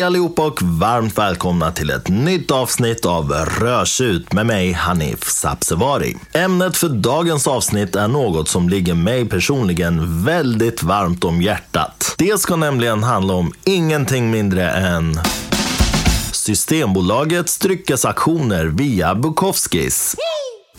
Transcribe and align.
Hej 0.00 0.06
allihopa 0.06 0.46
och 0.46 0.62
varmt 0.62 1.18
välkomna 1.18 1.72
till 1.72 1.90
ett 1.90 2.08
nytt 2.08 2.50
avsnitt 2.50 3.06
av 3.06 3.32
Rörsut 3.32 4.32
med 4.32 4.46
mig 4.46 4.72
Hanif 4.72 5.30
Sabsevari. 5.30 6.16
Ämnet 6.32 6.76
för 6.76 6.88
dagens 6.88 7.46
avsnitt 7.46 7.96
är 7.96 8.08
något 8.08 8.48
som 8.48 8.68
ligger 8.68 8.94
mig 8.94 9.28
personligen 9.28 10.24
väldigt 10.24 10.82
varmt 10.82 11.24
om 11.24 11.42
hjärtat. 11.42 12.14
Det 12.18 12.40
ska 12.40 12.56
nämligen 12.56 13.02
handla 13.02 13.34
om 13.34 13.52
ingenting 13.64 14.30
mindre 14.30 14.70
än 14.70 15.20
Systembolagets 16.32 17.58
dryckesaktioner 17.58 18.66
via 18.66 19.14
Bukowskis. 19.14 20.16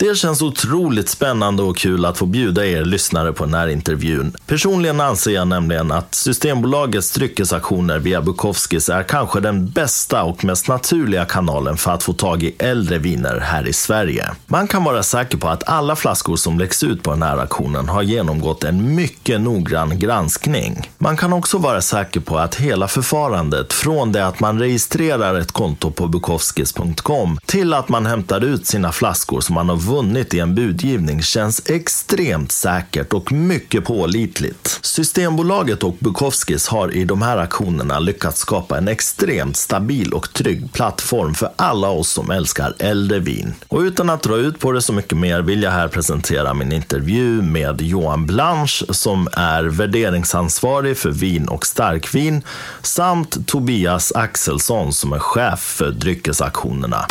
Det 0.04 0.14
känns 0.14 0.42
otroligt 0.42 1.08
spännande 1.08 1.62
och 1.62 1.76
kul 1.76 2.04
att 2.04 2.18
få 2.18 2.26
bjuda 2.26 2.66
er 2.66 2.84
lyssnare 2.84 3.32
på 3.32 3.44
den 3.44 3.54
här 3.54 3.68
intervjun. 3.68 4.36
Personligen 4.46 5.00
anser 5.00 5.30
jag 5.30 5.48
nämligen 5.48 5.92
att 5.92 6.14
Systembolagets 6.14 7.12
dryckesaktioner 7.12 7.98
via 7.98 8.22
Bukowskis 8.22 8.88
är 8.88 9.02
kanske 9.02 9.40
den 9.40 9.70
bästa 9.70 10.22
och 10.22 10.44
mest 10.44 10.68
naturliga 10.68 11.24
kanalen 11.24 11.76
för 11.76 11.90
att 11.90 12.02
få 12.02 12.12
tag 12.12 12.42
i 12.42 12.54
äldre 12.58 12.98
viner 12.98 13.40
här 13.40 13.68
i 13.68 13.72
Sverige. 13.72 14.30
Man 14.46 14.68
kan 14.68 14.84
vara 14.84 15.02
säker 15.02 15.38
på 15.38 15.48
att 15.48 15.68
alla 15.68 15.96
flaskor 15.96 16.36
som 16.36 16.58
läggs 16.58 16.82
ut 16.82 17.02
på 17.02 17.10
den 17.10 17.22
här 17.22 17.38
auktionen 17.38 17.88
har 17.88 18.02
genomgått 18.02 18.64
en 18.64 18.94
mycket 18.94 19.40
noggrann 19.40 19.98
granskning. 19.98 20.90
Man 20.98 21.16
kan 21.16 21.32
också 21.32 21.58
vara 21.58 21.80
säker 21.80 22.20
på 22.20 22.38
att 22.38 22.54
hela 22.54 22.88
förfarandet, 22.88 23.72
från 23.72 24.12
det 24.12 24.26
att 24.26 24.40
man 24.40 24.58
registrerar 24.58 25.34
ett 25.34 25.52
konto 25.52 25.90
på 25.90 26.08
bukowskis.com 26.08 27.38
till 27.46 27.74
att 27.74 27.88
man 27.88 28.06
hämtar 28.06 28.44
ut 28.44 28.66
sina 28.66 28.92
flaskor 28.92 29.40
som 29.40 29.54
man 29.54 29.68
har 29.68 29.91
vunnit 29.92 30.34
i 30.34 30.38
en 30.38 30.54
budgivning 30.54 31.22
känns 31.22 31.62
extremt 31.66 32.52
säkert 32.52 33.12
och 33.12 33.32
mycket 33.32 33.84
pålitligt. 33.84 34.78
Systembolaget 34.82 35.82
och 35.82 35.96
Bukowskis 35.98 36.68
har 36.68 36.96
i 36.96 37.04
de 37.04 37.22
här 37.22 37.36
aktionerna 37.36 37.98
lyckats 37.98 38.40
skapa 38.40 38.78
en 38.78 38.88
extremt 38.88 39.56
stabil 39.56 40.12
och 40.12 40.32
trygg 40.32 40.72
plattform 40.72 41.34
för 41.34 41.50
alla 41.56 41.88
oss 41.88 42.08
som 42.08 42.30
älskar 42.30 42.74
äldre 42.78 43.18
vin. 43.18 43.54
Och 43.68 43.80
utan 43.80 44.10
att 44.10 44.22
dra 44.22 44.36
ut 44.36 44.58
på 44.58 44.72
det 44.72 44.82
så 44.82 44.92
mycket 44.92 45.18
mer 45.18 45.42
vill 45.42 45.62
jag 45.62 45.70
här 45.70 45.88
presentera 45.88 46.54
min 46.54 46.72
intervju 46.72 47.42
med 47.42 47.80
Johan 47.80 48.26
Blanche 48.26 48.84
som 48.90 49.28
är 49.32 49.64
värderingsansvarig 49.64 50.96
för 50.96 51.10
vin 51.10 51.48
och 51.48 51.66
starkvin 51.66 52.42
samt 52.82 53.46
Tobias 53.46 54.12
Axelsson 54.12 54.92
som 54.92 55.12
är 55.12 55.18
chef 55.18 55.60
för 55.60 55.90
dryckesaktionerna. 55.90 57.06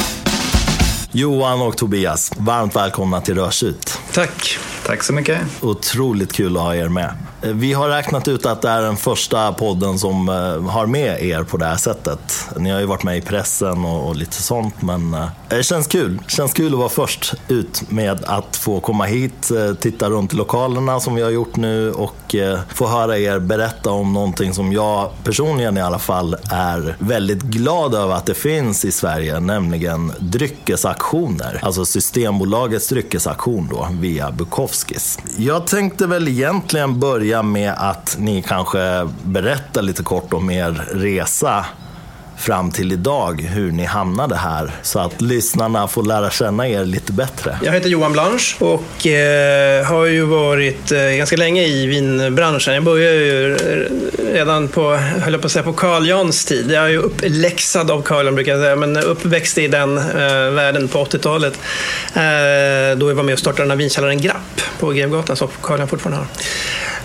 Johan 1.12 1.62
och 1.62 1.78
Tobias, 1.78 2.32
varmt 2.38 2.76
välkomna 2.76 3.22
till 3.22 3.36
Rörsut. 3.36 3.98
Tack. 4.14 4.58
Tack 4.86 5.04
så 5.04 5.14
mycket. 5.14 5.42
Otroligt 5.62 6.34
kul 6.34 6.58
att 6.58 6.64
ha 6.64 6.76
er 6.76 6.90
med. 6.90 7.16
Eh, 7.44 7.54
vi 7.54 7.74
har 7.74 7.90
räknat 7.90 8.28
ut 8.28 8.46
att 8.46 8.62
det 8.62 8.70
är 8.70 8.82
den 8.82 8.98
första 8.98 9.54
podden 9.54 10.00
som 10.00 10.30
eh, 10.30 10.72
har 10.72 10.86
med 10.86 11.24
er 11.24 11.44
på 11.44 11.58
det 11.58 11.66
här 11.66 11.76
sättet. 11.76 12.50
Ni 12.58 12.70
har 12.70 12.80
ju 12.80 12.86
varit 12.86 13.04
med 13.04 13.18
i 13.18 13.22
pressen 13.22 13.86
och, 13.86 14.16
lite 14.16 14.42
sånt, 14.42 14.82
men 14.82 15.14
eh, 15.14 15.28
det 15.50 15.64
känns 15.64 15.88
kul. 15.88 16.20
Det 16.26 16.32
känns 16.32 16.54
kul 16.54 16.74
att 16.74 16.80
vara 16.80 16.90
först 16.90 17.34
ut 17.48 17.92
med 17.92 18.24
att 18.26 18.56
få 18.56 18.80
komma 18.80 19.06
hit, 19.06 19.52
titta 19.80 20.10
runt 20.10 20.34
i 20.34 20.36
lokalerna 20.36 21.00
som 21.00 21.16
vi 21.16 21.22
har 21.22 21.30
gjort 21.30 21.56
nu 21.56 21.92
och 21.92 22.36
få 22.74 22.88
höra 22.88 23.18
er 23.18 23.40
berätta 23.40 23.92
om 23.92 24.14
någonting 24.14 24.54
som 24.54 24.74
jag 24.74 25.10
personligen 25.24 25.78
i 25.78 25.82
alla 25.82 26.00
fall 26.00 26.36
är 26.52 26.96
väldigt 27.00 27.42
glad 27.42 27.96
över 27.96 28.14
att 28.14 28.26
det 28.26 28.34
finns 28.34 28.86
i 28.86 28.92
Sverige, 28.92 29.40
nämligen 29.40 30.14
dryckesaktioner. 30.20 31.60
Alltså 31.62 31.86
Systembolagets 31.86 32.90
dryckesaktion 32.90 33.70
då, 33.72 33.88
via 33.92 34.32
Bukowskis. 34.32 35.20
Jag 35.38 35.68
tänkte 35.68 36.08
väl 36.08 36.28
egentligen 36.28 37.00
börja 37.00 37.31
börja 37.32 37.44
med 37.44 37.74
att 37.78 38.16
ni 38.20 38.42
kanske 38.42 39.08
berättar 39.24 39.82
lite 39.82 40.04
kort 40.04 40.34
om 40.34 40.50
er 40.50 40.88
resa 40.94 41.66
fram 42.38 42.72
till 42.72 42.92
idag, 42.92 43.42
hur 43.42 43.72
ni 43.72 43.86
hamnade 43.86 44.36
här, 44.36 44.72
så 44.82 45.00
att 45.00 45.22
lyssnarna 45.22 45.88
får 45.88 46.04
lära 46.04 46.30
känna 46.30 46.68
er 46.68 46.86
lite 46.86 47.12
bättre. 47.14 47.58
Jag 47.64 47.72
heter 47.72 47.90
Johan 47.90 48.12
Blanche 48.12 48.56
och 48.60 49.08
eh, 49.08 49.86
har 49.86 50.06
ju 50.06 50.26
varit 50.26 50.92
eh, 50.92 51.00
ganska 51.00 51.38
länge 51.38 51.64
i 51.64 51.86
vinbranschen. 51.86 52.74
Jag 52.74 52.84
började 52.84 53.16
ju 53.16 53.58
redan 54.34 54.68
på, 54.68 54.94
höll 54.96 55.34
jag 55.34 55.42
på 55.42 55.46
att 55.46 55.52
säga, 55.52 55.64
på 55.64 55.74
Carl 55.74 56.08
Jans 56.08 56.46
tid. 56.46 56.72
Jag 56.72 56.84
är 56.84 56.90
ju 56.90 56.98
uppläxad 56.98 57.92
av 57.92 58.02
Carl 58.02 58.26
Jan, 58.26 58.36
brukar 58.36 58.52
jag 58.52 58.62
säga, 58.62 58.76
men 58.76 58.98
uppväxt 58.98 59.58
i 59.58 59.68
den 59.68 59.98
eh, 59.98 60.52
världen 60.52 60.88
på 60.88 61.06
80-talet. 61.06 61.54
Eh, 62.14 62.98
då 62.98 63.10
jag 63.10 63.16
var 63.16 63.24
med 63.24 63.34
och 63.34 63.40
startade 63.40 63.64
den 63.64 63.70
här 63.70 63.78
vinkällaren 63.78 64.22
Grapp 64.22 64.62
på 64.80 64.90
Grevgatan, 64.90 65.36
som 65.36 65.48
Carl 65.62 65.80
Jan 65.80 65.88
fortfarande 65.88 66.18
har. 66.18 66.28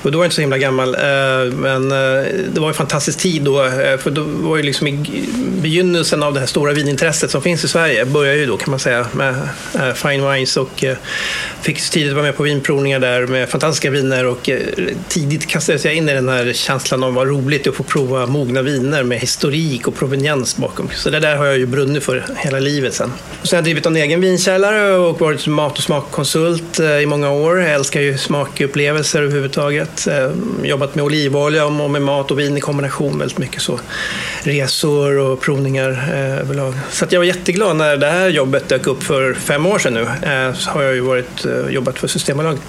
Och 0.03 0.13
då 0.13 0.19
var 0.19 0.25
jag 0.25 0.27
inte 0.27 0.35
så 0.35 0.41
himla 0.41 0.59
gammal, 0.59 0.95
eh, 0.95 1.53
men 1.55 1.93
eh, 1.93 2.25
det 2.53 2.61
var 2.61 2.69
en 2.69 2.75
fantastisk 2.75 3.19
tid 3.19 3.43
då. 3.43 3.65
Eh, 3.65 3.99
för 3.99 4.11
då 4.11 4.23
var 4.23 4.57
ju 4.57 4.63
liksom 4.63 4.87
i 4.87 5.25
begynnelsen 5.63 6.23
av 6.23 6.35
det 6.35 6.41
här 6.41 6.47
stora 6.47 6.73
vinintresset 6.73 7.31
som 7.31 7.43
finns 7.43 7.65
i 7.65 7.69
Sverige. 7.69 8.05
Började 8.05 8.39
ju 8.39 8.47
då 8.47 8.57
kan 8.57 8.71
man 8.71 8.81
säga 8.81 9.07
med 9.13 9.49
Fine 9.95 10.33
Wines 10.33 10.57
och 10.57 10.85
fick 11.63 11.91
tidigt 11.91 12.13
vara 12.13 12.23
med 12.23 12.37
på 12.37 12.43
vinprovningar 12.43 13.01
där 13.01 13.27
med 13.27 13.49
fantastiska 13.49 13.91
viner 13.91 14.27
och 14.27 14.51
tidigt 15.09 15.47
kastades 15.47 15.85
jag 15.85 15.95
in 15.95 16.09
i 16.09 16.15
den 16.15 16.29
här 16.29 16.53
känslan 16.53 17.05
av 17.05 17.15
vad 17.15 17.29
roligt 17.29 17.67
att 17.67 17.75
få 17.75 17.83
prova 17.83 18.27
mogna 18.27 18.63
viner 18.63 19.03
med 19.03 19.19
historik 19.19 19.89
och 19.89 19.97
proveniens 19.97 20.57
bakom. 20.57 20.91
Så 20.95 21.11
det 21.11 21.21
där 21.21 21.37
har 21.37 21.47
jag 21.47 21.59
ju 21.59 21.67
brunnit 21.67 22.05
för 22.05 22.25
hela 22.37 22.59
livet 22.59 22.95
sen. 22.95 23.13
Och 23.41 23.49
sen 23.49 23.57
har 23.57 23.59
jag 23.59 23.65
drivit 23.65 23.87
en 23.87 23.97
egen 23.97 24.21
vinkällare 24.21 24.93
och 24.93 25.21
varit 25.21 25.47
mat 25.47 25.79
och 25.79 25.85
smakkonsult 25.85 26.81
i 26.81 27.07
många 27.07 27.31
år. 27.31 27.61
Jag 27.61 27.73
älskar 27.73 28.01
ju 28.01 28.19
smakupplevelser 28.19 29.23
överhuvudtaget 29.23 29.86
livet. 29.87 30.07
Eh, 30.07 30.67
jobbat 30.69 30.95
med 30.95 31.05
olivolja 31.05 31.67
och 31.67 31.91
med 31.91 32.03
mat 32.03 32.31
och 32.31 32.39
vin 32.39 32.57
i 32.57 32.61
kombination 32.61 33.19
väldigt 33.19 33.39
mycket. 33.39 33.63
så 33.63 33.81
Resor 34.43 35.19
och 35.19 35.41
provningar 35.41 35.91
eh, 35.91 36.41
överlag. 36.41 36.75
Så 36.91 37.07
jag 37.11 37.21
var 37.21 37.25
jätteglad 37.25 37.77
när 37.77 37.97
det 37.97 38.07
här 38.07 38.29
jobbet 38.29 38.69
dök 38.69 38.87
upp 38.87 39.03
för 39.03 39.35
fem 39.35 39.67
år 39.67 39.79
sedan 39.79 39.95
nu. 39.95 40.03
Eh, 40.03 40.55
så 40.55 40.71
har 40.71 40.83
jag 40.83 40.95
ju 40.95 41.01
varit, 41.01 41.47
jobbat 41.71 41.99
för 41.99 42.09
Systembolaget. 42.09 42.61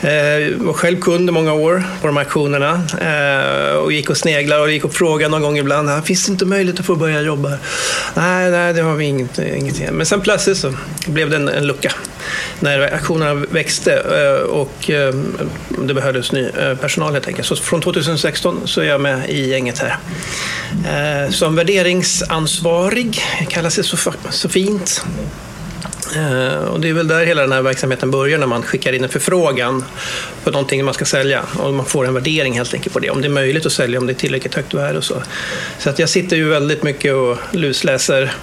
Jag 0.00 0.50
var 0.58 0.72
själv 0.72 1.00
kund 1.00 1.28
i 1.28 1.32
många 1.32 1.52
år 1.52 1.82
på 2.00 2.06
de 2.06 2.16
här 2.16 2.24
auktionerna 2.24 2.82
och 3.82 3.92
gick 3.92 4.10
och 4.10 4.16
sneglade 4.16 4.62
och 4.62 4.70
gick 4.70 4.84
och 4.84 4.94
frågade 4.94 5.30
någon 5.30 5.42
gång 5.42 5.58
ibland. 5.58 5.90
Ah, 5.90 6.02
finns 6.02 6.26
det 6.26 6.32
inte 6.32 6.44
möjlighet 6.44 6.80
att 6.80 6.86
få 6.86 6.94
börja 6.94 7.20
jobba? 7.20 7.48
Nej, 8.14 8.50
nej 8.50 8.74
det 8.74 8.82
har 8.82 8.94
vi 8.94 9.04
inget, 9.04 9.38
ingenting. 9.38 9.88
Men 9.92 10.06
sen 10.06 10.20
plötsligt 10.20 10.56
så 10.56 10.72
blev 11.06 11.30
det 11.30 11.36
en, 11.36 11.48
en 11.48 11.66
lucka 11.66 11.92
när 12.60 12.92
auktionerna 12.92 13.34
växte 13.34 14.00
och 14.50 14.90
det 15.86 15.94
behövdes 15.94 16.32
ny 16.44 16.76
personal 16.80 17.12
helt 17.12 17.28
enkelt. 17.28 17.48
Så 17.48 17.56
från 17.56 17.80
2016 17.80 18.60
så 18.64 18.80
är 18.80 18.84
jag 18.84 19.00
med 19.00 19.30
i 19.30 19.50
gänget 19.50 19.78
här. 19.78 19.96
Eh, 21.24 21.30
som 21.30 21.56
värderingsansvarig, 21.56 23.20
kallas 23.48 23.76
det 23.76 23.82
så, 24.30 24.48
fint. 24.48 25.04
Eh, 26.16 26.64
och 26.64 26.80
det 26.80 26.88
är 26.88 26.92
väl 26.92 27.08
där 27.08 27.26
hela 27.26 27.42
den 27.42 27.52
här 27.52 27.62
verksamheten 27.62 28.10
börjar, 28.10 28.38
när 28.38 28.46
man 28.46 28.62
skickar 28.62 28.92
in 28.92 29.04
en 29.04 29.10
förfrågan 29.10 29.84
på 30.44 30.50
någonting 30.50 30.84
man 30.84 30.94
ska 30.94 31.04
sälja. 31.04 31.42
Och 31.58 31.74
man 31.74 31.86
får 31.86 32.06
en 32.06 32.14
värdering 32.14 32.54
helt 32.54 32.74
enkelt 32.74 32.92
på 32.92 32.98
det, 32.98 33.10
om 33.10 33.20
det 33.20 33.26
är 33.26 33.30
möjligt 33.30 33.66
att 33.66 33.72
sälja, 33.72 33.98
om 33.98 34.06
det 34.06 34.12
är 34.12 34.14
tillräckligt 34.14 34.54
högt 34.54 34.74
värde 34.74 34.98
och 34.98 35.04
så. 35.04 35.22
Så 35.78 35.90
att 35.90 35.98
jag 35.98 36.08
sitter 36.08 36.36
ju 36.36 36.48
väldigt 36.48 36.82
mycket 36.82 37.14
och 37.14 37.38
lusläser 37.52 38.34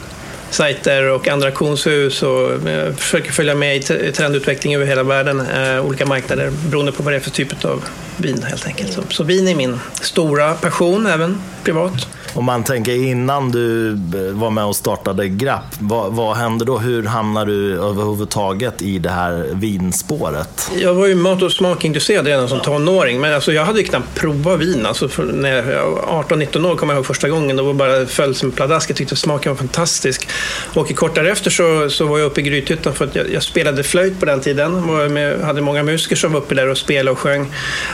sajter 0.52 1.10
och 1.10 1.28
andra 1.28 1.48
auktionshus 1.48 2.24
och 2.24 2.68
eh, 2.70 2.94
försöker 2.94 3.32
följa 3.32 3.56
med 3.56 3.78
i 3.78 4.12
trendutveckling 4.12 4.76
över 4.76 4.86
hela 4.86 5.04
världen, 5.04 5.40
eh, 5.40 5.86
olika 5.86 6.06
marknader 6.06 6.52
beroende 6.70 6.92
på 6.92 7.04
vad 7.04 7.14
det 7.14 7.18
är 7.18 7.22
för 7.22 7.32
typ 7.32 7.66
av 7.66 7.84
vin 8.18 8.44
helt 8.44 8.68
enkelt. 8.68 8.94
Så, 8.94 9.02
så 9.10 9.24
vin 9.24 9.48
är 9.48 9.56
min 9.56 9.80
stora 10.02 10.54
passion 10.54 11.06
även 11.06 11.42
privat. 11.64 12.08
Om 12.34 12.46
man 12.46 12.64
tänker 12.64 12.92
innan 12.92 13.52
du 13.52 13.90
eh, 13.90 14.34
var 14.34 14.50
med 14.50 14.66
och 14.66 14.76
startade 14.76 15.28
Grapp, 15.28 15.76
vad, 15.80 16.14
vad 16.14 16.38
hände 16.38 16.66
då? 16.66 16.78
Hur 16.78 17.04
hamnade 17.04 17.52
du 17.52 17.74
överhuvudtaget 17.74 18.82
i 18.82 19.00
det 19.00 19.10
här 19.10 19.48
vinspåret? 19.54 20.72
Jag 20.78 20.94
var 20.94 21.08
ju 21.08 21.16
mat 21.16 21.42
och 21.42 21.52
smakintresserad 21.52 22.26
redan 22.26 22.50
som 22.50 22.60
tonåring, 22.60 23.22
men 23.22 23.34
alltså 23.34 23.54
jag 23.54 23.66
hade 23.66 23.84
knappt 23.84 24.16
provat 24.16 24.60
vin. 24.60 24.86
Alltså 24.86 25.10
när 25.34 25.72
jag 25.72 25.92
var 25.92 26.24
18-19 26.24 26.72
år 26.72 26.76
kom 26.76 26.90
jag 26.90 26.96
ihåg 26.96 27.06
första 27.06 27.30
gången, 27.30 27.56
då 27.56 27.64
var 27.64 27.74
bara 27.74 28.06
föll 28.06 28.36
som 28.36 28.52
pladask. 28.52 28.90
Jag 28.90 28.98
tyckte 28.98 29.16
smaken 29.16 29.52
var 29.52 29.58
fantastisk. 29.58 30.28
Och 30.74 30.96
kort 30.96 31.16
därefter 31.16 31.50
så, 31.50 31.90
så 31.90 32.06
var 32.06 32.20
jag 32.20 32.26
uppe 32.26 32.42
i 32.42 32.44
Grythyttan 32.44 32.94
för 32.94 33.06
att 33.06 33.16
jag, 33.16 33.32
jag, 33.34 33.44
spelade 33.44 33.84
flöjt 33.84 34.20
på 34.20 34.26
den 34.26 34.42
tiden. 34.42 34.88
Jag 34.88 35.12
med, 35.12 35.42
hade 35.42 35.62
många 35.62 35.84
musiker 35.84 36.16
som 36.16 36.34
var 36.34 36.40
uppe 36.40 36.56
där 36.56 36.68
och 36.68 36.78
spelade 36.78 37.12
och 37.12 37.20
sjöng. 37.20 37.54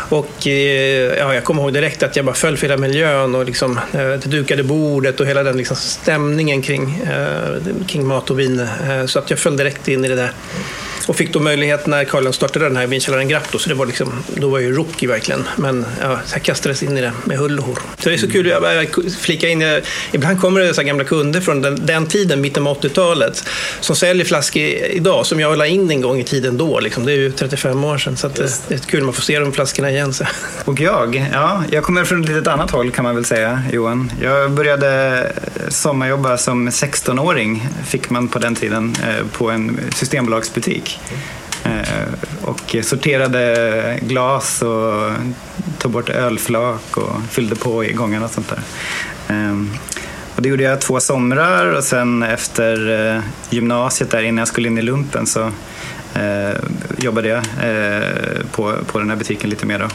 Och 0.09 0.47
eh, 0.47 0.53
ja, 1.17 1.33
jag 1.33 1.43
kommer 1.43 1.61
ihåg 1.61 1.73
direkt 1.73 2.03
att 2.03 2.15
jag 2.15 2.25
bara 2.25 2.35
föll 2.35 2.57
för 2.57 2.67
hela 2.67 2.81
miljön 2.81 3.35
och 3.35 3.45
liksom, 3.45 3.79
det 4.29 4.37
dukade 4.37 4.63
bordet 4.63 5.19
och 5.19 5.25
hela 5.25 5.43
den 5.43 5.57
liksom 5.57 5.75
stämningen 5.75 6.61
kring, 6.61 6.95
eh, 6.95 7.85
kring 7.87 8.07
mat 8.07 8.29
och 8.29 8.39
vin. 8.39 8.59
Eh, 8.59 9.05
så 9.05 9.19
att 9.19 9.29
jag 9.29 9.39
föll 9.39 9.57
direkt 9.57 9.87
in 9.87 10.05
i 10.05 10.07
det 10.07 10.15
där. 10.15 10.31
Och 11.07 11.15
fick 11.15 11.33
då 11.33 11.39
möjlighet 11.39 11.87
när 11.87 12.03
Carl 12.03 12.33
startade 12.33 12.65
den 12.65 12.77
här 12.77 12.87
vinkällaren 12.87 13.27
Grapto, 13.27 13.59
så 13.59 13.69
det 13.69 13.75
var 13.75 13.85
liksom, 13.85 14.23
då 14.35 14.49
var 14.49 14.59
jag 14.59 14.69
ju 14.69 14.75
rookie 14.75 15.09
verkligen. 15.09 15.47
Men 15.55 15.85
ja, 16.01 16.19
jag 16.33 16.43
kastades 16.43 16.83
in 16.83 16.97
i 16.97 17.01
det 17.01 17.11
med 17.23 17.37
hull 17.37 17.59
och 17.59 17.65
hår. 17.65 17.79
Så 17.97 18.09
det 18.09 18.15
är 18.15 18.17
så 18.17 18.31
kul, 18.31 18.47
jag 18.47 18.87
flika 19.19 19.49
in, 19.49 19.61
jag, 19.61 19.81
ibland 20.11 20.41
kommer 20.41 20.61
det 20.61 20.73
så 20.73 20.83
gamla 20.83 21.03
kunder 21.03 21.41
från 21.41 21.61
den, 21.61 21.85
den 21.85 22.05
tiden, 22.05 22.41
mitten 22.41 22.67
av 22.67 22.81
80-talet, 22.81 23.43
som 23.79 23.95
säljer 23.95 24.25
flaskor 24.25 24.63
idag, 24.63 25.25
som 25.25 25.39
jag 25.39 25.57
la 25.57 25.65
in 25.65 25.91
en 25.91 26.01
gång 26.01 26.19
i 26.19 26.23
tiden 26.23 26.57
då. 26.57 26.79
Liksom. 26.79 27.05
Det 27.05 27.11
är 27.11 27.17
ju 27.17 27.31
35 27.31 27.83
år 27.83 27.97
sedan, 27.97 28.17
så 28.17 28.27
det, 28.27 28.61
det 28.67 28.75
är 28.75 28.79
kul, 28.79 29.03
man 29.03 29.13
får 29.13 29.21
se 29.21 29.39
de 29.39 29.53
flaskorna 29.53 29.91
igen. 29.91 30.13
Så. 30.13 30.25
Och 30.65 30.79
jag, 30.79 31.29
ja, 31.33 31.63
jag 31.71 31.83
kommer 31.83 32.05
från 32.05 32.23
ett 32.23 32.29
litet 32.29 32.47
annat 32.47 32.71
håll 32.71 32.91
kan 32.91 33.03
man 33.03 33.15
väl 33.15 33.25
säga, 33.25 33.63
Johan. 33.71 34.11
Jag 34.21 34.51
började 34.51 35.31
sommarjobba 35.69 36.37
som 36.37 36.69
16-åring, 36.69 37.67
fick 37.85 38.09
man 38.09 38.27
på 38.27 38.39
den 38.39 38.55
tiden, 38.55 38.95
eh, 39.07 39.25
på 39.37 39.49
en 39.49 39.79
systembolagsbutik. 39.95 40.86
Eh, 41.63 42.13
och 42.41 42.75
sorterade 42.83 43.99
glas 44.01 44.61
och 44.61 45.11
tog 45.77 45.91
bort 45.91 46.09
ölflak 46.09 46.97
och 46.97 47.21
fyllde 47.29 47.55
på 47.55 47.85
i 47.85 47.93
gångarna 47.93 48.25
och 48.25 48.31
sånt 48.31 48.49
där. 48.49 48.61
Ehm, 49.27 49.69
och 50.35 50.41
det 50.41 50.49
gjorde 50.49 50.63
jag 50.63 50.81
två 50.81 50.99
somrar 50.99 51.65
och 51.65 51.83
sen 51.83 52.23
efter 52.23 53.05
eh, 53.15 53.21
gymnasiet 53.49 54.11
där 54.11 54.21
innan 54.21 54.37
jag 54.37 54.47
skulle 54.47 54.67
in 54.67 54.77
i 54.77 54.81
lumpen 54.81 55.27
så 55.27 55.51
eh, 56.13 56.55
jobbade 56.97 57.27
jag 57.27 57.37
eh, 57.37 58.45
på, 58.51 58.75
på 58.91 58.99
den 58.99 59.09
här 59.09 59.17
butiken 59.17 59.49
lite 59.49 59.65
mer. 59.65 59.79
Då. 59.79 59.87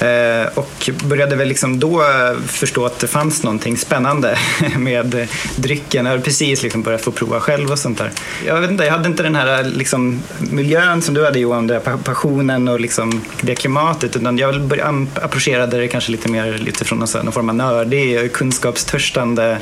Eh, 0.00 0.46
och 0.54 0.90
började 1.04 1.36
väl 1.36 1.48
liksom 1.48 1.80
då 1.80 2.02
eh, 2.02 2.40
förstå 2.46 2.86
att 2.86 2.98
det 2.98 3.06
fanns 3.06 3.42
någonting 3.42 3.76
spännande 3.76 4.38
med 4.76 5.28
drycken. 5.56 6.06
Jag 6.06 6.12
hade 6.12 6.24
precis 6.24 6.62
liksom 6.62 6.82
börjat 6.82 7.00
få 7.00 7.10
prova 7.10 7.40
själv 7.40 7.70
och 7.70 7.78
sånt 7.78 7.98
där. 7.98 8.10
Jag, 8.46 8.60
vet 8.60 8.70
inte, 8.70 8.84
jag 8.84 8.92
hade 8.92 9.08
inte 9.08 9.22
den 9.22 9.34
här 9.34 9.60
eh, 9.60 9.68
liksom, 9.68 10.22
miljön 10.38 11.02
som 11.02 11.14
du 11.14 11.24
hade 11.24 11.38
Johan, 11.38 11.66
den 11.66 11.80
passionen 12.04 12.68
och 12.68 12.80
liksom 12.80 13.22
det 13.40 13.54
klimatet. 13.54 14.16
Utan 14.16 14.38
jag 14.38 14.70
approcherade 15.14 15.78
det 15.78 15.88
kanske 15.88 16.12
lite 16.12 16.28
mer 16.28 16.58
lite 16.58 16.84
från 16.84 16.98
någon, 16.98 17.08
någon 17.24 17.32
form 17.32 17.48
av 17.48 17.54
nördig, 17.54 18.32
kunskapstörstande. 18.32 19.58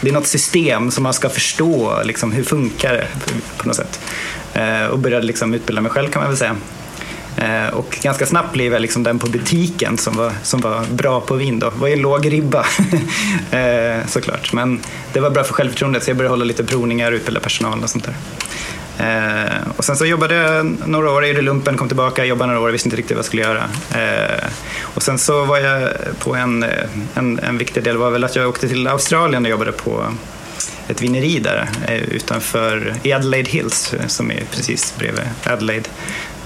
Det 0.00 0.08
är 0.08 0.12
något 0.12 0.26
system 0.26 0.90
som 0.90 1.02
man 1.02 1.14
ska 1.14 1.28
förstå, 1.28 2.00
liksom, 2.04 2.32
hur 2.32 2.44
funkar 2.44 2.92
det 2.92 3.06
på 3.56 3.68
något 3.68 3.76
sätt. 3.76 4.00
Och 4.90 4.98
började 4.98 5.26
liksom 5.26 5.54
utbilda 5.54 5.82
mig 5.82 5.92
själv 5.92 6.10
kan 6.10 6.22
man 6.22 6.30
väl 6.30 6.38
säga. 6.38 6.56
Eh, 7.36 7.74
och 7.74 7.98
ganska 8.02 8.26
snabbt 8.26 8.52
blev 8.52 8.72
jag 8.72 8.82
liksom 8.82 9.02
den 9.02 9.18
på 9.18 9.26
butiken 9.26 9.98
som 9.98 10.16
var, 10.16 10.32
som 10.42 10.60
var 10.60 10.84
bra 10.90 11.20
på 11.20 11.34
vin. 11.34 11.58
Då. 11.58 11.70
Det 11.70 11.78
var 11.78 11.88
ju 11.88 11.94
en 11.94 12.00
låg 12.00 12.32
ribba 12.32 12.66
eh, 13.50 14.06
såklart. 14.06 14.52
Men 14.52 14.80
det 15.12 15.20
var 15.20 15.30
bra 15.30 15.44
för 15.44 15.54
självförtroendet 15.54 16.04
så 16.04 16.10
jag 16.10 16.16
började 16.16 16.32
hålla 16.32 16.44
lite 16.44 16.64
provningar 16.64 17.12
och 17.12 17.16
utbilda 17.16 17.40
personal 17.40 17.82
och 17.82 17.90
sånt 17.90 18.04
där. 18.04 18.14
Eh, 18.98 19.68
och 19.76 19.84
sen 19.84 19.96
så 19.96 20.06
jobbade 20.06 20.34
jag 20.34 20.76
några 20.86 21.10
år, 21.10 21.24
i 21.24 21.42
lumpen, 21.42 21.76
kom 21.76 21.88
tillbaka, 21.88 22.24
jobbade 22.24 22.52
några 22.52 22.66
år, 22.66 22.70
visste 22.70 22.86
inte 22.86 22.96
riktigt 22.96 23.16
vad 23.16 23.18
jag 23.18 23.26
skulle 23.26 23.42
göra. 23.42 23.62
och 24.82 25.02
sen 25.02 25.18
så 25.18 25.44
var 25.44 25.58
jag 25.58 25.90
på 26.18 26.34
en, 26.34 26.64
en, 27.14 27.38
en 27.38 27.58
viktig 27.58 27.82
del 27.84 27.96
var 27.96 28.10
väl 28.10 28.24
att 28.24 28.36
jag 28.36 28.48
åkte 28.48 28.68
till 28.68 28.86
Australien 28.86 29.44
och 29.44 29.50
jobbade 29.50 29.72
på 29.72 30.04
ett 30.88 31.02
vineri 31.02 31.38
där 31.38 31.68
utanför 32.10 32.94
Adelaide 33.04 33.48
Hills 33.48 33.94
som 34.06 34.30
är 34.30 34.42
precis 34.50 34.94
bredvid 34.98 35.24
Adelaide. 35.44 35.88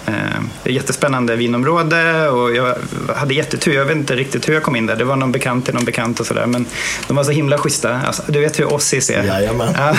Det 0.04 0.70
är 0.70 0.74
jättespännande 0.74 1.36
vinområde 1.36 2.28
och 2.28 2.54
jag 2.54 2.74
hade 3.16 3.34
jättetur. 3.34 3.74
Jag 3.74 3.84
vet 3.84 3.96
inte 3.96 4.16
riktigt 4.16 4.48
hur 4.48 4.54
jag 4.54 4.62
kom 4.62 4.76
in 4.76 4.86
där. 4.86 4.96
Det 4.96 5.04
var 5.04 5.16
någon 5.16 5.32
bekant 5.32 5.64
till 5.64 5.74
någon 5.74 5.84
bekant 5.84 6.20
och 6.20 6.26
sådär. 6.26 6.46
Men 6.46 6.66
de 7.06 7.16
var 7.16 7.24
så 7.24 7.30
himla 7.30 7.58
schyssta. 7.58 8.00
Alltså, 8.06 8.22
du 8.26 8.40
vet 8.40 8.58
hur 8.58 8.72
Ossis 8.72 9.10
är. 9.10 9.24
Jajamän. 9.24 9.74
Ja. 9.78 9.96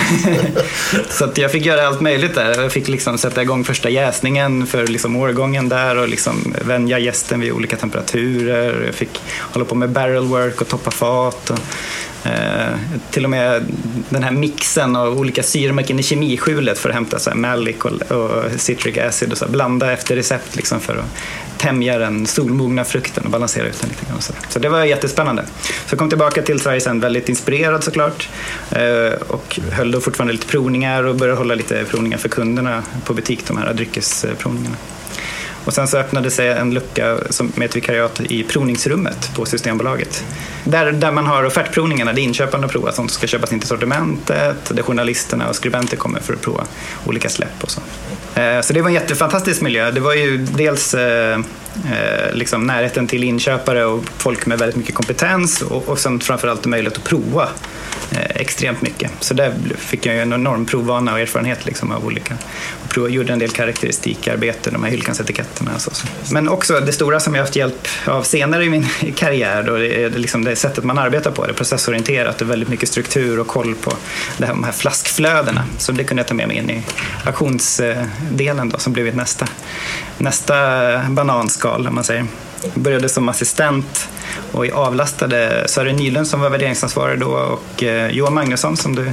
så 1.10 1.24
att 1.24 1.38
jag 1.38 1.52
fick 1.52 1.66
göra 1.66 1.86
allt 1.86 2.00
möjligt 2.00 2.34
där. 2.34 2.62
Jag 2.62 2.72
fick 2.72 2.88
liksom 2.88 3.18
sätta 3.18 3.42
igång 3.42 3.64
första 3.64 3.90
jäsningen 3.90 4.66
för 4.66 4.86
liksom 4.86 5.16
årgången 5.16 5.68
där 5.68 5.96
och 5.96 6.08
liksom 6.08 6.54
vänja 6.64 6.98
gästen 6.98 7.40
vid 7.40 7.52
olika 7.52 7.76
temperaturer. 7.76 8.82
Jag 8.86 8.94
fick 8.94 9.20
hålla 9.38 9.64
på 9.64 9.74
med 9.74 9.90
barrel 9.90 10.24
work 10.24 10.60
och 10.60 10.68
toppa 10.68 10.90
fat. 10.90 11.50
Och 11.50 11.58
Eh, 12.26 12.74
till 13.10 13.24
och 13.24 13.30
med 13.30 13.66
den 14.08 14.22
här 14.22 14.30
mixen 14.30 14.96
av 14.96 15.18
olika 15.18 15.42
syremärken 15.42 15.98
i 15.98 16.02
kemiskjulet 16.02 16.78
för 16.78 16.88
att 16.88 16.94
hämta 16.94 17.18
så 17.18 17.30
här 17.30 17.36
malic 17.36 17.76
och, 17.76 18.12
och 18.12 18.44
citric 18.56 18.98
acid 18.98 19.32
och 19.32 19.38
så 19.38 19.44
här, 19.44 19.52
blanda 19.52 19.92
efter 19.92 20.16
recept 20.16 20.56
liksom 20.56 20.80
för 20.80 20.96
att 20.96 21.04
tämja 21.58 21.98
den 21.98 22.26
solmogna 22.26 22.84
frukten 22.84 23.24
och 23.24 23.30
balansera 23.30 23.66
ut 23.66 23.80
den 23.80 23.90
lite 23.90 24.04
grann. 24.04 24.22
Så, 24.22 24.32
så 24.48 24.58
det 24.58 24.68
var 24.68 24.84
jättespännande. 24.84 25.44
Så 25.62 25.92
jag 25.92 25.98
kom 25.98 26.08
tillbaka 26.08 26.42
till 26.42 26.60
Sverige 26.60 26.80
sen 26.80 27.00
väldigt 27.00 27.28
inspirerad 27.28 27.84
såklart 27.84 28.28
eh, 28.70 29.12
och 29.28 29.60
höll 29.72 29.90
då 29.90 30.00
fortfarande 30.00 30.32
lite 30.32 30.46
provningar 30.46 31.02
och 31.02 31.14
började 31.16 31.38
hålla 31.38 31.54
lite 31.54 31.84
provningar 31.84 32.18
för 32.18 32.28
kunderna 32.28 32.82
på 33.04 33.14
butik, 33.14 33.46
de 33.46 33.56
här 33.56 33.74
dryckesprovningarna. 33.74 34.76
Och 35.66 35.74
sen 35.74 35.88
så 35.88 35.98
öppnade 35.98 36.30
sig 36.30 36.48
en 36.48 36.74
lucka 36.74 37.18
med 37.54 37.66
ett 37.66 37.76
vikariat 37.76 38.20
i 38.20 38.42
provningsrummet 38.42 39.30
på 39.34 39.46
Systembolaget. 39.46 40.24
Där, 40.64 40.92
där 40.92 41.12
man 41.12 41.26
har 41.26 41.44
offertprovningarna, 41.44 42.12
där 42.12 42.22
inköparna 42.22 42.68
provar 42.68 42.92
sånt 42.92 43.10
som 43.10 43.18
ska 43.18 43.26
köpas 43.26 43.52
in 43.52 43.60
till 43.60 43.68
sortimentet, 43.68 44.70
där 44.74 44.82
journalisterna 44.82 45.48
och 45.48 45.56
skribenter 45.56 45.96
kommer 45.96 46.20
för 46.20 46.34
att 46.34 46.40
prova 46.40 46.64
olika 47.06 47.28
släpp 47.28 47.62
och 47.62 47.70
så. 47.70 47.80
Eh, 48.40 48.60
så 48.60 48.72
det 48.72 48.82
var 48.82 48.88
en 48.88 48.94
jättefantastisk 48.94 49.60
miljö. 49.60 49.90
Det 49.90 50.00
var 50.00 50.14
ju 50.14 50.36
dels 50.36 50.94
eh, 50.94 51.38
Eh, 51.84 52.34
liksom 52.34 52.66
närheten 52.66 53.06
till 53.06 53.24
inköpare 53.24 53.84
och 53.84 54.04
folk 54.16 54.46
med 54.46 54.58
väldigt 54.58 54.76
mycket 54.76 54.94
kompetens 54.94 55.62
och, 55.62 55.88
och 55.88 55.98
sen 55.98 56.20
framförallt 56.20 56.66
möjlighet 56.66 56.98
att 56.98 57.04
prova 57.04 57.48
eh, 58.10 58.36
extremt 58.36 58.82
mycket. 58.82 59.10
Så 59.20 59.34
där 59.34 59.54
fick 59.76 60.06
jag 60.06 60.16
en 60.16 60.32
enorm 60.32 60.66
provvana 60.66 61.12
och 61.12 61.20
erfarenhet 61.20 61.66
liksom 61.66 61.92
av 61.92 62.06
olika. 62.06 62.34
Och 62.96 63.10
gjorde 63.10 63.32
en 63.32 63.38
del 63.38 63.50
karaktäristikarbete, 63.50 64.70
de 64.70 64.84
här 64.84 64.90
hyllkansetiketterna. 64.90 65.70
Och 65.74 65.80
så. 65.80 66.06
Men 66.32 66.48
också 66.48 66.80
det 66.80 66.92
stora 66.92 67.20
som 67.20 67.34
jag 67.34 67.42
haft 67.42 67.56
hjälp 67.56 67.88
av 68.04 68.22
senare 68.22 68.64
i 68.64 68.70
min 68.70 68.86
karriär, 69.16 69.62
då, 69.62 69.76
det 69.76 70.04
är 70.04 70.10
liksom 70.10 70.44
det 70.44 70.56
sättet 70.56 70.84
man 70.84 70.98
arbetar 70.98 71.30
på. 71.30 71.46
Det 71.46 71.52
är 71.52 71.54
processorienterat 71.54 72.42
och 72.42 72.50
väldigt 72.50 72.68
mycket 72.68 72.88
struktur 72.88 73.40
och 73.40 73.46
koll 73.46 73.74
på 73.74 73.92
det 74.38 74.46
här, 74.46 74.52
de 74.52 74.64
här 74.64 74.72
flaskflödena. 74.72 75.64
Så 75.78 75.92
det 75.92 76.04
kunde 76.04 76.20
jag 76.20 76.28
ta 76.28 76.34
med 76.34 76.48
mig 76.48 76.56
in 76.56 76.70
i 76.70 76.82
auktionsdelen 77.24 78.68
då, 78.68 78.78
som 78.78 78.92
blivit 78.92 79.14
nästa, 79.14 79.46
nästa 80.18 80.54
bananskal, 81.08 81.65
om 81.68 81.94
man 81.94 82.04
säger. 82.04 82.26
Jag 82.62 82.82
började 82.82 83.08
som 83.08 83.28
assistent 83.28 84.08
och 84.52 84.66
avlastade 84.72 85.64
Sören 85.68 85.96
Nylund 85.96 86.26
som 86.26 86.40
var 86.40 86.50
värderingsansvarig 86.50 87.20
då 87.20 87.26
och 87.26 87.82
eh, 87.82 88.10
Johan 88.10 88.34
Magnusson 88.34 88.76
som 88.76 88.94
du 88.94 89.12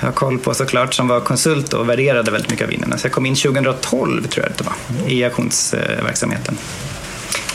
har 0.00 0.12
koll 0.12 0.38
på 0.38 0.54
såklart 0.54 0.94
som 0.94 1.08
var 1.08 1.20
konsult 1.20 1.72
och 1.72 1.88
värderade 1.88 2.30
väldigt 2.30 2.50
mycket 2.50 2.64
av 2.64 2.70
vinerna. 2.70 2.98
Så 2.98 3.06
jag 3.06 3.12
kom 3.12 3.26
in 3.26 3.34
2012 3.34 4.26
tror 4.26 4.46
jag 4.46 4.52
det 4.58 4.64
var 4.64 5.10
i 5.10 5.24
auktionsverksamheten. 5.24 6.58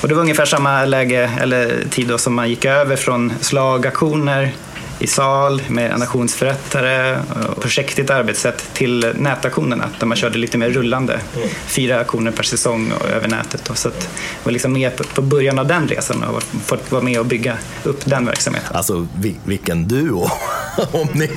Och 0.02 0.08
det 0.08 0.16
var 0.16 0.22
ungefär 0.22 0.46
samma 0.46 0.86
läge 0.86 1.32
eller 1.42 1.84
tid 1.90 2.08
då 2.08 2.18
som 2.18 2.34
man 2.34 2.50
gick 2.50 2.66
över 2.66 2.96
från 2.96 3.34
slagaktioner 3.42 4.54
i 5.00 5.08
sal 5.08 5.62
med 5.68 5.92
en 5.92 6.02
auktionsförrättare 6.02 7.20
och 7.30 7.38
eh, 7.38 7.60
projektigt 7.62 8.10
arbetssätt 8.10 8.74
till 8.74 9.14
nätaktionerna 9.16 9.90
där 10.00 10.08
man 10.08 10.18
körde 10.18 10.38
lite 10.38 10.58
mer 10.58 10.70
rullande. 10.70 11.20
Fyra 11.66 12.00
auktioner 12.00 12.32
per 12.32 12.44
säsong 12.44 12.92
och 12.92 13.10
över 13.10 13.28
nätet. 13.28 13.72
Så 13.74 13.88
att 13.88 14.10
jag 14.38 14.46
var 14.46 14.52
liksom 14.52 14.74
med 14.74 14.92
på 15.16 15.22
början 15.22 15.60
av 15.60 15.68
den 15.68 15.88
resan 15.88 16.24
och 16.24 16.44
fått 16.44 16.92
vara 16.92 17.02
med 17.02 17.20
och 17.20 17.26
bygga 17.26 17.58
upp 17.84 18.06
den 18.06 18.26
verksamheten. 18.26 18.76
Alltså 18.76 19.08
vilken 19.46 19.88
duo! 19.88 20.30
om 20.92 21.08
ni 21.14 21.30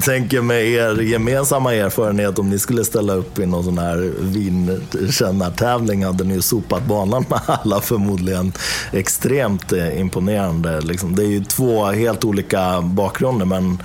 tänker 0.00 0.40
med 0.40 0.64
er 0.64 1.02
gemensamma 1.02 1.74
erfarenhet, 1.74 2.38
om 2.38 2.50
ni 2.50 2.58
skulle 2.58 2.84
ställa 2.84 3.12
upp 3.12 3.38
i 3.38 3.46
någon 3.46 3.64
sån 3.64 3.78
här 3.78 4.12
vinkännartävling 4.20 6.04
hade 6.04 6.24
ni 6.24 6.34
ju 6.34 6.42
sopat 6.42 6.84
banan 6.86 7.24
med 7.28 7.40
alla 7.46 7.80
förmodligen. 7.80 8.52
Extremt 8.92 9.72
eh, 9.72 10.00
imponerande. 10.00 10.80
Liksom. 10.80 11.16
Det 11.16 11.22
är 11.22 11.28
ju 11.28 11.44
två 11.44 11.84
helt 11.84 12.24
olika 12.24 12.80
bakgrunder 12.80 13.46
men 13.46 13.82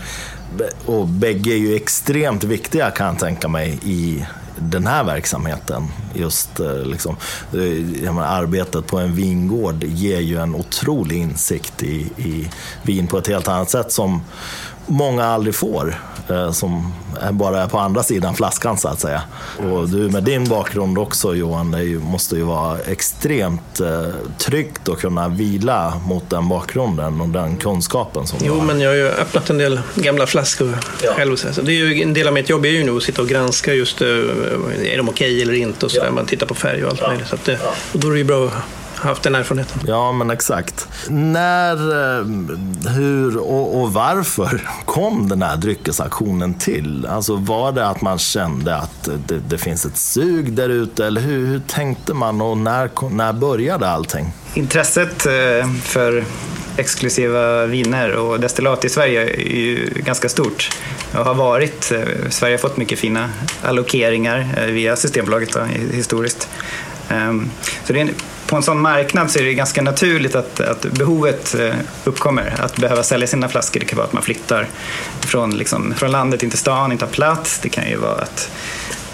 och 0.85 1.07
bägge 1.07 1.51
är 1.51 1.57
ju 1.57 1.75
extremt 1.75 2.43
viktiga 2.43 2.91
kan 2.91 3.07
jag 3.07 3.19
tänka 3.19 3.47
mig 3.47 3.79
i 3.83 4.25
den 4.59 4.87
här 4.87 5.03
verksamheten. 5.03 5.83
Just 6.13 6.59
eh, 6.59 6.85
liksom, 6.85 7.15
eh, 7.53 8.13
menar, 8.13 8.41
arbetet 8.41 8.87
på 8.87 8.97
en 8.97 9.15
vingård 9.15 9.83
ger 9.83 10.19
ju 10.19 10.37
en 10.37 10.55
otrolig 10.55 11.17
insikt 11.17 11.83
i, 11.83 11.95
i 12.17 12.49
vin 12.83 13.07
på 13.07 13.17
ett 13.17 13.27
helt 13.27 13.47
annat 13.47 13.69
sätt 13.69 13.91
som 13.91 14.21
många 14.87 15.25
aldrig 15.25 15.55
får. 15.55 15.95
Eh, 16.29 16.51
som 16.51 16.93
bara 17.31 17.63
är 17.63 17.67
på 17.67 17.79
andra 17.79 18.03
sidan 18.03 18.35
flaskan 18.35 18.77
så 18.77 18.87
att 18.87 18.99
säga. 18.99 19.21
Och 19.71 19.89
du 19.89 19.97
med 20.09 20.23
din 20.23 20.49
bakgrund 20.49 20.97
också 20.97 21.35
Johan, 21.35 21.71
det 21.71 21.85
måste 21.85 22.35
ju 22.35 22.43
vara 22.43 22.77
extremt 22.79 23.79
eh, 23.79 24.07
tryggt 24.37 24.89
att 24.89 24.99
kunna 24.99 25.27
vila 25.27 25.93
mot 26.05 26.29
den 26.29 26.49
bakgrunden 26.49 27.21
och 27.21 27.29
den 27.29 27.57
kunskapen. 27.57 28.27
Som 28.27 28.39
jo, 28.43 28.61
men 28.61 28.81
jag 28.81 28.89
har 28.89 28.95
ju 28.95 29.07
öppnat 29.07 29.49
en 29.49 29.57
del 29.57 29.79
gamla 29.95 30.27
flaskor 30.27 30.77
ja. 31.03 31.13
själv. 31.13 31.35
Så 31.35 31.61
det 31.61 31.71
är 31.71 31.85
ju, 31.85 32.01
en 32.01 32.13
del 32.13 32.27
av 32.27 32.33
mitt 32.33 32.49
jobb 32.49 32.65
är 32.65 32.69
ju 32.69 32.83
nu 32.83 32.97
att 32.97 33.03
sitta 33.03 33.21
och 33.21 33.27
granska 33.27 33.73
just, 33.73 34.01
eh, 34.01 34.07
är 34.07 34.97
de 34.97 35.09
okej 35.09 35.09
okay 35.09 35.41
eller 35.41 35.53
inte 35.53 35.85
och 35.85 35.91
så 35.91 36.01
ja. 36.05 36.11
Man 36.11 36.25
tittar 36.25 36.47
på 36.47 36.55
färg 36.55 36.83
och 36.83 36.91
allt 36.91 37.01
ja. 37.01 37.07
möjligt. 37.07 37.27
Så 37.27 37.35
att, 37.35 37.49
och 37.93 37.99
då 37.99 38.07
är 38.07 38.11
det 38.11 38.17
ju 38.17 38.23
bra 38.23 38.51
haft 39.05 39.23
den 39.23 39.35
erfarenheten. 39.35 39.81
Ja, 39.87 40.11
men 40.11 40.29
exakt. 40.29 40.87
När, 41.09 41.73
eh, 41.73 42.25
hur 42.91 43.37
och, 43.37 43.81
och 43.81 43.93
varför 43.93 44.61
kom 44.85 45.29
den 45.29 45.41
här 45.41 45.57
dryckesaktionen 45.57 46.53
till? 46.53 47.05
Alltså 47.05 47.35
var 47.35 47.71
det 47.71 47.87
att 47.87 48.01
man 48.01 48.17
kände 48.17 48.75
att 48.75 49.09
det, 49.27 49.39
det 49.49 49.57
finns 49.57 49.85
ett 49.85 49.97
sug 49.97 50.53
där 50.53 50.69
ute 50.69 51.05
eller 51.05 51.21
hur, 51.21 51.47
hur 51.47 51.59
tänkte 51.59 52.13
man 52.13 52.41
och 52.41 52.57
när, 52.57 53.09
när 53.09 53.33
började 53.33 53.87
allting? 53.87 54.33
Intresset 54.53 55.25
eh, 55.25 55.71
för 55.83 56.23
exklusiva 56.77 57.65
viner 57.65 58.15
och 58.15 58.39
destillat 58.39 58.85
i 58.85 58.89
Sverige 58.89 59.23
är 59.23 59.59
ju 59.59 59.89
ganska 59.95 60.29
stort 60.29 60.69
och 61.13 61.25
har 61.25 61.33
varit. 61.33 61.91
Eh, 61.91 62.29
Sverige 62.29 62.53
har 62.53 62.57
fått 62.57 62.77
mycket 62.77 62.99
fina 62.99 63.29
allokeringar 63.63 64.67
via 64.67 64.95
Systembolaget 64.95 65.53
då, 65.53 65.59
historiskt. 65.91 66.49
Ehm, 67.09 67.49
så 67.83 67.93
det 67.93 68.01
är, 68.01 68.09
på 68.47 68.55
en 68.55 68.63
sån 68.63 68.81
marknad 68.81 69.31
så 69.31 69.39
är 69.39 69.43
det 69.43 69.53
ganska 69.53 69.81
naturligt 69.81 70.35
att, 70.35 70.59
att 70.59 70.81
behovet 70.81 71.55
eh, 71.59 71.73
uppkommer. 72.03 72.53
Att 72.59 72.77
behöva 72.77 73.03
sälja 73.03 73.27
sina 73.27 73.49
flaskor. 73.49 73.79
Det 73.79 73.85
kan 73.85 73.97
vara 73.97 74.07
att 74.07 74.13
man 74.13 74.23
flyttar 74.23 74.67
från, 75.19 75.57
liksom, 75.57 75.93
från 75.97 76.11
landet 76.11 76.43
in 76.43 76.49
till 76.49 76.59
stan, 76.59 76.91
inte 76.91 77.05
har 77.05 77.11
plats. 77.11 77.59
Det 77.59 77.69
kan 77.69 77.89
ju 77.89 77.97
vara 77.97 78.21
att 78.21 78.51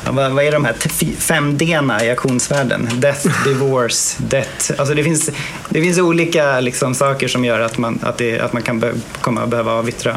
Ja, 0.05 0.11
vad, 0.11 0.31
vad 0.31 0.43
är 0.43 0.51
de 0.51 0.65
här 0.65 0.75
fem 1.19 1.57
d 1.57 1.65
i 2.01 2.09
auktionsvärlden? 2.09 2.89
Death, 2.93 3.27
divorce, 3.45 4.17
debt. 4.17 4.71
Alltså 4.77 4.95
det, 4.95 5.03
finns, 5.03 5.29
det 5.69 5.81
finns 5.81 5.97
olika 5.97 6.59
liksom, 6.59 6.95
saker 6.95 7.27
som 7.27 7.45
gör 7.45 7.59
att 7.59 7.77
man, 7.77 7.99
att 8.03 8.17
det, 8.17 8.39
att 8.39 8.53
man 8.53 8.61
kan 8.61 8.79
be, 8.79 8.93
komma 9.21 9.41
att 9.41 9.49
behöva 9.49 9.71
avyttra 9.71 10.15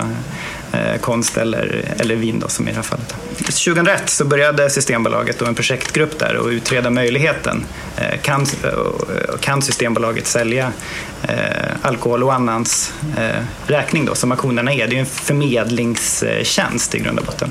Eh, 0.75 1.01
konst 1.01 1.37
eller, 1.37 1.95
eller 1.99 2.15
vin 2.15 2.41
då, 2.41 2.49
som 2.49 2.69
i 2.69 2.71
det 2.71 2.77
här 2.77 2.83
fallet. 2.83 3.15
2001 3.37 4.11
så 4.11 4.25
började 4.25 4.71
Systembolaget 4.71 5.43
och 5.43 5.49
en 5.49 5.55
projektgrupp 5.55 6.19
där 6.19 6.37
och 6.37 6.49
utreda 6.49 6.91
möjligheten. 6.91 7.65
Eh, 7.97 8.21
kan, 8.23 8.43
eh, 8.43 9.39
kan 9.41 9.63
Systembolaget 9.63 10.27
sälja 10.27 10.73
eh, 11.23 11.37
alkohol 11.83 12.23
och 12.23 12.35
annans 12.35 12.93
eh, 13.19 13.43
räkning 13.67 14.05
då, 14.05 14.15
som 14.15 14.33
auktionerna 14.33 14.73
är? 14.73 14.89
Det 14.89 14.97
är 14.97 15.01
en 15.01 15.07
förmedlingstjänst 15.07 16.95
i 16.95 16.99
grund 16.99 17.19
och 17.19 17.25
botten. 17.25 17.51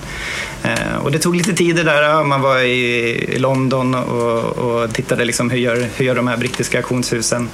Eh, 0.63 0.97
och 1.03 1.11
det 1.11 1.19
tog 1.19 1.35
lite 1.35 1.53
tid 1.53 1.75
det 1.75 1.83
där. 1.83 2.23
Man 2.23 2.41
var 2.41 2.59
i 2.59 3.37
London 3.37 3.95
och, 3.95 4.43
och 4.43 4.93
tittade 4.93 5.25
liksom 5.25 5.49
hur, 5.49 5.57
gör, 5.57 5.87
hur 5.95 6.05
gör 6.05 6.15
de 6.15 6.27
här 6.27 6.37
brittiska 6.37 6.77
auktionshusen. 6.77 7.49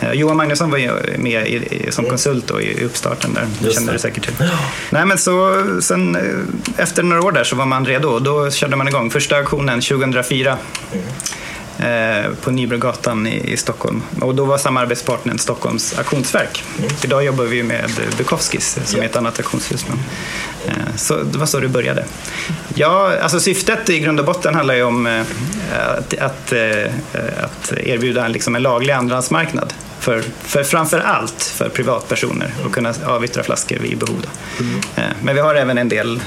Eh, 0.00 0.12
Johan 0.12 0.36
Magnusson 0.36 0.70
var 0.70 1.18
med 1.18 1.48
i, 1.48 1.86
som 1.90 2.04
konsult 2.04 2.46
då, 2.46 2.60
i 2.60 2.84
uppstarten 2.84 3.34
där. 3.34 3.46
Just 3.62 3.76
kände 3.76 3.92
det 3.92 3.98
säkert 3.98 4.24
till. 4.24 4.34
Nej, 4.90 5.06
men 5.06 5.18
så, 5.18 5.64
sen, 5.80 6.16
eh, 6.16 6.22
efter 6.76 7.02
några 7.02 7.22
år 7.22 7.32
där 7.32 7.44
så 7.44 7.56
var 7.56 7.66
man 7.66 7.86
redo. 7.86 8.18
Då 8.18 8.50
körde 8.50 8.76
man 8.76 8.88
igång 8.88 9.10
första 9.10 9.36
auktionen 9.36 9.80
2004. 9.80 10.58
Mm 10.92 11.04
på 12.40 12.50
Nybrogatan 12.50 13.26
i, 13.26 13.56
Stockholm. 13.56 14.02
Och 14.20 14.34
då 14.34 14.44
var 14.44 14.58
samarbetspartnern 14.58 15.38
Stockholms 15.38 15.98
auktionsverk. 15.98 16.64
Mm. 16.78 16.90
Idag 17.04 17.24
jobbar 17.24 17.44
vi 17.44 17.62
med 17.62 17.90
Bukowskis 18.18 18.78
som 18.84 18.98
ja. 18.98 19.04
är 19.04 19.08
ett 19.08 19.16
annat 19.16 19.38
auktionshus. 19.38 19.86
Men, 19.88 19.98
eh, 20.66 20.96
så 20.96 21.16
det 21.16 21.38
var 21.38 21.46
så 21.46 21.60
det 21.60 21.68
började. 21.68 22.04
Ja, 22.74 23.12
alltså 23.22 23.40
syftet 23.40 23.90
i 23.90 24.00
grund 24.00 24.20
och 24.20 24.26
botten 24.26 24.54
handlar 24.54 24.74
ju 24.74 24.82
om 24.82 25.06
eh, 25.06 25.20
att, 25.98 26.18
att, 26.18 26.52
eh, 26.52 26.92
att 27.42 27.72
erbjuda 27.72 28.28
liksom 28.28 28.56
en 28.56 28.62
laglig 28.62 28.92
andrahandsmarknad 28.92 29.74
för, 30.00 30.22
för 30.42 30.64
framför 30.64 30.98
allt 30.98 31.42
för 31.42 31.68
privatpersoner 31.68 32.54
att 32.66 32.72
kunna 32.72 32.94
avyttra 33.04 33.42
flaskor 33.42 33.76
vid 33.76 33.98
behov. 33.98 34.26
Mm. 34.60 34.80
Men 35.22 35.34
vi 35.34 35.40
har 35.40 35.54
även 35.54 35.78
en 35.78 35.88
del 35.88 36.20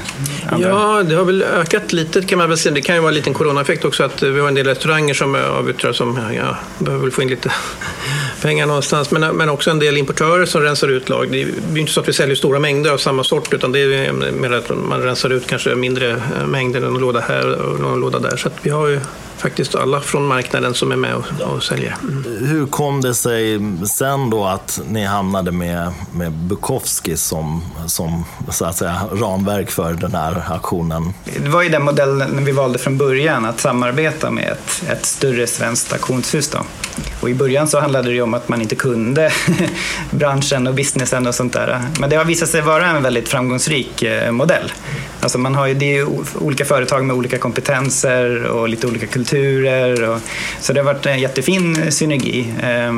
andra. 0.50 0.70
Ja, 0.70 1.04
det 1.04 1.16
har 1.16 1.26
väl 1.26 1.44
ökat 1.44 1.94
lite 1.94 2.22
kan 2.22 2.38
man 2.38 2.50
väl 2.50 2.58
säga. 2.58 2.76
Det 2.76 2.82
kan 2.82 2.96
ju 2.96 3.02
vara 3.02 3.10
en 3.10 3.16
liten 3.16 3.34
coronaeffekt 3.34 3.86
också 3.86 4.04
att 4.04 4.24
vi 4.24 4.40
har 4.40 4.48
en 4.48 4.54
del 4.54 4.68
restauranger 4.68 5.14
som 5.14 5.36
avyttrar 5.36 5.94
som 5.94 6.20
ja, 6.36 6.58
behöver 6.80 7.10
få 7.10 7.22
in 7.22 7.28
lite 7.28 7.52
pengar 8.42 8.66
någonstans. 8.66 9.12
Men, 9.12 9.36
men 9.36 9.50
också 9.50 9.72
en 9.72 9.80
del 9.80 9.98
importörer 9.98 10.46
som 10.46 10.62
rensar 10.62 10.88
ut 10.88 11.10
lag. 11.10 11.32
Det 11.32 11.42
är 11.42 11.48
ju 11.74 11.80
inte 11.80 11.92
så 11.92 12.00
att 12.00 12.08
vi 12.08 12.14
säljer 12.14 12.36
stora 12.36 12.60
mängder 12.60 12.92
av 12.92 12.98
samma 12.98 13.24
sort 13.24 13.54
utan 13.54 13.72
det 13.72 13.80
är 13.80 14.12
mer 14.32 14.52
att 14.52 14.70
man 14.70 15.02
rensar 15.02 15.30
ut 15.30 15.48
kanske 15.48 15.76
mindre 15.76 16.22
mängder, 16.48 16.80
någon 16.80 17.02
låda 17.02 17.20
här 17.20 17.56
och 17.62 17.80
någon 17.80 18.00
låda 18.00 18.20
där. 18.20 18.38
Så 18.38 18.50
vi 18.62 18.70
har 18.70 18.88
ju 18.88 19.00
faktiskt 19.44 19.76
alla 19.76 20.02
från 20.02 20.28
marknaden 20.28 20.74
som 20.74 20.92
är 20.92 20.96
med 20.96 21.16
och, 21.16 21.54
och 21.54 21.64
säljer. 21.64 21.96
Mm. 22.02 22.48
Hur 22.48 22.66
kom 22.66 23.02
det 23.02 23.14
sig 23.14 23.60
sen 23.88 24.30
då 24.30 24.46
att 24.46 24.82
ni 24.88 25.06
hamnade 25.06 25.52
med, 25.52 25.92
med 26.12 26.32
Bukowski 26.32 27.18
som, 27.18 27.62
som 27.88 28.26
så 28.50 28.66
att 28.66 28.78
säga, 28.78 29.02
ramverk 29.12 29.72
för 29.72 29.94
den 29.94 30.16
här 30.16 30.44
aktionen? 30.50 31.14
Det 31.44 31.50
var 31.50 31.62
ju 31.62 31.70
den 31.70 31.84
modellen 31.84 32.46
vi 32.46 32.52
valde 32.52 32.80
från 32.80 32.98
början, 32.98 33.46
att 33.46 33.60
samarbeta 33.60 34.32
med 34.32 34.52
ett, 34.52 34.84
ett 34.90 35.06
större 35.06 35.48
svenskt 35.48 35.94
auktionshus. 35.94 36.50
Då. 36.50 36.60
Och 37.22 37.30
I 37.30 37.34
början 37.34 37.68
så 37.68 37.80
handlade 37.80 38.12
det 38.12 38.22
om 38.22 38.34
att 38.34 38.50
man 38.50 38.62
inte 38.62 38.76
kunde 38.76 39.32
branschen 40.12 40.68
och 40.68 40.74
businessen 40.74 41.28
och 41.28 41.36
sånt 41.36 41.54
där. 41.54 41.82
Men 42.00 42.10
det 42.10 42.16
har 42.16 42.26
visat 42.26 42.50
sig 42.50 42.62
vara 42.62 42.88
en 42.88 43.04
väldigt 43.04 43.30
framgångsrik 43.30 44.04
eh, 44.04 44.32
modell. 44.32 44.72
Alltså 45.24 45.38
man 45.38 45.56
har 45.56 45.68
ju, 45.68 45.74
det 45.74 45.98
är 45.98 46.08
olika 46.44 46.66
företag 46.66 47.06
med 47.06 47.16
olika 47.16 47.38
kompetenser 47.38 48.44
och 48.44 48.70
lite 48.70 48.88
olika 48.88 49.08
kulturer. 49.08 50.10
Och, 50.10 50.20
så 50.60 50.74
det 50.74 50.80
har 50.80 50.86
varit 50.86 51.06
en 51.06 51.20
jättefin 51.20 51.92
synergi, 51.92 52.54
eh, 52.64 52.94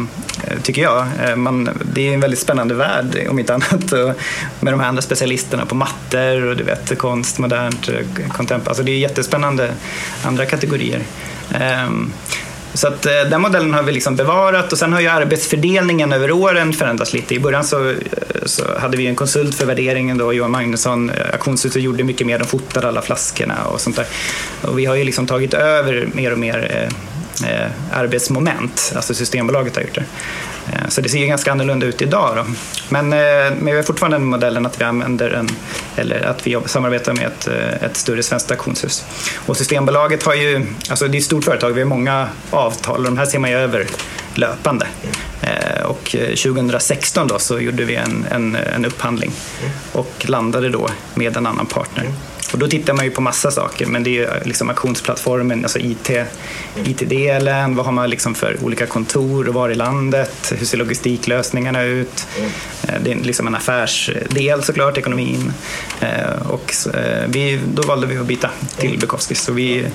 tycker 0.64 0.82
jag. 0.82 1.08
Ehm, 1.26 1.42
man, 1.42 1.70
det 1.94 2.08
är 2.08 2.14
en 2.14 2.20
väldigt 2.20 2.40
spännande 2.40 2.74
värld, 2.74 3.28
om 3.30 3.40
inte 3.40 3.54
annat, 3.54 3.92
och 3.92 4.16
med 4.60 4.74
de 4.74 4.80
här 4.80 4.88
andra 4.88 5.02
specialisterna 5.02 5.66
på 5.66 5.76
mattor 5.76 6.46
och 6.46 6.58
du 6.58 6.64
vet, 6.64 6.98
konst, 6.98 7.38
modernt, 7.40 7.90
eh, 7.90 8.28
contemporary. 8.28 8.70
Alltså 8.70 8.84
det 8.84 8.92
är 8.92 8.98
jättespännande 8.98 9.72
andra 10.24 10.46
kategorier. 10.46 11.02
Ehm, 11.54 12.14
så 12.76 12.88
att, 12.88 13.06
eh, 13.06 13.12
den 13.30 13.42
modellen 13.42 13.74
har 13.74 13.84
vi 13.84 13.92
liksom 13.92 14.16
bevarat 14.16 14.72
och 14.72 14.78
sen 14.78 14.94
har 14.94 15.02
ju 15.02 15.08
arbetsfördelningen 15.08 16.14
över 16.14 16.32
åren 16.32 16.74
förändrats 16.74 17.14
lite. 17.14 17.36
I 17.36 17.40
början 17.40 17.64
så, 17.64 17.90
eh, 17.90 17.96
så 18.46 18.64
hade 18.80 18.98
vi 18.98 19.08
en 19.08 19.16
konsult 19.16 19.56
för 19.56 19.66
värderingen 19.66 20.18
då, 20.18 20.34
Johan 20.34 20.52
Magnusson. 20.52 21.10
Eh, 21.10 21.34
Auktionshuset 21.34 21.82
gjorde 21.82 22.04
mycket 22.04 22.28
mer, 22.28 22.40
de 22.40 22.46
fotade 22.46 22.88
alla 22.88 23.02
flaskorna 23.02 23.66
och 23.66 23.82
sånt 23.82 23.96
där. 23.96 24.06
Och 24.62 24.80
vi 24.80 24.86
har 24.86 24.96
ju 24.96 25.04
liksom 25.04 25.28
tagit 25.28 25.54
över 25.54 26.08
mer 26.14 26.32
och 26.32 26.40
mer 26.40 26.90
eh, 27.44 27.72
arbetsmoment, 27.92 28.94
alltså 28.96 29.14
Systembolaget 29.14 29.76
har 29.76 29.84
gjort 29.84 29.96
det. 29.96 30.06
Eh, 30.74 30.90
så 30.90 31.02
det 31.02 31.10
ser 31.10 31.20
ju 31.20 31.28
ganska 31.28 31.52
annorlunda 31.52 31.86
ut 31.86 32.02
idag. 32.02 32.36
Då. 32.36 32.46
Men, 32.90 33.14
eh, 33.14 33.20
men 33.60 33.66
vi 33.66 33.76
har 33.76 33.84
fortfarande 33.84 34.18
den 34.18 34.26
modellen 34.26 34.66
att 34.66 34.82
vi 34.82 34.84
använder 34.84 35.30
en, 35.30 35.50
eller 35.96 36.22
att 36.22 36.48
vi 36.48 36.58
samarbetar 36.66 37.14
med 37.14 37.26
ett, 37.26 37.48
eh, 37.48 37.84
ett 37.84 37.98
större 37.98 38.24
svenskt 38.24 38.52
auktionshus. 38.52 39.06
Och 39.46 39.58
Systembolaget 39.58 40.24
har 40.24 40.34
ju, 40.34 40.66
alltså 40.90 41.08
det 41.08 41.18
är 41.18 41.20
ett 41.20 41.26
stort 41.26 41.44
företag, 41.44 41.72
vi 41.72 41.82
har 41.82 41.88
många 41.88 42.28
avtal 42.50 42.98
och 42.98 43.04
de 43.04 43.18
här 43.18 43.26
ser 43.26 43.40
man 43.40 43.50
ju 43.50 43.56
över 43.58 43.88
löpande. 44.36 44.88
Och 45.86 46.16
2016 46.44 47.28
då 47.28 47.40
så 47.40 47.60
gjorde 47.60 47.84
vi 47.84 47.96
en, 47.96 48.26
en, 48.32 48.56
en 48.56 48.86
upphandling 48.86 49.32
och 49.92 50.26
landade 50.28 50.70
då 50.70 50.90
med 51.14 51.38
en 51.38 51.46
annan 51.46 51.66
partner. 51.66 52.06
Och 52.56 52.60
då 52.60 52.68
tittar 52.68 52.94
man 52.94 53.06
ju 53.06 53.12
på 53.12 53.22
massa 53.22 53.52
saker, 53.52 53.86
men 53.86 54.04
det 54.04 54.18
är 54.18 54.42
liksom 54.46 54.70
auktionsplattformen, 54.70 55.64
alltså 55.64 55.80
IT, 55.80 56.10
IT-delen, 56.86 57.76
vad 57.76 57.86
har 57.86 57.92
man 57.92 58.10
liksom 58.10 58.36
för 58.36 58.58
olika 58.64 58.86
kontor 58.86 59.48
och 59.48 59.54
var 59.54 59.70
i 59.70 59.76
landet, 59.76 60.54
hur 60.58 60.66
ser 60.66 60.78
logistiklösningarna 60.78 61.84
ut? 61.84 62.28
Mm. 62.38 63.04
Det 63.04 63.12
är 63.12 63.16
liksom 63.16 63.48
en 63.48 63.56
affärsdel 63.56 64.64
såklart, 64.64 64.98
ekonomin. 64.98 65.54
Eh, 66.00 66.48
och 66.48 66.74
eh, 66.94 67.28
vi, 67.28 67.60
då 67.74 67.82
valde 67.82 68.08
vi 68.08 68.18
att 68.18 68.26
byta 68.26 68.50
till 68.78 69.00
Bukowskis. 69.00 69.42
Så 69.42 69.54
vi 69.54 69.86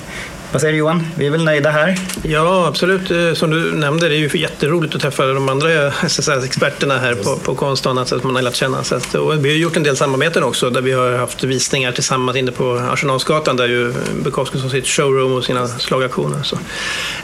vad 0.51 0.61
säger 0.61 0.71
du 0.71 0.77
Johan? 0.77 1.07
Vi 1.15 1.25
är 1.25 1.31
väl 1.31 1.43
nöjda 1.43 1.69
här? 1.69 1.97
Ja, 2.23 2.67
absolut. 2.67 3.11
Eh, 3.11 3.33
som 3.33 3.49
du 3.49 3.71
nämnde, 3.71 4.09
det 4.09 4.15
är 4.15 4.17
ju 4.17 4.39
jätteroligt 4.39 4.95
att 4.95 5.01
träffa 5.01 5.25
de 5.25 5.49
andra 5.49 5.85
eh, 5.85 6.05
SSR-experterna 6.05 6.99
här 6.99 7.15
på, 7.15 7.35
på 7.35 7.55
konst 7.55 7.85
och 7.85 7.91
annat 7.91 8.01
alltså 8.01 8.15
sätt 8.15 8.23
man 8.23 8.35
har 8.35 8.41
lärt 8.41 8.55
känna. 8.55 8.83
Så 8.83 8.95
att, 8.95 9.15
och 9.15 9.45
vi 9.45 9.49
har 9.49 9.57
gjort 9.57 9.77
en 9.77 9.83
del 9.83 9.97
samarbeten 9.97 10.43
också 10.43 10.69
där 10.69 10.81
vi 10.81 10.91
har 10.91 11.11
haft 11.11 11.43
visningar 11.43 11.91
tillsammans 11.91 12.37
inne 12.37 12.51
på 12.51 12.73
Arsenalsgatan 12.73 13.57
där 13.57 13.67
ju 13.67 13.93
Bukowski 14.23 14.59
har 14.59 14.69
sitt 14.69 14.87
showroom 14.87 15.33
och 15.33 15.43
sina 15.43 15.67
slagaktioner. 15.67 16.43
Så, 16.43 16.55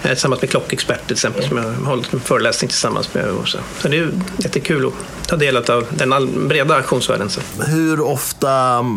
eh, 0.04 0.10
tillsammans 0.10 0.42
med 0.42 0.50
klockexperter 0.50 1.06
till 1.06 1.14
exempel 1.14 1.44
som 1.48 1.58
jag 1.58 1.64
har 1.64 1.72
hållit 1.72 2.14
en 2.14 2.20
föreläsning 2.20 2.70
tillsammans 2.70 3.14
med. 3.14 3.26
Och 3.26 3.48
så. 3.48 3.58
så 3.82 3.88
det 3.88 3.98
är 3.98 4.12
jättekul 4.38 4.86
att 4.88 4.94
ta 5.28 5.36
del 5.36 5.58
av 5.58 5.86
den 5.90 6.48
breda 6.48 6.76
auktionsvärlden. 6.76 7.30
Hur 7.68 8.02
ofta 8.02 8.50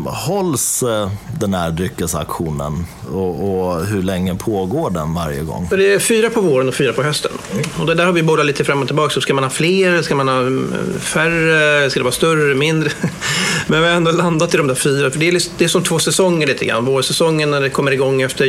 hålls 0.07 0.83
eh, 0.83 1.11
den 1.41 1.55
här 1.55 1.71
dryckesaktionen 1.71 2.87
och, 3.13 3.51
och 3.51 3.87
hur 3.87 4.03
länge 4.03 4.35
pågår 4.35 4.91
den 4.91 5.15
varje 5.15 5.43
gång? 5.43 5.69
Det 5.71 5.93
är 5.93 5.99
fyra 5.99 6.31
på 6.31 6.41
våren 6.41 6.69
och 6.69 6.75
fyra 6.75 6.93
på 6.93 7.03
hösten. 7.03 7.33
Och 7.81 7.87
det 7.87 7.95
där 7.95 8.07
har 8.07 8.13
vi 8.13 8.23
bollat 8.23 8.47
lite 8.47 8.65
fram 8.65 8.81
och 8.81 8.87
tillbaka. 8.87 9.15
Så 9.15 9.21
ska 9.21 9.35
man 9.35 9.45
ha 9.45 9.51
fler? 9.51 10.03
Ska 10.03 10.15
man 10.15 10.29
ha 10.29 10.39
mm, 10.39 10.75
färre? 11.01 11.91
Ska 11.91 12.01
det 12.01 12.05
vara 12.05 12.13
större? 12.13 12.55
Mindre? 12.55 12.91
Men 13.67 13.83
vi 13.83 13.89
har 13.89 13.95
ändå 13.95 14.11
landat 14.11 14.55
i 14.55 14.57
de 14.57 14.67
där 14.67 14.75
fyra. 14.75 15.11
För 15.11 15.19
det 15.19 15.29
är, 15.29 15.43
det 15.59 15.65
är 15.65 15.69
som 15.69 15.83
två 15.83 15.99
säsonger 15.99 16.47
lite 16.47 16.65
grann. 16.65 16.85
Vårsäsongen 16.85 17.51
när 17.51 17.61
det 17.61 17.71
kommer 17.71 17.93
igång 17.93 18.23
efter 18.23 18.45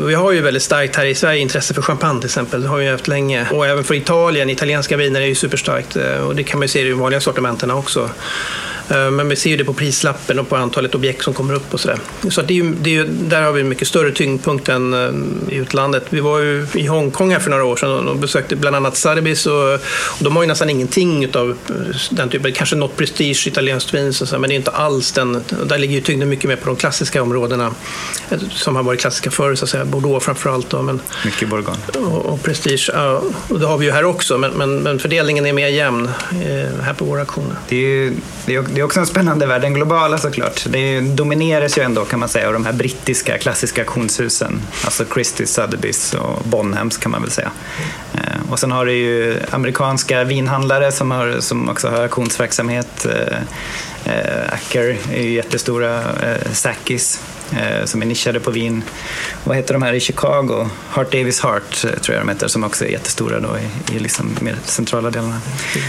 Vi 0.06 0.14
har 0.14 0.32
ju 0.32 0.40
väldigt 0.40 0.62
starkt 0.62 0.96
här 0.96 1.04
i 1.04 1.14
Sverige 1.14 1.40
intresse 1.40 1.74
för 1.74 1.82
champagne 1.82 2.20
till 2.20 2.26
exempel. 2.26 2.62
Det 2.62 2.68
har 2.68 2.78
vi 2.78 2.88
haft 2.88 3.08
länge. 3.08 3.46
Och 3.52 3.66
även 3.66 3.84
för 3.84 3.94
Italien. 3.94 4.50
Italienska 4.50 4.96
viner 4.96 5.20
är 5.20 5.26
ju 5.26 5.34
superstarkt. 5.34 5.96
Och 6.26 6.36
det 6.36 6.42
kan 6.42 6.58
man 6.58 6.64
ju 6.64 6.68
se 6.68 6.80
i 6.80 6.90
de 6.90 6.98
vanliga 6.98 7.20
sortimenten 7.20 7.70
också 7.70 7.89
också. 7.90 8.10
Eh, 8.90 9.10
men 9.10 9.28
vi 9.28 9.36
ser 9.36 9.50
ju 9.50 9.56
det 9.56 9.64
på 9.64 9.74
prislappen 9.74 10.38
och 10.38 10.48
på 10.48 10.56
antalet 10.56 10.94
objekt 10.94 11.24
som 11.24 11.34
kommer 11.34 11.54
upp 11.54 11.74
och 11.74 11.80
sådär. 11.80 11.98
Så 12.30 12.42
det 12.42 12.52
är 12.52 12.56
ju, 12.56 12.74
det 12.74 12.90
är 12.90 12.94
ju, 12.94 13.04
där 13.06 13.42
har 13.42 13.52
vi 13.52 13.60
en 13.60 13.68
mycket 13.68 13.88
större 13.88 14.12
tyngdpunkt 14.12 14.68
än 14.68 14.94
eh, 14.94 15.54
i 15.54 15.56
utlandet. 15.56 16.06
Vi 16.10 16.20
var 16.20 16.38
ju 16.38 16.66
i 16.74 16.86
Hongkong 16.86 17.32
här 17.32 17.38
för 17.38 17.50
några 17.50 17.64
år 17.64 17.76
sedan 17.76 18.08
och 18.08 18.16
besökte 18.16 18.56
bland 18.56 18.76
annat 18.76 18.96
Sarbis 18.96 19.46
och, 19.46 19.72
och 19.74 19.80
de 20.20 20.36
har 20.36 20.42
ju 20.42 20.48
nästan 20.48 20.70
ingenting 20.70 21.36
av 21.36 21.50
eh, 21.50 21.74
den 22.10 22.28
typen, 22.28 22.52
kanske 22.52 22.76
något 22.76 22.96
prestige 22.96 23.46
italienskt 23.46 23.94
vin, 23.94 24.12
så, 24.12 24.38
men 24.38 24.50
det 24.50 24.54
är 24.54 24.56
inte 24.56 24.70
alls 24.70 25.12
den. 25.12 25.44
Där 25.64 25.78
ligger 25.78 25.94
ju 25.94 26.00
tyngden 26.00 26.28
mycket 26.28 26.48
mer 26.48 26.56
på 26.56 26.66
de 26.66 26.76
klassiska 26.76 27.22
områdena 27.22 27.74
som 28.50 28.76
har 28.76 28.82
varit 28.82 29.00
klassiska 29.00 29.30
förr, 29.30 29.54
så 29.54 29.64
att 29.64 29.70
säga. 29.70 29.84
Bordeaux 29.84 30.24
framför 30.24 30.50
allt. 30.50 30.70
Då, 30.70 30.82
men, 30.82 31.00
mycket 31.24 31.48
Bourgogne. 31.48 31.80
Och, 31.94 32.26
och 32.26 32.42
prestige, 32.42 32.90
ja, 32.94 33.22
och 33.48 33.60
det 33.60 33.66
har 33.66 33.78
vi 33.78 33.86
ju 33.86 33.92
här 33.92 34.04
också, 34.04 34.38
men, 34.38 34.50
men, 34.52 34.78
men 34.78 34.98
fördelningen 34.98 35.46
är 35.46 35.52
mer 35.52 35.68
jämn 35.68 36.08
eh, 36.30 36.82
här 36.82 36.94
på 36.94 37.04
våra 37.04 37.20
auktioner. 37.20 37.56
Det 37.68 37.76
är, 37.76 38.12
det 38.46 38.54
är 38.54 38.58
det 38.80 38.82
är 38.82 38.86
också 38.86 39.00
en 39.00 39.06
spännande 39.06 39.46
värld, 39.46 39.62
den 39.62 39.74
globala 39.74 40.18
såklart. 40.18 40.64
Det 40.66 41.00
domineras 41.00 41.78
ju 41.78 41.82
ändå 41.82 42.04
kan 42.04 42.20
man 42.20 42.28
säga 42.28 42.46
av 42.46 42.52
de 42.52 42.66
här 42.66 42.72
brittiska 42.72 43.38
klassiska 43.38 43.80
auktionshusen. 43.80 44.62
Alltså 44.84 45.04
Christie's, 45.04 45.60
Sotheby's 45.60 46.16
och 46.16 46.44
Bonhams 46.44 46.98
kan 46.98 47.12
man 47.12 47.22
väl 47.22 47.30
säga. 47.30 47.50
Eh, 48.14 48.50
och 48.50 48.58
sen 48.58 48.72
har 48.72 48.86
du 48.86 48.92
ju 48.92 49.36
amerikanska 49.50 50.24
vinhandlare 50.24 50.92
som, 50.92 51.10
har, 51.10 51.40
som 51.40 51.68
också 51.68 51.88
har 51.88 52.02
auktionsverksamhet. 52.02 53.06
Eh, 53.06 53.36
eh, 54.14 54.52
Acker 54.52 54.98
är 55.12 55.22
ju 55.22 55.30
jättestora, 55.30 56.02
Sackis 56.52 57.20
som 57.84 58.02
är 58.02 58.06
nischade 58.06 58.40
på 58.40 58.50
vin. 58.50 58.82
Vad 59.44 59.56
heter 59.56 59.74
de 59.74 59.82
här 59.82 59.92
i 59.92 60.00
Chicago? 60.00 60.68
Hart 60.88 61.12
Davis 61.12 61.40
Hart 61.40 61.84
eh, 61.84 61.90
tror 61.90 62.16
jag 62.16 62.26
de 62.26 62.28
heter, 62.28 62.48
som 62.48 62.64
också 62.64 62.84
är 62.84 62.88
jättestora 62.88 63.40
då 63.40 63.48
i, 63.58 63.96
i 63.96 63.98
liksom 63.98 64.36
mer 64.40 64.56
centrala 64.64 65.10
delarna. 65.10 65.40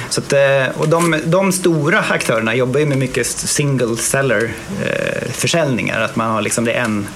Så 0.10 0.22
att, 0.22 0.34
eh, 0.34 0.80
och 0.80 0.90
de, 0.90 1.22
de 1.26 1.52
stora 1.52 2.00
aktörerna 2.00 2.56
jobbar 2.56 2.80
ju 2.80 2.86
med 2.86 2.98
mycket 2.98 3.28
single 3.28 3.98
seller 3.98 4.52
eh, 4.86 5.32
försäljningar, 5.32 6.02
att 6.02 6.16
man 6.16 6.32
har 6.32 6.42
liksom 6.42 6.66
det 6.66 6.72
en 6.72 7.08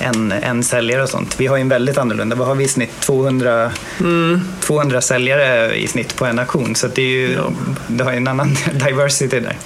en, 0.00 0.32
en 0.32 0.64
säljare 0.64 1.02
och 1.02 1.08
sånt. 1.08 1.40
Vi 1.40 1.46
har 1.46 1.56
ju 1.56 1.60
en 1.60 1.68
väldigt 1.68 1.98
annorlunda, 1.98 2.36
vad 2.36 2.48
har 2.48 2.54
vi 2.54 2.64
i 2.64 2.68
snitt? 2.68 3.00
200, 3.00 3.72
mm. 4.00 4.40
200 4.60 5.00
säljare 5.00 5.74
i 5.76 5.86
snitt 5.86 6.16
på 6.16 6.24
en 6.24 6.38
auktion. 6.38 6.74
Så 6.74 6.86
det, 6.86 7.02
är 7.02 7.06
ju, 7.06 7.32
ja. 7.32 7.52
det 7.86 8.04
har 8.04 8.10
ju 8.10 8.16
en 8.16 8.28
annan 8.28 8.56
diversity 8.72 9.40
där. 9.40 9.56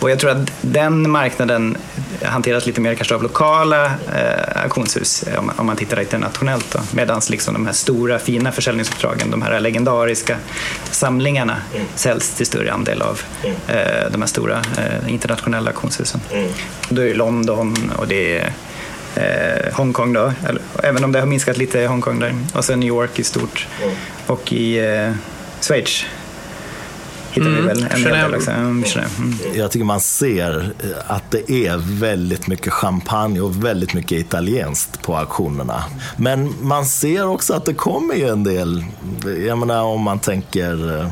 Och 0.00 0.10
jag 0.10 0.18
tror 0.18 0.30
att 0.30 0.52
den 0.60 1.10
marknaden 1.10 1.76
hanteras 2.22 2.66
lite 2.66 2.80
mer 2.80 2.94
kanske 2.94 3.14
av 3.14 3.22
lokala 3.22 3.84
eh, 3.86 4.62
auktionshus 4.62 5.24
om, 5.38 5.52
om 5.56 5.66
man 5.66 5.76
tittar 5.76 6.00
internationellt. 6.00 6.76
Medan 6.92 7.20
liksom 7.30 7.54
de 7.54 7.66
här 7.66 7.72
stora 7.72 8.18
fina 8.18 8.52
försäljningsuppdragen, 8.52 9.30
de 9.30 9.42
här 9.42 9.60
legendariska 9.60 10.36
samlingarna 10.90 11.56
mm. 11.74 11.86
säljs 11.94 12.34
till 12.34 12.46
större 12.46 12.72
andel 12.72 13.02
av 13.02 13.20
mm. 13.42 13.56
eh, 13.68 14.10
de 14.10 14.22
här 14.22 14.28
stora 14.28 14.62
eh, 14.78 15.12
internationella 15.12 15.70
auktionshusen. 15.70 16.20
Mm. 16.32 16.50
Då 16.88 17.02
är 17.02 17.06
det 17.06 17.14
London 17.14 17.92
och 17.96 18.08
det 18.08 18.38
är 18.38 18.52
eh, 19.14 19.74
Hongkong 19.74 20.12
då, 20.12 20.32
även 20.82 21.04
om 21.04 21.12
det 21.12 21.20
har 21.20 21.26
minskat 21.26 21.56
lite 21.56 21.78
i 21.78 21.86
Hongkong 21.86 22.18
där. 22.18 22.34
Och 22.54 22.64
sen 22.64 22.80
New 22.80 22.88
York 22.88 23.18
i 23.18 23.24
stort. 23.24 23.66
Mm. 23.82 23.94
Och 24.26 24.52
i 24.52 24.78
eh, 24.78 25.12
Schweiz 25.60 26.04
hittar 27.34 27.46
mm. 27.46 27.62
vi 27.62 27.68
väl 27.68 27.86
en 27.90 28.02
del 28.02 28.34
också. 28.34 28.50
Mm. 28.50 28.84
Jag 29.54 29.70
tycker 29.70 29.84
man 29.84 30.00
ser 30.00 30.72
att 31.06 31.30
det 31.30 31.50
är 31.50 32.00
väldigt 32.00 32.46
mycket 32.46 32.72
champagne 32.72 33.40
och 33.40 33.64
väldigt 33.64 33.94
mycket 33.94 34.18
italienskt 34.18 35.02
på 35.02 35.16
auktionerna. 35.16 35.84
Men 36.16 36.54
man 36.60 36.86
ser 36.86 37.26
också 37.26 37.54
att 37.54 37.64
det 37.64 37.74
kommer 37.74 38.14
ju 38.14 38.28
en 38.28 38.44
del, 38.44 38.84
jag 39.46 39.58
menar 39.58 39.82
om 39.82 40.00
man 40.00 40.18
tänker 40.18 41.00
eh, 41.00 41.08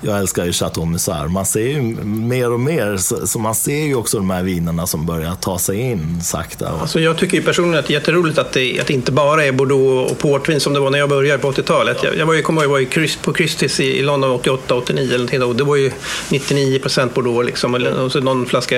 jag 0.00 0.18
älskar 0.18 0.44
ju 0.44 0.52
Chateau 0.52 0.84
Musard. 0.84 1.30
Man 1.30 1.46
ser 1.46 1.60
ju 1.60 1.80
mer 2.04 2.52
och 2.52 2.60
mer, 2.60 2.96
så, 2.96 3.26
så, 3.26 3.38
man 3.38 3.54
ser 3.54 3.84
ju 3.84 3.94
också 3.94 4.16
de 4.16 4.30
här 4.30 4.42
vinerna 4.42 4.86
som 4.86 5.06
börjar 5.06 5.34
ta 5.34 5.58
sig 5.58 5.80
in 5.80 6.20
sakta. 6.22 6.68
Alltså 6.80 7.00
jag 7.00 7.18
tycker 7.18 7.36
ju 7.36 7.42
personligen 7.42 7.78
att 7.78 7.86
det 7.86 7.92
är 7.92 7.98
jätteroligt 7.98 8.38
att 8.38 8.52
det, 8.52 8.80
att 8.80 8.86
det 8.86 8.94
inte 8.94 9.12
bara 9.12 9.44
är 9.44 9.52
Bordeaux 9.52 10.12
och 10.12 10.18
portvin 10.18 10.60
som 10.60 10.72
det 10.72 10.80
var 10.80 10.90
när 10.90 10.98
jag 10.98 11.08
började 11.08 11.38
på 11.38 11.52
80-talet. 11.52 11.98
Jag, 12.02 12.16
jag 12.16 12.26
var 12.26 12.34
ju, 12.34 12.42
kommer 12.42 12.62
ihåg, 12.62 12.66
jag 12.66 12.70
var 12.70 12.78
ju 12.78 13.08
på 13.22 13.32
Christie's 13.32 13.82
i 13.82 14.02
London 14.02 14.30
88, 14.30 14.74
89 14.74 15.14
eller 15.14 15.44
och 15.44 15.56
det 15.56 15.64
var 15.64 15.76
ju 15.76 15.92
99 16.28 16.78
procent 16.78 17.14
Bordeaux 17.14 17.46
liksom, 17.46 17.74
och 17.74 18.12
så 18.12 18.20
någon 18.20 18.46
flaska 18.46 18.76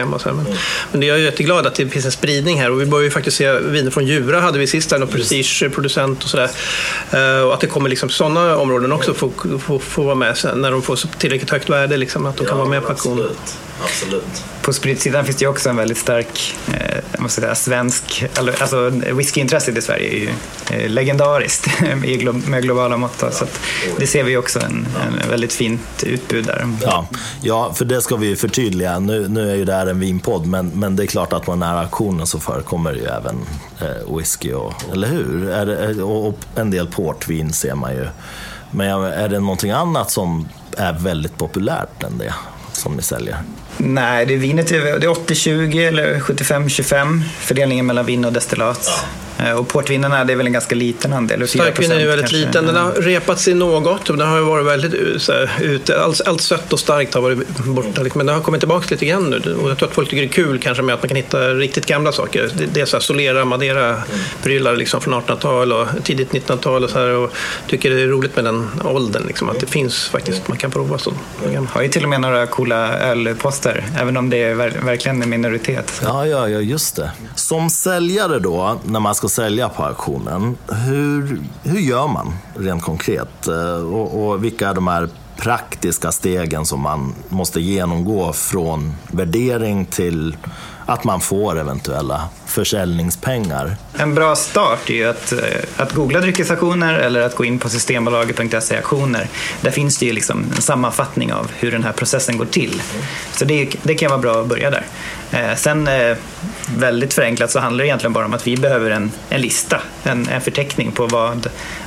hem. 0.00 0.14
Och 0.14 0.20
så 0.20 0.28
men, 0.28 0.46
mm. 0.46 0.58
men 0.92 1.02
jag 1.02 1.16
är 1.16 1.22
jätteglad 1.22 1.66
att 1.66 1.74
det 1.74 1.88
finns 1.88 2.04
en 2.04 2.12
spridning 2.12 2.60
här 2.60 2.70
och 2.70 2.80
vi 2.80 2.86
börjar 2.86 3.04
ju 3.04 3.10
faktiskt 3.10 3.36
se 3.36 3.58
viner 3.58 3.90
från 3.90 4.06
Djura 4.06 4.40
hade 4.40 4.58
vi 4.58 4.66
sist, 4.66 4.92
en 4.92 5.06
prestigeproducent 5.06 6.24
och 6.24 6.30
sådär. 6.30 6.50
Uh, 7.14 7.42
och 7.46 7.54
att 7.54 7.60
det 7.60 7.66
kommer 7.66 7.88
liksom 7.88 8.08
sådana 8.08 8.56
områden 8.56 8.92
också 8.92 9.14
få, 9.14 9.30
få, 9.60 9.78
få 9.78 10.02
vara 10.02 10.14
med 10.20 10.36
sen 10.36 10.60
när 10.60 10.70
de 10.70 10.82
får 10.82 11.18
tillräckligt 11.18 11.50
högt 11.50 11.70
värde, 11.70 11.96
liksom, 11.96 12.26
att 12.26 12.36
de 12.36 12.46
kan 12.46 12.58
vara 12.58 12.68
med 12.68 12.82
på 12.82 12.88
auktion. 12.88 13.28
Absolut. 13.84 14.44
På 14.62 14.72
spritsidan 14.72 15.24
finns 15.24 15.36
det 15.36 15.44
ju 15.44 15.48
också 15.48 15.68
en 15.68 15.76
väldigt 15.76 15.98
stark 15.98 16.54
eh, 16.72 17.20
måste 17.20 17.40
säga, 17.40 17.54
svensk, 17.54 18.24
alltså 18.60 18.90
whiskyintresset 18.90 19.76
i 19.76 19.82
Sverige 19.82 20.08
är 20.08 20.18
ju 20.18 20.28
eh, 20.70 20.90
legendariskt 20.90 21.66
med 22.48 22.62
globala 22.62 22.96
mått. 22.96 23.24
Så 23.30 23.44
det 23.98 24.06
ser 24.06 24.24
vi 24.24 24.36
också 24.36 24.60
en, 24.60 24.86
en, 25.22 25.30
väldigt 25.30 25.52
fint 25.52 26.02
utbud 26.02 26.44
där. 26.44 26.68
Ja, 26.82 27.06
ja, 27.42 27.74
för 27.74 27.84
det 27.84 28.02
ska 28.02 28.16
vi 28.16 28.36
förtydliga. 28.36 28.98
Nu, 28.98 29.28
nu 29.28 29.50
är 29.50 29.54
ju 29.54 29.64
det 29.64 29.74
här 29.74 29.86
en 29.86 30.00
vinpodd, 30.00 30.46
men, 30.46 30.70
men 30.74 30.96
det 30.96 31.02
är 31.02 31.06
klart 31.06 31.32
att 31.32 31.44
på 31.44 31.52
den 31.52 31.62
här 31.62 31.76
auktionen 31.76 32.26
så 32.26 32.40
förekommer 32.40 32.92
ju 32.92 33.04
även 33.04 33.36
eh, 33.80 34.16
whisky, 34.16 34.52
och, 34.52 34.72
eller 34.92 35.08
hur? 35.08 35.50
Är 35.50 35.66
det, 35.66 36.02
och, 36.02 36.28
och 36.28 36.38
en 36.54 36.70
del 36.70 36.86
portvin 36.86 37.52
ser 37.52 37.74
man 37.74 37.92
ju. 37.92 38.06
Men 38.70 39.02
är 39.02 39.28
det 39.28 39.40
någonting 39.40 39.70
annat 39.70 40.10
som 40.10 40.48
är 40.76 40.92
väldigt 40.92 41.38
populärt 41.38 42.02
än 42.02 42.18
det 42.18 42.34
som 42.72 42.92
ni 42.92 43.02
säljer? 43.02 43.42
Nej, 43.76 44.26
det 44.26 44.34
är 44.34 44.38
vinet 44.38 44.72
är 44.72 44.98
80-20 44.98 45.88
eller 45.88 46.20
75-25 46.20 47.22
fördelningen 47.40 47.86
mellan 47.86 48.06
vin 48.06 48.24
och 48.24 48.32
destillat. 48.32 48.86
Ja. 48.86 49.04
Eh, 49.40 49.52
och 49.52 49.68
portvinerna 49.68 50.24
det 50.24 50.32
är 50.32 50.36
väl 50.36 50.46
en 50.46 50.52
ganska 50.52 50.74
liten 50.74 51.12
andel. 51.12 51.48
Starkvin 51.48 51.92
är 51.92 52.00
ju 52.00 52.06
väldigt 52.06 52.30
kanske. 52.30 52.46
liten. 52.46 52.66
Den 52.66 52.76
har 52.76 52.92
repat 52.92 53.40
sig 53.40 53.54
något. 53.54 54.06
Den 54.06 54.20
har 54.20 54.40
varit 54.40 54.66
väldigt 54.66 54.94
ute. 55.60 56.00
Allt, 56.00 56.20
allt 56.26 56.40
sött 56.40 56.72
och 56.72 56.80
starkt 56.80 57.14
har 57.14 57.20
varit 57.20 57.48
borta. 57.58 58.02
Men 58.14 58.26
den 58.26 58.34
har 58.34 58.42
kommit 58.42 58.60
tillbaka 58.60 58.86
lite 58.90 59.06
grann 59.06 59.30
nu. 59.30 59.54
Och 59.54 59.70
jag 59.70 59.78
tror 59.78 59.88
att 59.88 59.94
folk 59.94 60.10
tycker 60.10 60.22
det 60.22 60.28
är 60.28 60.32
kul 60.32 60.58
kanske 60.58 60.82
med 60.82 60.94
att 60.94 61.02
man 61.02 61.08
kan 61.08 61.16
hitta 61.16 61.48
riktigt 61.48 61.86
gamla 61.86 62.12
saker. 62.12 62.50
Det 62.72 62.80
är 62.80 62.84
så 62.84 62.96
här 62.96 63.02
Solera, 63.02 63.44
Madeira-prylar 63.44 64.76
liksom 64.76 65.00
från 65.00 65.14
1800-tal 65.14 65.72
och 65.72 65.88
tidigt 66.04 66.32
1900-tal 66.32 66.84
och 66.84 66.90
så 66.90 66.98
här. 66.98 67.08
Och 67.08 67.32
tycker 67.66 67.90
det 67.90 68.02
är 68.02 68.06
roligt 68.06 68.36
med 68.36 68.44
den 68.44 68.70
åldern. 68.84 69.22
Liksom, 69.26 69.48
att 69.48 69.60
det 69.60 69.66
finns 69.66 70.08
faktiskt, 70.08 70.48
man 70.48 70.58
kan 70.58 70.70
prova 70.70 70.98
så. 70.98 71.12
Jag 71.52 71.66
har 71.72 71.82
ju 71.82 71.88
till 71.88 72.02
och 72.02 72.08
med 72.08 72.20
några 72.20 72.46
coola 72.46 72.98
röster, 73.66 73.84
Även 74.00 74.16
om 74.16 74.30
det 74.30 74.42
är 74.42 74.54
verkligen 74.84 75.22
en 75.22 75.30
minoritet. 75.30 76.00
Ja, 76.04 76.26
ja, 76.26 76.48
ja, 76.48 76.60
just 76.60 76.96
det. 76.96 77.10
Som 77.34 77.70
säljare 77.70 78.38
då, 78.38 78.78
när 78.84 79.00
man 79.00 79.14
ska 79.14 79.28
sälja 79.28 79.68
på 79.68 79.84
auktionen. 79.84 80.56
Hur, 80.68 81.42
hur 81.62 81.80
gör 81.80 82.08
man 82.08 82.32
rent 82.54 82.82
konkret? 82.82 83.48
Eh, 83.48 83.94
och, 83.94 84.28
och 84.28 84.44
vilka 84.44 84.68
är 84.68 84.74
de 84.74 84.88
här 84.88 85.08
praktiska 85.36 86.12
stegen 86.12 86.66
som 86.66 86.80
man 86.80 87.14
måste 87.28 87.60
genomgå 87.60 88.32
från 88.32 88.94
värdering 89.12 89.84
till 89.86 90.36
att 90.90 91.04
man 91.04 91.20
får 91.20 91.58
eventuella 91.58 92.28
försäljningspengar. 92.46 93.76
En 93.98 94.14
bra 94.14 94.36
start 94.36 94.90
är 94.90 94.94
ju 94.94 95.08
att, 95.08 95.32
eh, 95.32 95.38
att 95.76 95.92
googla 95.92 96.20
dryckesaktioner 96.20 96.94
eller 96.94 97.20
att 97.20 97.36
gå 97.36 97.44
in 97.44 97.58
på 97.58 97.68
systembolaget.se 97.68 98.76
aktioner. 98.76 99.28
Där 99.60 99.70
finns 99.70 99.98
det 99.98 100.06
ju 100.06 100.12
liksom 100.12 100.44
en 100.56 100.62
sammanfattning 100.62 101.32
av 101.32 101.50
hur 101.58 101.72
den 101.72 101.84
här 101.84 101.92
processen 101.92 102.38
går 102.38 102.44
till. 102.46 102.82
Så 103.32 103.44
det, 103.44 103.76
det 103.82 103.94
kan 103.94 104.10
vara 104.10 104.20
bra 104.20 104.40
att 104.40 104.46
börja 104.46 104.70
där. 104.70 104.86
Eh, 105.32 105.56
sen 105.56 105.88
eh, 105.88 106.16
väldigt 106.76 107.14
förenklat 107.14 107.50
så 107.50 107.60
handlar 107.60 107.84
det 107.84 107.88
egentligen 107.88 108.12
bara 108.12 108.24
om 108.24 108.34
att 108.34 108.46
vi 108.46 108.56
behöver 108.56 108.90
en, 108.90 109.12
en 109.28 109.40
lista, 109.40 109.80
en, 110.02 110.28
en 110.28 110.40
förteckning 110.40 110.92
på 110.92 111.06
vad, 111.06 111.46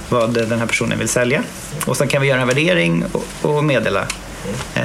vad 0.09 0.33
den 0.33 0.59
här 0.59 0.65
personen 0.65 0.99
vill 0.99 1.09
sälja. 1.09 1.43
Och 1.85 1.97
sen 1.97 2.07
kan 2.07 2.21
vi 2.21 2.27
göra 2.27 2.41
en 2.41 2.47
värdering 2.47 3.03
och, 3.11 3.25
och 3.41 3.63
meddela 3.63 4.07
eh, 4.75 4.83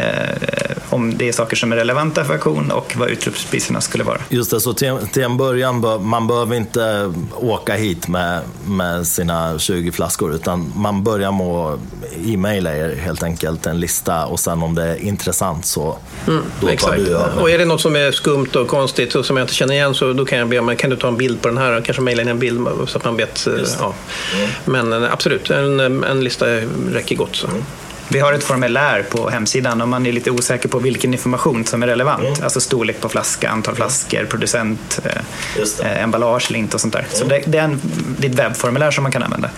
om 0.91 1.19
det 1.19 1.29
är 1.29 1.33
saker 1.33 1.57
som 1.57 1.73
är 1.73 1.77
relevanta 1.77 2.25
för 2.25 2.33
auktion 2.33 2.71
och 2.71 2.95
vad 2.97 3.11
utropspriserna 3.11 3.81
skulle 3.81 4.05
vara. 4.05 4.19
Just 4.29 4.51
det, 4.51 4.61
så 4.61 4.73
till, 4.73 4.97
till 5.13 5.23
en 5.23 5.37
början, 5.37 5.81
bör, 5.81 5.99
man 5.99 6.27
behöver 6.27 6.57
inte 6.57 7.13
åka 7.37 7.75
hit 7.75 8.09
med, 8.09 8.43
med 8.67 9.07
sina 9.07 9.59
20 9.59 9.93
flaskor 9.93 10.35
utan 10.35 10.73
man 10.77 11.05
börjar 11.05 11.33
med 11.33 11.47
att 11.47 11.81
e-maila 12.27 12.77
er 12.77 12.97
helt 12.97 13.23
enkelt 13.23 13.67
en 13.67 13.81
lista 13.81 14.27
och 14.27 14.41
sen 14.41 14.63
om 14.63 14.75
det 14.75 14.85
är 14.85 14.97
intressant 14.97 15.67
så 15.67 15.99
mm, 16.27 16.43
då 16.61 16.67
tar 16.67 16.97
du 16.97 17.09
över. 17.09 17.43
Och 17.43 17.51
är 17.51 17.59
det 17.59 17.65
något 17.65 17.81
som 17.81 17.97
är 17.97 18.13
skumt 18.13 18.57
och 18.57 18.69
konstigt 18.69 19.15
och 19.15 19.27
som 19.27 19.37
jag 19.37 19.45
inte 19.45 19.55
känner 19.55 19.75
igen 19.75 19.95
så 19.95 20.13
då 20.13 20.25
kan 20.25 20.39
jag 20.39 20.49
be 20.49 20.59
om, 20.59 20.77
kan 20.77 20.91
du 20.91 20.97
ta 20.97 21.09
en 21.09 21.17
bild 21.17 21.43
på 21.43 21.49
den 21.49 21.59
här 21.59 21.79
och 21.79 21.85
kanske 21.85 22.03
mejla 22.03 22.23
in 22.23 22.29
en 22.29 22.39
bild 22.39 22.69
så 22.87 22.99
att 22.99 23.05
man 23.05 23.17
vet. 23.17 23.47
Ja. 23.81 23.95
Mm. 24.37 24.51
Men 24.65 25.05
eh, 25.05 25.13
absolut, 25.13 25.51
en, 25.51 25.81
en 26.05 26.25
lista 26.25 26.47
räcker 26.93 27.17
gott. 27.17 27.37
Så. 27.37 27.47
Mm. 27.47 27.63
Vi 28.11 28.21
har 28.21 28.33
ett 28.33 28.45
formulär 28.45 29.03
på 29.03 29.31
hemsidan 29.31 29.81
om 29.81 29.91
man 29.91 30.07
är 30.07 30.13
lite 30.13 30.31
osäker 30.31 30.69
på 30.69 30.79
vilken 30.79 31.13
information 31.13 31.65
som 31.65 31.83
är 31.83 31.87
relevant. 31.87 32.21
Mm. 32.21 32.43
Alltså 32.43 32.61
storlek 32.61 33.01
på 33.01 33.09
flaska, 33.09 33.51
antal 33.51 33.75
flaskor, 33.75 34.25
producent, 34.25 35.01
eh, 35.05 36.03
emballage 36.03 36.51
eller 36.51 36.59
inte 36.59 36.77
och 36.77 36.81
sånt 36.81 36.93
där. 36.93 37.01
Mm. 37.01 37.13
Så 37.13 37.25
det, 37.25 37.43
det, 37.47 37.59
är 37.59 37.63
en, 37.63 37.81
det 38.19 38.27
är 38.27 38.31
ett 38.31 38.39
webbformulär 38.39 38.91
som 38.91 39.03
man 39.03 39.13
kan 39.13 39.23
använda. 39.23 39.51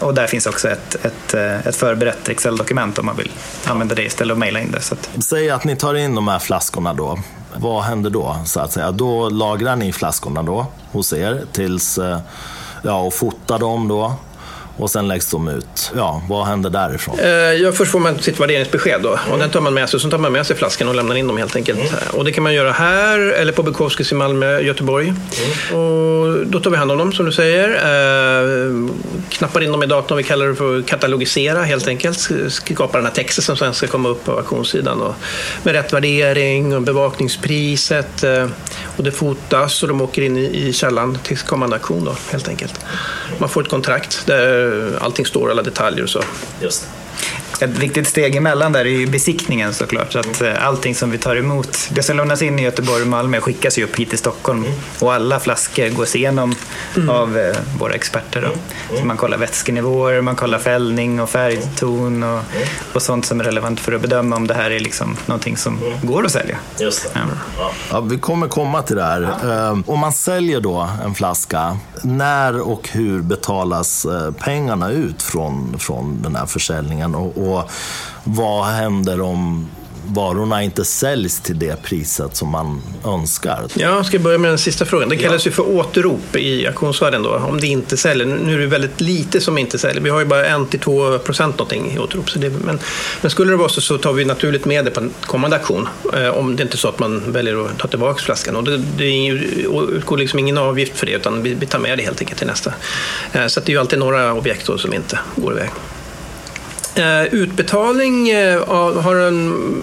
Och 0.00 0.14
där 0.14 0.26
finns 0.26 0.46
också 0.46 0.68
ett, 0.68 1.04
ett, 1.04 1.34
eh, 1.34 1.66
ett 1.66 1.76
förberett 1.76 2.28
Excel-dokument 2.28 2.98
om 2.98 3.06
man 3.06 3.16
vill 3.16 3.30
använda 3.64 3.94
det 3.94 4.02
istället 4.02 4.32
att 4.32 4.38
mejla 4.38 4.60
in 4.60 4.70
det. 4.70 4.80
Så 4.80 4.94
att... 4.94 5.24
Säg 5.24 5.50
att 5.50 5.64
ni 5.64 5.76
tar 5.76 5.94
in 5.94 6.14
de 6.14 6.28
här 6.28 6.38
flaskorna 6.38 6.94
då. 6.94 7.18
Vad 7.56 7.82
händer 7.82 8.10
då? 8.10 8.36
Så 8.44 8.60
att 8.60 8.72
säga? 8.72 8.90
Då 8.90 9.28
lagrar 9.28 9.76
ni 9.76 9.92
flaskorna 9.92 10.42
då 10.42 10.66
hos 10.92 11.12
er 11.12 11.44
tills, 11.52 11.98
eh, 11.98 12.18
ja, 12.82 13.00
och 13.00 13.14
fotar 13.14 13.58
dem 13.58 13.88
då 13.88 14.14
och 14.76 14.90
sen 14.90 15.08
läggs 15.08 15.30
de 15.30 15.48
ut. 15.48 15.92
Ja, 15.96 16.22
vad 16.28 16.46
händer 16.46 16.70
därifrån? 16.70 17.18
Eh, 17.18 17.28
ja, 17.28 17.72
först 17.72 17.90
får 17.90 18.00
man 18.00 18.18
sitt 18.18 18.40
värderingsbesked 18.40 19.02
då. 19.02 19.18
Och 19.32 19.38
den 19.38 19.50
tar 19.50 19.60
man 19.60 19.74
med 19.74 19.88
sig. 19.88 20.00
Så 20.00 20.10
tar 20.10 20.18
man 20.18 20.32
med 20.32 20.46
sig 20.46 20.56
flaskan 20.56 20.88
och 20.88 20.94
lämnar 20.94 21.14
in 21.16 21.26
dem 21.26 21.36
helt 21.36 21.56
enkelt. 21.56 21.78
Mm. 21.78 21.94
Och 22.12 22.24
det 22.24 22.32
kan 22.32 22.42
man 22.44 22.54
göra 22.54 22.72
här 22.72 23.18
eller 23.18 23.52
på 23.52 23.62
Bukowskis 23.62 24.12
i 24.12 24.14
Malmö, 24.14 24.60
Göteborg. 24.60 25.06
Mm. 25.06 25.80
Och 25.80 26.46
då 26.46 26.60
tar 26.60 26.70
vi 26.70 26.76
hand 26.76 26.90
om 26.92 26.98
dem 26.98 27.12
som 27.12 27.26
du 27.26 27.32
säger. 27.32 27.68
Knappar 29.34 29.60
in 29.60 29.72
dem 29.72 29.82
i 29.82 29.86
datorn. 29.86 30.16
Vi 30.16 30.22
kallar 30.22 30.46
det 30.46 30.54
för 30.54 30.78
att 30.78 30.86
katalogisera 30.86 31.62
helt 31.62 31.88
enkelt. 31.88 32.30
Skapa 32.48 32.98
den 32.98 33.06
här 33.06 33.12
texten 33.12 33.44
som 33.44 33.56
sen 33.56 33.74
ska 33.74 33.86
komma 33.86 34.08
upp 34.08 34.24
på 34.24 34.32
auktionssidan. 34.32 34.98
Då. 34.98 35.14
Med 35.62 35.74
rätt 35.74 35.92
värdering 35.92 36.76
och 36.76 36.82
bevakningspriset. 36.82 38.24
Eh, 38.24 38.48
och 38.96 39.04
det 39.04 39.12
fotas 39.12 39.82
och 39.82 39.88
de 39.88 40.00
åker 40.00 40.22
in 40.22 40.36
i, 40.36 40.68
i 40.68 40.72
källan 40.72 41.18
till 41.22 41.38
kommande 41.38 41.76
auktion 41.76 42.04
då, 42.04 42.16
helt 42.30 42.48
enkelt. 42.48 42.80
Man 43.38 43.48
får 43.48 43.62
ett 43.62 43.68
kontrakt 43.68 44.26
där 44.26 44.92
eh, 44.94 45.02
allting 45.04 45.26
står, 45.26 45.50
alla 45.50 45.62
detaljer 45.62 46.02
och 46.02 46.10
så. 46.10 46.22
Just 46.60 46.88
ett 47.62 47.78
viktigt 47.78 48.08
steg 48.08 48.36
emellan 48.36 48.72
där 48.72 48.80
är 48.80 48.88
ju 48.90 49.06
besiktningen 49.06 49.74
såklart. 49.74 50.12
Så 50.12 50.18
att 50.18 50.42
eh, 50.42 50.66
allting 50.66 50.94
som 50.94 51.10
vi 51.10 51.18
tar 51.18 51.36
emot, 51.36 51.78
det 51.90 52.02
som 52.02 52.16
lämnas 52.16 52.42
in 52.42 52.58
i 52.58 52.62
Göteborg 52.62 53.02
och 53.02 53.08
Malmö 53.08 53.40
skickas 53.40 53.78
ju 53.78 53.84
upp 53.84 53.96
hit 53.98 54.08
till 54.10 54.18
Stockholm. 54.18 54.64
Mm. 54.64 54.78
Och 55.00 55.14
alla 55.14 55.40
flaskor 55.40 55.88
gås 55.88 56.16
igenom 56.16 56.54
mm. 56.96 57.10
av 57.10 57.38
eh, 57.38 57.56
våra 57.78 57.94
experter. 57.94 58.40
Då. 58.40 58.46
Mm. 58.46 59.00
Så 59.00 59.06
man 59.06 59.16
kollar 59.16 59.38
vätskenivåer, 59.38 60.20
man 60.20 60.36
kollar 60.36 60.58
fällning 60.58 61.20
och 61.20 61.30
färgton 61.30 62.22
och, 62.22 62.40
och 62.92 63.02
sånt 63.02 63.26
som 63.26 63.40
är 63.40 63.44
relevant 63.44 63.80
för 63.80 63.92
att 63.92 64.00
bedöma 64.00 64.36
om 64.36 64.46
det 64.46 64.54
här 64.54 64.70
är 64.70 64.80
liksom 64.80 65.16
någonting 65.26 65.56
som 65.56 65.78
går 66.02 66.24
att 66.24 66.32
sälja. 66.32 66.56
Just 66.78 67.02
det. 67.02 67.20
Ja. 67.58 67.70
Ja, 67.90 68.00
vi 68.00 68.18
kommer 68.18 68.48
komma 68.48 68.82
till 68.82 68.96
det 68.96 69.02
här. 69.02 69.22
Ehm, 69.44 69.84
om 69.86 69.98
man 70.00 70.12
säljer 70.12 70.60
då 70.60 70.88
en 71.04 71.14
flaska, 71.14 71.78
när 72.02 72.60
och 72.60 72.88
hur 72.88 73.22
betalas 73.22 74.04
eh, 74.04 74.30
pengarna 74.30 74.90
ut 74.90 75.22
från, 75.22 75.78
från 75.78 76.22
den 76.22 76.36
här 76.36 76.46
försäljningen? 76.46 77.14
Och, 77.14 77.43
och 77.48 77.70
vad 78.24 78.64
händer 78.64 79.20
om 79.20 79.68
varorna 80.06 80.62
inte 80.62 80.84
säljs 80.84 81.40
till 81.40 81.58
det 81.58 81.82
priset 81.82 82.36
som 82.36 82.48
man 82.48 82.82
önskar. 83.04 83.66
Jag 83.74 84.06
ska 84.06 84.18
börja 84.18 84.38
med 84.38 84.50
den 84.50 84.58
sista 84.58 84.84
frågan. 84.84 85.08
Det 85.08 85.16
kallas 85.16 85.46
ja. 85.46 85.48
ju 85.48 85.54
för 85.54 85.68
återrop 85.68 86.36
i 86.36 86.66
auktionsvärlden 86.66 87.22
då, 87.22 87.34
om 87.34 87.60
det 87.60 87.66
inte 87.66 87.96
säljer. 87.96 88.26
Nu 88.26 88.54
är 88.54 88.58
det 88.58 88.66
väldigt 88.66 89.00
lite 89.00 89.40
som 89.40 89.58
inte 89.58 89.78
säljer. 89.78 90.02
Vi 90.02 90.10
har 90.10 90.20
ju 90.20 90.26
bara 90.26 90.46
1-2 90.46 91.18
procent 91.18 91.58
någonting 91.58 91.92
i 91.92 91.98
återrop. 91.98 92.30
Så 92.30 92.38
det, 92.38 92.50
men, 92.50 92.78
men 93.20 93.30
skulle 93.30 93.50
det 93.50 93.56
vara 93.56 93.68
så, 93.68 93.80
så 93.80 93.98
tar 93.98 94.12
vi 94.12 94.24
naturligt 94.24 94.64
med 94.64 94.84
det 94.84 94.90
på 94.90 95.00
en 95.00 95.10
kommande 95.20 95.56
auktion. 95.56 95.88
Eh, 96.14 96.28
om 96.28 96.56
det 96.56 96.62
inte 96.62 96.74
är 96.74 96.78
så 96.78 96.88
att 96.88 96.98
man 96.98 97.32
väljer 97.32 97.66
att 97.66 97.78
ta 97.78 97.88
tillbaka 97.88 98.22
flaskan. 98.22 98.56
Och 98.56 98.64
det, 98.64 98.76
det 98.78 99.26
utgår 99.90 100.16
liksom 100.16 100.38
ingen 100.38 100.58
avgift 100.58 100.98
för 100.98 101.06
det, 101.06 101.12
utan 101.12 101.42
vi, 101.42 101.54
vi 101.54 101.66
tar 101.66 101.78
med 101.78 101.98
det 101.98 102.04
helt 102.04 102.20
enkelt 102.20 102.38
till 102.38 102.46
nästa. 102.46 102.72
Eh, 103.32 103.46
så 103.46 103.60
det 103.60 103.68
är 103.68 103.74
ju 103.74 103.80
alltid 103.80 103.98
några 103.98 104.34
objekt 104.34 104.66
som 104.78 104.94
inte 104.94 105.18
går 105.36 105.52
iväg. 105.52 105.70
Eh, 106.94 107.34
utbetalning 107.34 108.28
eh, 108.28 108.68
har 109.02 109.16
en, 109.16 109.82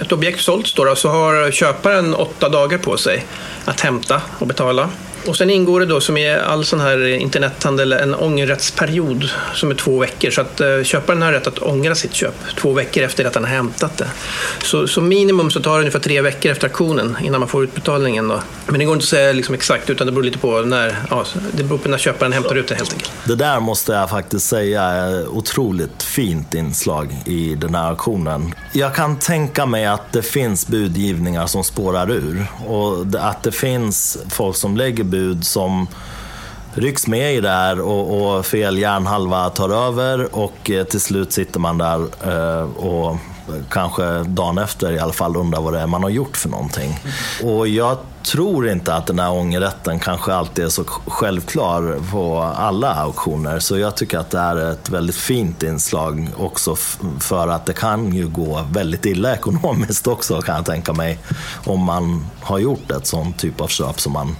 ett 0.00 0.12
objekt 0.12 0.40
sålts 0.40 0.74
då, 0.74 0.94
så 0.96 1.08
har 1.08 1.50
köparen 1.50 2.14
åtta 2.14 2.48
dagar 2.48 2.78
på 2.78 2.96
sig 2.96 3.24
att 3.64 3.80
hämta 3.80 4.22
och 4.38 4.46
betala. 4.46 4.90
Och 5.28 5.36
sen 5.36 5.50
ingår 5.50 5.80
det 5.80 5.86
då 5.86 6.00
som 6.00 6.16
i 6.16 6.34
all 6.34 6.64
sån 6.64 6.80
här 6.80 7.06
internethandel 7.06 7.92
en 7.92 8.14
ångerrättsperiod 8.14 9.30
som 9.54 9.70
är 9.70 9.74
två 9.74 9.98
veckor. 9.98 10.30
Så 10.30 10.40
att 10.40 10.60
eh, 10.60 10.82
köparen 10.82 11.22
har 11.22 11.32
rätt 11.32 11.46
att 11.46 11.58
ångra 11.58 11.94
sitt 11.94 12.14
köp 12.14 12.34
två 12.58 12.72
veckor 12.72 13.02
efter 13.02 13.24
att 13.24 13.34
han 13.34 13.44
har 13.44 13.50
hämtat 13.50 13.98
det. 13.98 14.08
Så, 14.62 14.86
så 14.86 15.00
minimum 15.00 15.50
så 15.50 15.60
tar 15.60 15.72
det 15.72 15.78
ungefär 15.78 15.98
tre 15.98 16.20
veckor 16.20 16.52
efter 16.52 16.68
auktionen 16.68 17.16
innan 17.22 17.40
man 17.40 17.48
får 17.48 17.64
utbetalningen. 17.64 18.28
Då. 18.28 18.40
Men 18.66 18.78
det 18.78 18.84
går 18.84 18.94
inte 18.94 19.04
att 19.04 19.08
säga 19.08 19.32
liksom 19.32 19.54
exakt 19.54 19.90
utan 19.90 20.06
det 20.06 20.12
beror 20.12 20.24
lite 20.24 20.38
på 20.38 20.60
när, 20.60 20.96
ja, 21.10 21.24
det 21.52 21.62
beror 21.62 21.78
på 21.78 21.88
när 21.88 21.98
köparen 21.98 22.32
hämtar 22.32 22.54
ut 22.54 22.68
det 22.68 22.74
helt 22.74 22.92
enkelt. 22.92 23.12
Det 23.24 23.34
där 23.34 23.60
måste 23.60 23.92
jag 23.92 24.10
faktiskt 24.10 24.46
säga 24.46 24.82
är 24.82 25.28
otroligt 25.28 26.02
fint 26.02 26.54
inslag 26.54 27.16
i 27.24 27.54
den 27.54 27.74
här 27.74 27.88
auktionen. 27.88 28.54
Jag 28.72 28.94
kan 28.94 29.18
tänka 29.18 29.66
mig 29.66 29.86
att 29.86 30.12
det 30.12 30.22
finns 30.22 30.66
budgivningar 30.66 31.46
som 31.46 31.64
spårar 31.64 32.10
ur 32.10 32.46
och 32.66 33.06
att 33.18 33.42
det 33.42 33.52
finns 33.52 34.18
folk 34.30 34.56
som 34.56 34.76
lägger 34.76 35.04
bud 35.04 35.15
bud 35.16 35.44
som 35.44 35.86
rycks 36.74 37.06
med 37.06 37.34
i 37.34 37.40
det 37.40 37.50
här 37.50 37.80
och, 37.80 38.36
och 38.36 38.46
fel 38.46 38.78
hjärnhalva 38.78 39.50
tar 39.50 39.70
över 39.70 40.36
och 40.36 40.70
eh, 40.70 40.84
till 40.84 41.00
slut 41.00 41.32
sitter 41.32 41.60
man 41.60 41.78
där 41.78 42.00
eh, 42.24 42.62
och 42.62 43.16
kanske 43.70 44.22
dagen 44.22 44.58
efter 44.58 44.92
i 44.92 44.98
alla 44.98 45.12
fall 45.12 45.36
undrar 45.36 45.60
vad 45.60 45.72
det 45.72 45.80
är 45.80 45.86
man 45.86 46.02
har 46.02 46.10
gjort 46.10 46.36
för 46.36 46.48
någonting. 46.48 46.98
Och 47.44 47.68
jag 47.68 47.98
tror 48.22 48.68
inte 48.68 48.94
att 48.94 49.06
den 49.06 49.18
här 49.18 49.32
ångerrätten 49.32 49.98
kanske 49.98 50.34
alltid 50.34 50.64
är 50.64 50.68
så 50.68 50.84
självklar 51.06 51.98
på 52.12 52.42
alla 52.42 52.94
auktioner. 52.94 53.58
Så 53.58 53.78
jag 53.78 53.96
tycker 53.96 54.18
att 54.18 54.30
det 54.30 54.38
är 54.38 54.72
ett 54.72 54.90
väldigt 54.90 55.16
fint 55.16 55.62
inslag 55.62 56.28
också 56.36 56.76
för 57.20 57.48
att 57.48 57.66
det 57.66 57.72
kan 57.72 58.12
ju 58.12 58.28
gå 58.28 58.66
väldigt 58.72 59.06
illa 59.06 59.34
ekonomiskt 59.34 60.06
också 60.06 60.42
kan 60.42 60.56
jag 60.56 60.64
tänka 60.64 60.92
mig. 60.92 61.18
Om 61.64 61.80
man 61.80 62.26
har 62.40 62.58
gjort 62.58 62.90
ett 62.90 63.06
sånt 63.06 63.38
typ 63.38 63.60
av 63.60 63.68
köp 63.68 64.00
som 64.00 64.12
man 64.12 64.36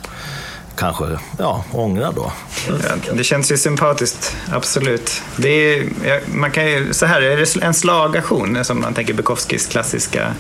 kanske 0.76 1.04
ja, 1.38 1.64
ångrar 1.72 2.12
då. 2.12 2.32
Ja, 2.68 3.12
det 3.14 3.24
känns 3.24 3.52
ju 3.52 3.56
sympatiskt, 3.56 4.36
absolut. 4.52 5.22
Det 5.36 5.48
är, 5.48 5.88
man 6.26 6.50
kan 6.50 6.66
ju, 6.66 6.94
så 6.94 7.06
här, 7.06 7.22
är 7.22 7.36
det 7.36 7.62
en 7.62 7.74
slagaktion 7.74 8.64
som 8.64 8.80
man 8.80 8.94
tänker 8.94 9.14
Bukowskis 9.14 9.66
klassiska 9.66 10.34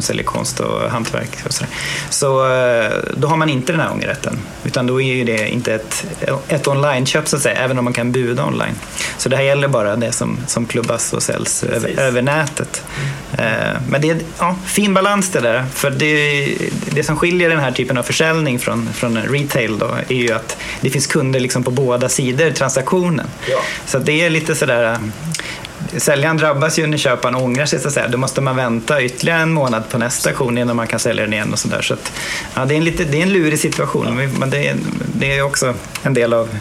säljer 0.00 0.24
konst 0.24 0.60
och 0.60 0.90
hantverk. 0.90 1.30
Och 1.46 1.52
så, 1.52 1.64
så 2.10 2.52
eh, 2.52 2.90
då 3.16 3.28
har 3.28 3.36
man 3.36 3.48
inte 3.48 3.72
den 3.72 3.80
här 3.80 3.92
ångerrätten. 3.92 4.38
Utan 4.64 4.86
då 4.86 5.00
är 5.00 5.24
det 5.24 5.48
inte 5.48 5.74
ett, 5.74 6.06
ett 6.48 6.68
online-köp 6.68 7.28
så 7.28 7.36
att 7.36 7.42
säga, 7.42 7.56
även 7.56 7.78
om 7.78 7.84
man 7.84 7.92
kan 7.92 8.12
buda 8.12 8.44
online. 8.44 8.74
Så 9.18 9.28
det 9.28 9.36
här 9.36 9.44
gäller 9.44 9.68
bara 9.68 9.96
det 9.96 10.12
som, 10.12 10.38
som 10.46 10.66
klubbas 10.66 11.12
och 11.12 11.22
säljs 11.22 11.62
över, 11.64 12.00
över, 12.00 12.22
nätet. 12.22 12.82
Mm. 13.38 13.82
Men 13.88 14.00
det 14.00 14.10
är 14.10 14.18
ja, 14.38 14.56
fin 14.66 14.94
balans 14.94 15.30
det 15.30 15.40
där. 15.40 15.64
För 15.74 15.90
det, 15.90 16.56
det 16.90 17.04
som 17.04 17.16
skiljer 17.16 17.48
den 17.48 17.60
här 17.60 17.72
typen 17.72 17.98
av 17.98 18.02
försäljning 18.02 18.58
från, 18.58 18.88
från 18.92 19.16
retail 19.16 19.78
då, 19.78 19.90
är 20.08 20.14
ju 20.14 20.32
att 20.32 20.56
det 20.80 20.90
finns 20.90 21.06
kunder 21.06 21.40
liksom 21.40 21.64
på 21.64 21.70
båda 21.70 22.08
sidor 22.08 22.50
transaktionen. 22.50 23.26
Ja. 23.50 23.58
Så 23.86 23.98
det 23.98 24.24
är 24.24 24.30
lite 24.30 24.54
sådär 24.54 24.98
säljaren 25.98 26.36
drabbas 26.36 26.78
ju 26.78 26.86
när 26.86 26.98
köparen 26.98 27.34
ångrar 27.34 27.66
sig 27.66 27.80
så 27.80 27.88
att 27.88 27.94
säga. 27.94 28.08
Då 28.08 28.18
måste 28.18 28.40
man 28.40 28.56
vänta 28.56 29.02
ytterligare 29.02 29.42
en 29.42 29.52
månad 29.52 29.88
på 29.88 29.98
nästa 29.98 30.30
auktion 30.30 30.58
innan 30.58 30.76
man 30.76 30.86
kan 30.86 30.98
sälja 30.98 31.24
den 31.24 31.32
igen 31.32 31.52
och 31.52 31.58
sådär. 31.58 31.82
Så 31.82 31.94
att, 31.94 32.12
ja, 32.54 32.64
det, 32.64 32.74
är 32.74 32.78
en 32.78 32.84
lite, 32.84 33.04
det 33.04 33.18
är 33.18 33.22
en 33.22 33.32
lurig 33.32 33.58
situation, 33.58 34.30
men 34.38 34.50
det 34.50 34.68
är, 34.68 34.76
det 35.14 35.38
är 35.38 35.42
också 35.42 35.74
en 36.02 36.14
del 36.14 36.32
av, 36.32 36.58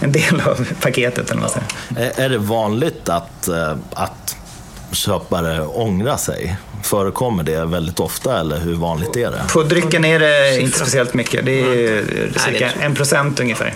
en 0.00 0.12
del 0.12 0.40
av 0.46 0.68
paketet. 0.80 1.30
Eller 1.30 1.42
vad 1.42 1.50
säger. 1.50 2.24
Är 2.24 2.28
det 2.28 2.38
vanligt 2.38 3.08
att, 3.08 3.48
eh, 3.48 3.76
att 3.92 4.36
köpare 4.92 5.66
ångra 5.66 6.16
sig? 6.16 6.56
Förekommer 6.82 7.42
det 7.42 7.64
väldigt 7.64 8.00
ofta 8.00 8.40
eller 8.40 8.58
hur 8.58 8.74
vanligt 8.74 9.16
är 9.16 9.30
det? 9.30 9.44
På 9.52 9.62
drycken 9.62 10.04
är 10.04 10.18
det 10.18 10.60
inte 10.60 10.78
speciellt 10.78 11.14
mycket. 11.14 11.44
Det 11.44 11.60
är 11.60 12.38
cirka 12.38 12.70
en 12.80 12.94
procent 12.94 13.40
ungefär. 13.40 13.74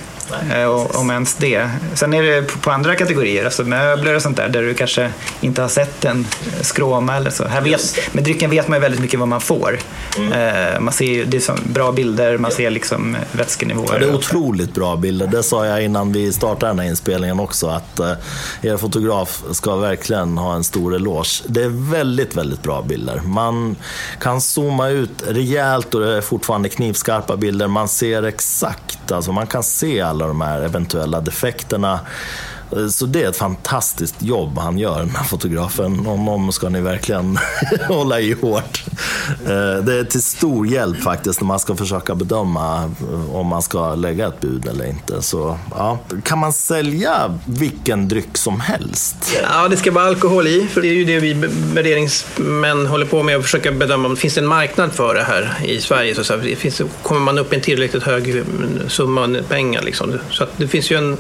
Eh, 0.53 0.97
om 0.97 1.11
ens 1.11 1.35
det. 1.35 1.71
Sen 1.95 2.14
är 2.14 2.23
det 2.23 2.43
på 2.43 2.71
andra 2.71 2.95
kategorier, 2.95 3.45
alltså 3.45 3.64
möbler 3.64 4.14
och 4.14 4.23
sånt 4.23 4.37
där, 4.37 4.49
där 4.49 4.62
du 4.62 4.75
kanske 4.75 5.11
inte 5.41 5.62
har 5.62 5.69
sett 5.69 6.05
en 6.05 6.27
skråma 6.61 7.17
eller 7.17 7.31
så. 7.31 7.45
Här 7.45 7.61
vet, 7.61 8.14
med 8.14 8.25
drycken 8.25 8.51
vet 8.51 8.69
man 8.69 8.77
ju 8.77 8.81
väldigt 8.81 9.01
mycket 9.01 9.19
vad 9.21 9.29
man 9.29 9.41
får. 9.41 9.79
Mm. 10.17 10.85
Man 10.85 10.93
ser, 10.93 11.25
det 11.25 11.49
är 11.49 11.73
bra 11.73 11.93
bilder, 11.93 12.38
man 12.38 12.51
ser 12.51 12.71
liksom 12.71 13.17
vätskenivåer. 13.33 13.93
Ja, 13.93 13.99
det 13.99 14.05
är 14.05 14.14
otroligt 14.14 14.75
bra 14.75 14.97
bilder. 14.97 15.27
Det 15.27 15.43
sa 15.43 15.67
jag 15.67 15.85
innan 15.85 16.12
vi 16.12 16.33
startade 16.33 16.71
den 16.73 16.79
här 16.79 16.87
inspelningen 16.87 17.41
också, 17.41 17.67
att 17.67 18.01
eh, 18.01 18.12
er 18.62 18.77
fotograf 18.77 19.43
ska 19.51 19.77
verkligen 19.77 20.38
ha 20.38 20.55
en 20.55 20.64
stor 20.64 20.95
eloge. 20.95 21.43
Det 21.47 21.62
är 21.62 21.91
väldigt, 21.91 22.37
väldigt 22.37 22.62
bra 22.62 22.83
bilder. 22.83 23.21
Man 23.25 23.77
kan 24.21 24.41
zooma 24.41 24.88
ut 24.88 25.23
rejält 25.27 25.95
och 25.95 26.01
det 26.01 26.17
är 26.17 26.21
fortfarande 26.21 26.69
knivskarpa 26.69 27.37
bilder. 27.37 27.67
Man 27.67 27.88
ser 27.88 28.23
exakt, 28.23 29.12
alltså 29.12 29.33
man 29.33 29.47
kan 29.47 29.62
se 29.62 30.01
alla 30.01 30.17
alla 30.18 30.26
de 30.26 30.40
här 30.40 30.62
eventuella 30.62 31.20
defekterna. 31.20 32.00
Eh, 32.76 32.88
så 32.88 33.07
det 33.07 33.22
är 33.22 33.28
ett 33.28 33.37
fantastiskt 33.37 34.22
jobb 34.22 34.59
han 34.59 34.78
gör, 34.78 34.98
den 34.98 35.16
här 35.16 35.24
fotografen. 35.24 35.98
Honom 35.98 36.52
ska 36.52 36.68
ni 36.68 36.81
verkligen 36.81 37.38
hålla 37.88 38.20
i 38.20 38.33
hårt. 38.33 38.85
Eh, 39.44 39.85
det 39.85 39.98
är 39.98 40.04
till 40.04 40.22
stor 40.22 40.66
hjälp 40.66 41.02
faktiskt 41.02 41.40
när 41.40 41.46
man 41.46 41.59
ska 41.59 41.76
försöka 41.76 42.14
bedöma 42.14 42.90
eh, 43.12 43.37
om 43.37 43.46
man 43.46 43.62
ska 43.62 43.94
lägga 43.94 44.26
ett 44.26 44.40
bud 44.40 44.66
eller 44.66 44.87
inte. 44.87 45.22
Så, 45.22 45.59
ja. 45.70 45.98
Kan 46.24 46.38
man 46.38 46.52
sälja 46.52 47.38
vilken 47.46 48.09
dryck 48.09 48.37
som 48.37 48.61
helst? 48.61 49.38
Ja, 49.42 49.68
det 49.68 49.76
ska 49.76 49.92
vara 49.92 50.04
alkohol 50.04 50.46
i. 50.46 50.68
För 50.70 50.81
det 50.81 50.88
är 50.88 50.94
ju 50.94 51.04
det 51.04 51.20
vi 51.20 51.33
värderingsmän 51.74 52.87
håller 52.87 53.07
på 53.07 53.22
med 53.22 53.37
att 53.37 53.42
försöka 53.42 53.72
bedöma. 53.72 54.16
Finns 54.16 54.35
det 54.35 54.40
en 54.40 54.46
marknad 54.46 54.92
för 54.92 55.14
det 55.14 55.22
här 55.22 55.57
i 55.64 55.81
Sverige? 55.81 56.24
Så 56.24 56.40
finns, 56.57 56.83
kommer 57.02 57.20
man 57.20 57.38
upp 57.38 57.52
i 57.52 57.57
en 57.57 57.62
tillräckligt 57.62 58.02
hög 58.02 58.44
summa 58.88 59.37
pengar? 59.48 59.83
Liksom? 59.83 60.18
Så 60.31 60.42
att 60.42 60.50
det 60.57 60.68
finns 60.68 60.90
ju 60.90 60.96
en 60.96 61.16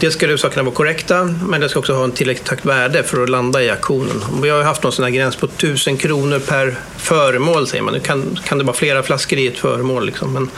Dels 0.00 0.14
ska 0.14 0.38
sakerna 0.38 0.62
vara 0.62 0.74
korrekta, 0.74 1.24
men 1.24 1.60
det 1.60 1.68
ska 1.68 1.78
också 1.78 1.94
ha 1.94 2.04
en 2.04 2.12
tillräckligt 2.12 2.48
högt 2.48 2.64
värde 2.64 3.02
för 3.02 3.22
att 3.22 3.28
landa 3.28 3.62
i 3.62 3.70
auktionen. 3.70 4.24
Vi 4.42 4.48
har 4.48 4.62
haft 4.62 4.82
någon 4.82 4.92
sån 4.92 5.04
här 5.04 5.10
gräns 5.10 5.36
på 5.36 5.46
1000 5.46 5.96
kronor 5.96 6.38
per 6.38 6.78
föremål, 6.96 7.66
säger 7.66 7.82
man. 7.82 7.94
Nu 7.94 8.00
kan, 8.00 8.38
kan 8.44 8.58
det 8.58 8.64
vara 8.64 8.76
flera 8.76 9.02
flaskor 9.02 9.38
i 9.38 9.46
ett 9.46 9.58
föremål. 9.58 10.06
Liksom. 10.06 10.32
Men 10.32 10.50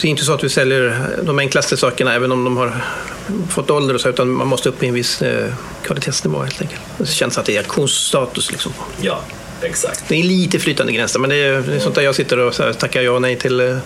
det 0.00 0.08
är 0.08 0.10
inte 0.10 0.24
så 0.24 0.32
att 0.32 0.44
vi 0.44 0.48
säljer 0.48 1.08
de 1.22 1.38
enklaste 1.38 1.76
sakerna, 1.76 2.14
även 2.14 2.32
om 2.32 2.44
de 2.44 2.56
har 2.56 2.84
fått 3.50 3.70
ålder 3.70 3.94
och 3.94 4.00
så, 4.00 4.08
utan 4.08 4.30
man 4.30 4.46
måste 4.46 4.68
upp 4.68 4.82
i 4.82 4.86
en 4.86 4.94
viss 4.94 5.22
eh, 5.22 5.52
kvalitetsnivå 5.82 6.42
helt 6.42 6.60
enkelt. 6.60 6.80
Det 6.98 7.06
känns 7.06 7.38
att 7.38 7.44
det 7.44 7.56
är 7.56 7.58
auktionsstatus. 7.58 8.50
Liksom. 8.50 8.72
Ja. 9.00 9.20
Exakt. 9.64 10.04
Det 10.08 10.14
är 10.14 10.22
lite 10.22 10.58
flytande 10.58 10.92
gränser, 10.92 11.20
men 11.20 11.30
det 11.30 11.36
är, 11.36 11.78
sånt 11.80 11.94
där 11.94 12.02
jag 12.02 12.14
sitter 12.14 12.38
och 12.38 12.54
så 12.54 12.62
här, 12.62 12.72
tackar 12.72 13.02
jag 13.02 13.22
nej 13.22 13.36
till. 13.36 13.60
Eh, 13.60 13.76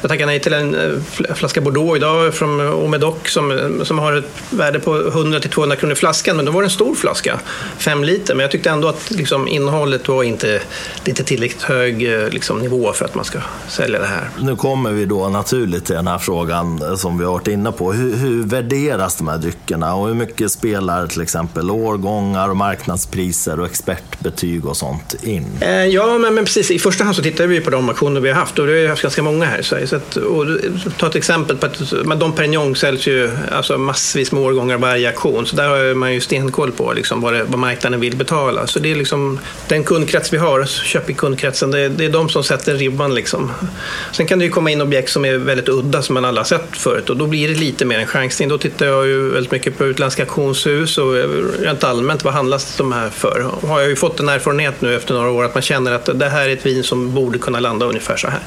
jag 0.00 0.10
tackar 0.10 0.26
nej 0.26 0.40
till 0.40 0.52
en 0.52 0.74
eh, 0.74 1.34
flaska 1.34 1.60
Bordeaux 1.60 1.96
idag 1.96 2.34
från 2.34 2.60
Omedoc 2.60 3.14
som, 3.24 3.80
som 3.84 3.98
har 3.98 4.12
ett 4.12 4.24
värde 4.50 4.80
på 4.80 4.96
100-200 4.96 5.76
kronor 5.76 5.94
flaskan, 5.94 6.36
men 6.36 6.44
då 6.44 6.52
var 6.52 6.62
det 6.62 6.66
en 6.66 6.70
stor 6.70 6.94
flaska, 6.94 7.40
5 7.78 8.04
liter. 8.04 8.34
Men 8.34 8.42
jag 8.42 8.50
tyckte 8.50 8.70
ändå 8.70 8.88
att 8.88 9.10
liksom, 9.10 9.48
innehållet 9.48 10.08
var 10.08 10.22
inte, 10.22 10.60
inte 11.04 11.24
tillräckligt 11.24 11.62
hög 11.62 12.14
eh, 12.14 12.28
liksom, 12.28 12.58
nivå 12.58 12.92
för 12.92 13.04
att 13.04 13.14
man 13.14 13.24
ska 13.24 13.38
sälja 13.68 13.98
det 13.98 14.06
här. 14.06 14.28
Nu 14.40 14.56
kommer 14.56 14.90
vi 14.90 15.04
då 15.04 15.28
naturligt 15.28 15.84
till 15.84 15.94
den 15.94 16.06
här 16.06 16.18
frågan 16.18 16.98
som 16.98 17.18
vi 17.18 17.24
har 17.24 17.32
varit 17.32 17.48
inne 17.48 17.72
på. 17.72 17.92
Hur, 17.92 18.16
hur 18.16 18.42
värderas 18.42 19.16
de 19.16 19.28
här 19.28 19.38
dryckerna 19.38 19.94
och 19.94 20.08
hur 20.08 20.14
mycket 20.14 20.52
spelar 20.52 21.06
till 21.06 21.22
exempel 21.22 21.70
årgångar 21.70 22.48
och 22.48 22.56
marknadspriser 22.56 23.60
och 23.60 23.66
expertbetyg 23.66 24.66
och 24.66 24.76
sånt 24.76 25.14
in? 25.24 25.46
Eh, 25.60 25.86
ja, 25.86 26.18
men, 26.18 26.34
men, 26.34 26.44
precis. 26.44 26.70
I 26.70 26.78
första 26.78 27.04
hand 27.04 27.16
så 27.16 27.22
tittar 27.22 27.46
vi 27.46 27.60
på 27.60 27.70
de 27.70 27.88
auktioner 27.88 28.20
vi 28.20 28.28
har 28.28 28.36
haft 28.36 28.58
och 28.58 28.68
vi 28.68 28.82
har 28.82 28.88
haft 28.88 29.02
ganska 29.02 29.22
många 29.22 29.44
här 29.44 29.58
i 29.58 29.62
Sverige. 29.62 29.86
Så 29.86 29.96
att, 29.96 30.16
och, 30.16 30.46
ta 30.98 31.06
ett 31.06 31.14
exempel 31.14 31.56
på 31.56 31.66
att 31.66 31.92
men 32.04 32.18
Dom 32.18 32.32
Perignon 32.32 32.76
säljs 32.76 33.06
ju 33.06 33.30
alltså, 33.52 33.78
massvis 33.78 34.32
med 34.32 34.42
årgångar 34.42 34.78
varje 34.78 35.08
auktion. 35.08 35.46
Så 35.46 35.56
där 35.56 35.68
har 35.68 35.94
man 35.94 36.14
ju 36.14 36.20
stenkoll 36.20 36.72
på 36.72 36.92
liksom, 36.92 37.20
vad, 37.20 37.32
det, 37.32 37.44
vad 37.44 37.58
marknaden 37.58 38.00
vill 38.00 38.16
betala. 38.16 38.66
Så 38.66 38.78
det 38.78 38.90
är 38.90 38.96
liksom 38.96 39.38
den 39.68 39.84
kundkrets 39.84 40.32
vi 40.32 40.36
har, 40.36 40.64
köp-i-kundkretsen, 40.64 41.70
det, 41.70 41.88
det, 41.88 42.04
är 42.04 42.10
de 42.10 42.28
som 42.28 42.44
sätter 42.44 42.74
ribban. 42.74 43.14
Liksom. 43.14 43.50
Sen 44.12 44.26
kan 44.26 44.38
det 44.38 44.44
ju 44.44 44.50
komma 44.50 44.70
in 44.70 44.80
objekt 44.80 45.10
som 45.10 45.24
är 45.24 45.38
väldigt 45.38 45.68
udda 45.68 46.02
som 46.02 46.14
man 46.14 46.24
aldrig 46.24 46.40
har 46.40 46.44
sett 46.44 46.76
förut 46.76 47.10
och 47.10 47.16
då 47.16 47.26
blir 47.26 47.48
det 47.48 47.54
lite 47.54 47.84
mer 47.84 47.98
en 47.98 48.06
chansning. 48.06 48.48
Då 48.48 48.58
tittar 48.58 48.86
jag 48.86 49.06
ju 49.06 49.30
väldigt 49.30 49.52
mycket 49.52 49.78
på 49.78 49.84
utländska 49.84 50.22
auktionshus 50.22 50.98
och 50.98 51.14
rent 51.60 51.84
allmänt 51.84 52.24
vad 52.24 52.34
handlas 52.34 52.76
de 52.76 52.92
här 52.92 53.10
för? 53.10 53.46
Har 53.62 53.80
jag 53.80 53.88
ju 53.88 53.96
fått 53.96 54.20
en 54.20 54.28
erfarenhet 54.28 54.80
nu 54.80 54.96
efter 54.96 55.11
några 55.12 55.30
år 55.30 55.44
att 55.44 55.54
man 55.54 55.62
känner 55.62 55.92
att 55.92 56.18
det 56.18 56.28
här 56.28 56.48
är 56.48 56.52
ett 56.52 56.66
vin 56.66 56.84
som 56.84 57.14
borde 57.14 57.38
kunna 57.38 57.60
landa 57.60 57.86
ungefär 57.86 58.16
så 58.16 58.28
här. 58.28 58.40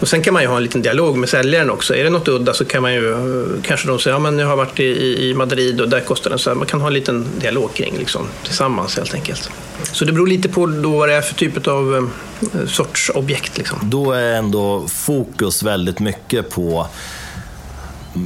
Och 0.00 0.08
sen 0.08 0.22
kan 0.22 0.34
man 0.34 0.42
ju 0.42 0.48
ha 0.48 0.56
en 0.56 0.62
liten 0.62 0.82
dialog 0.82 1.16
med 1.16 1.28
säljaren 1.28 1.70
också. 1.70 1.96
Är 1.96 2.04
det 2.04 2.10
något 2.10 2.28
udda 2.28 2.54
så 2.54 2.64
kan 2.64 2.82
man 2.82 2.94
ju 2.94 3.16
kanske 3.62 3.88
de 3.88 3.98
säger, 3.98 4.14
ja 4.14 4.18
men 4.18 4.38
jag 4.38 4.46
har 4.46 4.56
varit 4.56 4.80
i, 4.80 5.28
i 5.28 5.34
Madrid 5.34 5.80
och 5.80 5.88
där 5.88 6.00
kostar 6.00 6.30
den 6.30 6.38
så 6.38 6.50
här. 6.50 6.54
Man 6.54 6.66
kan 6.66 6.80
ha 6.80 6.86
en 6.86 6.94
liten 6.94 7.26
dialog 7.38 7.74
kring 7.74 7.98
liksom, 7.98 8.26
tillsammans 8.44 8.96
helt 8.96 9.14
enkelt. 9.14 9.50
Så 9.82 10.04
det 10.04 10.12
beror 10.12 10.26
lite 10.26 10.48
på 10.48 10.66
då 10.66 10.98
vad 10.98 11.08
det 11.08 11.14
är 11.14 11.20
för 11.20 11.34
typ 11.34 11.66
av 11.66 12.10
eh, 12.54 12.66
sorts 12.66 13.10
objekt. 13.14 13.58
Liksom. 13.58 13.78
Då 13.82 14.12
är 14.12 14.34
ändå 14.34 14.88
fokus 14.88 15.62
väldigt 15.62 16.00
mycket 16.00 16.50
på 16.50 16.86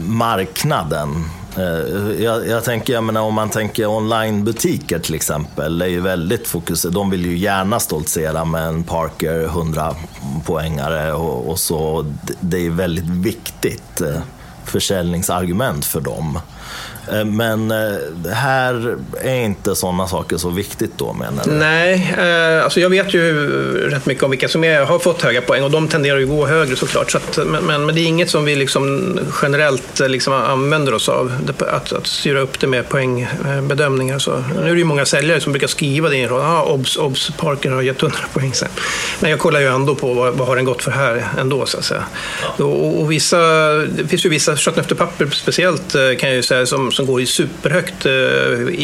marknaden 0.07 1.09
Eh, 1.57 2.23
jag, 2.23 2.49
jag, 2.49 2.65
tänker, 2.65 2.93
jag 2.93 3.05
menar, 3.05 3.21
om 3.21 3.35
man 3.35 3.51
tänker 3.51 3.87
onlinebutiker 3.87 4.99
till 4.99 5.15
exempel, 5.15 5.83
är 5.83 5.87
ju 5.87 6.01
väldigt 6.01 6.49
fokuserade. 6.49 6.95
De 6.95 7.11
vill 7.11 7.27
ju 7.27 7.37
gärna 7.37 7.81
stoltsera 7.81 8.45
med 8.45 8.69
en 8.69 8.85
Parker 8.85 9.45
100 9.45 9.95
poängare 10.45 11.13
och, 11.13 11.51
och 11.51 11.59
så. 11.59 12.07
Det 12.41 12.67
är 12.67 12.71
väldigt 12.71 13.09
viktigt 13.09 14.01
eh, 14.01 14.21
försäljningsargument 14.65 15.85
för 15.85 16.01
dem. 16.01 16.39
Eh, 17.09 17.25
men 17.25 17.71
eh, 17.71 18.33
här 18.33 18.97
är 19.21 19.35
inte 19.35 19.77
sådana 19.77 20.07
saker 20.07 20.37
så 20.37 20.51
viktigt 20.51 20.93
då 20.97 21.13
menar 21.13 21.45
du? 21.45 21.51
Nej, 21.51 22.15
eh, 22.19 22.65
alltså 22.65 22.81
jag 22.81 22.91
vet 22.91 23.15
ju 23.15 23.49
rätt 23.91 24.07
mycket 24.07 24.25
om 24.25 24.31
vilka 24.31 24.49
som 24.49 24.65
är, 24.65 24.85
har 24.85 24.99
fått 24.99 25.23
höga 25.23 25.43
poäng 25.43 25.63
och 25.63 25.71
de 25.71 25.89
tenderar 25.89 26.19
ju 26.19 26.27
gå 26.27 26.47
högre 26.47 26.77
såklart. 26.77 27.11
Så 27.11 27.19
att, 27.19 27.37
men, 27.47 27.65
men, 27.65 27.87
men, 27.87 27.95
det 27.95 28.01
är 28.01 28.07
inget 28.07 28.31
som 28.31 28.45
vi 28.45 28.57
liksom 28.57 29.19
generellt 29.43 30.01
liksom 30.01 30.33
använder 30.33 30.95
oss 30.95 31.09
av, 31.09 31.33
att, 31.59 31.93
att 31.93 32.07
styra 32.07 32.41
upp 32.41 32.61
det 32.61 32.67
med 32.67 32.89
poängbedömningar. 32.89 34.19
Så. 34.19 34.45
Nu 34.55 34.69
är 34.69 34.73
det 34.73 34.79
ju 34.79 34.85
många 34.85 35.07
säljare 35.07 35.41
som 35.41 35.53
brukar 35.53 35.69
skriva 35.69 36.09
det 36.09 36.17
i 36.17 36.23
en 36.23 36.29
rad. 36.29 36.43
Ah, 36.43 36.63
obs, 36.63 36.97
obs, 36.97 37.31
Parker 37.39 37.71
har 37.71 37.83
gett 37.83 38.03
100 38.03 38.19
poäng 38.33 38.55
sen. 38.55 38.69
Men 39.21 39.31
jag 39.31 39.39
kollar 39.39 39.61
ju 39.61 39.67
ändå 39.67 39.95
på 39.95 40.15
vad, 40.15 40.35
vad 40.35 40.49
har 40.49 40.57
den 40.57 40.65
gått 40.65 40.83
för 40.83 40.91
här 40.91 41.29
ändå 41.39 41.67
så 41.67 41.79
att 41.79 41.85
säga. 41.85 42.05
Ja. 42.59 42.65
Och, 42.65 43.01
och, 43.01 43.13
vissa, 43.13 43.39
det 43.75 44.09
finns 44.09 44.27
ju 44.27 44.29
vissa 44.29 44.57
papper 44.97 45.31
speciellt 45.31 45.93
kan 45.93 46.29
jag 46.29 46.37
ju 46.37 46.43
säga 46.43 46.67
som 46.67 46.91
som 47.01 47.07
går 47.07 47.21
i 47.21 47.27
superhögt 47.27 48.07
eh, 48.07 48.13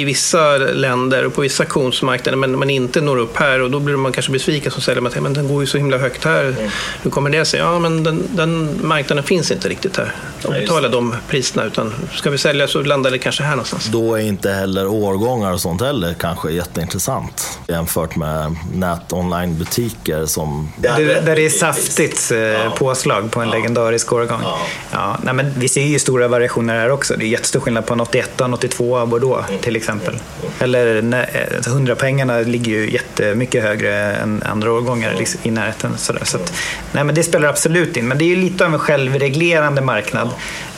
i 0.00 0.04
vissa 0.04 0.56
länder 0.56 1.26
och 1.26 1.34
på 1.34 1.40
vissa 1.40 1.62
auktionsmarknader 1.62 2.36
men, 2.36 2.58
men 2.58 2.70
inte 2.70 3.00
når 3.00 3.16
upp 3.16 3.36
här 3.36 3.62
och 3.62 3.70
då 3.70 3.80
blir 3.80 3.96
man 3.96 4.12
kanske 4.12 4.32
besviken 4.32 4.72
som 4.72 4.82
säger 4.82 5.06
att 5.06 5.20
men 5.20 5.32
den 5.32 5.48
går 5.48 5.62
ju 5.62 5.66
så 5.66 5.78
himla 5.78 5.98
högt 5.98 6.24
här. 6.24 6.44
Mm. 6.44 6.70
Hur 7.02 7.10
kommer 7.10 7.30
det 7.30 7.44
sig? 7.44 7.60
Ja, 7.60 7.78
men 7.78 8.04
den, 8.04 8.22
den 8.30 8.80
marknaden 8.82 9.24
finns 9.24 9.50
inte 9.50 9.68
riktigt 9.68 9.96
här. 9.96 10.14
De 10.42 10.52
betalar 10.52 10.88
de 10.88 11.14
priserna 11.28 11.64
utan 11.64 11.94
ska 12.14 12.30
vi 12.30 12.38
sälja 12.38 12.68
så 12.68 12.82
landar 12.82 13.10
det 13.10 13.18
kanske 13.18 13.42
här 13.42 13.50
någonstans. 13.50 13.86
Då 13.86 14.14
är 14.14 14.20
inte 14.20 14.50
heller 14.50 14.86
årgångar 14.86 15.52
och 15.52 15.60
sånt 15.60 15.80
heller 15.80 16.14
kanske 16.14 16.50
jätteintressant 16.50 17.58
jämfört 17.68 18.16
med 18.16 18.56
nät 18.74 19.12
online-butiker 19.12 20.26
som... 20.26 20.72
Där, 20.76 21.22
där 21.22 21.36
det 21.36 21.44
är 21.44 21.50
saftigt 21.50 22.30
eh, 22.30 22.38
ja. 22.38 22.70
påslag 22.78 23.30
på 23.30 23.40
en 23.40 23.48
ja. 23.48 23.54
legendarisk 23.54 24.12
årgång. 24.12 24.40
Ja. 24.42 24.58
Ja, 24.92 25.18
nej, 25.22 25.34
men 25.34 25.52
vi 25.56 25.68
ser 25.68 25.82
ju 25.82 25.98
stora 25.98 26.28
variationer 26.28 26.74
här 26.74 26.90
också. 26.90 27.14
Det 27.16 27.24
är 27.24 27.28
jättestor 27.28 27.60
skillnad 27.60 27.86
på 27.86 27.94
en 27.96 28.00
81 28.00 28.40
och 28.40 28.52
82 28.52 29.06
Bordeaux 29.06 29.48
till 29.60 29.76
exempel. 29.76 30.18
Eller 30.58 31.02
100-pengarna 31.02 32.40
eh, 32.40 32.46
ligger 32.46 32.72
ju 32.72 32.92
jättemycket 32.92 33.62
högre 33.62 34.14
än 34.14 34.42
andra 34.42 34.72
årgångar 34.72 35.14
liksom, 35.18 35.40
i 35.42 35.50
närheten. 35.50 35.98
Så, 35.98 36.14
så 36.22 36.36
att, 36.36 36.52
nej, 36.92 37.04
men 37.04 37.14
det 37.14 37.22
spelar 37.22 37.48
absolut 37.48 37.96
in. 37.96 38.08
Men 38.08 38.18
det 38.18 38.24
är 38.24 38.28
ju 38.28 38.36
lite 38.36 38.66
av 38.66 38.72
en 38.72 38.78
självreglerande 38.78 39.80
marknad. 39.80 40.30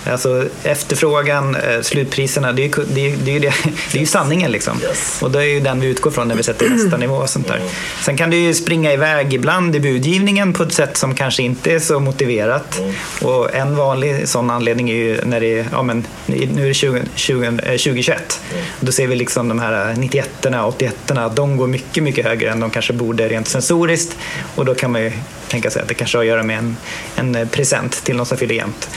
Alltså 0.08 0.44
efterfrågan, 0.62 1.54
eh, 1.54 1.80
slutpriserna, 1.82 2.52
det 2.52 2.62
är 2.62 2.78
ju, 2.78 2.84
det 2.94 3.12
är, 3.12 3.16
det 3.16 3.36
är, 3.36 3.40
det 3.92 3.98
är 3.98 4.00
ju 4.00 4.06
sanningen 4.06 4.50
liksom. 4.50 4.80
Yes. 4.82 5.22
Och 5.22 5.30
det 5.30 5.38
är 5.38 5.44
ju 5.44 5.60
den 5.60 5.80
vi 5.80 5.86
utgår 5.86 6.10
från 6.10 6.28
när 6.28 6.34
vi 6.34 6.42
sätter 6.42 6.68
nästa 6.68 6.96
nivå 6.96 7.14
och 7.14 7.30
sånt 7.30 7.48
där. 7.48 7.62
Sen 8.04 8.16
kan 8.16 8.30
det 8.30 8.36
ju 8.36 8.54
springa 8.54 8.92
iväg 8.92 9.34
ibland 9.34 9.76
i 9.76 9.80
budgivningen 9.80 10.52
på 10.52 10.62
ett 10.62 10.72
sätt 10.72 10.96
som 10.96 11.14
kanske 11.14 11.42
inte 11.42 11.74
är 11.74 11.78
så 11.78 12.00
motiverat. 12.00 12.78
Mm. 12.78 12.94
Och 13.22 13.54
en 13.54 13.76
vanlig 13.76 14.28
sån 14.28 14.50
anledning 14.50 14.90
är 14.90 14.94
ju 14.94 15.20
när 15.24 15.40
det 15.40 15.58
är, 15.58 15.66
ja 15.72 15.82
men 15.82 16.06
nu 16.26 16.64
är 16.64 16.68
det 16.68 16.74
20, 16.74 17.02
20, 17.14 17.50
2021. 17.50 18.40
Mm. 18.52 18.64
Då 18.80 18.92
ser 18.92 19.06
vi 19.06 19.16
liksom 19.16 19.48
de 19.48 19.58
här 19.58 19.94
91 19.96 20.46
erna 20.46 20.66
81 20.66 21.10
erna 21.10 21.28
de 21.28 21.56
går 21.56 21.66
mycket, 21.66 22.02
mycket 22.02 22.24
högre 22.24 22.50
än 22.50 22.60
de 22.60 22.70
kanske 22.70 22.92
borde 22.92 23.28
rent 23.28 23.48
sensoriskt. 23.48 24.16
Och 24.54 24.64
då 24.64 24.74
kan 24.74 24.92
man 24.92 25.02
ju 25.02 25.12
tänka 25.48 25.70
sig 25.70 25.82
att 25.82 25.88
det 25.88 25.94
kanske 25.94 26.18
har 26.18 26.22
att 26.22 26.28
göra 26.28 26.42
med 26.42 26.58
en, 26.58 26.76
en 27.36 27.48
present 27.48 28.04
till 28.04 28.16
någon 28.16 28.26
som 28.26 28.38
fyller 28.38 28.54
jämnt. 28.54 28.88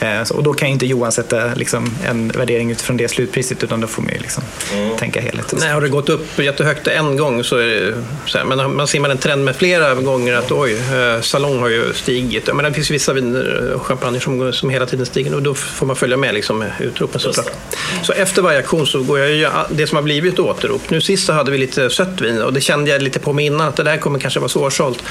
Eh, 0.00 0.30
och 0.30 0.42
då 0.42 0.52
kan 0.52 0.68
ju 0.68 0.72
inte 0.72 0.86
Johan 0.86 1.12
sätta 1.12 1.54
liksom, 1.54 1.96
en 2.06 2.28
värdering 2.28 2.70
utifrån 2.70 2.96
det 2.96 3.08
slutpriset 3.08 3.64
utan 3.64 3.80
då 3.80 3.86
får 3.86 4.02
man 4.02 4.12
ju 4.12 4.18
liksom 4.18 4.42
mm. 4.72 4.96
tänka 4.96 5.20
helhet. 5.20 5.54
Nej, 5.58 5.72
har 5.72 5.80
det 5.80 5.88
gått 5.88 6.08
upp 6.08 6.38
jättehögt 6.38 6.86
en 6.86 7.16
gång 7.16 7.44
så 7.44 7.56
är 7.56 7.66
det 7.66 7.94
så 8.26 8.38
här, 8.38 8.44
men 8.44 8.76
man 8.76 8.88
ser 8.88 9.00
man 9.00 9.10
en 9.10 9.18
trend 9.18 9.44
med 9.44 9.56
flera 9.56 9.94
gånger 9.94 10.34
att 10.34 10.52
oj, 10.52 10.72
eh, 10.72 11.20
salong 11.20 11.58
har 11.58 11.68
ju 11.68 11.92
stigit. 11.94 12.54
Men 12.54 12.64
det 12.64 12.72
finns 12.72 12.90
vissa 12.90 13.12
viner 13.12 13.72
och 13.74 13.86
champagne 13.86 14.20
som, 14.20 14.52
som 14.52 14.70
hela 14.70 14.86
tiden 14.86 15.06
stiger 15.06 15.34
och 15.34 15.42
då 15.42 15.54
får 15.54 15.86
man 15.86 15.96
följa 15.96 16.16
med 16.16 16.34
liksom, 16.34 16.64
utropen 16.80 17.20
såklart. 17.20 17.52
Så 18.02 18.12
efter 18.12 18.42
varje 18.42 18.58
auktion 18.58 18.86
så 18.86 19.02
går 19.02 19.18
jag 19.18 19.30
ju 19.30 19.48
det 19.70 19.86
som 19.86 19.96
har 19.96 20.02
blivit 20.02 20.38
återrop. 20.38 20.90
Nu 20.90 21.00
sist 21.00 21.26
så 21.26 21.32
hade 21.32 21.50
vi 21.50 21.58
lite 21.58 21.90
sött 21.90 22.20
vin 22.20 22.42
och 22.42 22.52
det 22.52 22.60
kände 22.60 22.90
jag 22.90 23.02
lite 23.02 23.18
på 23.18 23.32
mig 23.32 23.46
innan 23.46 23.68
att 23.68 23.76
det 23.76 23.82
där 23.82 23.96
kommer 23.96 24.18
kanske 24.18 24.40
vara 24.40 24.48
svårsålt. 24.48 25.02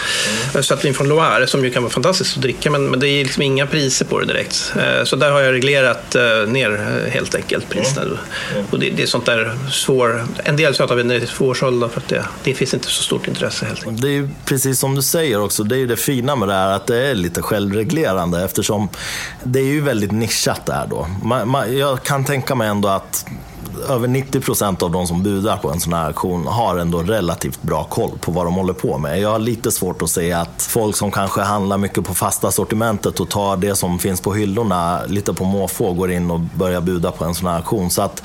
Mm. 0.52 0.64
Sött 0.64 0.73
vin 0.82 0.94
från 0.94 1.08
Loire 1.08 1.48
som 1.48 1.64
ju 1.64 1.70
kan 1.70 1.84
vara 1.84 1.94
fantastiskt 1.94 2.36
att 2.36 2.42
dricka 2.42 2.72
men, 2.72 2.90
men 2.90 3.00
det 3.00 3.08
är 3.08 3.24
liksom 3.24 3.42
inga 3.42 3.68
priser 3.68 4.06
på 4.06 4.20
det 4.20 4.26
direkt. 4.26 4.74
Eh, 4.76 5.04
så 5.04 5.16
där 5.16 5.32
har 5.32 5.42
jag 5.42 5.54
reglerat 5.54 6.16
eh, 6.16 6.24
ner 6.48 7.02
eh, 7.06 7.12
helt 7.12 7.36
enkelt 7.36 7.70
priserna. 7.70 8.02
Mm. 8.02 8.66
Och 8.72 8.80
det, 8.80 8.90
det, 8.90 9.04
är 9.04 9.08
sånt 9.08 9.26
där 9.26 9.58
svår... 9.72 10.26
En 10.44 10.56
del 10.56 10.76
söta 10.76 10.96
viner 10.96 11.16
är 11.16 11.26
svårsålda 11.26 11.90
för 11.90 12.02
att 12.02 12.08
det, 12.08 12.26
det 12.44 12.54
finns 12.54 12.74
inte 12.74 12.88
så 12.88 13.04
stort 13.04 13.28
intresse 13.28 13.66
helt 13.66 13.80
enkelt. 13.80 14.02
Det 14.02 14.08
är 14.08 14.12
ju 14.12 14.30
precis 14.46 14.80
som 14.80 14.96
du 14.96 15.02
säger 15.02 15.42
också, 15.42 15.64
det 15.64 15.76
är 15.76 15.80
ju 15.80 15.88
det 15.88 15.98
fina 15.98 16.36
med 16.36 16.48
det 16.48 16.54
här 16.54 16.72
att 16.72 16.88
det 16.88 16.98
är 16.98 17.16
lite 17.16 17.42
självreglerande 17.42 18.44
eftersom 18.44 18.90
det 19.44 19.60
är 19.60 19.64
ju 19.64 19.82
väldigt 19.82 20.12
nischat 20.12 20.66
där 20.66 20.88
då. 20.90 21.08
Man, 21.24 21.50
man, 21.50 21.78
jag 21.78 22.04
kan 22.04 22.26
tänka 22.26 22.56
mig 22.56 22.68
ändå 22.68 22.90
att 22.90 23.26
över 23.90 24.08
90 24.08 24.42
procent 24.42 24.84
av 24.84 24.92
de 24.92 25.08
som 25.08 25.24
budar 25.24 25.58
på 25.58 25.72
en 25.72 25.80
sån 25.80 25.94
här 25.94 26.06
auktion 26.06 26.48
har 26.48 26.78
ändå 26.78 27.00
relativt 27.00 27.62
bra 27.62 27.84
koll 27.84 28.12
på 28.22 28.32
vad 28.32 28.46
de 28.46 28.54
håller 28.54 28.74
på 28.74 28.98
med. 28.98 29.22
Jag 29.22 29.30
har 29.30 29.40
lite 29.40 29.72
svårt 29.72 30.02
att 30.02 30.10
se 30.10 30.32
att 30.32 30.62
folk 30.70 30.96
som 30.96 31.12
kanske 31.12 31.42
handlar 31.42 31.78
mycket 31.78 32.04
på 32.04 32.14
fasta 32.14 32.52
sortimentet 32.52 33.20
och 33.20 33.30
tar 33.30 33.58
det 33.58 33.76
som 33.76 34.00
finns 34.00 34.22
på 34.22 34.34
hyllorna 34.34 35.06
lite 35.08 35.34
på 35.34 35.44
måfå 35.44 35.94
går 35.94 36.12
in 36.12 36.32
och 36.32 36.40
börjar 36.40 36.82
buda 36.82 37.12
på 37.12 37.26
en 37.26 37.36
sån 37.36 37.48
här 37.48 37.56
auktion. 37.56 37.90
Så 37.90 38.02
att 38.02 38.24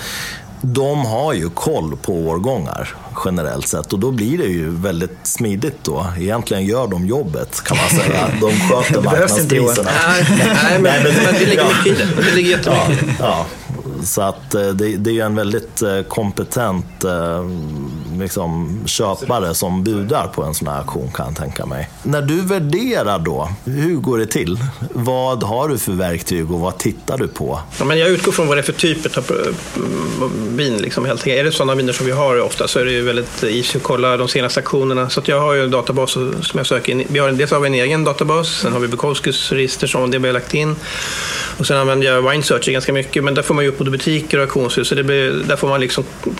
de 0.61 1.07
har 1.07 1.33
ju 1.33 1.51
koll 1.51 1.97
på 1.97 2.13
årgångar 2.13 2.95
generellt 3.25 3.69
sett 3.69 3.93
och 3.93 3.99
då 3.99 4.11
blir 4.11 4.39
det 4.39 4.45
ju 4.45 4.71
väldigt 4.71 5.19
smidigt 5.23 5.79
då. 5.83 6.07
Egentligen 6.19 6.65
gör 6.65 6.87
de 6.87 7.07
jobbet 7.07 7.65
kan 7.65 7.77
man 7.77 7.89
säga. 7.89 8.29
De 8.41 8.51
sköter 8.51 9.03
marknadspriserna. 9.03 9.91
Nej, 10.09 10.27
nej, 10.39 10.81
men, 10.81 10.83
men, 10.83 11.15
men 11.25 11.35
det 11.35 11.47
ligger 11.47 11.65
mycket 11.65 11.87
i 11.87 12.05
det. 12.05 12.23
Det 12.23 12.35
ligger 12.35 12.51
jättemycket 12.51 13.17
ja, 13.19 13.27
ja. 13.27 13.47
Så 14.03 14.23
att 14.23 14.55
eh, 14.55 14.69
det, 14.69 14.97
det 14.97 15.21
är 15.21 15.25
en 15.25 15.35
väldigt 15.35 15.83
eh, 15.83 16.03
kompetent 16.03 17.05
eh, 17.05 17.45
liksom, 18.19 18.81
köpare 18.87 19.55
som 19.55 19.85
budar 19.85 20.27
på 20.27 20.43
en 20.43 20.55
sån 20.55 20.69
här 20.69 20.79
auktion 20.79 21.11
kan 21.15 21.27
jag 21.27 21.37
tänka 21.37 21.67
mig. 21.67 21.91
När 22.03 22.23
du 22.23 22.41
värderar 22.41 23.19
då, 23.19 23.49
hur 23.65 23.97
går 23.97 24.19
det 24.19 24.27
till? 24.27 24.59
Vad 24.93 25.43
har 25.43 25.69
du 25.69 25.79
för 25.79 25.93
verktyg 25.93 26.51
och 26.51 26.61
vad 26.61 26.79
tittar 26.79 27.19
du 27.19 27.29
på? 27.29 27.61
Ja, 27.79 27.85
men 27.85 27.99
jag 27.99 28.09
utgår 28.09 28.33
från 28.33 28.47
vad 28.47 28.57
det 28.57 28.61
är 28.61 28.63
för 28.63 28.73
typ 28.73 29.19
av 29.19 29.25
eh, 29.31 30.27
vin. 30.57 30.77
Liksom, 30.77 31.05
helt 31.05 31.27
Är 31.27 31.45
det 31.45 31.53
sådana 31.53 31.75
viner 31.75 31.93
som 31.93 32.07
vi 32.07 32.13
har 32.13 32.41
ofta 32.41 32.69
så 32.69 32.79
är 32.79 32.85
det 32.85 32.93
ju 32.93 33.03
väldigt 33.03 33.43
easy 33.43 33.79
att 33.79 33.83
kolla 33.83 34.17
de 34.17 34.29
senaste 34.29 34.61
auktionerna. 34.61 35.11
Så 35.11 35.23
jag 35.25 35.41
har 35.41 35.55
ju 35.55 35.65
en 35.65 35.71
databas 35.71 36.13
som 36.13 36.35
jag 36.53 36.67
söker 36.67 36.93
in. 36.93 37.05
Vi 37.09 37.19
har, 37.19 37.31
dels 37.31 37.51
har 37.51 37.61
vi 37.61 37.67
en 37.67 37.75
egen 37.75 38.05
databas, 38.05 38.49
sen 38.49 38.73
har 38.73 38.81
vi 38.81 38.89
Bukowskis 38.89 39.53
register 39.53 39.87
som 39.87 40.11
det 40.11 40.19
vi 40.19 40.27
har 40.29 40.33
lagt 40.33 40.55
in. 40.55 40.77
Och 41.59 41.67
sen 41.67 41.77
använder 41.77 42.07
jag 42.07 42.31
Winesearcher 42.31 42.73
ganska 42.73 42.93
mycket, 42.93 43.25
men 43.25 43.35
där 43.35 43.43
får 43.43 43.55
man 43.55 43.65
ju 43.65 43.71
upp 43.71 43.79
både 43.79 43.91
butiker 43.91 44.39
och 44.39 44.43
auktionshus. 44.43 44.89
Så 44.89 44.95
det 44.95 45.05
blir, 45.05 45.33
där 45.33 45.57
får 45.57 45.69
man 45.69 45.81
liksom 45.81 46.05
eh, 46.27 46.33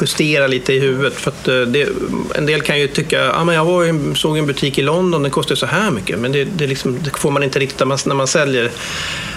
justera 0.00 0.46
lite 0.46 0.72
i 0.72 0.78
huvudet. 0.78 1.14
För 1.20 1.30
att 1.30 1.48
eh, 1.48 1.60
det, 1.60 1.88
en 2.34 2.46
del 2.46 2.62
kan 2.62 2.78
ju 2.78 2.88
tycka, 2.88 3.32
ah, 3.32 3.44
men 3.44 3.54
jag 3.54 3.64
var, 3.64 4.14
såg 4.14 4.38
en 4.38 4.46
butik 4.46 4.78
i 4.78 4.82
London, 4.82 5.22
den 5.22 5.30
kostar 5.30 5.54
så 5.54 5.66
här 5.66 5.90
mycket. 5.90 6.18
Men 6.18 6.32
det, 6.32 6.44
det, 6.44 6.66
liksom, 6.66 6.98
det 7.02 7.18
får 7.18 7.30
man 7.30 7.42
inte 7.42 7.58
riktigt 7.58 7.78
när 7.78 7.86
man, 7.86 7.98
när 8.06 8.14
man 8.14 8.26
säljer 8.26 8.70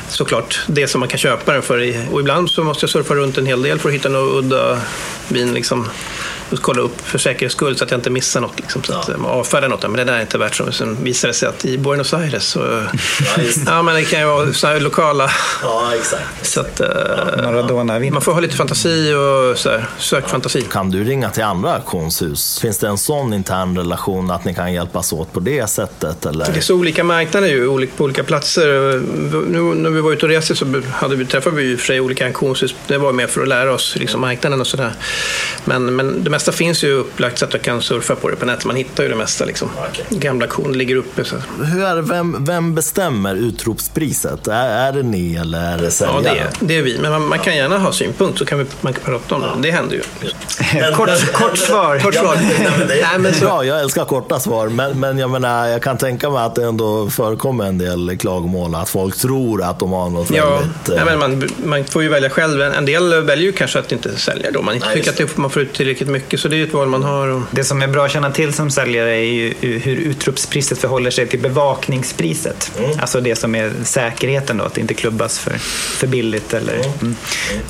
såklart 0.10 0.60
det 0.68 0.88
som 0.88 1.00
man 1.00 1.10
kan 1.10 1.20
köpa 1.20 1.54
den 1.54 1.62
för. 1.62 1.96
Och 2.12 2.20
ibland 2.20 2.50
så 2.50 2.64
måste 2.64 2.84
jag 2.84 2.90
surfa 2.90 3.16
runt 3.16 3.38
en 3.38 3.46
hel 3.46 3.62
del 3.62 3.80
för 3.80 3.90
att 3.90 3.96
hitta 3.96 4.10
något 4.10 4.44
udda 4.44 4.82
vin. 5.28 5.54
Liksom 5.54 5.90
kolla 6.60 6.82
upp 6.82 7.02
för 7.02 7.18
säkerhets 7.18 7.56
skull 7.56 7.78
så 7.78 7.84
att 7.84 7.92
jag 7.92 7.98
inte 7.98 8.10
missar 8.10 8.42
något. 8.42 8.60
Liksom, 8.60 8.84
så 8.84 8.94
att 8.94 9.08
ja. 9.08 9.18
man 9.18 9.32
avfärdar 9.32 9.70
något. 9.70 9.82
Men 9.82 9.94
det 9.94 10.04
där 10.04 10.14
är 10.14 10.22
inte 10.22 10.38
värt 10.38 10.56
så. 10.56 10.72
Sen 10.72 11.04
visar 11.04 11.28
det 11.28 11.34
sig 11.34 11.50
att 11.50 11.66
i 11.66 11.78
Buenos 11.78 12.14
Aires 12.14 12.44
så... 12.44 12.60
Ja, 12.60 13.44
ja 13.66 13.82
men 13.84 13.96
det 13.96 14.04
kan 14.04 14.20
ju 14.20 14.26
vara 14.26 14.54
så 14.54 14.68
här 14.68 14.80
lokala... 14.80 15.32
Ja, 15.64 15.92
exakt. 15.96 16.24
Så 16.42 16.60
att, 16.62 16.82
ja, 17.38 18.12
man 18.12 18.22
får 18.22 18.34
ha 18.34 18.40
lite 18.40 18.56
fantasi 18.56 19.14
och 19.14 19.58
så 19.58 19.70
här, 19.70 19.86
sök 19.98 20.30
fantasi. 20.30 20.62
Kan 20.62 20.92
du 20.92 21.04
ringa 21.04 21.30
till 21.30 21.44
andra 21.44 21.74
auktionshus? 21.74 22.60
Finns 22.60 22.78
det 22.78 22.88
en 22.88 22.98
sån 22.98 23.34
intern 23.34 23.78
relation 23.78 24.32
att 24.32 24.46
ni 24.46 24.54
kan 24.54 24.74
hjälpas 24.74 25.14
åt 25.14 25.34
på 25.34 25.40
det 25.40 25.70
sättet? 25.70 26.26
Eller? 26.26 26.46
Det 26.46 26.58
är 26.58 26.62
så 26.62 26.76
olika 26.76 27.04
marknader 27.04 27.48
ju, 27.48 27.88
på 27.88 28.04
olika 28.04 28.24
platser. 28.24 28.68
Nu 29.48 29.60
när 29.60 29.90
vi 29.90 30.02
var 30.02 30.12
ute 30.12 30.26
och 30.26 30.32
reste 30.32 30.56
så 30.56 30.82
hade 30.92 31.16
vi, 31.16 31.26
träffade 31.26 31.56
vi 31.56 31.72
i 31.72 31.76
och 31.76 31.80
för 31.80 31.86
sig 31.86 32.00
olika 32.00 32.26
auktionshus. 32.26 32.76
Det 32.88 32.98
var 32.98 33.14
mer 33.14 33.28
för 33.28 33.42
att 33.42 33.48
lära 33.48 33.74
oss 33.74 33.96
liksom, 33.96 34.22
marknaden 34.22 34.62
och 34.62 34.68
sådär. 34.68 34.94
Men, 35.66 35.96
men 35.96 36.24
det 36.24 36.30
mesta 36.30 36.41
mesta 36.42 36.52
finns 36.52 36.84
ju 36.84 36.92
upplagt 36.94 37.40
så 37.40 37.46
att 37.46 37.52
du 37.52 37.60
kan 37.60 37.82
surfa 37.82 38.16
på 38.16 38.30
det 38.30 38.36
på 38.36 38.46
nätet. 38.46 38.66
Man 38.66 38.76
hittar 38.76 39.04
ju 39.04 39.10
det 39.10 39.16
mesta. 39.16 39.46
Liksom. 39.46 39.70
Okay. 39.92 40.20
Gamla 40.20 40.48
kon 40.48 40.74
ligger 40.74 40.96
uppe. 40.96 41.24
Så. 41.24 41.36
Hur 41.64 41.84
är 41.84 41.96
det, 41.96 42.02
vem, 42.02 42.46
vem 42.46 42.76
bestämmer 42.76 43.36
utropspriset? 43.36 44.48
Är, 44.48 44.88
är 44.88 44.92
det 44.94 45.04
ni 45.04 45.36
eller 45.36 45.74
är 45.74 45.78
det 45.78 45.92
säljaren? 45.92 46.24
Ja, 46.26 46.34
det 46.34 46.40
är, 46.40 46.50
det 46.60 46.78
är 46.78 46.82
vi. 46.82 46.98
Men 46.98 47.12
man, 47.12 47.28
man 47.28 47.40
kan 47.40 47.56
gärna 47.56 47.78
ha 47.78 47.92
synpunkt 47.92 48.40
så 48.40 48.46
kan 48.46 48.60
vi, 48.60 48.66
man 48.82 48.94
kan 48.94 49.04
prata 49.04 49.36
om 49.36 49.42
det. 49.42 49.68
Det 49.68 49.72
händer 49.72 49.96
ju. 49.96 50.02
kort, 50.96 51.34
kort 51.34 51.58
svar. 51.58 52.00
Kort 52.00 52.16
svar. 52.16 52.38
Nej, 52.88 53.20
men 53.20 53.34
så... 53.34 53.46
Ja, 53.46 53.64
jag 53.64 53.82
älskar 53.82 54.06
korta 54.06 54.40
svar. 54.40 54.70
Men, 54.70 55.00
men 55.00 55.18
jag, 55.18 55.30
menar, 55.30 55.68
jag 55.68 55.82
kan 55.82 55.98
tänka 55.98 56.30
mig 56.30 56.44
att 56.44 56.56
det 56.56 56.64
ändå 56.64 57.10
förekommer 57.10 57.66
en 57.66 57.78
del 57.78 58.18
klagomål. 58.18 58.76
Att 58.76 58.90
folk 58.90 59.18
tror 59.18 59.64
att 59.64 59.80
de 59.80 59.92
har 59.92 60.10
något 60.10 60.30
ja, 60.30 60.50
väldigt... 60.50 60.98
Ja, 60.98 61.06
men 61.06 61.20
man, 61.20 61.50
man 61.64 61.86
får 61.86 62.04
ju 62.04 62.10
välja 62.10 62.30
själv. 62.30 62.62
En 62.62 62.86
del 62.86 63.24
väljer 63.24 63.46
ju 63.46 63.52
kanske 63.52 63.80
att 63.80 63.92
inte 63.92 64.18
sälja 64.18 64.52
då. 64.52 64.62
Man 64.62 64.76
inte 64.76 64.94
tycker 64.94 65.24
att 65.24 65.38
man 65.38 65.50
får 65.50 65.62
ut 65.62 65.74
tillräckligt 65.74 66.10
mycket 66.10 66.31
så 66.40 66.48
det 66.48 66.56
är 66.56 66.64
ett 66.64 66.74
val 66.74 66.88
man 66.88 67.04
har. 67.04 67.28
Och... 67.28 67.42
Det 67.52 67.64
som 67.64 67.82
är 67.82 67.88
bra 67.88 68.06
att 68.06 68.12
känna 68.12 68.32
till 68.32 68.54
som 68.54 68.72
säljare 68.72 69.10
är 69.10 69.24
ju 69.24 69.54
hur 69.60 69.96
utropspriset 69.96 70.78
förhåller 70.78 71.12
sig 71.12 71.28
till 71.28 71.40
bevakningspriset. 71.40 72.72
Mm. 72.80 72.92
Alltså 73.00 73.22
det 73.22 73.36
som 73.36 73.56
är 73.56 73.72
säkerheten 73.84 74.58
då, 74.58 74.64
att 74.64 74.74
det 74.74 74.82
inte 74.82 74.94
klubbas 74.94 75.40
för, 75.40 75.54
för 75.98 76.08
billigt. 76.08 76.54
Eller, 76.54 76.74
mm. 76.74 76.90
Mm. 77.02 77.16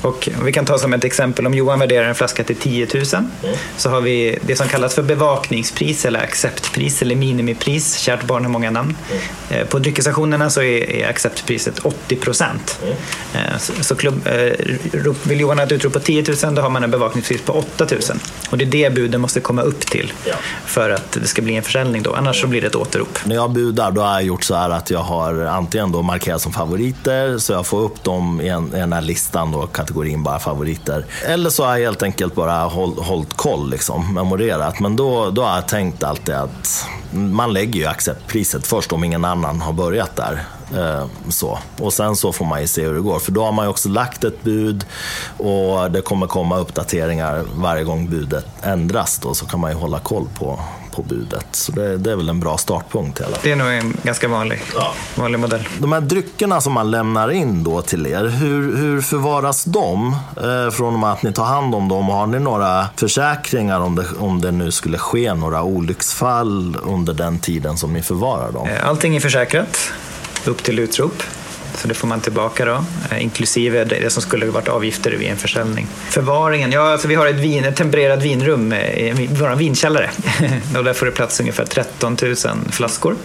Och 0.02 0.28
vi 0.44 0.52
kan 0.52 0.64
ta 0.64 0.78
som 0.78 0.92
ett 0.92 1.04
exempel, 1.04 1.46
om 1.46 1.54
Johan 1.54 1.78
värderar 1.78 2.08
en 2.08 2.14
flaska 2.14 2.44
till 2.44 2.56
10 2.56 2.86
000 2.94 3.04
mm. 3.14 3.56
så 3.76 3.90
har 3.90 4.00
vi 4.00 4.38
det 4.42 4.56
som 4.56 4.68
kallas 4.68 4.94
för 4.94 5.02
bevakningspris 5.02 6.04
eller 6.04 6.20
acceptpris 6.20 7.02
eller 7.02 7.16
minimipris. 7.16 7.96
Kärt 7.96 8.24
barn 8.24 8.44
har 8.44 8.50
många 8.50 8.70
namn. 8.70 8.96
Mm. 9.10 9.22
Eh, 9.50 9.66
på 9.66 9.78
dryckesstationerna 9.78 10.50
så 10.50 10.62
är, 10.62 11.08
acceptpriset 11.08 11.78
80 11.78 12.16
procent. 12.16 12.78
Mm. 12.82 12.94
Eh, 13.34 13.58
så, 13.58 13.72
så 13.80 13.94
klubb, 13.94 14.26
eh, 14.26 14.52
vill 15.22 15.40
Johan 15.40 15.58
ha 15.58 15.66
ett 15.66 15.72
utrop 15.72 15.92
på 15.92 16.00
10 16.00 16.24
000 16.44 16.54
då 16.54 16.62
har 16.62 16.70
man 16.70 16.84
en 16.84 16.90
bevakningspris 16.90 17.42
på 17.42 17.52
8 17.52 17.86
000. 17.90 18.00
Och 18.52 18.58
det 18.58 18.64
är 18.64 18.68
det 18.68 18.94
buden 18.94 19.20
måste 19.20 19.40
komma 19.40 19.62
upp 19.62 19.80
till 19.80 20.12
ja. 20.24 20.34
för 20.64 20.90
att 20.90 21.12
det 21.12 21.26
ska 21.26 21.42
bli 21.42 21.56
en 21.56 21.62
försäljning. 21.62 22.02
Då. 22.02 22.14
Annars 22.14 22.40
så 22.40 22.46
blir 22.46 22.60
det 22.60 22.66
ett 22.66 22.74
återrop. 22.76 23.18
När 23.24 23.34
jag 23.34 23.50
budar 23.50 23.90
då 23.90 24.00
har 24.00 24.12
jag 24.12 24.22
gjort 24.22 24.44
så 24.44 24.54
här 24.54 24.70
att 24.70 24.90
jag 24.90 24.98
har 24.98 25.34
antingen 25.34 25.92
då 25.92 26.02
markerat 26.02 26.42
som 26.42 26.52
favoriter 26.52 27.38
så 27.38 27.52
jag 27.52 27.66
får 27.66 27.80
upp 27.80 28.04
dem 28.04 28.40
i, 28.40 28.48
en, 28.48 28.74
i 28.74 28.78
den 28.78 28.92
här 28.92 29.00
listan, 29.00 29.52
då, 29.52 29.66
kategorin 29.66 30.22
bara 30.22 30.38
favoriter. 30.38 31.04
Eller 31.26 31.50
så 31.50 31.64
har 31.64 31.76
jag 31.76 31.84
helt 31.84 32.02
enkelt 32.02 32.34
bara 32.34 32.52
håll, 32.52 32.94
hållit 32.98 33.34
koll, 33.34 33.70
liksom, 33.70 34.14
memorerat. 34.14 34.80
Men 34.80 34.96
då, 34.96 35.30
då 35.30 35.42
har 35.42 35.54
jag 35.54 35.68
tänkt 35.68 36.02
alltid 36.02 36.34
att 36.34 36.86
man 37.10 37.52
lägger 37.52 37.80
ju 37.80 37.86
acceptpriset 37.86 38.66
först 38.66 38.92
om 38.92 39.04
ingen 39.04 39.24
annan 39.24 39.60
har 39.60 39.72
börjat 39.72 40.16
där. 40.16 40.42
Eh, 40.76 41.06
så. 41.28 41.58
Och 41.78 41.92
sen 41.92 42.16
så 42.16 42.32
får 42.32 42.44
man 42.44 42.60
ju 42.60 42.66
se 42.66 42.86
hur 42.86 42.94
det 42.94 43.00
går. 43.00 43.18
För 43.18 43.32
då 43.32 43.44
har 43.44 43.52
man 43.52 43.64
ju 43.64 43.70
också 43.70 43.88
lagt 43.88 44.24
ett 44.24 44.42
bud 44.42 44.84
och 45.38 45.90
det 45.90 46.00
kommer 46.00 46.26
komma 46.26 46.58
uppdateringar 46.58 47.44
varje 47.56 47.84
gång 47.84 48.10
budet 48.10 48.46
ändras. 48.62 49.18
Då, 49.18 49.34
så 49.34 49.46
kan 49.46 49.60
man 49.60 49.70
ju 49.70 49.76
hålla 49.76 49.98
koll 49.98 50.28
på, 50.38 50.60
på 50.90 51.02
budet. 51.02 51.46
Så 51.50 51.72
det, 51.72 51.96
det 51.96 52.12
är 52.12 52.16
väl 52.16 52.28
en 52.28 52.40
bra 52.40 52.58
startpunkt 52.58 53.20
i 53.20 53.24
alla 53.24 53.36
Det 53.42 53.52
är 53.52 53.56
nog 53.56 53.68
en 53.68 53.96
ganska 54.02 54.28
vanlig, 54.28 54.62
ja. 54.74 54.92
vanlig 55.14 55.38
modell. 55.38 55.68
De 55.78 55.92
här 55.92 56.00
dryckerna 56.00 56.60
som 56.60 56.72
man 56.72 56.90
lämnar 56.90 57.30
in 57.30 57.64
då 57.64 57.82
till 57.82 58.06
er, 58.06 58.24
hur, 58.24 58.76
hur 58.76 59.00
förvaras 59.00 59.64
de? 59.64 60.16
Eh, 60.36 60.70
från 60.70 60.94
och 60.94 61.00
med 61.00 61.12
att 61.12 61.22
ni 61.22 61.32
tar 61.32 61.44
hand 61.44 61.74
om 61.74 61.88
dem, 61.88 62.08
har 62.08 62.26
ni 62.26 62.38
några 62.38 62.86
försäkringar 62.96 63.80
om 63.80 63.96
det, 63.96 64.06
om 64.18 64.40
det 64.40 64.50
nu 64.50 64.70
skulle 64.70 64.98
ske 64.98 65.34
några 65.34 65.62
olycksfall 65.62 66.76
under 66.82 67.14
den 67.14 67.38
tiden 67.38 67.76
som 67.76 67.92
ni 67.92 68.02
förvarar 68.02 68.52
dem? 68.52 68.68
Allting 68.84 69.16
är 69.16 69.20
försäkrat 69.20 69.78
upp 70.48 70.62
till 70.62 70.78
utrop. 70.78 71.22
Så 71.74 71.88
det 71.88 71.94
får 71.94 72.08
man 72.08 72.20
tillbaka 72.20 72.64
då, 72.64 72.84
eh, 73.10 73.22
inklusive 73.22 73.84
det 73.84 74.10
som 74.12 74.22
skulle 74.22 74.46
varit 74.46 74.68
avgifter 74.68 75.10
vid 75.10 75.28
en 75.28 75.36
försäljning. 75.36 75.86
Förvaringen, 76.10 76.72
ja 76.72 76.92
alltså 76.92 77.08
vi 77.08 77.14
har 77.14 77.26
ett, 77.26 77.40
vin, 77.40 77.64
ett 77.64 77.76
tempererat 77.76 78.22
vinrum 78.22 78.72
eh, 78.72 79.20
i 79.20 79.28
vår 79.32 79.54
vinkällare. 79.56 80.10
och 80.76 80.84
där 80.84 80.92
får 80.92 81.06
det 81.06 81.12
plats 81.12 81.40
ungefär 81.40 81.64
13 81.64 82.16
000 82.22 82.36
flaskor. 82.70 83.16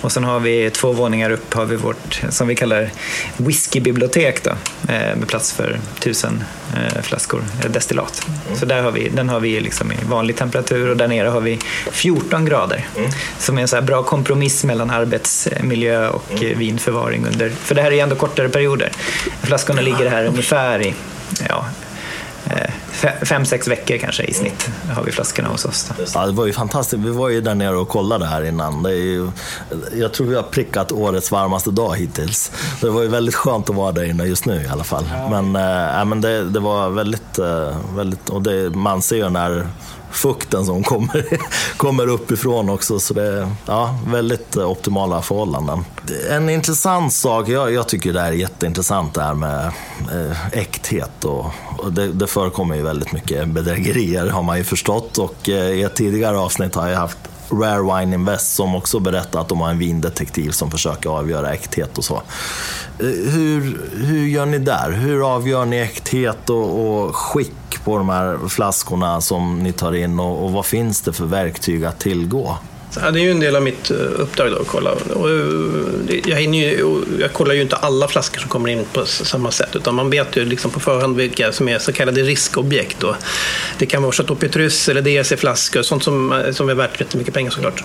Och 0.00 0.12
sen 0.12 0.24
har 0.24 0.40
vi 0.40 0.70
två 0.70 0.92
våningar 0.92 1.30
upp 1.30 1.54
har 1.54 1.64
vi 1.64 1.76
vårt, 1.76 2.22
som 2.28 2.48
vi 2.48 2.56
kallar 2.56 2.90
whiskybibliotek 3.36 4.44
då, 4.44 4.50
eh, 4.92 5.16
med 5.16 5.28
plats 5.28 5.52
för 5.52 5.78
tusen 6.00 6.44
eh, 6.76 7.02
flaskor 7.02 7.44
destillat. 7.68 8.26
Så 8.54 8.66
där 8.66 8.82
har 8.82 8.90
vi, 8.90 9.08
den 9.08 9.28
har 9.28 9.40
vi 9.40 9.60
liksom 9.60 9.92
i 9.92 9.96
vanlig 10.04 10.36
temperatur 10.36 10.90
och 10.90 10.96
där 10.96 11.08
nere 11.08 11.28
har 11.28 11.40
vi 11.40 11.58
14 11.92 12.44
grader. 12.44 12.86
Mm. 12.96 13.10
Som 13.38 13.58
är 13.58 13.62
en 13.62 13.68
så 13.68 13.80
bra 13.80 14.02
kompromiss 14.02 14.64
mellan 14.64 14.90
arbetsmiljö 14.90 16.08
och 16.08 16.42
mm. 16.42 16.58
vinförvaring 16.58 17.26
under, 17.26 17.50
för 17.50 17.74
det 17.74 17.82
här 17.82 17.92
är 17.92 18.02
ändå 18.02 18.16
kortare 18.16 18.48
perioder. 18.48 18.90
Flaskorna 19.42 19.80
ligger 19.80 20.10
här 20.10 20.24
ungefär 20.24 20.86
i 20.86 20.94
ja, 21.48 21.66
fem, 23.22 23.44
sex 23.44 23.68
veckor 23.68 23.96
kanske 23.96 24.22
i 24.22 24.34
snitt 24.34 24.70
har 24.94 25.02
vi 25.02 25.12
flaskorna 25.12 25.48
hos 25.48 25.64
oss. 25.64 25.90
Då. 25.96 26.04
Ja, 26.14 26.26
det 26.26 26.32
var 26.32 26.46
ju 26.46 26.52
fantastiskt. 26.52 27.02
Vi 27.02 27.10
var 27.10 27.28
ju 27.28 27.40
där 27.40 27.54
nere 27.54 27.76
och 27.76 27.88
kollade 27.88 28.26
här 28.26 28.44
innan. 28.44 28.82
Det 28.82 28.90
är 28.90 28.94
ju, 28.94 29.30
jag 29.94 30.12
tror 30.12 30.26
vi 30.26 30.34
har 30.34 30.42
prickat 30.42 30.92
årets 30.92 31.30
varmaste 31.30 31.70
dag 31.70 31.96
hittills. 31.96 32.52
Det 32.80 32.90
var 32.90 33.02
ju 33.02 33.08
väldigt 33.08 33.34
skönt 33.34 33.70
att 33.70 33.76
vara 33.76 33.92
där 33.92 34.04
inne 34.04 34.24
just 34.24 34.46
nu 34.46 34.62
i 34.62 34.68
alla 34.68 34.84
fall. 34.84 35.04
Ja. 35.12 35.40
Men, 35.42 35.56
äh, 36.00 36.04
men 36.04 36.20
det, 36.20 36.50
det 36.50 36.60
var 36.60 36.90
väldigt, 36.90 37.38
äh, 37.38 37.76
väldigt 37.96 38.30
och 38.30 38.42
det, 38.42 38.70
man 38.70 39.02
ser 39.02 39.16
ju 39.16 39.28
när 39.28 39.66
fukten 40.10 40.66
som 40.66 40.82
kommer, 40.82 41.38
kommer 41.76 42.06
uppifrån 42.06 42.70
också. 42.70 43.00
Så 43.00 43.14
det 43.14 43.22
är 43.22 43.48
ja, 43.66 43.98
väldigt 44.06 44.56
optimala 44.56 45.22
förhållanden. 45.22 45.84
En 46.30 46.48
intressant 46.48 47.12
sak, 47.12 47.48
jag, 47.48 47.72
jag 47.72 47.88
tycker 47.88 48.12
det 48.12 48.20
här 48.20 48.28
är 48.28 48.36
jätteintressant 48.36 49.14
det 49.14 49.22
här 49.22 49.34
med 49.34 49.66
eh, 50.12 50.48
äkthet. 50.52 51.24
Och, 51.24 51.46
och 51.78 51.92
det, 51.92 52.12
det 52.12 52.26
förekommer 52.26 52.76
ju 52.76 52.82
väldigt 52.82 53.12
mycket 53.12 53.48
bedrägerier 53.48 54.28
har 54.28 54.42
man 54.42 54.58
ju 54.58 54.64
förstått. 54.64 55.18
Och 55.18 55.48
eh, 55.48 55.70
i 55.70 55.82
ett 55.82 55.94
tidigare 55.94 56.38
avsnitt 56.38 56.74
har 56.74 56.88
jag 56.88 56.98
haft 56.98 57.18
Rare 57.50 58.00
Wine 58.00 58.14
Invest 58.14 58.54
som 58.54 58.74
också 58.74 59.00
berättar 59.00 59.40
att 59.40 59.48
de 59.48 59.60
har 59.60 59.70
en 59.70 59.78
vindetektiv 59.78 60.50
som 60.50 60.70
försöker 60.70 61.10
avgöra 61.10 61.52
äkthet 61.52 61.98
och 61.98 62.04
så. 62.04 62.14
Eh, 62.98 63.06
hur, 63.06 63.80
hur 63.94 64.26
gör 64.26 64.46
ni 64.46 64.58
där? 64.58 64.90
Hur 64.90 65.34
avgör 65.34 65.64
ni 65.64 65.76
äkthet 65.76 66.50
och, 66.50 66.86
och 66.86 67.16
skick 67.16 67.84
på 67.84 67.98
de 67.98 68.08
här 68.08 68.48
flaskorna 68.48 69.20
som 69.20 69.58
ni 69.62 69.72
tar 69.72 69.94
in 69.94 70.20
och, 70.20 70.44
och 70.44 70.52
vad 70.52 70.66
finns 70.66 71.00
det 71.00 71.12
för 71.12 71.24
verktyg 71.24 71.84
att 71.84 71.98
tillgå? 71.98 72.56
Ja, 72.96 73.10
det 73.10 73.20
är 73.20 73.22
ju 73.22 73.30
en 73.30 73.40
del 73.40 73.56
av 73.56 73.62
mitt 73.62 73.90
eh, 73.90 73.96
uppdrag 73.96 74.50
då, 74.50 74.58
att 74.58 74.66
kolla. 74.66 74.90
Och 74.90 75.30
eh, 75.30 75.36
jag, 76.26 76.42
ju, 76.42 77.04
jag 77.20 77.32
kollar 77.32 77.54
ju 77.54 77.62
inte 77.62 77.76
alla 77.76 78.08
flaskor 78.08 78.40
som 78.40 78.48
kommer 78.48 78.68
in 78.68 78.84
på 78.92 79.06
samma 79.06 79.50
sätt, 79.50 79.76
utan 79.76 79.94
man 79.94 80.10
vet 80.10 80.36
ju 80.36 80.44
liksom 80.44 80.70
på 80.70 80.80
förhand 80.80 81.16
vilka 81.16 81.52
som 81.52 81.68
är 81.68 81.78
så 81.78 81.92
kallade 81.92 82.22
riskobjekt. 82.22 82.96
Då. 83.00 83.16
Det 83.78 83.86
kan 83.86 84.02
vara 84.02 84.12
Chateau 84.12 84.36
Petrus 84.36 84.88
eller 84.88 85.02
DC-flaskor, 85.02 85.82
sånt 85.82 86.04
som, 86.04 86.32
eh, 86.32 86.52
som 86.52 86.68
är 86.68 86.74
värt 86.74 87.00
jättemycket 87.00 87.34
pengar 87.34 87.50
såklart. 87.50 87.84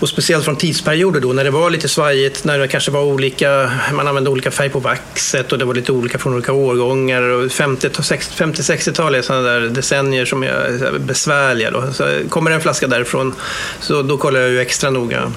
Och 0.00 0.08
speciellt 0.08 0.44
från 0.44 0.56
tidsperioder 0.56 1.20
då, 1.20 1.32
när 1.32 1.44
det 1.44 1.50
var 1.50 1.70
lite 1.70 1.88
svajigt, 1.88 2.44
när 2.44 2.58
det 2.58 2.68
kanske 2.68 2.90
var 2.90 3.02
olika, 3.02 3.72
man 3.92 4.08
använde 4.08 4.30
olika 4.30 4.50
färg 4.50 4.68
på 4.68 4.78
vaxet 4.78 5.52
och 5.52 5.58
det 5.58 5.64
var 5.64 5.74
lite 5.74 5.92
olika 5.92 6.18
från 6.18 6.34
olika 6.34 6.52
årgångar. 6.52 7.22
50-60-tal 7.48 9.14
är 9.14 9.22
sådana 9.22 9.48
där 9.48 9.60
decennier 9.60 10.24
som 10.24 10.42
är 10.42 10.98
besvärliga. 10.98 11.70
Då. 11.70 11.92
Så 11.92 12.04
kommer 12.28 12.50
en 12.50 12.60
flaska 12.60 12.86
därifrån, 12.86 13.34
så 13.80 14.02
då 14.02 14.18
kollar 14.26 14.40
jag 14.40 14.50
ju 14.50 14.60
extra 14.60 14.90
noga. 14.90 15.32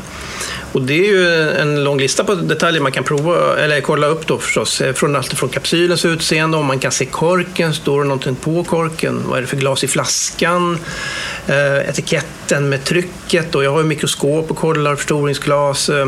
Och 0.71 0.81
det 0.81 0.93
är 0.93 1.11
ju 1.11 1.49
en 1.49 1.83
lång 1.83 1.99
lista 1.99 2.23
på 2.23 2.35
detaljer 2.35 2.81
man 2.81 2.91
kan 2.91 3.03
prova, 3.03 3.57
eller 3.57 3.81
kolla 3.81 4.07
upp 4.07 4.27
då 4.27 4.37
förstås. 4.37 4.81
Eh, 4.81 4.93
från 4.93 5.15
allt 5.15 5.33
från 5.33 5.49
kapsylens 5.49 6.05
utseende, 6.05 6.57
om 6.57 6.65
man 6.65 6.79
kan 6.79 6.91
se 6.91 7.05
korken, 7.05 7.73
står 7.73 8.01
det 8.01 8.07
någonting 8.07 8.35
på 8.35 8.63
korken? 8.63 9.23
Vad 9.25 9.37
är 9.37 9.41
det 9.41 9.47
för 9.47 9.57
glas 9.57 9.83
i 9.83 9.87
flaskan? 9.87 10.77
Eh, 11.47 11.89
etiketten 11.89 12.69
med 12.69 12.83
trycket 12.83 13.55
och 13.55 13.63
jag 13.63 13.71
har 13.71 13.79
ju 13.79 13.85
mikroskop 13.85 14.51
och 14.51 14.57
kollar 14.57 14.95
förstoringsglas 14.95 15.89
eh, 15.89 16.05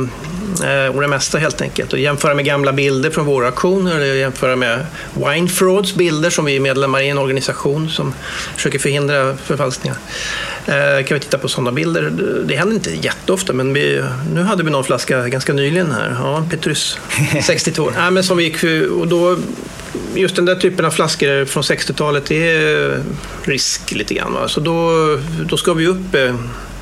och 0.93 1.01
det 1.01 1.07
mesta 1.07 1.37
helt 1.37 1.61
enkelt. 1.61 1.93
Och 1.93 1.99
jämföra 1.99 2.33
med 2.33 2.45
gamla 2.45 2.73
bilder 2.73 3.09
från 3.09 3.25
våra 3.25 3.45
auktioner, 3.45 3.95
eller 3.95 4.15
jämföra 4.15 4.55
med 4.55 4.85
Wine 5.13 5.47
Frauds 5.47 5.95
bilder 5.95 6.29
som 6.29 6.45
vi 6.45 6.55
är 6.55 6.59
medlemmar 6.59 7.01
i 7.01 7.09
en 7.09 7.17
organisation 7.17 7.89
som 7.89 8.13
försöker 8.55 8.79
förhindra 8.79 9.37
förfalskningar. 9.37 9.97
Eh, 10.65 11.05
kan 11.05 11.15
vi 11.15 11.19
titta 11.19 11.37
på 11.37 11.47
sådana 11.47 11.71
bilder. 11.71 12.11
Det 12.45 12.55
händer 12.55 12.75
inte 12.75 12.91
jätteofta, 13.01 13.53
men 13.53 13.73
vi, 13.73 14.03
nu 14.33 14.41
hade 14.41 14.63
vi 14.63 14.71
någon 14.71 14.83
flaska 14.83 15.27
ganska 15.27 15.53
nyligen 15.53 15.91
här. 15.91 16.15
Ja, 16.19 16.45
Petrus 16.49 16.99
62. 17.43 17.91
ja, 17.95 18.11
men 18.11 18.23
som 18.23 18.37
vi 18.37 18.43
gick, 18.43 18.63
och 18.91 19.07
då, 19.07 19.37
just 20.15 20.35
den 20.35 20.45
där 20.45 20.55
typen 20.55 20.85
av 20.85 20.91
flaskor 20.91 21.45
från 21.45 21.63
60-talet, 21.63 22.25
det 22.25 22.51
är 22.51 23.03
risk 23.43 23.91
lite 23.91 24.13
grann. 24.13 24.33
Va? 24.33 24.47
Så 24.47 24.59
då, 24.59 24.91
då 25.49 25.57
ska 25.57 25.73
vi 25.73 25.87
upp 25.87 26.15
eh, 26.15 26.35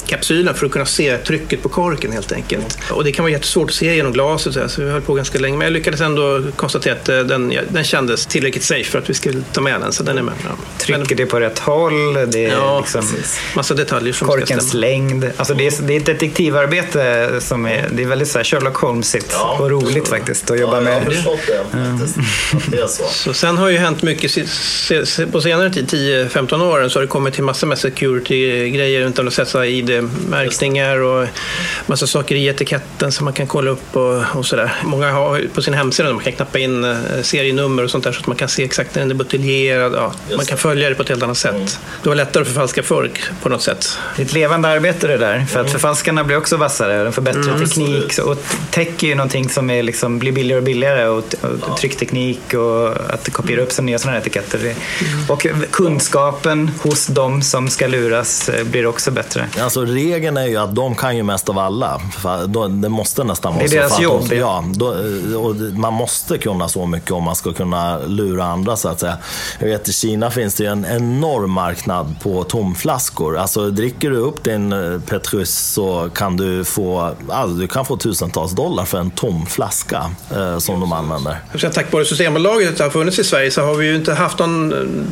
kapsylen 0.10 0.56
för 0.56 0.66
att 0.66 0.72
kunna 0.72 0.86
se 0.86 1.18
trycket 1.18 1.64
på 1.64 1.70
korken 1.70 2.12
helt 2.12 2.32
enkelt. 2.32 2.78
Och 2.92 3.04
det 3.04 3.12
kan 3.12 3.24
vara 3.24 3.32
jättesvårt 3.32 3.70
att 3.70 3.76
se 3.76 3.96
genom 3.96 4.14
glaset 4.14 4.72
så 4.72 4.82
vi 4.82 4.90
höll 4.90 5.02
på 5.02 5.14
ganska 5.14 5.40
länge. 5.40 5.58
Men 5.58 5.66
jag 5.66 5.74
lyckades 5.74 6.02
ändå 6.02 6.44
konstatera 6.56 6.94
att 6.94 7.10
eh, 7.10 7.20
den, 7.20 7.54
den 7.70 7.84
kändes 7.84 8.26
tillräckligt 8.26 8.64
safe 8.64 8.84
för 8.84 9.00
att 9.00 9.10
vi 9.10 9.14
skulle 9.14 9.42
ta 9.52 9.62
med 9.62 9.82
den. 9.82 9.94
Så 9.94 10.04
den 10.04 10.18
är 10.18 10.22
med. 10.22 10.34
Ja. 10.44 10.50
Trycker 10.78 11.16
det 11.16 11.26
på 11.26 11.40
rätt 11.40 11.60
håll? 11.60 12.14
Det 12.14 12.46
är 12.46 12.50
ja, 12.50 12.80
liksom 12.80 13.04
massa 13.56 13.74
detaljer 13.74 14.14
som 14.14 14.28
Korkens 14.28 14.74
längd. 14.74 15.32
Alltså 15.38 15.54
det, 15.54 15.68
är, 15.68 15.82
det 15.82 15.94
är 15.94 15.98
ett 15.98 16.06
detektivarbete 16.06 17.30
som 17.40 17.66
är, 17.66 17.90
det 17.92 18.04
är 18.04 18.08
väldigt 18.08 18.28
så 18.28 18.40
här 18.40 18.44
Sherlock 18.44 18.76
Holmesigt 18.76 19.28
ja, 19.32 19.58
och 19.60 19.70
roligt 19.70 20.08
faktiskt 20.08 20.52
att 20.52 20.60
jobba 20.60 20.76
ja, 20.76 20.82
med. 20.82 21.24
Det, 22.68 22.88
så. 22.88 23.04
så 23.08 23.34
sen 23.34 23.58
har 23.58 23.70
ju 23.70 23.78
hänt 23.78 24.02
mycket 24.02 24.32
på 25.32 25.42
senare 25.42 25.74
tid, 25.74 25.90
10-15 25.90 26.64
åren, 26.64 26.90
så 26.90 27.00
har 27.00 27.02
det 27.02 27.08
kommit 27.08 27.34
till 27.34 27.44
massor 27.44 27.68
med 27.68 27.78
security-grejer 27.78 29.08
utan 29.08 29.28
att 29.28 29.34
sätta 29.34 29.66
i 29.66 29.82
det 29.82 29.99
märkningar 30.02 30.98
och 31.02 31.28
massa 31.86 32.08
saker 32.08 32.36
i 32.36 32.48
etiketten 32.48 33.12
som 33.12 33.26
man 33.26 33.34
kan 33.34 33.48
kolla 33.48 33.72
upp 33.72 33.96
och, 33.96 34.24
och 34.36 34.46
sådär. 34.46 34.72
Många 34.84 35.12
har 35.12 35.42
på 35.54 35.62
sin 35.62 35.74
hemsida 35.74 36.14
man 36.14 36.24
kan 36.24 36.34
knappa 36.34 36.60
in 36.60 36.84
eh, 36.84 36.98
serienummer 37.22 37.84
och 37.84 37.92
sånt 37.92 38.04
där 38.04 38.12
så 38.12 38.20
att 38.20 38.28
man 38.28 38.36
kan 38.36 38.50
se 38.50 38.64
exakt 38.64 38.96
när 38.96 39.02
den 39.02 39.12
är 39.12 39.16
buteljerad. 39.16 39.94
Ja, 39.94 40.14
man 40.36 40.46
kan 40.46 40.58
följa 40.58 40.90
det 40.90 40.96
på 40.96 41.02
ett 41.02 41.10
helt 41.10 41.24
annat 41.24 41.38
sätt. 41.38 41.56
Mm. 41.56 41.68
Det 42.04 42.10
var 42.10 42.16
lättare 42.16 42.42
att 42.42 42.48
förfalska 42.48 42.84
förr 42.84 43.12
på 43.42 43.50
något 43.50 43.62
sätt. 43.62 43.98
Det 44.16 44.22
är 44.22 44.26
ett 44.26 44.34
levande 44.34 44.68
arbete 44.68 45.08
det 45.08 45.18
där, 45.18 45.46
för 45.50 45.60
att 45.60 45.66
mm. 45.66 45.72
förfalskarna 45.72 46.24
blir 46.24 46.38
också 46.38 46.58
vassare. 46.58 47.04
De 47.04 47.14
får 47.14 47.22
bättre 47.22 47.52
mm. 47.52 47.60
teknik. 47.60 48.18
Och 48.18 48.38
tech 48.72 49.04
är 49.04 49.08
ju 49.08 49.16
någonting 49.16 49.50
som 49.50 49.70
är 49.70 49.84
liksom, 49.84 50.20
blir 50.20 50.32
billigare 50.32 50.60
och 50.60 50.64
billigare 50.64 51.08
och, 51.08 51.24
och 51.62 51.78
tryckteknik 51.78 52.54
och 52.54 52.88
att 53.14 53.34
kopiera 53.34 53.62
upp 53.62 53.72
sig 53.72 53.86
nya 53.86 54.00
sådana 54.00 54.14
här 54.14 54.22
etiketter. 54.22 54.60
Mm. 54.60 54.76
Och 55.28 55.48
kunskapen 55.72 56.72
hos 56.82 57.08
de 57.08 57.42
som 57.42 57.68
ska 57.68 57.88
luras 57.88 58.50
eh, 58.50 58.64
blir 58.64 58.86
också 58.86 59.12
bättre. 59.12 59.48
Alltså 59.60 59.79
regeln 59.86 60.38
är 60.38 60.46
ju 60.46 60.58
att 60.58 60.76
de 60.76 60.96
kan 60.96 61.18
ju 61.18 61.24
mest 61.24 61.50
av 61.50 61.60
alla. 61.60 62.02
Det 62.70 62.90
måste 62.90 63.24
nästan 63.24 63.56
vara 63.56 63.68
så. 63.68 63.72
Det 63.72 63.78
är 63.78 63.82
deras 63.82 64.00
jobb. 64.00 64.30
De, 64.30 64.36
ja, 64.36 64.64
då, 64.74 64.88
och 65.40 65.56
man 65.56 65.94
måste 65.94 66.38
kunna 66.38 66.70
så 66.70 66.86
mycket 66.86 67.12
om 67.12 67.24
man 67.24 67.36
ska 67.36 67.54
kunna 67.54 68.00
lura 68.00 68.44
andra 68.44 68.76
så 68.76 68.90
att 68.90 69.00
säga. 69.00 69.18
Jag 69.60 69.68
vet 69.68 69.90
i 69.90 69.94
Kina 69.94 70.32
finns 70.32 70.56
det 70.56 70.64
ju 70.64 70.70
en 70.70 70.86
enorm 70.86 71.52
marknad 71.52 72.16
på 72.24 72.44
tomflaskor. 72.44 73.38
Alltså 73.38 73.70
dricker 73.70 74.10
du 74.10 74.18
upp 74.18 74.44
din 74.44 74.74
eh, 74.74 75.00
Petrus 75.00 75.58
så 75.58 76.10
kan 76.16 76.38
du 76.38 76.64
få, 76.66 77.16
alltså, 77.30 77.56
du 77.56 77.68
kan 77.68 77.86
få 77.86 77.98
tusentals 77.98 78.52
dollar 78.52 78.86
för 78.86 78.98
en 78.98 79.12
tom 79.12 79.46
flaska 79.46 80.12
eh, 80.36 80.58
som 80.58 80.80
de 80.80 80.94
använder. 80.94 81.38
Tack 81.74 81.92
vare 81.92 82.06
Systembolaget 82.06 82.80
har 82.80 82.90
funnits 82.90 83.20
i 83.20 83.24
Sverige 83.24 83.52
så 83.52 83.62
har 83.62 83.76
vi 83.76 83.88
ju 83.88 83.96
inte 83.96 84.14
haft 84.14 84.40
någon 84.40 84.70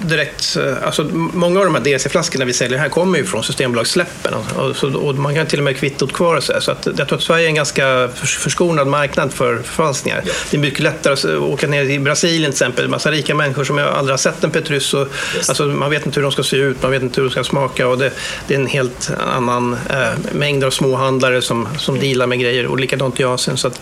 direkt, 0.07 0.57
eh, 0.57 0.85
alltså 0.85 1.03
många 1.13 1.59
av 1.59 1.65
de 1.65 1.75
här 1.75 1.81
DC-flaskorna 1.81 2.45
vi 2.45 2.53
säljer 2.53 2.79
här 2.79 2.89
kommer 2.89 3.19
ju 3.19 3.25
från 3.25 3.43
Systembolagssläppen. 3.43 4.33
Så, 4.55 4.56
och 4.95 5.15
man 5.15 5.35
kan 5.35 5.45
till 5.45 5.59
och 5.59 5.65
med 5.65 5.77
kvittot 5.77 6.13
kvar 6.13 6.39
så, 6.39 6.53
så 6.61 6.71
att 6.71 6.87
jag 6.97 7.07
tror 7.07 7.17
att 7.17 7.23
Sverige 7.23 7.45
är 7.45 7.49
en 7.49 7.55
ganska 7.55 8.09
förskonad 8.15 8.87
marknad 8.87 9.33
för 9.33 9.57
förfalskningar. 9.57 10.23
Det 10.51 10.57
är 10.57 10.61
mycket 10.61 10.79
lättare 10.79 11.13
att 11.13 11.25
åka 11.25 11.67
ner 11.67 11.83
i 11.83 11.99
Brasilien 11.99 12.51
till 12.51 12.55
exempel, 12.55 12.85
en 12.85 12.91
massa 12.91 13.11
rika 13.11 13.35
människor 13.35 13.63
som 13.63 13.77
aldrig 13.77 14.13
har 14.13 14.17
sett 14.17 14.43
en 14.43 14.51
Petrus. 14.51 14.93
Och, 14.93 15.07
yes. 15.35 15.49
alltså, 15.49 15.65
man 15.65 15.89
vet 15.89 16.05
inte 16.05 16.19
hur 16.19 16.23
de 16.23 16.31
ska 16.31 16.43
se 16.43 16.57
ut, 16.57 16.81
man 16.81 16.91
vet 16.91 17.01
inte 17.01 17.21
hur 17.21 17.27
de 17.27 17.31
ska 17.31 17.43
smaka 17.43 17.87
och 17.87 17.97
det, 17.97 18.11
det 18.47 18.53
är 18.55 18.59
en 18.59 18.67
helt 18.67 19.11
annan 19.35 19.73
äh, 19.73 19.97
mängd 20.31 20.63
av 20.63 20.71
småhandlare 20.71 21.41
som, 21.41 21.67
som 21.77 21.95
mm. 21.95 22.07
dealar 22.07 22.27
med 22.27 22.39
grejer 22.39 22.65
och 22.65 22.79
likadant 22.79 23.19
i 23.19 23.23
Asien. 23.23 23.57
Så 23.57 23.67
att, 23.67 23.81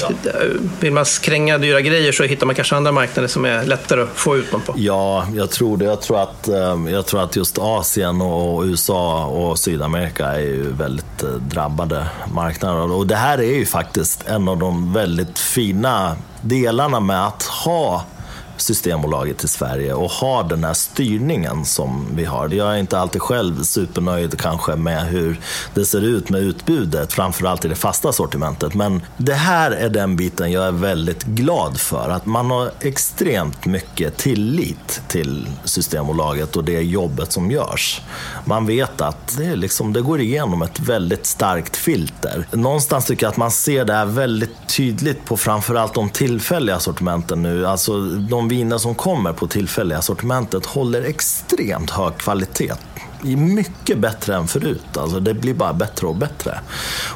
ja. 0.00 0.10
Vill 0.80 0.92
man 0.92 1.04
kränga 1.04 1.58
dyra 1.58 1.80
grejer 1.80 2.12
så 2.12 2.22
hittar 2.22 2.46
man 2.46 2.54
kanske 2.54 2.76
andra 2.76 2.92
marknader 2.92 3.28
som 3.28 3.44
är 3.44 3.64
lättare 3.64 4.02
att 4.02 4.08
få 4.14 4.36
ut 4.36 4.50
dem 4.50 4.60
på. 4.60 4.74
Ja, 4.76 5.26
jag 5.34 5.50
tror 5.50 5.76
det. 5.76 5.84
Jag 5.84 6.00
tror 6.00 6.22
att, 6.22 6.48
eh, 6.48 6.76
jag 6.88 7.06
tror 7.06 7.22
att 7.22 7.36
just 7.36 7.58
Asien 7.58 8.20
och 8.20 8.62
USA 8.64 9.24
och 9.24 9.58
Sydamerika 9.58 10.13
är 10.20 10.38
ju 10.38 10.72
väldigt 10.72 11.22
eh, 11.22 11.28
drabbade 11.30 12.06
marknader. 12.32 12.92
Och 12.92 13.06
det 13.06 13.16
här 13.16 13.38
är 13.38 13.54
ju 13.54 13.66
faktiskt 13.66 14.26
en 14.26 14.48
av 14.48 14.58
de 14.58 14.92
väldigt 14.92 15.38
fina 15.38 16.16
delarna 16.42 17.00
med 17.00 17.26
att 17.26 17.42
ha 17.42 18.04
Systembolaget 18.56 19.44
i 19.44 19.48
Sverige 19.48 19.94
och 19.94 20.10
har 20.10 20.44
den 20.44 20.64
här 20.64 20.74
styrningen 20.74 21.64
som 21.64 22.06
vi 22.14 22.24
har. 22.24 22.48
Jag 22.48 22.74
är 22.74 22.78
inte 22.78 22.98
alltid 22.98 23.22
själv 23.22 23.62
supernöjd 23.62 24.40
kanske 24.40 24.76
med 24.76 25.06
hur 25.06 25.40
det 25.74 25.84
ser 25.84 26.00
ut 26.00 26.30
med 26.30 26.40
utbudet, 26.40 27.12
framförallt 27.12 27.64
i 27.64 27.68
det 27.68 27.74
fasta 27.74 28.12
sortimentet. 28.12 28.74
Men 28.74 29.02
det 29.16 29.34
här 29.34 29.70
är 29.70 29.88
den 29.88 30.16
biten 30.16 30.52
jag 30.52 30.66
är 30.66 30.72
väldigt 30.72 31.22
glad 31.22 31.80
för. 31.80 32.10
Att 32.10 32.26
man 32.26 32.50
har 32.50 32.70
extremt 32.80 33.66
mycket 33.66 34.16
tillit 34.16 35.02
till 35.08 35.48
Systembolaget 35.64 36.56
och 36.56 36.64
det 36.64 36.82
jobbet 36.82 37.32
som 37.32 37.50
görs. 37.50 38.02
Man 38.44 38.66
vet 38.66 39.00
att 39.00 39.36
det, 39.38 39.56
liksom, 39.56 39.92
det 39.92 40.00
går 40.00 40.20
igenom 40.20 40.62
ett 40.62 40.80
väldigt 40.80 41.26
starkt 41.26 41.76
filter. 41.76 42.46
Någonstans 42.50 43.06
tycker 43.06 43.26
jag 43.26 43.30
att 43.30 43.36
man 43.36 43.50
ser 43.50 43.84
det 43.84 43.92
här 43.92 44.06
väldigt 44.06 44.68
tydligt 44.76 45.24
på 45.24 45.36
framförallt 45.36 45.94
de 45.94 46.10
tillfälliga 46.10 46.78
sortimenten 46.78 47.42
nu. 47.42 47.66
Alltså 47.66 48.00
de 48.00 48.43
viner 48.48 48.78
som 48.78 48.94
kommer 48.94 49.32
på 49.32 49.46
tillfälliga 49.46 50.02
sortimentet 50.02 50.66
håller 50.66 51.02
extremt 51.02 51.90
hög 51.90 52.16
kvalitet 52.16 52.74
mycket 53.36 53.98
bättre 53.98 54.36
än 54.36 54.48
förut. 54.48 54.96
Alltså 54.96 55.20
det 55.20 55.34
blir 55.34 55.54
bara 55.54 55.72
bättre 55.72 56.06
och 56.06 56.16
bättre. 56.16 56.60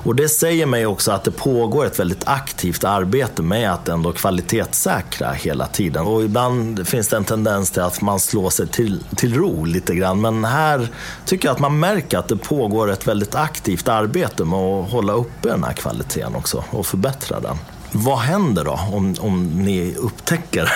Och 0.05 0.15
det 0.15 0.29
säger 0.29 0.67
mig 0.67 0.87
också 0.87 1.13
att 1.13 1.25
det 1.25 1.31
pågår 1.31 1.87
ett 1.87 1.99
väldigt 1.99 2.29
aktivt 2.29 2.85
arbete 2.85 3.43
med 3.43 3.73
att 3.73 3.89
ändå 3.89 4.13
kvalitetssäkra 4.13 5.33
hela 5.33 5.67
tiden. 5.67 6.07
Och 6.07 6.25
ibland 6.25 6.89
finns 6.89 7.09
det 7.09 7.17
en 7.17 7.25
tendens 7.25 7.71
till 7.71 7.83
att 7.83 8.01
man 8.01 8.21
slår 8.21 8.51
sig 8.51 8.67
till, 8.67 9.05
till 9.17 9.35
ro 9.35 9.65
lite 9.65 9.95
grann. 9.95 10.21
Men 10.21 10.45
här 10.45 10.89
tycker 11.25 11.49
jag 11.49 11.55
att 11.55 11.61
man 11.61 11.79
märker 11.79 12.19
att 12.19 12.29
det 12.29 12.37
pågår 12.37 12.91
ett 12.91 13.09
väldigt 13.09 13.35
aktivt 13.35 13.89
arbete 13.89 14.45
med 14.45 14.59
att 14.59 14.91
hålla 14.91 15.13
uppe 15.13 15.49
den 15.49 15.65
här 15.65 15.73
kvaliteten 15.73 16.35
också 16.35 16.65
och 16.71 16.87
förbättra 16.87 17.41
den. 17.41 17.57
Vad 17.93 18.19
händer 18.19 18.65
då 18.65 18.81
om, 18.93 19.15
om 19.21 19.65
ni 19.65 19.95
upptäcker 19.95 20.73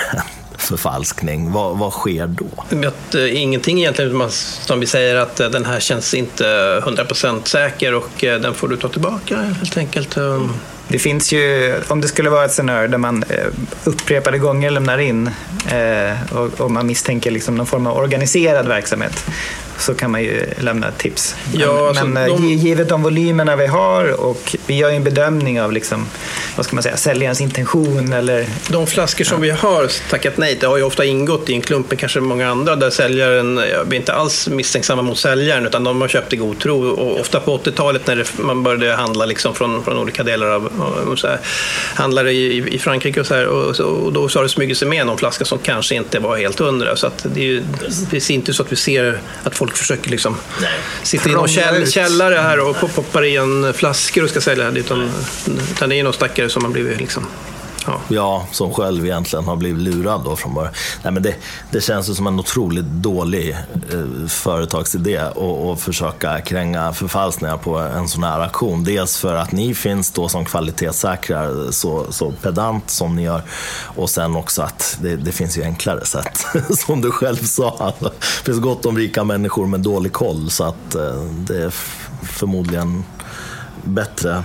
förfalskning, 0.62 1.52
vad, 1.52 1.78
vad 1.78 1.92
sker 1.92 2.26
då? 2.26 2.86
Att, 2.88 3.14
äh, 3.14 3.42
ingenting 3.42 3.78
egentligen, 3.78 4.30
som 4.30 4.80
vi 4.80 4.86
säger 4.86 5.16
att 5.16 5.40
äh, 5.40 5.48
den 5.48 5.64
här 5.64 5.80
känns 5.80 6.14
inte 6.14 6.44
100% 6.84 7.44
säker 7.44 7.94
och 7.94 8.24
äh, 8.24 8.40
den 8.40 8.54
får 8.54 8.68
du 8.68 8.76
ta 8.76 8.88
tillbaka 8.88 9.36
helt 9.36 9.76
enkelt. 9.76 10.16
Mm. 10.16 10.48
Det 10.88 10.98
finns 10.98 11.32
ju, 11.32 11.74
om 11.88 12.00
det 12.00 12.08
skulle 12.08 12.30
vara 12.30 12.44
ett 12.44 12.52
scenario 12.52 12.88
där 12.88 12.98
man 12.98 13.24
upprepade 13.84 14.38
gånger 14.38 14.70
lämnar 14.70 14.98
in 14.98 15.30
eh, 15.70 16.32
och, 16.32 16.60
och, 16.60 16.70
man 16.70 16.86
misstänker 16.86 17.30
liksom 17.30 17.54
någon 17.54 17.66
form 17.66 17.86
av 17.86 17.96
organiserad 17.96 18.68
verksamhet 18.68 19.24
så 19.82 19.94
kan 19.94 20.10
man 20.10 20.22
ju 20.22 20.46
lämna 20.58 20.90
tips. 20.90 21.36
Ja, 21.54 21.88
alltså 21.88 22.06
men 22.06 22.28
de... 22.28 22.48
givet 22.48 22.88
de 22.88 23.02
volymerna 23.02 23.56
vi 23.56 23.66
har 23.66 24.20
och 24.20 24.56
vi 24.66 24.76
gör 24.76 24.90
ju 24.90 24.96
en 24.96 25.04
bedömning 25.04 25.60
av 25.60 25.72
liksom, 25.72 26.06
vad 26.56 26.66
ska 26.66 26.76
man 26.76 26.82
säga, 26.82 26.96
säljarens 26.96 27.40
intention 27.40 28.12
eller... 28.12 28.46
De 28.68 28.86
flaskor 28.86 29.24
som 29.24 29.44
ja. 29.44 29.54
vi 29.54 29.60
har 29.60 30.10
tackat 30.10 30.36
nej 30.36 30.56
till 30.56 30.68
har 30.68 30.76
ju 30.76 30.82
ofta 30.82 31.04
ingått 31.04 31.50
i 31.50 31.54
en 31.54 31.60
klump 31.60 31.90
med 31.90 31.98
kanske 31.98 32.20
många 32.20 32.50
andra 32.50 32.76
där 32.76 32.90
säljaren, 32.90 33.56
vi 33.56 33.96
är 33.96 34.00
inte 34.00 34.12
alls 34.12 34.48
misstänksamma 34.48 35.02
mot 35.02 35.18
säljaren 35.18 35.66
utan 35.66 35.84
de 35.84 36.00
har 36.00 36.08
köpt 36.08 36.32
i 36.32 36.36
god 36.36 36.58
tro 36.58 36.88
och 36.88 37.20
ofta 37.20 37.40
på 37.40 37.58
80-talet 37.58 38.06
när 38.06 38.16
det, 38.16 38.38
man 38.38 38.62
började 38.62 38.94
handla 38.94 39.26
liksom 39.26 39.54
från, 39.54 39.84
från 39.84 39.98
olika 39.98 40.22
delar 40.22 40.46
av, 40.46 40.72
här, 41.22 41.38
handlare 41.94 42.32
i, 42.32 42.74
i 42.74 42.78
Frankrike 42.78 43.20
och 43.20 43.26
så 43.26 43.34
här 43.34 43.46
och, 43.46 43.80
och 43.80 44.12
då 44.12 44.28
så 44.28 44.38
har 44.38 44.42
det 44.42 44.48
smugit 44.48 44.78
sig 44.78 44.88
med 44.88 45.06
någon 45.06 45.18
flaska 45.18 45.44
som 45.44 45.58
kanske 45.58 45.94
inte 45.94 46.18
var 46.18 46.36
helt 46.36 46.58
hundra 46.58 46.96
så 46.96 47.06
att 47.06 47.26
det 47.34 47.40
är 47.40 47.44
ju 47.44 47.62
det 48.10 48.16
är 48.16 48.30
inte 48.30 48.54
så 48.54 48.62
att 48.62 48.72
vi 48.72 48.76
ser 48.76 49.20
att 49.42 49.54
folk 49.54 49.71
försöker 49.78 50.10
liksom 50.10 50.36
sitta 51.02 51.28
i 51.28 51.32
någon 51.32 51.48
käll, 51.48 51.90
källare 51.90 52.34
här 52.34 52.60
och 52.60 52.94
poppar 52.94 53.24
i 53.24 53.36
en 53.36 53.74
flaskor 53.74 54.24
och 54.24 54.30
ska 54.30 54.40
sälja 54.40 54.70
det 54.70 54.80
utan, 54.80 55.10
utan 55.72 55.88
det 55.88 55.96
är 55.96 56.04
någon 56.04 56.12
stackare 56.12 56.48
som 56.48 56.64
har 56.64 56.70
blivit 56.70 56.98
liksom 56.98 57.26
Ja. 57.86 58.00
ja, 58.08 58.46
som 58.50 58.72
själv 58.72 59.04
egentligen 59.04 59.44
har 59.44 59.56
blivit 59.56 59.82
lurad 59.82 60.24
då 60.24 60.36
från 60.36 60.54
början. 60.54 60.72
Nej, 61.02 61.12
men 61.12 61.22
det, 61.22 61.34
det 61.70 61.80
känns 61.80 62.10
ju 62.10 62.14
som 62.14 62.26
en 62.26 62.38
otroligt 62.38 62.84
dålig 62.84 63.50
eh, 63.92 64.26
företagsidé 64.28 65.18
att 65.18 65.80
försöka 65.80 66.40
kränga 66.40 66.92
förfalskningar 66.92 67.56
på 67.56 67.78
en 67.78 68.08
sån 68.08 68.24
här 68.24 68.40
aktion. 68.40 68.84
Dels 68.84 69.18
för 69.18 69.34
att 69.34 69.52
ni 69.52 69.74
finns 69.74 70.10
då 70.10 70.28
som 70.28 70.44
kvalitetssäkrar 70.44 71.70
så, 71.70 72.12
så 72.12 72.32
pedant 72.32 72.90
som 72.90 73.16
ni 73.16 73.22
gör 73.22 73.42
och 73.96 74.10
sen 74.10 74.36
också 74.36 74.62
att 74.62 74.98
det, 75.00 75.16
det 75.16 75.32
finns 75.32 75.58
ju 75.58 75.62
enklare 75.62 76.04
sätt. 76.04 76.46
som 76.86 77.00
du 77.00 77.10
själv 77.10 77.36
sa, 77.36 77.92
det 78.00 78.10
finns 78.44 78.60
gott 78.60 78.86
om 78.86 78.98
rika 78.98 79.24
människor 79.24 79.66
med 79.66 79.80
dålig 79.80 80.12
koll 80.12 80.50
så 80.50 80.64
att 80.64 80.94
eh, 80.94 81.22
det 81.24 81.62
är 81.62 81.70
förmodligen 82.22 83.04
bättre 83.84 84.42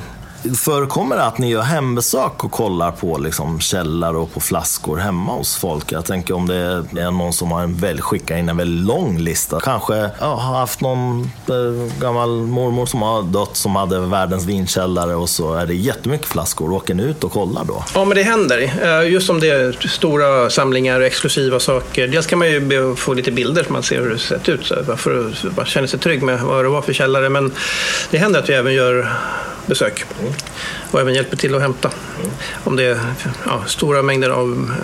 Förekommer 0.58 1.16
det 1.16 1.24
att 1.24 1.38
ni 1.38 1.50
gör 1.50 1.62
hembesök 1.62 2.44
och 2.44 2.52
kollar 2.52 2.92
på 2.92 3.18
liksom 3.18 3.60
källare 3.60 4.18
och 4.18 4.34
på 4.34 4.40
flaskor 4.40 4.98
hemma 4.98 5.32
hos 5.32 5.56
folk? 5.56 5.92
Jag 5.92 6.06
tänker 6.06 6.34
om 6.34 6.48
det 6.48 6.56
är 6.56 7.12
någon 7.12 7.34
som 7.34 7.52
har 7.52 7.62
en 7.62 7.78
väl, 7.78 8.02
skickat 8.02 8.38
in 8.38 8.50
en 8.50 8.58
väldigt 8.58 8.86
lång 8.86 9.18
lista. 9.18 9.60
Kanske 9.60 9.96
ja, 10.20 10.36
har 10.36 10.60
haft 10.60 10.82
någon 10.82 11.32
eh, 11.50 12.02
gammal 12.02 12.30
mormor 12.30 12.86
som 12.86 13.02
har 13.02 13.24
dött 13.24 13.56
som 13.56 13.76
hade 13.76 14.00
världens 14.00 14.46
vinkällare 14.46 15.16
och 15.16 15.30
så 15.30 15.54
är 15.54 15.66
det 15.66 15.74
jättemycket 15.74 16.28
flaskor. 16.28 16.72
Åker 16.72 16.94
ni 16.94 17.04
ut 17.04 17.24
och 17.24 17.32
kollar 17.32 17.64
då? 17.64 17.84
Ja, 17.94 18.06
men 18.06 18.18
det 18.18 18.24
händer. 18.24 18.74
Eh, 18.84 19.12
just 19.12 19.30
om 19.30 19.40
det 19.40 19.50
är 19.50 19.88
stora 19.88 20.50
samlingar 20.50 21.00
och 21.00 21.06
exklusiva 21.06 21.60
saker. 21.60 22.08
Dels 22.08 22.28
kan 22.28 22.40
man 22.40 22.48
ju 22.48 22.96
få 22.96 23.14
lite 23.14 23.32
bilder 23.32 23.64
så 23.64 23.74
man 23.74 23.84
ser 23.84 24.02
hur 24.02 24.10
det 24.10 24.20
sett 24.20 24.50
ut. 24.50 24.72
För 24.98 25.34
att 25.58 25.68
känna 25.68 25.88
sig 25.88 26.00
trygg 26.00 26.24
med 26.24 26.40
vad 26.42 26.66
det 26.66 26.70
var 26.70 26.82
för 26.82 26.94
källare. 26.94 27.30
Men 27.30 27.52
det 28.12 28.18
händer 28.18 28.40
att 28.40 28.50
vi 28.50 28.54
även 28.54 28.74
gör 28.74 29.14
besök. 29.68 30.06
Mm. 30.20 30.34
Och 30.92 31.02
även 31.02 31.14
hjälper 31.14 31.38
till 31.38 31.56
att 31.56 31.62
hämta. 31.62 31.92
Mm. 32.20 32.32
Om 32.64 32.76
det 32.76 32.84
är 32.84 33.00
ja, 33.46 33.64
stora 33.68 34.02
mängder 34.02 34.30
av 34.30 34.76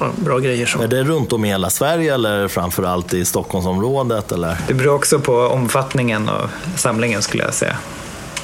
ja, 0.00 0.10
bra 0.16 0.38
grejer. 0.38 0.66
Så. 0.66 0.82
Är 0.82 0.88
det 0.88 1.02
runt 1.02 1.32
om 1.32 1.44
i 1.44 1.48
hela 1.48 1.70
Sverige 1.70 2.14
eller 2.14 2.48
framförallt 2.48 3.14
i 3.14 3.24
Stockholmsområdet? 3.24 4.32
Eller? 4.32 4.56
Det 4.68 4.74
beror 4.74 4.94
också 4.94 5.18
på 5.18 5.36
omfattningen 5.36 6.28
av 6.28 6.50
samlingen 6.76 7.22
skulle 7.22 7.44
jag 7.44 7.54
säga. 7.54 7.76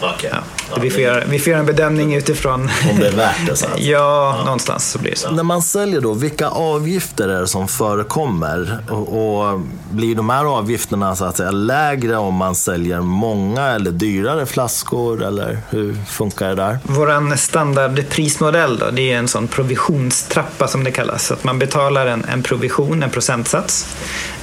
Okay. 0.03 0.31
Ja. 0.33 0.39
Ja, 0.71 0.77
vi, 0.81 0.91
får 0.91 1.01
göra, 1.01 1.25
vi 1.29 1.39
får 1.39 1.51
göra 1.51 1.61
en 1.61 1.67
bedömning 1.67 2.15
utifrån... 2.15 2.71
Om 2.91 2.99
det 2.99 3.09
är 3.09 3.13
värt 3.13 3.47
det? 3.47 3.57
Så 3.57 3.67
ja, 3.77 4.37
ja, 4.37 4.43
någonstans 4.45 4.91
så 4.91 4.99
blir 4.99 5.11
det 5.11 5.17
så. 5.17 5.31
När 5.31 5.43
man 5.43 5.63
säljer 5.63 6.01
då, 6.01 6.15
vilka 6.15 6.49
avgifter 6.49 7.29
är 7.29 7.41
det 7.41 7.47
som 7.47 7.69
förekommer? 7.69 8.79
Och, 8.91 9.49
och, 9.49 9.61
blir 9.91 10.15
de 10.15 10.31
här 10.31 10.45
avgifterna 10.45 11.17
så 11.17 11.25
att 11.25 11.37
säga 11.37 11.51
lägre 11.51 12.17
om 12.17 12.35
man 12.35 12.55
säljer 12.55 13.01
många 13.01 13.63
eller 13.63 13.91
dyrare 13.91 14.47
flaskor? 14.47 15.25
Eller 15.25 15.59
hur 15.71 15.97
funkar 16.05 16.49
det 16.49 16.55
där? 16.55 16.79
Vår 16.83 17.37
standardprismodell 17.37 18.79
då, 18.79 18.91
det 18.91 19.13
är 19.13 19.19
en 19.19 19.29
sån 19.29 19.49
provisionstrappa 19.49 20.69
som 20.69 20.85
det 20.85 20.91
kallas. 20.91 21.27
Så 21.27 21.35
att 21.35 21.45
man 21.45 21.59
betalar 21.59 22.07
en, 22.07 22.25
en 22.25 22.43
provision, 22.43 23.03
en 23.03 23.11
procentsats, 23.11 23.97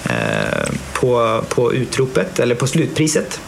eh, 0.04 0.70
på, 0.94 1.42
på 1.50 1.74
utropet 1.74 2.40
eller 2.40 2.56
på 2.56 2.68
slutpriset. 2.68 3.40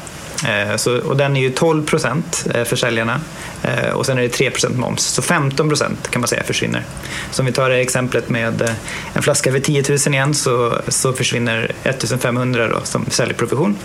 Eh, 0.46 0.76
så, 0.76 0.98
och 0.98 1.18
den 1.18 1.38
är 1.38 1.42
ju 1.42 1.50
12 1.50 1.86
procent 1.86 2.48
eh, 2.54 2.64
för 2.64 2.76
säljarna 2.76 3.22
eh, 3.64 3.90
och 3.90 4.06
sen 4.06 4.18
är 4.18 4.22
det 4.22 4.30
3 4.30 4.52
procent 4.52 4.78
moms. 4.78 5.04
Så 5.04 5.22
15 5.22 5.70
procent 5.70 6.08
kan 6.12 6.22
man 6.22 6.28
säga 6.28 6.44
försvinner. 6.44 6.84
Så 7.32 7.42
om 7.42 7.46
vi 7.46 7.52
tar 7.52 7.70
det 7.70 7.78
exemplet 7.78 8.30
med 8.30 8.76
en 9.14 9.24
flaska 9.24 9.52
för 9.52 9.60
10 9.60 9.84
000 9.90 9.98
igen 10.14 10.34
så, 10.34 10.82
så 10.88 11.14
försvinner 11.14 11.72
1 11.84 12.22
500 12.22 12.68
då, 12.68 12.80
som 12.84 13.06
säljprovision. 13.10 13.78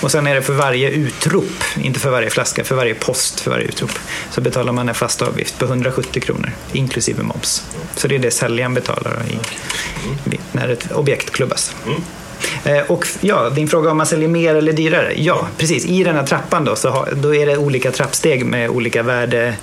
Och 0.00 0.10
sen 0.10 0.26
är 0.26 0.34
det 0.34 0.42
för 0.42 0.52
varje 0.52 0.90
utrop, 0.90 1.64
inte 1.76 2.00
för 2.00 2.10
varje 2.10 2.30
flaska, 2.30 2.64
för 2.64 2.76
varje 2.76 2.94
post 2.94 3.40
för 3.40 3.50
varje 3.50 3.64
utrop, 3.64 3.92
så 4.30 4.40
betalar 4.40 4.72
man 4.72 4.88
en 4.88 4.94
fast 4.94 5.22
avgift 5.22 5.58
på 5.58 5.64
170 5.64 6.22
kronor 6.22 6.50
inklusive 6.72 7.22
moms. 7.22 7.64
Så 7.96 8.08
det 8.08 8.14
är 8.14 8.18
det 8.18 8.30
säljaren 8.30 8.74
betalar 8.74 9.22
i, 9.30 9.38
när 10.52 10.68
ett 10.68 10.92
objekt 10.92 11.30
klubbas. 11.30 11.74
Mm. 11.86 12.02
Eh, 12.64 12.90
och 12.90 13.06
ja, 13.20 13.50
din 13.50 13.68
fråga 13.68 13.90
om 13.90 13.96
man 13.96 14.06
säljer 14.06 14.28
mer 14.28 14.54
eller 14.54 14.72
dyrare. 14.72 15.12
Ja, 15.16 15.48
precis. 15.58 15.84
I 15.86 16.04
den 16.04 16.16
här 16.16 16.26
trappan 16.26 16.64
då, 16.64 16.76
så 16.76 16.88
har, 16.88 17.08
då 17.14 17.34
är 17.34 17.46
det 17.46 17.56
olika 17.56 17.90
trappsteg 17.90 18.46
med 18.46 18.70
olika 18.70 19.02
värde 19.02 19.54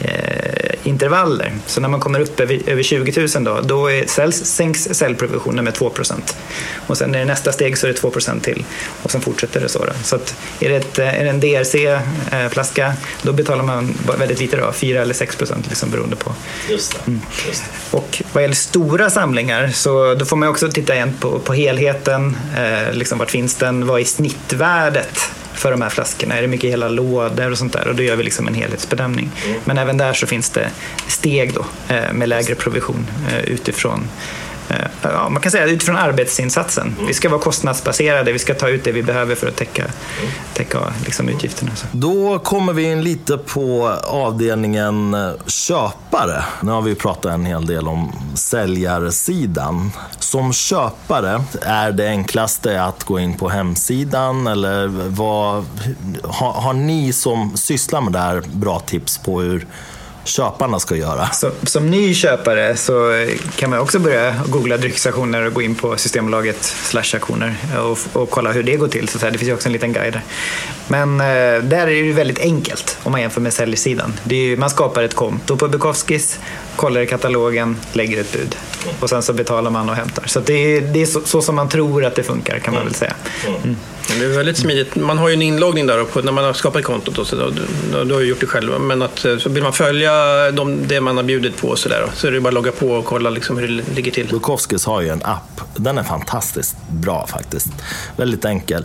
eh, 0.00 0.77
intervaller. 0.88 1.52
Så 1.66 1.80
när 1.80 1.88
man 1.88 2.00
kommer 2.00 2.20
upp 2.20 2.40
över, 2.40 2.60
över 2.66 2.82
20 2.82 3.28
000 3.34 3.44
då, 3.44 3.60
då 3.60 3.90
är, 3.90 4.06
säljs, 4.06 4.44
sänks 4.44 4.88
säljprovisionen 4.92 5.64
med 5.64 5.74
2% 5.74 6.12
Och 6.86 6.98
sen 6.98 7.14
är 7.14 7.18
det 7.18 7.24
nästa 7.24 7.52
steg 7.52 7.78
så 7.78 7.86
är 7.86 7.92
det 7.92 8.00
2% 8.00 8.40
till 8.40 8.64
och 9.02 9.10
sen 9.10 9.20
fortsätter 9.20 9.60
det 9.60 9.68
så. 9.68 9.78
Då. 9.78 9.92
Så 10.04 10.16
att 10.16 10.36
är, 10.60 10.68
det 10.68 10.76
ett, 10.76 10.98
är 10.98 11.24
det 11.24 11.30
en 11.30 11.40
DRC-flaska 11.40 12.86
eh, 12.86 12.92
då 13.22 13.32
betalar 13.32 13.64
man 13.64 13.94
väldigt 14.18 14.40
lite, 14.40 14.56
då, 14.56 14.72
4 14.72 15.02
eller 15.02 15.14
6% 15.14 15.54
liksom, 15.68 15.90
beroende 15.90 16.16
på. 16.16 16.34
Just 16.68 16.92
det. 16.92 17.10
Mm. 17.10 17.20
Just 17.46 17.62
det. 17.64 17.96
Och 17.96 18.22
vad 18.32 18.42
gäller 18.42 18.54
stora 18.54 19.10
samlingar 19.10 19.68
så 19.68 20.14
då 20.14 20.24
får 20.24 20.36
man 20.36 20.48
också 20.48 20.68
titta 20.70 20.94
igen 20.94 21.16
på, 21.20 21.38
på 21.38 21.54
helheten. 21.54 22.36
Eh, 22.56 22.92
liksom, 22.92 23.18
vart 23.18 23.30
finns 23.30 23.54
den? 23.54 23.86
Vad 23.86 24.00
är 24.00 24.04
snittvärdet 24.04 25.30
för 25.54 25.70
de 25.70 25.82
här 25.82 25.88
flaskorna? 25.88 26.34
Är 26.34 26.42
det 26.42 26.48
mycket 26.48 26.70
hela 26.70 26.88
lådor 26.88 27.50
och 27.50 27.58
sånt 27.58 27.72
där? 27.72 27.88
Och 27.88 27.94
då 27.94 28.02
gör 28.02 28.16
vi 28.16 28.22
liksom 28.22 28.48
en 28.48 28.54
helhetsbedömning. 28.54 29.30
Mm. 29.46 29.60
Men 29.64 29.78
även 29.78 29.96
där 29.96 30.12
så 30.12 30.26
finns 30.26 30.50
det 30.50 30.70
steg 31.06 31.54
då 31.54 31.64
eh, 31.94 32.12
med 32.12 32.28
lägre 32.28 32.54
provision 32.54 33.06
eh, 33.32 33.38
utifrån 33.38 34.08
Eh, 34.68 34.86
ja, 35.02 35.28
man 35.28 35.42
kan 35.42 35.52
säga 35.52 35.66
utifrån 35.66 35.96
arbetsinsatsen. 35.96 36.96
Vi 37.06 37.14
ska 37.14 37.28
vara 37.28 37.40
kostnadsbaserade, 37.40 38.32
vi 38.32 38.38
ska 38.38 38.54
ta 38.54 38.68
ut 38.68 38.84
det 38.84 38.92
vi 38.92 39.02
behöver 39.02 39.34
för 39.34 39.48
att 39.48 39.56
täcka, 39.56 39.84
täcka 40.54 40.78
liksom, 41.04 41.28
utgifterna. 41.28 41.70
Då 41.92 42.38
kommer 42.38 42.72
vi 42.72 42.82
in 42.82 43.02
lite 43.02 43.38
på 43.38 43.88
avdelningen 44.04 45.16
köpare. 45.46 46.44
Nu 46.62 46.72
har 46.72 46.82
vi 46.82 46.94
pratat 46.94 47.32
en 47.32 47.44
hel 47.44 47.66
del 47.66 47.88
om 47.88 48.12
säljarsidan. 48.34 49.90
Som 50.18 50.52
köpare, 50.52 51.44
är 51.62 51.92
det 51.92 52.08
enklaste 52.08 52.82
att 52.82 53.04
gå 53.04 53.18
in 53.18 53.36
på 53.36 53.48
hemsidan 53.48 54.46
eller 54.46 54.86
vad, 55.08 55.64
har, 56.24 56.52
har 56.52 56.72
ni 56.72 57.12
som 57.12 57.56
sysslar 57.56 58.00
med 58.00 58.12
det 58.12 58.18
här 58.18 58.42
bra 58.52 58.80
tips 58.80 59.18
på 59.18 59.40
hur 59.40 59.66
köparna 60.28 60.80
ska 60.80 60.96
göra. 60.96 61.28
Så, 61.28 61.50
som 61.62 61.90
ny 61.90 62.14
köpare 62.14 62.76
så 62.76 63.26
kan 63.56 63.70
man 63.70 63.78
också 63.78 63.98
börja 63.98 64.34
googla 64.46 64.76
dryckesaktioner 64.76 65.46
och 65.46 65.52
gå 65.52 65.62
in 65.62 65.74
på 65.74 65.96
Systembolaget 65.96 66.62
slash 66.62 67.16
aktioner 67.16 67.56
och, 67.78 67.98
och 68.22 68.30
kolla 68.30 68.52
hur 68.52 68.62
det 68.62 68.76
går 68.76 68.88
till. 68.88 69.08
Så 69.08 69.18
det 69.18 69.38
finns 69.38 69.50
ju 69.50 69.54
också 69.54 69.68
en 69.68 69.72
liten 69.72 69.92
guide 69.92 70.12
där. 70.12 70.22
Men 70.88 71.20
eh, 71.20 71.62
där 71.62 71.86
är 71.86 72.02
det 72.02 72.12
väldigt 72.12 72.38
enkelt 72.38 72.98
om 73.02 73.12
man 73.12 73.20
jämför 73.20 73.40
med 73.40 73.52
säljsidan. 73.52 74.12
Det 74.24 74.52
är, 74.52 74.56
man 74.56 74.70
skapar 74.70 75.02
ett 75.02 75.14
konto 75.14 75.56
på 75.56 75.68
Bukowskis, 75.68 76.38
kollar 76.76 77.00
i 77.00 77.06
katalogen, 77.06 77.76
lägger 77.92 78.20
ett 78.20 78.32
bud 78.32 78.56
och 79.00 79.10
sen 79.10 79.22
så 79.22 79.32
betalar 79.32 79.70
man 79.70 79.88
och 79.88 79.96
hämtar. 79.96 80.24
Så 80.26 80.40
det 80.40 80.52
är, 80.52 80.80
det 80.80 81.02
är 81.02 81.06
så, 81.06 81.20
så, 81.24 81.42
som 81.42 81.54
man 81.56 81.68
tror 81.68 82.04
att 82.04 82.14
det 82.14 82.22
funkar 82.22 82.58
kan 82.58 82.74
man 82.74 82.84
väl 82.84 82.94
säga. 82.94 83.14
Mm. 83.46 83.76
Det 84.08 84.24
är 84.24 84.28
väldigt 84.28 84.56
smidigt. 84.56 84.96
Man 84.96 85.18
har 85.18 85.28
ju 85.28 85.34
en 85.34 85.42
inloggning 85.42 85.86
där 85.86 86.04
på, 86.04 86.20
när 86.20 86.32
man 86.32 86.44
har 86.44 86.52
skapat 86.52 86.84
kontot. 86.84 87.18
Och 87.18 87.26
så 87.26 87.36
då, 87.36 87.50
då, 87.92 88.04
då 88.04 88.14
har 88.14 88.20
ju 88.20 88.28
gjort 88.28 88.40
det 88.40 88.46
själv. 88.46 88.80
Men 88.80 89.02
att, 89.02 89.24
eh, 89.24 89.38
så 89.38 89.48
vill 89.48 89.62
man 89.62 89.72
följa 89.72 90.12
de, 90.50 90.88
det 90.88 91.00
man 91.00 91.16
har 91.16 91.24
bjudit 91.24 91.56
på 91.56 91.76
så, 91.76 91.88
där, 91.88 92.06
så 92.14 92.26
är 92.26 92.32
det 92.32 92.40
bara 92.40 92.48
att 92.48 92.54
logga 92.54 92.72
på 92.72 92.90
och 92.90 93.04
kolla 93.04 93.30
liksom 93.30 93.58
hur 93.58 93.68
det 93.68 93.94
ligger 93.94 94.12
till. 94.12 94.28
Bukowskis 94.28 94.86
har 94.86 95.00
ju 95.00 95.08
en 95.08 95.22
app. 95.24 95.60
Den 95.76 95.98
är 95.98 96.02
fantastiskt 96.02 96.76
bra 96.88 97.26
faktiskt. 97.26 97.68
Väldigt 98.16 98.44
enkel. 98.44 98.84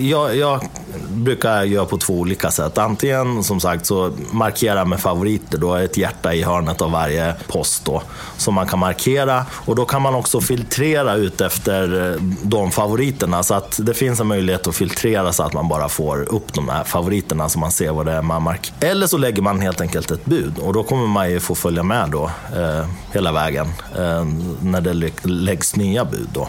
Jag, 0.00 0.36
jag, 0.36 0.68
brukar 1.08 1.62
göra 1.62 1.86
på 1.86 1.98
två 1.98 2.14
olika 2.14 2.50
sätt. 2.50 2.78
Antingen 2.78 3.44
som 3.44 3.60
sagt 3.60 3.86
så 3.86 4.12
markera 4.30 4.84
med 4.84 5.00
favoriter, 5.00 5.58
då 5.58 5.74
är 5.74 5.84
ett 5.84 5.96
hjärta 5.96 6.34
i 6.34 6.42
hörnet 6.42 6.82
av 6.82 6.90
varje 6.90 7.34
post 7.46 7.84
då, 7.84 8.02
som 8.36 8.54
man 8.54 8.66
kan 8.66 8.78
markera. 8.78 9.46
Och 9.52 9.76
då 9.76 9.84
kan 9.84 10.02
man 10.02 10.14
också 10.14 10.40
filtrera 10.40 11.14
ut 11.14 11.40
efter 11.40 12.12
eh, 12.12 12.22
de 12.42 12.70
favoriterna. 12.70 13.42
Så 13.42 13.54
att 13.54 13.78
det 13.82 13.94
finns 13.94 14.20
en 14.20 14.26
möjlighet 14.26 14.66
att 14.66 14.76
filtrera 14.76 15.32
så 15.32 15.42
att 15.42 15.52
man 15.52 15.68
bara 15.68 15.88
får 15.88 16.34
upp 16.34 16.54
de 16.54 16.68
här 16.68 16.84
favoriterna 16.84 17.48
så 17.48 17.58
man 17.58 17.72
ser 17.72 17.92
vad 17.92 18.06
det 18.06 18.12
är 18.12 18.22
man 18.22 18.42
markerar. 18.42 18.90
Eller 18.90 19.06
så 19.06 19.18
lägger 19.18 19.42
man 19.42 19.60
helt 19.60 19.80
enkelt 19.80 20.10
ett 20.10 20.24
bud 20.24 20.58
och 20.58 20.72
då 20.72 20.82
kommer 20.82 21.06
man 21.06 21.30
ju 21.30 21.40
få 21.40 21.54
följa 21.54 21.82
med 21.82 22.10
då 22.10 22.30
eh, 22.56 22.86
hela 23.12 23.32
vägen 23.32 23.66
eh, 23.96 24.24
när 24.62 24.80
det 24.80 25.12
läggs 25.22 25.76
nya 25.76 26.04
bud. 26.04 26.28
Då. 26.32 26.48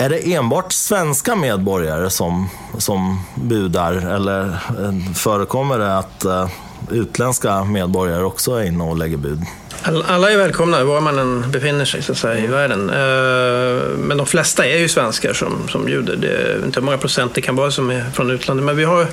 Är 0.00 0.08
det 0.08 0.34
enbart 0.34 0.72
svenska 0.72 1.36
medborgare 1.36 2.10
som, 2.10 2.48
som 2.78 3.20
budar 3.34 3.92
eller 3.92 4.44
eh, 4.48 5.12
förekommer 5.14 5.78
det 5.78 5.98
att 5.98 6.24
eh, 6.24 6.48
utländska 6.90 7.64
medborgare 7.64 8.22
också 8.22 8.52
är 8.52 8.64
inne 8.64 8.84
och 8.84 8.96
lägger 8.96 9.16
bud? 9.16 9.42
Alla 9.82 10.30
är 10.30 10.36
välkomna 10.36 10.84
var 10.84 11.00
man 11.00 11.18
än 11.18 11.50
befinner 11.50 11.84
sig 11.84 12.02
så 12.02 12.12
att 12.12 12.18
säga, 12.18 12.44
i 12.44 12.46
världen. 12.46 12.90
Eh, 12.90 13.98
men 13.98 14.16
de 14.16 14.26
flesta 14.26 14.66
är 14.66 14.78
ju 14.78 14.88
svenskar 14.88 15.32
som, 15.32 15.68
som 15.68 15.84
bjuder. 15.84 16.16
Det 16.16 16.28
är 16.28 16.64
inte 16.64 16.80
många 16.80 16.98
procent 16.98 17.34
det 17.34 17.40
kan 17.40 17.56
vara 17.56 17.70
som 17.70 17.90
är 17.90 18.04
från 18.14 18.30
utlandet. 18.30 18.66
Men 18.66 18.76
vi 18.76 18.84
har 18.84 19.06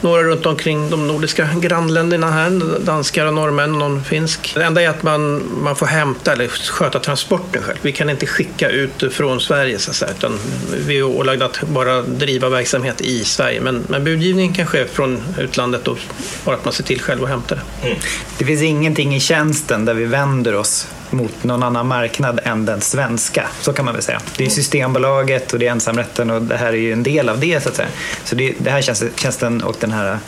några 0.00 0.22
runt 0.22 0.46
omkring 0.46 0.90
de 0.90 1.06
nordiska 1.06 1.48
grannländerna 1.60 2.30
här. 2.30 2.62
Danskar 2.80 3.26
och 3.26 3.34
norrmän, 3.34 3.78
någon 3.78 4.04
finsk. 4.04 4.52
Det 4.54 4.64
enda 4.64 4.82
är 4.82 4.88
att 4.88 5.02
man, 5.02 5.42
man 5.62 5.76
får 5.76 5.86
hämta 5.86 6.32
eller 6.32 6.48
sköta 6.48 6.98
transporten 6.98 7.62
själv. 7.62 7.78
Vi 7.82 7.92
kan 7.92 8.10
inte 8.10 8.26
skicka 8.26 8.70
ut 8.70 9.14
från 9.14 9.40
Sverige 9.40 9.78
så 9.78 9.90
att 9.90 9.96
säga, 9.96 10.10
utan 10.18 10.38
vi 10.86 10.98
är 10.98 11.02
ålagda 11.02 11.44
att 11.44 11.62
bara 11.62 12.02
driva 12.02 12.48
verksamhet 12.48 13.00
i 13.00 13.24
Sverige. 13.24 13.60
Men, 13.60 13.84
men 13.88 14.04
budgivning 14.04 14.52
kan 14.52 14.66
ske 14.66 14.86
från 14.86 15.22
utlandet 15.38 15.88
och 15.88 15.98
bara 16.44 16.56
att 16.56 16.64
man 16.64 16.74
ser 16.74 16.84
till 16.84 17.00
själv 17.00 17.24
att 17.24 17.30
hämta 17.30 17.54
det. 17.54 17.86
Mm. 17.86 17.98
Det 18.38 18.44
finns 18.44 18.62
ingenting 18.62 19.14
i 19.14 19.20
tjänsten 19.20 19.84
där 19.84 19.94
vi 19.94 20.11
vänder 20.12 20.54
oss 20.54 20.88
mot 21.10 21.44
någon 21.44 21.62
annan 21.62 21.86
marknad 21.86 22.40
än 22.44 22.64
den 22.64 22.80
svenska. 22.80 23.48
Så 23.60 23.72
kan 23.72 23.84
man 23.84 23.94
väl 23.94 24.02
säga. 24.02 24.20
Det 24.36 24.44
är 24.44 24.50
Systembolaget 24.50 25.52
och 25.52 25.58
det 25.58 25.66
är 25.66 25.70
ensamrätten 25.70 26.30
och 26.30 26.42
det 26.42 26.56
här 26.56 26.72
är 26.72 26.76
ju 26.76 26.92
en 26.92 27.02
del 27.02 27.28
av 27.28 27.40
det 27.40 27.62
så 27.62 27.68
att 27.68 27.76
säga. 27.76 27.88
Så 28.24 28.34
det, 28.34 28.54
det 28.58 28.70
här 28.70 28.82
tjänsten 29.16 29.62
och 29.62 29.76
den 29.80 29.92
här 29.92 30.18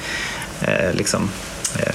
eh, 0.61 0.93
liksom, 0.93 1.31
eh, 1.79 1.95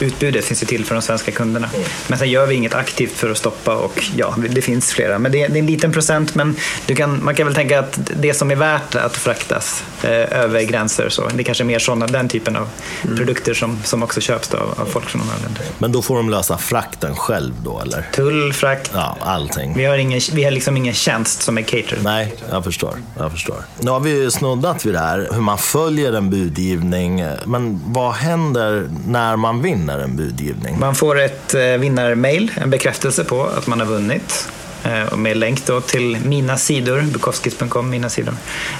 utbudet 0.00 0.44
finns 0.44 0.62
ju 0.62 0.66
till 0.66 0.84
för 0.84 0.94
de 0.94 1.02
svenska 1.02 1.30
kunderna. 1.30 1.68
Men 2.08 2.18
sen 2.18 2.30
gör 2.30 2.46
vi 2.46 2.54
inget 2.54 2.74
aktivt 2.74 3.12
för 3.12 3.30
att 3.30 3.38
stoppa 3.38 3.76
och 3.76 4.04
ja, 4.16 4.34
det 4.48 4.62
finns 4.62 4.92
flera. 4.92 5.18
Men 5.18 5.32
det 5.32 5.42
är, 5.42 5.56
en 5.56 5.66
liten 5.66 5.92
procent 5.92 6.34
men 6.34 6.56
kan, 6.86 7.24
man 7.24 7.34
kan 7.34 7.46
väl 7.46 7.54
tänka 7.54 7.78
att 7.78 7.98
det 8.16 8.34
som 8.34 8.50
är 8.50 8.56
värt 8.56 8.94
att 8.94 9.16
fraktas 9.16 9.84
eh, 10.02 10.40
över 10.42 10.62
gränser 10.62 11.08
så, 11.08 11.28
det 11.28 11.42
är 11.42 11.44
kanske 11.44 11.64
är 11.64 11.66
mer 11.66 11.78
sådana, 11.78 12.06
den 12.06 12.28
typen 12.28 12.56
av 12.56 12.68
mm. 13.02 13.16
produkter 13.16 13.54
som, 13.54 13.78
som 13.84 14.02
också 14.02 14.20
köps 14.20 14.54
av, 14.54 14.74
av 14.80 14.84
folk 14.84 15.04
från 15.04 15.22
andra 15.22 15.36
länder. 15.42 15.62
Men 15.78 15.92
då 15.92 16.02
får 16.02 16.16
de 16.16 16.30
lösa 16.30 16.58
frakten 16.58 17.16
själv 17.16 17.54
då 17.64 17.80
eller? 17.80 18.06
Tull, 18.12 18.52
frakt. 18.52 18.90
Ja, 18.94 19.16
allting. 19.20 19.74
Vi 19.76 19.84
har, 19.84 19.98
ingen, 19.98 20.20
vi 20.32 20.44
har 20.44 20.50
liksom 20.50 20.76
ingen 20.76 20.94
tjänst 20.94 21.42
som 21.42 21.58
är 21.58 21.62
cater. 21.62 21.98
Nej, 22.02 22.34
jag 22.50 22.64
förstår. 22.64 22.94
jag 23.18 23.32
förstår. 23.32 23.56
Nu 23.80 23.90
har 23.90 24.00
vi 24.00 24.10
ju 24.10 24.30
snuddat 24.30 24.86
vid 24.86 24.94
det 24.94 24.98
här, 24.98 25.28
hur 25.32 25.40
man 25.40 25.58
följer 25.58 26.12
en 26.12 26.30
budgivning. 26.30 27.24
Men 27.46 27.80
vad 27.86 28.12
händer 28.12 28.88
när 29.06 29.36
man 29.36 29.62
vinner? 29.62 29.87
Vinner 29.88 30.04
en 30.04 30.16
budgivning? 30.16 30.78
Man 30.78 30.94
får 30.94 31.20
ett 31.20 31.54
eh, 31.54 31.62
vinnarmail, 31.62 32.52
en 32.56 32.70
bekräftelse 32.70 33.24
på 33.24 33.44
att 33.44 33.66
man 33.66 33.80
har 33.80 33.86
vunnit 33.86 34.48
eh, 34.84 35.16
med 35.16 35.36
länk 35.36 35.66
då 35.66 35.80
till 35.80 36.18
mina 36.24 36.56
sidor, 36.56 37.02
bukowskis.com, 37.02 37.90
mina 37.90 38.08
sidor, 38.08 38.34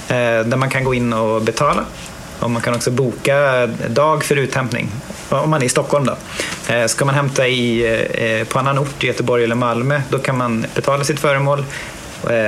eh, 0.07 0.15
där 0.15 0.57
man 0.57 0.69
kan 0.69 0.83
gå 0.83 0.93
in 0.93 1.13
och 1.13 1.41
betala. 1.41 1.85
Och 2.39 2.51
man 2.51 2.61
kan 2.61 2.75
också 2.75 2.91
boka 2.91 3.67
dag 3.89 4.23
för 4.23 4.35
uthämtning, 4.35 4.89
om 5.29 5.49
man 5.49 5.61
är 5.61 5.65
i 5.65 5.69
Stockholm. 5.69 6.05
Då. 6.05 6.17
Ska 6.87 7.05
man 7.05 7.15
hämta 7.15 7.47
i, 7.47 8.45
på 8.49 8.59
annan 8.59 8.79
ort, 8.79 9.03
Göteborg 9.03 9.43
eller 9.43 9.55
Malmö, 9.55 10.01
då 10.09 10.19
kan 10.19 10.37
man 10.37 10.65
betala 10.75 11.03
sitt 11.03 11.19
föremål 11.19 11.65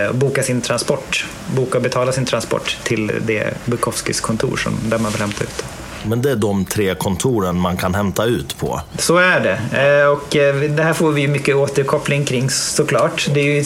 och 0.09 0.16
boka 0.16 0.43
sin 0.43 0.62
transport, 0.62 1.26
boka 1.55 1.78
och 1.78 1.84
betala 1.84 2.12
sin 2.12 2.26
transport 2.26 2.78
till 2.84 3.12
det 3.22 3.53
Bukowskis 3.66 4.22
kontor 4.22 4.57
som, 4.57 4.74
där 4.89 4.97
man 4.97 5.12
vill 5.12 5.22
hämta 5.22 5.43
ut. 5.43 5.66
Men 6.06 6.22
det 6.22 6.32
är 6.32 6.36
de 6.36 6.66
tre 6.66 6.95
kontoren 6.95 7.60
man 7.60 7.78
kan 7.78 7.95
hämta 7.95 8.26
ut 8.26 8.58
på? 8.58 8.82
Så 8.97 9.18
är 9.18 9.39
det. 9.39 9.60
Eh, 9.82 10.08
och 10.08 10.36
eh, 10.36 10.56
det 10.56 10.84
här 10.84 10.93
får 10.93 11.12
vi 11.12 11.28
mycket 11.28 11.56
återkoppling 11.56 12.26
kring 12.26 12.49
såklart. 12.49 13.28
Det 13.34 13.39
är 13.39 13.43
ju 13.43 13.58
en 13.58 13.66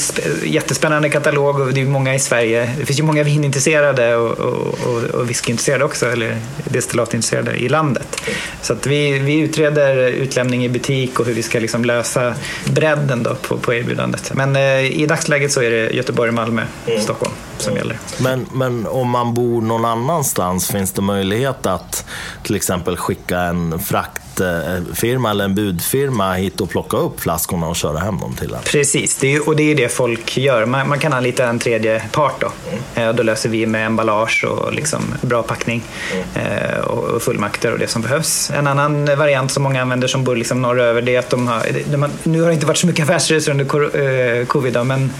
jättespännande 0.51 1.09
katalog 1.09 1.59
och 1.59 1.73
det 1.73 1.81
är 1.81 1.85
många 1.85 2.15
i 2.15 2.19
Sverige. 2.19 2.69
Det 2.79 2.85
finns 2.85 2.99
ju 2.99 3.03
många 3.03 3.23
vinintresserade 3.23 4.15
och, 4.15 4.39
och, 4.39 5.03
och 5.13 5.29
whiskyintresserade 5.29 5.85
också, 5.85 6.05
eller 6.05 6.37
destillatintresserade 6.63 7.55
i 7.55 7.69
landet. 7.69 8.21
Så 8.61 8.73
att 8.73 8.87
vi, 8.87 9.19
vi 9.19 9.39
utreder 9.39 9.97
utlämning 9.97 10.65
i 10.65 10.69
butik 10.69 11.19
och 11.19 11.25
hur 11.25 11.33
vi 11.33 11.43
ska 11.43 11.59
liksom 11.59 11.85
lösa 11.85 12.33
bredden 12.65 13.23
då 13.23 13.35
på, 13.35 13.57
på 13.57 13.73
erbjudandet. 13.73 14.31
Men 14.33 14.55
eh, 14.55 15.01
i 15.01 15.05
dagsläget 15.05 15.51
så 15.51 15.61
är 15.61 15.71
det 15.71 15.89
Göteborg, 15.89 16.31
Malmö, 16.31 16.61
mm. 16.87 17.01
Stockholm 17.01 17.33
som 17.61 17.75
gäller. 17.75 17.97
Men, 18.17 18.45
men 18.51 18.87
om 18.87 19.09
man 19.09 19.33
bor 19.33 19.61
någon 19.61 19.85
annanstans, 19.85 20.71
finns 20.71 20.91
det 20.91 21.01
möjlighet 21.01 21.65
att 21.65 22.05
till 22.43 22.55
exempel 22.55 22.97
skicka 22.97 23.39
en 23.39 23.79
fraktfirma 23.79 25.29
eller 25.29 25.45
en 25.45 25.55
budfirma 25.55 26.33
hit 26.33 26.61
och 26.61 26.69
plocka 26.69 26.97
upp 26.97 27.19
flaskorna 27.21 27.67
och 27.67 27.75
köra 27.75 27.99
hem 27.99 28.19
dem 28.19 28.35
till 28.35 28.53
en? 28.53 28.59
Precis, 28.63 29.17
det 29.17 29.35
är, 29.35 29.47
och 29.47 29.55
det 29.55 29.71
är 29.71 29.75
det 29.75 29.89
folk 29.89 30.37
gör. 30.37 30.65
Man, 30.65 30.89
man 30.89 30.99
kan 30.99 31.13
anlita 31.13 31.47
en 31.47 31.59
tredje 31.59 32.01
part 32.11 32.41
då. 32.41 32.51
Mm. 32.95 33.15
Då 33.15 33.23
löser 33.23 33.49
vi 33.49 33.65
med 33.65 33.85
emballage 33.85 34.45
och 34.45 34.73
liksom 34.73 35.01
bra 35.21 35.43
packning 35.43 35.83
mm. 36.35 36.83
och 36.83 37.21
fullmakter 37.21 37.71
och 37.71 37.79
det 37.79 37.87
som 37.87 38.01
behövs. 38.01 38.49
En 38.49 38.67
annan 38.67 39.05
variant 39.05 39.51
som 39.51 39.63
många 39.63 39.81
använder 39.81 40.07
som 40.07 40.23
bor 40.23 40.35
liksom 40.35 40.61
norröver 40.61 41.01
det 41.01 41.15
är 41.15 41.19
att 41.19 41.29
de 41.29 41.47
har, 41.47 41.65
de 41.91 42.09
nu 42.23 42.41
har 42.41 42.47
det 42.47 42.53
inte 42.53 42.65
varit 42.65 42.77
så 42.77 42.87
mycket 42.87 43.03
affärsresor 43.03 43.51
under 43.51 44.39
eh, 44.39 44.45
covid 44.45 44.85
men 44.85 45.11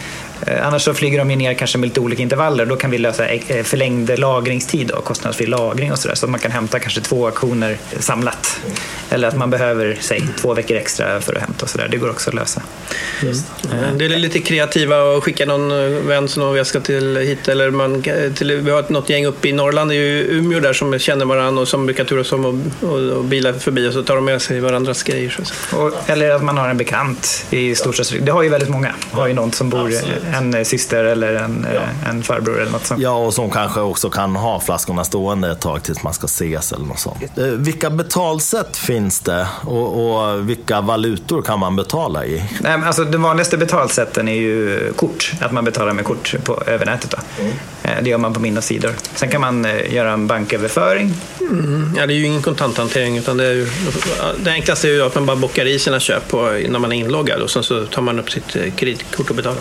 annars 0.61 0.81
så 0.81 0.93
flyger 0.93 1.25
de 1.25 1.27
ner 1.27 1.53
kanske 1.53 1.77
med 1.77 1.87
lite 1.89 1.99
olika 1.99 2.21
intervaller. 2.21 2.65
Då 2.65 2.75
kan 2.75 2.91
vi 2.91 2.97
lösa 2.97 3.27
eh, 3.27 3.63
förlängd 3.63 4.19
lagringstid 4.19 4.91
och 4.91 5.03
kostnadsfri 5.03 5.45
lagring 5.45 5.91
och 5.91 5.99
sådär. 5.99 6.15
Så 6.15 6.25
att 6.25 6.29
man 6.29 6.39
kan 6.39 6.51
hämta 6.51 6.79
kanske 6.79 7.01
två 7.01 7.25
auktioner 7.25 7.77
samlat. 7.99 8.59
Eller 9.09 9.27
att 9.27 9.37
man 9.37 9.49
behöver, 9.49 9.97
säg, 9.99 10.23
två 10.41 10.53
veckor 10.53 10.77
extra 10.77 11.21
för 11.21 11.35
att 11.35 11.41
hämta 11.41 11.63
och 11.63 11.69
sådär. 11.69 11.87
Det 11.91 11.97
går 11.97 12.09
också 12.09 12.29
att 12.29 12.33
lösa. 12.33 12.61
Mm. 13.21 13.97
Det 13.97 14.05
är 14.05 14.09
lite 14.09 14.39
kreativa 14.39 15.17
att 15.17 15.23
skicka 15.23 15.45
någon 15.45 16.07
vän 16.07 16.27
som 16.27 16.43
någon 16.43 16.55
väska 16.55 16.79
till 16.79 17.17
hit. 17.17 17.47
Eller 17.47 17.71
man, 17.71 18.03
till, 18.35 18.61
vi 18.61 18.71
har 18.71 18.85
något 18.87 19.09
gäng 19.09 19.25
uppe 19.25 19.49
i 19.49 19.51
Norrland, 19.51 19.91
det 19.91 19.95
är 19.95 19.97
ju 19.97 20.37
Umeå 20.37 20.59
där 20.59 20.73
som 20.73 20.99
känner 20.99 21.25
varandra 21.25 21.61
och 21.61 21.67
som 21.67 21.85
brukar 21.85 22.03
turas 22.03 22.31
om 22.31 22.45
och, 22.45 22.89
och, 22.89 22.99
och 22.99 23.23
bilar 23.23 23.53
förbi 23.53 23.89
och 23.89 23.93
så 23.93 24.03
tar 24.03 24.15
de 24.15 24.25
med 24.25 24.41
sig 24.41 24.59
varandras 24.59 25.03
grejer. 25.03 25.37
Och, 25.73 26.09
eller 26.09 26.29
att 26.29 26.43
man 26.43 26.57
har 26.57 26.69
en 26.69 26.77
bekant 26.77 27.45
i 27.49 27.75
storstadsregionen. 27.75 28.25
Det 28.25 28.31
har 28.31 28.43
ju 28.43 28.49
väldigt 28.49 28.69
många. 28.69 28.95
Har 29.11 29.27
ju 29.27 29.33
någon 29.33 29.51
som 29.51 29.69
bor 29.69 29.87
Absolut 29.87 30.24
en 30.33 30.65
syster 30.65 31.03
eller 31.03 31.33
en, 31.33 31.67
ja. 31.73 32.09
en 32.09 32.23
farbror 32.23 32.61
eller 32.61 32.71
något 32.71 32.85
sånt. 32.85 33.01
Ja, 33.01 33.17
och 33.17 33.33
som 33.33 33.49
kanske 33.49 33.79
också 33.79 34.09
kan 34.09 34.35
ha 34.35 34.59
flaskorna 34.59 35.03
stående 35.03 35.51
ett 35.51 35.61
tag 35.61 35.83
tills 35.83 36.03
man 36.03 36.13
ska 36.13 36.25
ses 36.25 36.71
eller 36.71 36.85
något 36.85 36.99
sånt. 36.99 37.37
Eh, 37.37 37.43
vilka 37.43 37.89
betalsätt 37.89 38.77
finns 38.77 39.19
det 39.19 39.47
och, 39.61 40.15
och 40.15 40.49
vilka 40.49 40.81
valutor 40.81 41.41
kan 41.41 41.59
man 41.59 41.75
betala 41.75 42.25
i? 42.25 42.43
Nej, 42.61 42.79
alltså, 42.85 43.03
de 43.03 43.21
vanligaste 43.21 43.57
betalsätten 43.57 44.27
är 44.27 44.35
ju 44.35 44.93
kort, 44.95 45.31
att 45.41 45.51
man 45.51 45.65
betalar 45.65 45.93
med 45.93 46.05
kort 46.05 46.35
på, 46.43 46.63
över 46.65 46.85
nätet. 46.85 47.11
Då. 47.11 47.43
Mm. 47.43 47.53
Det 48.01 48.09
gör 48.09 48.17
man 48.17 48.33
på 48.33 48.39
mina 48.39 48.61
sidor. 48.61 48.91
Sen 49.15 49.29
kan 49.29 49.41
man 49.41 49.67
göra 49.89 50.11
en 50.11 50.27
banköverföring. 50.27 51.13
Mm. 51.41 51.93
Ja, 51.97 52.07
det 52.07 52.13
är 52.13 52.15
ju 52.15 52.25
ingen 52.25 52.41
kontanthantering 52.41 53.17
utan 53.17 53.37
det, 53.37 53.45
är 53.45 53.53
ju, 53.53 53.67
det 54.37 54.51
enklaste 54.51 54.87
är 54.87 54.91
ju 54.91 55.01
att 55.03 55.15
man 55.15 55.25
bara 55.25 55.37
bockar 55.37 55.65
i 55.65 55.79
sina 55.79 55.99
köp 55.99 56.27
på, 56.27 56.41
när 56.69 56.79
man 56.79 56.91
är 56.91 56.95
inloggad 56.95 57.41
och 57.41 57.49
sen 57.49 57.63
så 57.63 57.85
tar 57.85 58.01
man 58.01 58.19
upp 58.19 58.31
sitt 58.31 58.57
kreditkort 58.75 59.29
och 59.29 59.35
betalar. 59.35 59.59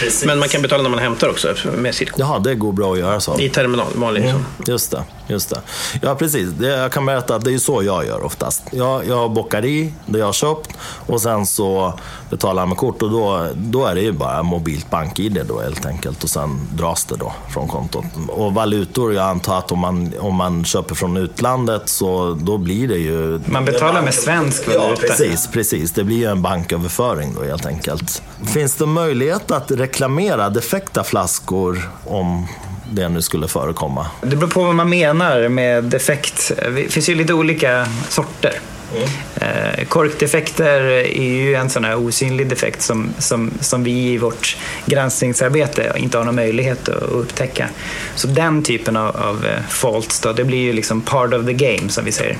Precis. 0.00 0.24
Men 0.24 0.38
man 0.38 0.48
kan 0.48 0.62
betala 0.62 0.82
när 0.82 0.90
man 0.90 0.98
hämtar 0.98 1.28
också 1.28 1.54
med 1.76 1.94
sitt 1.94 2.10
kort. 2.10 2.20
Jaha, 2.20 2.38
det 2.38 2.54
går 2.54 2.72
bra 2.72 2.92
att 2.92 2.98
göra 2.98 3.20
så? 3.20 3.40
I 3.40 3.48
terminal, 3.48 3.86
vanlig. 3.94 4.24
Mm. 4.24 4.36
Liksom. 4.36 4.72
Just 4.72 4.90
det. 4.90 5.02
Just 5.26 5.50
det. 5.50 5.60
Ja, 6.02 6.14
precis. 6.14 6.48
Jag 6.60 6.92
kan 6.92 7.06
berätta 7.06 7.36
att 7.36 7.44
det 7.44 7.54
är 7.54 7.58
så 7.58 7.82
jag 7.82 8.06
gör 8.06 8.24
oftast. 8.24 8.62
Jag, 8.70 9.06
jag 9.06 9.32
bockar 9.32 9.64
i 9.64 9.92
det 10.06 10.18
jag 10.18 10.26
har 10.26 10.32
köpt 10.32 10.70
och 11.06 11.20
sen 11.20 11.46
så 11.46 11.98
betalar 12.30 12.62
jag 12.62 12.68
med 12.68 12.78
kort 12.78 13.02
och 13.02 13.10
då, 13.10 13.48
då 13.54 13.86
är 13.86 13.94
det 13.94 14.00
ju 14.00 14.12
bara 14.12 14.42
mobilt 14.42 14.90
bank-id 14.90 15.40
då 15.48 15.60
helt 15.60 15.86
enkelt 15.86 16.24
och 16.24 16.30
sen 16.30 16.68
dras 16.72 17.04
det 17.04 17.16
då 17.16 17.32
från 17.48 17.68
kontot. 17.68 18.04
Och 18.28 18.54
valutor, 18.54 19.14
jag 19.14 19.24
antar 19.24 19.58
att 19.58 19.72
om 19.72 19.78
man, 19.78 20.12
om 20.20 20.34
man 20.34 20.64
köper 20.64 20.94
från 20.94 21.16
utlandet 21.16 21.88
så 21.88 22.38
då 22.40 22.58
blir 22.58 22.88
det 22.88 22.98
ju... 22.98 23.40
Man 23.46 23.64
betalar 23.64 24.02
med 24.02 24.14
svensk 24.14 24.66
valuta. 24.66 24.84
Ja, 24.84 24.96
precis, 25.00 25.48
precis. 25.52 25.92
Det 25.92 26.04
blir 26.04 26.16
ju 26.16 26.24
en 26.24 26.42
banköverföring 26.42 27.34
då 27.34 27.44
helt 27.44 27.66
enkelt. 27.66 28.22
Finns 28.44 28.74
det 28.74 28.86
möjlighet 28.86 29.50
att 29.50 29.70
reklamera 29.70 30.50
defekta 30.50 31.04
flaskor 31.04 31.90
om 32.04 32.46
det 32.90 33.08
nu 33.08 33.22
skulle 33.22 33.48
förekomma? 33.48 34.06
Det 34.22 34.36
beror 34.36 34.50
på 34.50 34.64
vad 34.64 34.74
man 34.74 34.88
menar 34.88 35.48
med 35.48 35.84
defekt. 35.84 36.52
Det 36.56 36.92
finns 36.92 37.08
ju 37.08 37.14
lite 37.14 37.34
olika 37.34 37.86
sorter. 38.08 38.60
Mm. 38.96 39.08
Eh, 39.36 39.84
korkdefekter 39.84 40.80
är 40.80 41.22
ju 41.22 41.54
en 41.54 41.70
sån 41.70 41.84
här 41.84 41.96
osynlig 41.96 42.48
defekt 42.48 42.82
som, 42.82 43.08
som, 43.18 43.50
som 43.60 43.84
vi 43.84 44.12
i 44.12 44.18
vårt 44.18 44.56
granskningsarbete 44.86 45.92
inte 45.96 46.18
har 46.18 46.24
någon 46.24 46.34
möjlighet 46.34 46.88
att 46.88 47.02
upptäcka. 47.02 47.68
Så 48.14 48.26
den 48.26 48.62
typen 48.62 48.96
av, 48.96 49.16
av 49.16 49.46
eh, 49.46 49.62
faults 49.68 50.20
då, 50.20 50.32
det 50.32 50.44
blir 50.44 50.58
ju 50.58 50.72
liksom 50.72 51.00
part 51.00 51.34
of 51.34 51.46
the 51.46 51.52
game 51.52 51.88
som 51.88 52.04
vi 52.04 52.12
säger. 52.12 52.36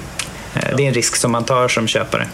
Det 0.55 0.85
är 0.85 0.89
en 0.89 0.95
risk 0.95 1.17
som 1.17 1.33
man 1.33 1.45
tar 1.45 1.69
som 1.69 1.89
köpare. 1.89 2.27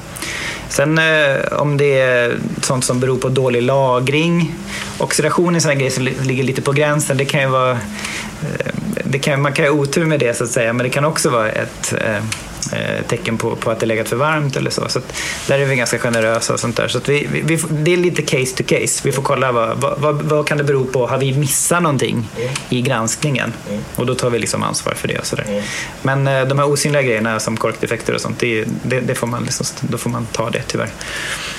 Sen 0.68 0.98
eh, 0.98 1.52
om 1.52 1.76
det 1.76 2.00
är 2.00 2.38
sånt 2.62 2.84
som 2.84 3.00
beror 3.00 3.18
på 3.18 3.28
dålig 3.28 3.62
lagring, 3.62 4.54
oxidation 4.98 5.56
är 5.56 5.60
sådana 5.60 5.78
grejer 5.78 5.90
som 5.90 6.04
ligger 6.04 6.42
lite 6.42 6.62
på 6.62 6.72
gränsen. 6.72 7.16
Det 7.16 7.24
kan 7.24 7.40
ju 7.40 7.46
vara, 7.46 7.70
eh, 7.70 8.72
det 9.04 9.18
kan, 9.18 9.42
man 9.42 9.52
kan 9.52 9.64
ha 9.64 9.72
otur 9.72 10.06
med 10.06 10.20
det 10.20 10.36
så 10.36 10.44
att 10.44 10.50
säga, 10.50 10.72
men 10.72 10.84
det 10.84 10.90
kan 10.90 11.04
också 11.04 11.30
vara 11.30 11.50
ett 11.50 11.92
eh, 11.92 12.24
Eh, 12.72 13.06
tecken 13.06 13.38
på, 13.38 13.56
på 13.56 13.70
att 13.70 13.80
det 13.80 13.86
legat 13.86 14.08
för 14.08 14.16
varmt 14.16 14.56
eller 14.56 14.70
så. 14.70 14.88
så 14.88 15.00
där 15.46 15.58
är 15.58 15.64
vi 15.64 15.76
ganska 15.76 15.98
generösa 15.98 16.52
och 16.52 16.60
sånt 16.60 16.76
där. 16.76 16.88
Så 16.88 17.00
vi, 17.06 17.28
vi, 17.44 17.58
det 17.70 17.92
är 17.92 17.96
lite 17.96 18.22
case 18.22 18.56
to 18.56 18.64
case. 18.66 19.00
Vi 19.04 19.12
får 19.12 19.22
kolla 19.22 19.52
vad, 19.52 19.80
vad, 19.80 19.98
vad, 19.98 20.22
vad 20.22 20.46
kan 20.46 20.58
det 20.58 20.64
bero 20.64 20.84
på. 20.84 21.06
Har 21.06 21.18
vi 21.18 21.32
missat 21.32 21.82
någonting 21.82 22.28
i 22.68 22.82
granskningen? 22.82 23.52
Mm. 23.68 23.82
Och 23.96 24.06
då 24.06 24.14
tar 24.14 24.30
vi 24.30 24.38
liksom 24.38 24.62
ansvar 24.62 24.94
för 24.94 25.08
det. 25.08 25.18
Och 25.18 25.26
sådär. 25.26 25.44
Mm. 25.48 25.62
Men 26.02 26.26
eh, 26.26 26.48
de 26.48 26.58
här 26.58 26.68
osynliga 26.68 27.02
grejerna 27.02 27.40
som 27.40 27.56
korkdefekter 27.56 28.14
och 28.14 28.20
sånt, 28.20 28.38
det, 28.38 28.64
det, 28.82 29.00
det, 29.00 29.14
får 29.14 29.26
man 29.26 29.42
liksom, 29.42 29.66
då 29.80 29.98
får 29.98 30.10
man 30.10 30.26
ta 30.26 30.50
det 30.50 30.62
tyvärr. 30.66 30.90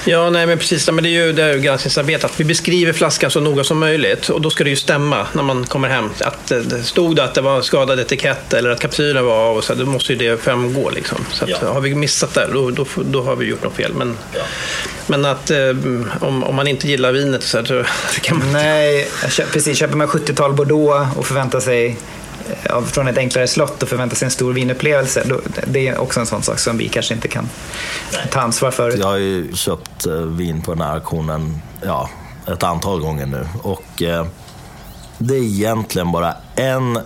Ja, 0.06 0.30
nej 0.30 0.48
men 0.48 0.58
precis. 0.58 0.92
Men 0.92 1.04
det 1.04 1.10
är 1.10 1.26
ju 1.26 1.34
det 1.34 1.44
är 1.44 1.58
granskningsarbetet. 1.58 2.32
Vi 2.38 2.44
beskriver 2.44 2.94
flaskan 2.94 3.32
så 3.32 3.40
noga 3.40 3.64
som 3.64 3.80
möjligt 3.80 4.30
och 4.30 4.42
då 4.42 4.50
ska 4.50 4.64
det 4.64 4.70
ju 4.70 4.76
stämma 4.76 5.28
när 5.34 5.44
man 5.44 5.66
kommer 5.66 5.90
hem. 5.90 6.10
Att 6.20 6.48
det 6.48 6.84
stod 6.84 7.20
att 7.20 7.34
det 7.34 7.42
var 7.42 7.62
skadad 7.62 8.00
etikett 8.00 8.54
eller 8.54 8.70
att 8.70 8.80
kapsylen 8.80 9.26
var 9.26 9.50
av, 9.50 9.58
och 9.58 9.64
så, 9.64 9.74
då 9.74 9.86
måste 9.86 10.14
ju 10.14 10.20
det 10.20 10.38
framgå. 10.38 10.92
Liksom. 11.02 11.26
Så 11.32 11.44
att, 11.44 11.50
ja. 11.50 11.74
har 11.74 11.82
vi 11.82 11.96
missat 11.96 12.34
det, 12.34 12.48
då, 12.54 12.72
då, 12.72 12.86
då, 13.04 13.24
har 13.24 13.36
vi 13.36 13.46
gjort 13.46 13.64
något 13.64 13.74
fel. 13.74 13.94
Men, 13.94 14.18
ja. 14.34 14.42
men 15.08 15.26
att 15.26 15.52
eh, 15.52 15.58
om, 16.22 16.44
om 16.44 16.56
man 16.56 16.68
inte 16.68 16.88
gillar 16.88 17.12
vinet 17.12 17.44
så, 17.44 17.66
så 17.66 17.84
kan 18.22 18.38
man 18.38 18.52
Nej, 18.52 19.08
precis. 19.52 19.78
Köper 19.78 19.96
man 19.96 20.08
70-tal 20.08 20.54
Bordeaux 20.54 21.18
och 21.18 21.26
förväntar 21.26 21.60
sig 21.60 21.98
eh, 22.64 22.82
från 22.82 23.08
ett 23.08 23.18
enklare 23.18 23.48
slott 23.48 23.84
och 23.84 23.90
förväntar 23.90 24.16
sig 24.16 24.26
en 24.26 24.32
stor 24.32 24.54
vinupplevelse. 24.54 25.24
Då, 25.26 25.42
det 25.68 25.88
är 25.88 25.98
också 25.98 26.20
en 26.20 26.26
sån 26.26 26.44
sak 26.44 26.60
som 26.60 26.78
vi 26.78 26.90
kanske 26.90 27.14
inte 27.14 27.28
kan 27.28 27.50
ta 28.30 28.40
ansvar 28.40 28.72
för. 28.72 28.98
Jag 28.98 29.08
har 29.08 29.18
ju 29.18 29.54
köpt 29.54 30.06
eh, 30.06 30.14
vin 30.14 30.62
på 30.62 30.74
den 30.74 30.82
här 30.82 30.94
auktionen 30.94 31.62
ja, 31.86 32.10
ett 32.48 32.64
antal 32.64 33.00
gånger 33.00 33.26
nu. 33.26 33.48
Och 33.62 34.02
eh, 34.02 34.26
det 35.18 35.36
är 35.36 35.44
egentligen 35.44 36.12
bara 36.12 36.36
en 36.56 37.00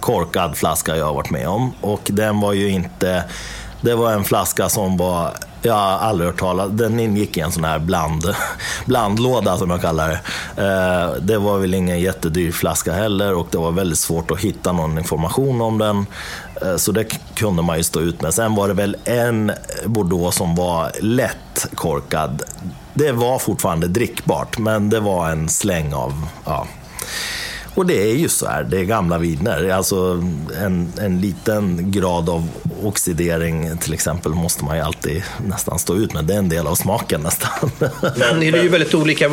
korkad 0.00 0.56
flaska 0.56 0.96
jag 0.96 1.06
har 1.06 1.14
varit 1.14 1.30
med 1.30 1.48
om. 1.48 1.72
Och 1.80 2.00
den 2.04 2.40
var 2.40 2.52
ju 2.52 2.68
inte... 2.68 3.24
Det 3.80 3.94
var 3.94 4.12
en 4.12 4.24
flaska 4.24 4.68
som 4.68 4.96
var... 4.96 5.32
Jag 5.62 5.74
har 5.74 5.98
aldrig 5.98 6.30
hört 6.30 6.38
talas 6.38 6.70
Den 6.72 7.00
ingick 7.00 7.36
i 7.36 7.40
en 7.40 7.52
sån 7.52 7.64
här 7.64 7.78
bland, 7.78 8.34
blandlåda 8.86 9.56
som 9.58 9.70
jag 9.70 9.80
kallar 9.80 10.08
det. 10.08 10.20
Eh, 10.62 11.22
det 11.22 11.38
var 11.38 11.58
väl 11.58 11.74
ingen 11.74 12.00
jättedyr 12.00 12.52
flaska 12.52 12.92
heller 12.92 13.34
och 13.34 13.48
det 13.50 13.58
var 13.58 13.72
väldigt 13.72 13.98
svårt 13.98 14.30
att 14.30 14.40
hitta 14.40 14.72
någon 14.72 14.98
information 14.98 15.60
om 15.60 15.78
den. 15.78 16.06
Eh, 16.62 16.76
så 16.76 16.92
det 16.92 17.04
kunde 17.34 17.62
man 17.62 17.76
ju 17.76 17.82
stå 17.82 18.00
ut 18.00 18.22
med. 18.22 18.34
Sen 18.34 18.54
var 18.54 18.68
det 18.68 18.74
väl 18.74 18.96
en 19.04 19.52
Bordeaux 19.86 20.36
som 20.36 20.54
var 20.54 20.92
lätt 21.00 21.66
korkad. 21.74 22.42
Det 22.94 23.12
var 23.12 23.38
fortfarande 23.38 23.88
drickbart, 23.88 24.58
men 24.58 24.90
det 24.90 25.00
var 25.00 25.30
en 25.30 25.48
släng 25.48 25.94
av 25.94 26.28
ja, 26.44 26.66
och 27.76 27.86
det 27.86 28.10
är 28.10 28.14
ju 28.14 28.28
så 28.28 28.46
här, 28.46 28.64
det 28.64 28.78
är 28.78 28.84
gamla 28.84 29.18
viner. 29.18 29.70
Alltså 29.70 30.22
en, 30.60 30.92
en 31.00 31.20
liten 31.20 31.90
grad 31.90 32.28
av 32.28 32.48
oxidering 32.82 33.78
till 33.78 33.94
exempel 33.94 34.32
måste 34.32 34.64
man 34.64 34.76
ju 34.76 34.82
alltid 34.82 35.22
nästan 35.46 35.78
stå 35.78 35.94
ut 35.96 36.12
med. 36.12 36.24
Det 36.24 36.34
är 36.34 36.38
en 36.38 36.48
del 36.48 36.66
av 36.66 36.74
smaken 36.74 37.20
nästan. 37.20 37.70
Men 38.00 38.40
det 38.40 38.48
är 38.48 38.62
ju 38.62 38.68
väldigt 38.68 38.94
olika 38.94 39.28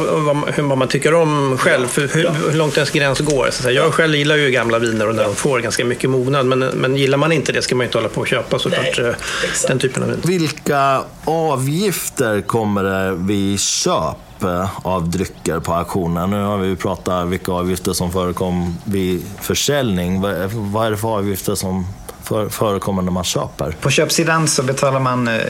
vad 0.57 0.77
man 0.77 0.87
tycker 0.87 1.13
om 1.13 1.57
själv, 1.57 1.87
för 1.87 2.01
hur, 2.01 2.29
hur 2.49 2.57
långt 2.57 2.77
ens 2.77 2.91
gräns 2.91 3.19
går. 3.19 3.49
Så 3.51 3.71
jag 3.71 3.93
själv 3.93 4.15
gillar 4.15 4.35
ju 4.35 4.51
gamla 4.51 4.79
viner 4.79 5.09
och 5.09 5.15
när 5.15 5.23
de 5.23 5.35
får 5.35 5.59
ganska 5.59 5.85
mycket 5.85 6.09
mognad. 6.09 6.45
Men, 6.45 6.59
men 6.59 6.95
gillar 6.95 7.17
man 7.17 7.31
inte 7.31 7.51
det 7.51 7.61
ska 7.61 7.75
man 7.75 7.83
ju 7.83 7.87
inte 7.87 7.97
hålla 7.97 8.09
på 8.09 8.21
och 8.21 8.27
köpa 8.27 8.59
såklart 8.59 8.99
Nej, 8.99 9.07
eh, 9.07 9.15
den 9.67 9.79
typen 9.79 10.03
av 10.03 10.09
vin. 10.09 10.19
Vilka 10.23 11.03
avgifter 11.25 12.41
kommer 12.41 12.83
det 12.83 13.15
vid 13.15 13.59
köp 13.59 14.17
av 14.83 15.09
drycker 15.09 15.59
på 15.59 15.73
auktionen. 15.73 16.29
Nu 16.29 16.43
har 16.43 16.57
vi 16.57 16.75
pratat 16.75 17.27
vilka 17.27 17.51
avgifter 17.51 17.93
som 17.93 18.11
förekom 18.11 18.77
vid 18.83 19.23
försäljning. 19.39 20.21
Vad 20.71 20.87
är 20.87 20.91
det 20.91 20.97
för 20.97 21.17
avgifter 21.17 21.55
som 21.55 21.85
för, 22.23 22.49
förekommande 22.49 23.11
när 23.11 23.13
man 23.13 23.23
köper? 23.23 23.75
På 23.81 23.89
köpsidan 23.89 24.47
så 24.47 24.63
betalar 24.63 24.99
man 24.99 25.27
eh, 25.27 25.41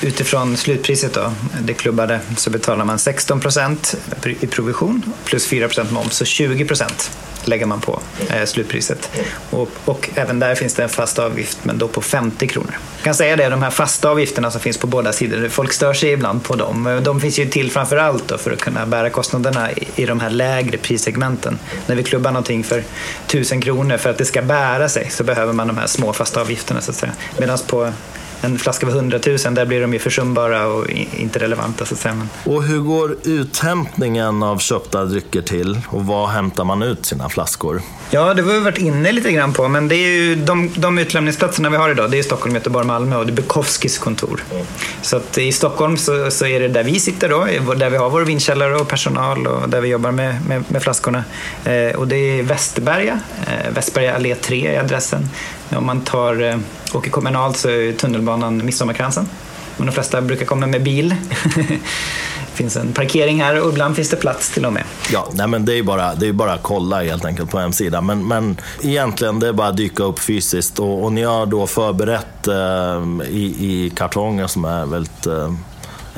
utifrån 0.00 0.56
slutpriset, 0.56 1.14
då, 1.14 1.32
det 1.60 1.74
klubbade, 1.74 2.20
så 2.36 2.50
betalar 2.50 2.84
man 2.84 2.98
16 2.98 3.40
procent 3.40 3.94
i 4.40 4.46
provision 4.46 5.02
plus 5.24 5.46
4 5.46 5.66
procent 5.66 5.90
moms, 5.90 6.16
så 6.16 6.24
20 6.24 6.64
procent 6.64 7.10
lägger 7.44 7.66
man 7.66 7.80
på 7.80 8.00
eh, 8.28 8.44
slutpriset. 8.44 9.10
Och, 9.50 9.68
och, 9.84 10.10
även 10.14 10.38
där 10.38 10.54
finns 10.54 10.74
det 10.74 10.82
en 10.82 10.88
fast 10.88 11.18
avgift, 11.18 11.58
men 11.62 11.78
då 11.78 11.88
på 11.88 12.02
50 12.02 12.48
kronor. 12.48 12.78
Jag 12.96 13.04
kan 13.04 13.14
säga 13.14 13.36
det, 13.36 13.48
de 13.48 13.62
här 13.62 13.70
fasta 13.70 14.10
avgifterna 14.10 14.50
som 14.50 14.60
finns 14.60 14.78
på 14.78 14.86
båda 14.86 15.12
sidor, 15.12 15.48
folk 15.48 15.72
stör 15.72 15.94
sig 15.94 16.12
ibland 16.12 16.44
på 16.44 16.56
dem. 16.56 16.86
Eh, 16.86 16.96
de 16.96 17.20
finns 17.20 17.38
ju 17.38 17.46
till 17.46 17.70
framför 17.70 17.96
allt 17.96 18.32
för 18.38 18.50
att 18.50 18.60
kunna 18.60 18.86
bära 18.86 19.10
kostnaderna 19.10 19.72
i, 19.72 19.88
i 19.96 20.06
de 20.06 20.20
här 20.20 20.30
lägre 20.30 20.78
prissegmenten. 20.78 21.58
När 21.86 21.96
vi 21.96 22.02
klubbar 22.02 22.30
någonting 22.30 22.64
för 22.64 22.84
1000 23.26 23.60
kronor, 23.60 23.96
för 23.96 24.10
att 24.10 24.18
det 24.18 24.24
ska 24.24 24.42
bära 24.42 24.88
sig, 24.88 25.10
så 25.10 25.24
behöver 25.24 25.52
man 25.52 25.66
de 25.66 25.78
här 25.78 25.86
små 25.86 26.09
fasta 26.12 26.40
avgifterna 26.40 26.80
så 26.80 26.90
att 26.90 26.96
säga. 26.96 27.12
Medan 27.38 27.58
på 27.66 27.92
en 28.40 28.58
flaska 28.58 28.86
för 28.86 28.96
100 28.96 29.18
000, 29.26 29.54
där 29.54 29.66
blir 29.66 29.80
de 29.80 29.92
ju 29.92 29.98
försumbara 29.98 30.66
och 30.66 30.90
inte 31.16 31.38
relevanta. 31.38 31.86
Så 31.86 31.94
att 31.94 32.00
säga. 32.00 32.26
Och 32.44 32.62
hur 32.62 32.78
går 32.78 33.16
uthämtningen 33.24 34.42
av 34.42 34.58
köpta 34.58 35.04
drycker 35.04 35.42
till 35.42 35.78
och 35.88 36.06
var 36.06 36.26
hämtar 36.26 36.64
man 36.64 36.82
ut 36.82 37.06
sina 37.06 37.28
flaskor? 37.28 37.82
Ja, 38.10 38.34
det 38.34 38.42
har 38.42 38.52
vi 38.52 38.60
varit 38.60 38.78
inne 38.78 39.12
lite 39.12 39.32
grann 39.32 39.52
på, 39.52 39.68
men 39.68 39.88
det 39.88 39.94
är 39.94 40.08
ju 40.08 40.34
de, 40.34 40.70
de 40.76 40.98
utlämningsplatserna 40.98 41.70
vi 41.70 41.76
har 41.76 41.90
idag, 41.90 42.10
det 42.10 42.18
är 42.18 42.22
Stockholm, 42.22 42.54
Göteborg, 42.54 42.86
Malmö 42.86 43.16
och 43.16 43.26
det 43.26 43.32
är 43.32 43.34
Bukowskis 43.34 43.98
kontor. 43.98 44.44
Mm. 44.50 44.66
Så 45.02 45.16
att 45.16 45.38
i 45.38 45.52
Stockholm 45.52 45.96
så, 45.96 46.30
så, 46.30 46.46
är 46.46 46.60
det 46.60 46.68
där 46.68 46.84
vi 46.84 47.00
sitter 47.00 47.28
då, 47.28 47.74
där 47.74 47.90
vi 47.90 47.96
har 47.96 48.10
vår 48.10 48.20
vinkällare 48.22 48.76
och 48.76 48.88
personal 48.88 49.46
och 49.46 49.68
där 49.68 49.80
vi 49.80 49.88
jobbar 49.88 50.10
med, 50.10 50.46
med, 50.46 50.64
med 50.68 50.82
flaskorna. 50.82 51.24
Eh, 51.64 51.96
och 51.96 52.08
det 52.08 52.16
är 52.16 52.42
Västerberga, 52.42 53.20
eh, 53.46 53.72
Västberga 53.74 54.14
allé 54.14 54.34
3 54.34 54.66
är 54.66 54.80
adressen. 54.80 55.28
Om 55.68 55.86
man 55.86 56.00
tar, 56.00 56.42
eh, 56.42 56.56
åker 56.94 57.10
kommunalt 57.10 57.56
så 57.56 57.68
är 57.68 57.92
tunnelbanan 57.92 58.64
Midsommarkransen. 58.64 59.28
Men 59.76 59.86
de 59.86 59.92
flesta 59.92 60.20
brukar 60.20 60.46
komma 60.46 60.66
med 60.66 60.82
bil. 60.82 61.14
det 61.56 61.78
finns 62.54 62.76
en 62.76 62.92
parkering 62.92 63.42
här 63.42 63.62
och 63.62 63.72
ibland 63.72 63.96
finns 63.96 64.10
det 64.10 64.16
plats 64.16 64.50
till 64.50 64.66
och 64.66 64.72
med. 64.72 64.84
Ja, 65.12 65.28
nej 65.32 65.46
men 65.46 65.64
det 65.64 65.78
är 65.78 65.82
bara, 65.82 66.14
det 66.14 66.28
är 66.28 66.32
bara 66.32 66.52
att 66.52 66.62
kolla 66.62 67.02
helt 67.02 67.24
enkelt 67.24 67.50
på 67.50 67.58
hemsidan. 67.58 68.06
Men, 68.06 68.28
men 68.28 68.56
egentligen 68.82 69.40
det 69.40 69.48
är 69.48 69.52
bara 69.52 69.68
att 69.68 69.76
dyka 69.76 70.02
upp 70.02 70.18
fysiskt 70.18 70.78
och, 70.78 71.04
och 71.04 71.12
ni 71.12 71.22
har 71.22 71.46
då 71.46 71.66
förberett 71.66 72.48
eh, 72.48 73.28
i, 73.28 73.56
i 73.58 73.92
kartonger 73.96 74.46
som 74.46 74.64
är 74.64 74.86
väldigt 74.86 75.26
eh, 75.26 75.54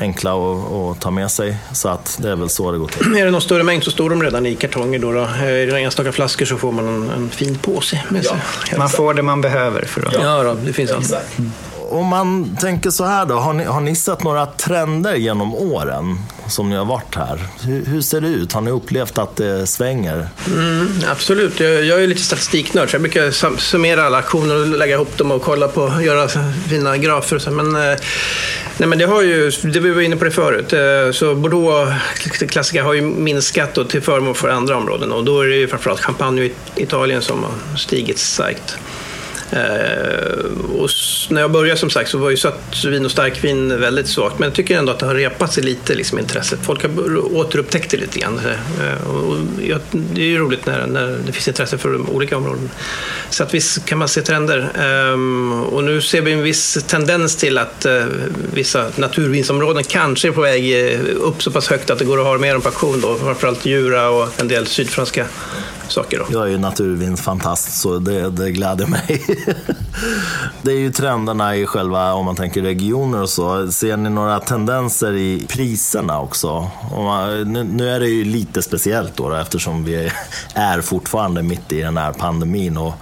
enkla 0.02 0.32
att, 0.34 0.72
att 0.72 1.00
ta 1.00 1.10
med 1.10 1.30
sig. 1.30 1.56
Så 1.72 1.88
att 1.88 2.18
det 2.22 2.30
är 2.30 2.36
väl 2.36 2.48
så 2.48 2.72
det 2.72 2.78
går 2.78 2.88
till. 2.88 3.16
Är 3.16 3.24
det 3.24 3.30
någon 3.30 3.40
större 3.40 3.62
mängd 3.62 3.84
så 3.84 3.90
står 3.90 4.10
de 4.10 4.22
redan 4.22 4.46
i 4.46 4.54
kartonger. 4.54 4.98
Då, 4.98 5.12
då. 5.12 5.20
Är 5.20 5.66
det 5.66 5.80
enstaka 5.80 6.12
flaskor 6.12 6.46
så 6.46 6.56
får 6.56 6.72
man 6.72 6.88
en, 6.88 7.10
en 7.10 7.30
fin 7.30 7.58
påse 7.58 8.00
med 8.08 8.24
sig. 8.24 8.36
Man 8.78 8.88
får 8.88 9.14
det 9.14 9.22
man 9.22 9.40
behöver. 9.40 9.84
För 9.84 10.06
att... 10.06 10.14
Ja, 10.14 10.42
då, 10.42 10.54
det 10.54 10.72
finns 10.72 10.90
allt. 10.90 11.14
Om 11.92 12.06
man 12.06 12.56
tänker 12.56 12.90
så 12.90 13.04
här 13.04 13.26
då, 13.26 13.34
har 13.34 13.52
ni, 13.52 13.64
har 13.64 13.80
ni 13.80 13.96
sett 13.96 14.24
några 14.24 14.46
trender 14.46 15.14
genom 15.14 15.54
åren 15.54 16.18
som 16.48 16.70
ni 16.70 16.76
har 16.76 16.84
varit 16.84 17.14
här? 17.14 17.38
Hur, 17.62 17.84
hur 17.84 18.00
ser 18.00 18.20
det 18.20 18.28
ut? 18.28 18.52
Har 18.52 18.60
ni 18.60 18.70
upplevt 18.70 19.18
att 19.18 19.36
det 19.36 19.66
svänger? 19.66 20.28
Mm, 20.46 20.88
absolut, 21.10 21.60
jag, 21.60 21.84
jag 21.84 22.02
är 22.02 22.06
lite 22.06 22.22
statistiknörd 22.22 22.90
så 22.90 22.94
jag 22.94 23.02
brukar 23.02 23.56
summera 23.58 24.04
alla 24.04 24.18
aktioner 24.18 24.60
och 24.60 24.66
lägga 24.66 24.94
ihop 24.94 25.18
dem 25.18 25.30
och 25.30 25.42
kolla 25.42 25.68
på, 25.68 26.00
göra 26.02 26.28
fina 26.68 26.96
grafer 26.96 27.36
och 27.36 27.42
så. 27.42 27.50
Men, 27.50 27.76
eh, 27.76 27.98
nej, 28.78 28.88
men 28.88 28.98
det 28.98 29.04
har 29.04 29.22
ju, 29.22 29.50
det 29.50 29.80
vi 29.80 29.90
var 29.90 30.00
inne 30.00 30.16
på 30.16 30.24
det 30.24 30.30
förut, 30.30 30.72
eh, 30.72 31.12
så 31.12 31.34
Bordeaux 31.34 31.92
klassiker 32.48 32.82
har 32.82 32.92
ju 32.92 33.02
minskat 33.02 33.74
då 33.74 33.84
till 33.84 34.02
förmån 34.02 34.34
för 34.34 34.48
andra 34.48 34.76
områden 34.76 35.12
och 35.12 35.24
då 35.24 35.40
är 35.40 35.46
det 35.46 35.56
ju 35.56 35.68
framförallt 35.68 36.00
champagne 36.00 36.42
i 36.42 36.52
Italien 36.76 37.22
som 37.22 37.44
har 37.44 37.76
stigit 37.76 38.18
starkt. 38.18 38.78
Eh, 39.52 40.78
och 40.78 40.90
när 41.28 41.40
jag 41.40 41.50
började 41.50 41.80
som 41.80 41.90
sagt 41.90 42.10
så 42.10 42.18
var 42.18 42.30
ju 42.30 42.36
sött 42.36 42.84
vin 42.84 43.04
och 43.04 43.10
starkvin 43.10 43.80
väldigt 43.80 44.08
svagt 44.08 44.38
men 44.38 44.48
jag 44.48 44.54
tycker 44.54 44.78
ändå 44.78 44.92
att 44.92 44.98
det 44.98 45.06
har 45.06 45.14
repat 45.14 45.52
sig 45.52 45.64
lite 45.64 45.94
liksom, 45.94 46.18
intresset. 46.18 46.58
Folk 46.62 46.82
har 46.82 47.34
återupptäckt 47.36 47.90
det 47.90 47.96
lite 47.96 48.18
grann. 48.18 48.38
Eh, 48.38 49.10
och 49.10 49.36
jag, 49.62 49.80
det 49.90 50.20
är 50.20 50.26
ju 50.26 50.38
roligt 50.38 50.66
när, 50.66 50.86
när 50.86 51.18
det 51.26 51.32
finns 51.32 51.48
intresse 51.48 51.78
för 51.78 52.10
olika 52.10 52.36
områden. 52.36 52.70
Så 53.30 53.42
att 53.42 53.54
visst 53.54 53.84
kan 53.84 53.98
man 53.98 54.08
se 54.08 54.22
trender. 54.22 54.70
Ehm, 54.78 55.62
och 55.62 55.84
nu 55.84 56.00
ser 56.00 56.20
vi 56.22 56.32
en 56.32 56.42
viss 56.42 56.84
tendens 56.86 57.36
till 57.36 57.58
att 57.58 57.84
eh, 57.84 58.04
vissa 58.54 58.86
naturvinsområden 58.96 59.84
kanske 59.84 60.28
är 60.28 60.32
på 60.32 60.40
väg 60.40 60.92
eh, 60.92 61.00
upp 61.16 61.42
så 61.42 61.50
pass 61.50 61.68
högt 61.68 61.90
att 61.90 61.98
det 61.98 62.04
går 62.04 62.18
att 62.18 62.26
ha 62.26 62.38
mer 62.38 62.54
än 62.54 62.60
på 62.60 62.68
auktion. 62.68 63.00
Då. 63.00 63.16
Framförallt 63.16 63.66
Jura 63.66 64.08
och 64.08 64.40
en 64.40 64.48
del 64.48 64.66
sydfranska 64.66 65.26
saker. 65.92 66.18
Då. 66.18 66.24
Jag 66.30 66.46
är 66.46 66.50
ju 66.50 66.58
naturvindsfantast, 66.58 67.80
så 67.80 67.98
det, 67.98 68.30
det 68.30 68.50
gläder 68.50 68.86
mig. 68.86 69.22
det 70.62 70.72
är 70.72 70.78
ju 70.78 70.92
trenderna 70.92 71.56
i 71.56 71.66
själva, 71.66 72.12
om 72.12 72.24
man 72.24 72.36
tänker 72.36 72.62
regioner 72.62 73.22
och 73.22 73.28
så. 73.28 73.72
Ser 73.72 73.96
ni 73.96 74.10
några 74.10 74.40
tendenser 74.40 75.12
i 75.12 75.46
priserna 75.48 76.20
också? 76.20 76.70
Man, 76.96 77.52
nu, 77.52 77.64
nu, 77.64 77.90
är 77.90 78.00
det 78.00 78.08
ju 78.08 78.24
lite 78.24 78.62
speciellt 78.62 79.16
då, 79.16 79.28
då 79.28 79.34
eftersom 79.34 79.84
vi 79.84 80.10
är 80.54 80.80
fortfarande 80.80 81.42
mitt 81.42 81.72
i 81.72 81.80
den 81.80 81.96
här 81.96 82.12
pandemin. 82.12 82.76
Och, 82.76 82.94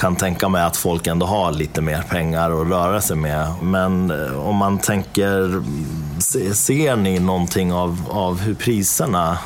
kan 0.00 0.16
tänka 0.16 0.48
mig 0.48 0.62
att 0.62 0.76
folk 0.76 1.06
ändå 1.06 1.26
har 1.26 1.52
lite 1.52 1.80
mer 1.80 2.02
pengar 2.02 2.62
att 2.62 2.68
röra 2.68 3.00
sig 3.00 3.16
med. 3.16 3.54
Men 3.62 4.10
eh, 4.10 4.48
om 4.48 4.56
man 4.56 4.78
tänker, 4.78 5.62
ser 6.54 6.96
ni 6.96 7.18
någonting 7.18 7.72
av, 7.72 7.98
av 8.10 8.40
hur 8.40 8.54
priserna 8.54 9.38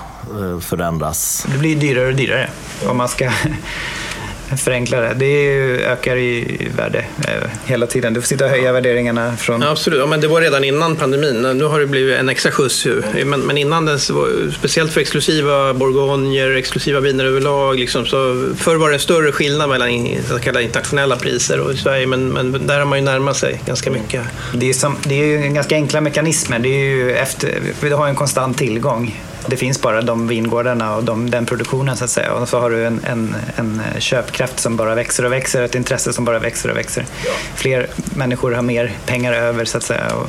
förändras. 0.60 1.46
Det 1.52 1.58
blir 1.58 1.76
dyrare 1.76 2.06
och 2.06 2.14
dyrare 2.14 2.50
om 2.86 2.96
man 2.96 3.08
ska 3.08 3.30
förenkla 4.56 5.00
det. 5.00 5.14
Det 5.14 5.46
ökar 5.84 6.16
i 6.16 6.68
värde 6.76 6.98
eh, 6.98 7.50
hela 7.64 7.86
tiden. 7.86 8.14
Du 8.14 8.20
får 8.20 8.28
sitta 8.28 8.44
och 8.44 8.50
höja 8.50 8.72
värderingarna 8.72 9.36
från... 9.36 9.60
Ja, 9.60 9.70
absolut, 9.70 10.00
ja, 10.00 10.06
men 10.06 10.20
det 10.20 10.28
var 10.28 10.40
redan 10.40 10.64
innan 10.64 10.96
pandemin. 10.96 11.42
Nu 11.58 11.64
har 11.64 11.80
det 11.80 11.86
blivit 11.86 12.18
en 12.18 12.28
extra 12.28 12.52
skjuts. 12.52 12.86
Men, 13.24 13.40
men 13.40 13.58
innan 13.58 13.84
dess, 13.84 14.10
speciellt 14.58 14.92
för 14.92 15.00
exklusiva 15.00 15.74
bourgogner, 15.74 16.50
exklusiva 16.56 17.00
viner 17.00 17.24
överlag, 17.24 17.78
liksom, 17.78 18.06
så 18.06 18.48
förr 18.56 18.76
var 18.76 18.88
det 18.88 18.94
en 18.94 19.00
större 19.00 19.32
skillnad 19.32 19.68
mellan 19.68 20.08
så 20.28 20.38
kallade 20.38 20.64
internationella 20.64 21.16
priser 21.16 21.60
och 21.60 21.72
i 21.72 21.76
Sverige, 21.76 22.06
men, 22.06 22.28
men 22.28 22.66
där 22.66 22.78
har 22.78 22.86
man 22.86 22.98
ju 22.98 23.04
närmat 23.04 23.36
sig 23.36 23.60
ganska 23.66 23.90
mycket. 23.90 24.22
Det 24.54 24.68
är, 24.68 24.74
som, 24.74 24.96
det 25.02 25.14
är 25.14 25.26
ju 25.26 25.48
ganska 25.48 25.74
enkla 25.74 26.00
mekanismer. 26.00 26.58
Det 26.58 26.68
är 26.68 26.90
ju 26.90 27.12
efter, 27.12 27.60
vi 27.80 27.90
har 27.90 28.08
en 28.08 28.14
konstant 28.14 28.58
tillgång 28.58 29.14
det 29.46 29.56
finns 29.56 29.80
bara 29.80 30.02
de 30.02 30.28
vingårdarna 30.28 30.96
och 30.96 31.04
de, 31.04 31.30
den 31.30 31.46
produktionen 31.46 31.96
så 31.96 32.04
att 32.04 32.10
säga. 32.10 32.32
Och 32.32 32.48
så 32.48 32.60
har 32.60 32.70
du 32.70 32.86
en, 32.86 33.00
en, 33.06 33.36
en 33.56 33.82
köpkraft 33.98 34.60
som 34.60 34.76
bara 34.76 34.94
växer 34.94 35.24
och 35.24 35.32
växer, 35.32 35.62
ett 35.62 35.74
intresse 35.74 36.12
som 36.12 36.24
bara 36.24 36.38
växer 36.38 36.70
och 36.70 36.76
växer. 36.76 37.06
Ja. 37.24 37.30
Fler 37.54 37.86
människor 38.16 38.52
har 38.52 38.62
mer 38.62 38.92
pengar 39.06 39.32
över 39.32 39.64
så 39.64 39.78
att 39.78 39.84
säga. 39.84 40.14
Och 40.14 40.28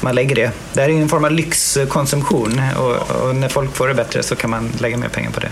man 0.00 0.14
lägger 0.14 0.36
det. 0.36 0.50
Det 0.72 0.80
här 0.80 0.88
är 0.88 0.92
en 0.92 1.08
form 1.08 1.24
av 1.24 1.32
lyxkonsumtion 1.32 2.60
och, 2.78 3.22
och, 3.22 3.36
när 3.36 3.48
folk 3.48 3.74
får 3.74 3.88
det 3.88 3.94
bättre 3.94 4.22
så 4.22 4.36
kan 4.36 4.50
man 4.50 4.70
lägga 4.80 4.96
mer 4.96 5.08
pengar 5.08 5.30
på 5.30 5.40
det. 5.40 5.50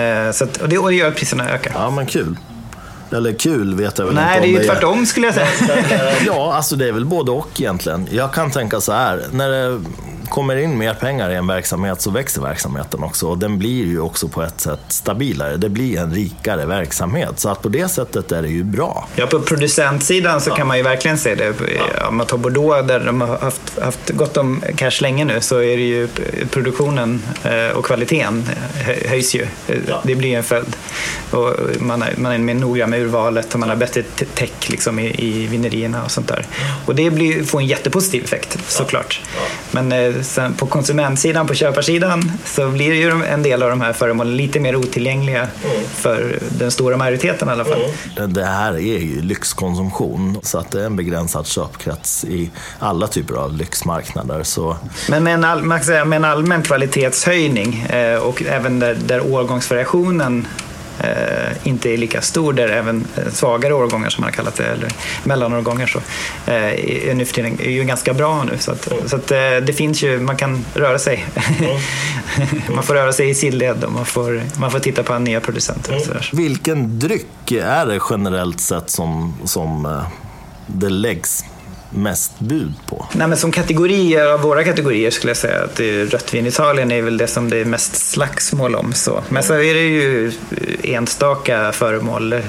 Eh, 0.00 0.32
så 0.32 0.44
att, 0.44 0.56
och, 0.56 0.68
det 0.68 0.78
och 0.78 0.88
det 0.88 0.94
gör 0.94 1.08
att 1.08 1.16
priserna 1.16 1.50
ökar. 1.50 1.72
Ja, 1.74 1.90
men 1.90 2.06
kul. 2.06 2.36
Eller 3.12 3.32
kul 3.32 3.74
vet 3.74 3.98
jag 3.98 4.06
väl 4.06 4.14
Nej, 4.14 4.24
inte 4.24 4.40
Nej, 4.40 4.50
det 4.50 4.58
är 4.58 4.62
ju 4.62 4.68
tvärtom 4.68 5.06
skulle 5.06 5.26
jag 5.26 5.34
säga. 5.34 5.48
ja, 6.26 6.54
alltså 6.54 6.76
det 6.76 6.88
är 6.88 6.92
väl 6.92 7.04
både 7.04 7.30
och 7.30 7.60
egentligen. 7.60 8.08
Jag 8.10 8.32
kan 8.32 8.50
tänka 8.50 8.80
så 8.80 8.92
här. 8.92 9.26
När 9.30 9.48
det 9.48 9.80
kommer 10.30 10.56
in 10.56 10.78
mer 10.78 10.94
pengar 10.94 11.30
i 11.30 11.34
en 11.34 11.46
verksamhet 11.46 12.00
så 12.00 12.10
växer 12.10 12.42
verksamheten 12.42 13.02
också 13.02 13.26
och 13.26 13.38
den 13.38 13.58
blir 13.58 13.86
ju 13.86 14.00
också 14.00 14.28
på 14.28 14.42
ett 14.42 14.60
sätt 14.60 14.80
stabilare. 14.88 15.56
Det 15.56 15.68
blir 15.68 15.98
en 15.98 16.14
rikare 16.14 16.66
verksamhet 16.66 17.38
så 17.40 17.48
att 17.48 17.62
på 17.62 17.68
det 17.68 17.88
sättet 17.88 18.32
är 18.32 18.42
det 18.42 18.48
ju 18.48 18.64
bra. 18.64 19.08
Ja, 19.16 19.26
på 19.26 19.40
producentsidan 19.40 20.40
så 20.40 20.50
kan 20.50 20.66
man 20.66 20.76
ju 20.76 20.82
verkligen 20.82 21.18
se 21.18 21.34
det. 21.34 21.54
Om 22.08 22.16
man 22.16 22.26
tar 22.26 22.36
Bordeaux 22.36 22.88
där 22.88 23.00
de 23.00 23.20
har 23.20 23.38
haft, 23.38 23.78
haft 23.82 24.10
gott 24.10 24.36
om 24.36 24.62
cash 24.76 25.00
länge 25.00 25.24
nu 25.24 25.40
så 25.40 25.56
är 25.56 25.76
det 25.76 25.82
ju 25.82 26.08
produktionen 26.50 27.22
eh, 27.44 27.76
och 27.76 27.84
kvaliteten 27.84 28.44
höjs 29.08 29.34
ju. 29.34 29.46
Det 30.02 30.14
blir 30.14 30.36
en 30.36 30.42
följd. 30.42 30.76
Och 31.30 31.54
man, 31.78 32.02
är, 32.02 32.14
man 32.16 32.32
är 32.32 32.38
mer 32.38 32.54
noggrann 32.54 32.90
med 32.90 33.00
urvalet 33.00 33.54
och 33.54 33.60
man 33.60 33.68
har 33.68 33.76
bättre 33.76 34.02
tech 34.34 34.70
liksom 34.70 34.98
i, 34.98 35.14
i 35.18 35.46
vinerierna 35.46 36.04
och 36.04 36.10
sånt 36.10 36.28
där. 36.28 36.46
Och 36.86 36.94
det 36.94 37.10
blir, 37.10 37.44
får 37.44 37.60
en 37.60 37.66
jättepositiv 37.66 38.24
effekt 38.24 38.58
såklart. 38.68 39.20
Men 39.70 39.92
eh, 39.92 40.19
sen 40.22 40.54
på 40.54 40.66
konsumentsidan, 40.66 41.46
på 41.46 41.54
köparsidan, 41.54 42.32
så 42.44 42.68
blir 42.68 42.94
ju 42.94 43.24
en 43.24 43.42
del 43.42 43.62
av 43.62 43.70
de 43.70 43.80
här 43.80 43.92
föremålen 43.92 44.36
lite 44.36 44.60
mer 44.60 44.76
otillgängliga 44.76 45.48
för 45.94 46.38
den 46.58 46.70
stora 46.70 46.96
majoriteten 46.96 47.48
i 47.48 47.50
alla 47.50 47.64
fall. 47.64 47.82
Det 48.28 48.44
här 48.44 48.72
är 48.74 48.78
ju 48.78 49.22
lyxkonsumtion, 49.22 50.38
så 50.42 50.58
att 50.58 50.70
det 50.70 50.80
är 50.80 50.86
en 50.86 50.96
begränsad 50.96 51.46
köpkrets 51.46 52.24
i 52.24 52.50
alla 52.78 53.06
typer 53.06 53.34
av 53.34 53.52
lyxmarknader. 53.52 54.42
Så... 54.42 54.76
Men 55.08 55.24
med 55.24 55.34
en, 55.34 55.44
all, 55.44 55.62
man 55.62 55.80
säga, 55.80 56.04
med 56.04 56.16
en 56.16 56.24
allmän 56.24 56.62
kvalitetshöjning 56.62 57.82
eh, 57.82 58.18
och 58.18 58.42
även 58.42 58.78
där, 58.78 58.94
där 58.94 59.32
årgångsvariationen 59.34 60.46
inte 61.62 61.90
är 61.90 61.96
lika 61.96 62.20
stor, 62.20 62.52
där 62.52 62.68
även 62.68 63.06
eh, 63.16 63.32
svagare 63.32 63.74
årgångar 63.74 64.10
som 64.10 64.22
man 64.22 64.28
har 64.28 64.32
kallat 64.32 64.54
det, 64.56 64.64
eller 64.64 64.88
mellanårgångar, 65.24 65.86
så, 65.86 65.98
eh, 66.46 67.08
är 67.08 67.14
nu 67.14 67.24
för 67.24 67.34
tiden 67.34 67.60
är 67.60 67.70
ju 67.70 67.84
ganska 67.84 68.14
bra 68.14 68.44
nu. 68.44 68.58
Så, 68.58 68.72
att, 68.72 68.92
mm. 68.92 69.08
så 69.08 69.16
att, 69.16 69.30
eh, 69.30 69.38
det 69.38 69.72
finns 69.72 70.02
ju, 70.02 70.20
man 70.20 70.36
kan 70.36 70.64
röra 70.74 70.98
sig. 70.98 71.24
Mm. 71.58 71.76
man 72.74 72.84
får 72.84 72.94
röra 72.94 73.12
sig 73.12 73.30
i 73.30 73.34
sidled 73.34 73.84
och 73.84 73.92
man 73.92 74.06
får, 74.06 74.42
man 74.58 74.70
får 74.70 74.78
titta 74.78 75.02
på 75.02 75.18
nya 75.18 75.40
producenter. 75.40 75.92
Där. 75.92 76.30
Vilken 76.32 76.98
dryck 76.98 77.52
är 77.52 77.86
det 77.86 78.00
generellt 78.10 78.60
sett 78.60 78.90
som, 78.90 79.34
som 79.44 79.86
eh, 79.86 80.02
det 80.66 80.88
läggs 80.88 81.44
mest 81.90 82.38
bud 82.38 82.72
på? 82.86 83.06
Nej, 83.12 83.28
men 83.28 83.38
som 83.38 83.52
kategorier 83.52 84.26
av 84.26 84.40
våra 84.40 84.64
kategorier 84.64 85.10
skulle 85.10 85.30
jag 85.30 85.36
säga 85.36 85.64
att 85.64 85.80
rött 86.12 86.34
vin 86.34 86.46
Italien 86.46 86.92
är 86.92 87.02
väl 87.02 87.16
det 87.16 87.26
som 87.26 87.50
det 87.50 87.56
är 87.56 87.64
mest 87.64 87.96
slagsmål 87.96 88.74
om. 88.74 88.92
Så. 88.92 89.22
Men 89.28 89.42
så 89.42 89.54
är 89.54 89.74
det 89.74 89.80
ju 89.80 90.32
enstaka 90.82 91.72
föremål. 91.72 92.32
Eh, 92.32 92.40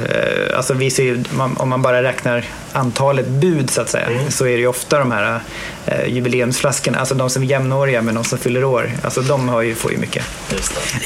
alltså 0.56 0.74
vi 0.74 0.90
ser, 0.90 1.24
om 1.58 1.70
man 1.70 1.82
bara 1.82 2.04
räknar 2.04 2.46
antalet 2.72 3.28
bud 3.28 3.70
så 3.70 3.82
att 3.82 3.90
säga, 3.90 4.06
mm. 4.06 4.32
så 4.32 4.46
är 4.46 4.52
det 4.52 4.58
ju 4.58 4.68
ofta 4.68 5.00
de 5.00 5.12
här 5.12 5.40
eh, 5.86 6.14
jubileumsflaskorna, 6.14 7.00
alltså 7.00 7.16
de 7.16 7.30
som 7.30 7.44
är 7.44 7.48
jämnåriga 7.48 8.02
men 8.02 8.16
de 8.16 8.24
som 8.24 8.38
fyller 8.38 8.64
år, 8.64 8.92
alltså 9.04 9.22
de 9.22 9.50
har 9.50 9.62
ju, 9.62 9.76
får 9.76 9.92
ju 9.92 9.98
mycket, 9.98 10.24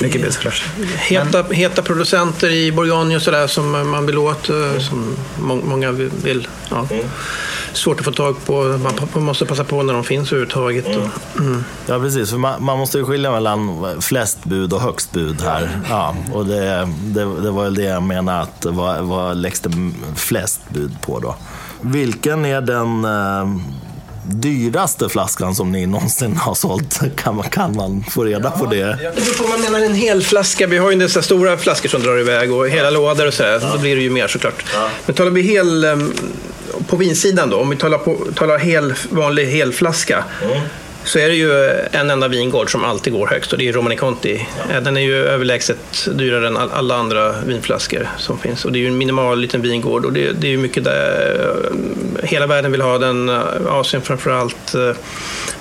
mycket 0.01 0.21
bud 0.21 0.33
såklart. 0.33 0.63
Heta, 0.95 1.43
men, 1.43 1.55
heta 1.55 1.81
producenter 1.81 2.51
i 2.51 2.71
Bourgogne 2.71 3.15
och 3.15 3.21
sådär 3.21 3.47
som 3.47 3.89
man 3.89 4.05
vill 4.05 4.17
åt, 4.17 4.49
mm. 4.49 4.81
som 4.81 5.15
må, 5.39 5.55
många 5.55 5.91
vill. 5.91 6.47
Ja. 6.69 6.88
Mm 6.91 7.05
svårt 7.78 7.99
att 7.99 8.05
få 8.05 8.11
tag 8.11 8.45
på. 8.45 8.80
Man 9.13 9.23
måste 9.23 9.45
passa 9.45 9.63
på 9.63 9.84
när 9.84 9.93
de 9.93 10.03
finns 10.03 10.32
överhuvudtaget. 10.32 10.86
Mm. 10.86 11.09
Mm. 11.39 11.63
Ja, 11.88 11.99
precis. 11.99 12.30
För 12.30 12.38
man, 12.38 12.63
man, 12.63 12.78
måste 12.78 12.97
ju 12.97 13.05
skilja 13.05 13.32
mellan 13.32 13.86
flest 14.01 14.43
bud 14.43 14.73
och 14.73 14.82
högst 14.82 15.11
bud 15.11 15.41
här. 15.41 15.80
Ja, 15.89 16.15
och 16.34 16.45
det, 16.45 16.89
det, 17.03 17.19
det 17.19 17.51
var 17.51 17.63
väl 17.63 17.76
det 17.76 17.84
jag 17.84 18.03
menade, 18.03 18.41
att 18.41 18.65
vad, 18.65 19.03
vad 19.03 19.38
läggs 19.38 19.59
det 19.59 19.91
flest 20.15 20.61
bud 20.69 21.01
på 21.01 21.19
då? 21.19 21.36
Vilken 21.82 22.45
är 22.45 22.61
den 22.61 23.05
eh, 23.05 23.61
dyraste 24.28 25.09
flaskan 25.09 25.55
som 25.55 25.71
ni 25.71 25.86
någonsin 25.86 26.38
har 26.38 26.55
sålt? 26.55 26.99
Kan 27.15 27.36
man, 27.36 27.49
kan 27.49 27.76
man 27.76 28.03
få 28.09 28.23
reda 28.23 28.51
ja, 28.53 28.59
på 28.59 28.65
det? 28.65 28.86
Det 28.86 28.97
beror 28.97 29.43
på 29.43 29.47
man 29.47 29.61
menar 29.61 29.80
en 29.80 29.95
hel 29.95 30.23
flaska. 30.23 30.67
Vi 30.67 30.78
har 30.78 30.91
ju 30.91 30.99
dessa 30.99 31.21
stora 31.21 31.57
flaskor 31.57 31.89
som 31.89 32.01
drar 32.01 32.19
iväg 32.19 32.51
och 32.51 32.69
hela 32.69 32.89
lådor 32.89 33.28
och 33.28 33.34
sådär. 33.34 33.59
Ja. 33.61 33.71
Då 33.73 33.80
blir 33.80 33.95
det 33.95 34.01
ju 34.01 34.09
mer 34.09 34.28
såklart. 34.28 34.65
Ja. 34.73 34.89
Men 35.05 35.15
talar 35.15 35.32
vi 35.32 35.41
hel, 35.41 35.84
ehm, 35.84 36.13
på 36.88 36.95
vinsidan 36.95 37.49
då, 37.49 37.57
om 37.57 37.70
vi 37.70 37.76
talar, 37.76 37.97
på, 37.97 38.18
talar 38.36 38.57
hel, 38.57 38.93
vanlig 39.09 39.45
helflaska. 39.45 40.24
Mm 40.43 40.61
så 41.06 41.20
är 41.20 41.28
det 41.28 41.36
ju 41.36 41.70
en 41.91 42.10
enda 42.10 42.28
vingård 42.28 42.72
som 42.72 42.84
alltid 42.84 43.14
går 43.14 43.28
högst 43.28 43.51
och 43.53 43.58
det 43.60 43.68
är 43.68 43.74
Romani 43.74 43.95
Conti. 43.95 44.47
Ja. 44.74 44.80
Den 44.80 44.97
är 44.97 45.01
ju 45.01 45.16
överlägset 45.16 46.08
dyrare 46.14 46.47
än 46.47 46.58
alla 46.58 46.95
andra 46.95 47.36
vinflaskor 47.41 48.10
som 48.18 48.39
finns 48.39 48.66
och 48.66 48.72
det 48.72 48.80
är 48.80 48.82
ju 48.82 48.88
en 48.88 48.97
minimal 48.97 49.39
liten 49.39 49.62
vingård 49.62 50.06
och 50.06 50.14
det, 50.14 50.32
det 50.32 50.47
är 50.47 50.51
ju 50.51 50.58
mycket 50.58 50.84
där 50.84 51.39
eh, 52.22 52.30
hela 52.30 52.47
världen 52.47 52.72
vill 52.72 52.82
ha 52.82 52.97
den, 52.97 53.30
eh, 53.30 53.41
Asien 53.68 54.01
framför 54.01 54.32
allt 54.32 54.76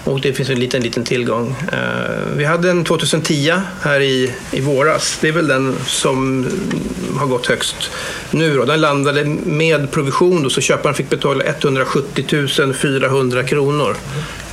och 0.04 0.20
det 0.20 0.32
finns 0.32 0.50
en 0.50 0.60
liten, 0.60 0.82
liten 0.82 1.04
tillgång. 1.04 1.56
Vi 2.36 2.44
hade 2.44 2.70
en 2.70 2.84
2010 2.84 3.52
här 3.82 4.00
i, 4.00 4.32
i 4.50 4.60
våras. 4.60 5.18
Det 5.20 5.28
är 5.28 5.32
väl 5.32 5.46
den 5.46 5.74
som 5.86 6.46
har 7.18 7.26
gått 7.26 7.46
högst 7.46 7.90
nu. 8.30 8.56
Då. 8.56 8.64
Den 8.64 8.80
landade 8.80 9.24
med 9.44 9.90
provision 9.90 10.42
då, 10.42 10.50
så 10.50 10.60
köparen 10.60 10.94
fick 10.94 11.10
betala 11.10 11.44
170 11.44 12.72
400 12.74 13.42
kronor 13.42 13.96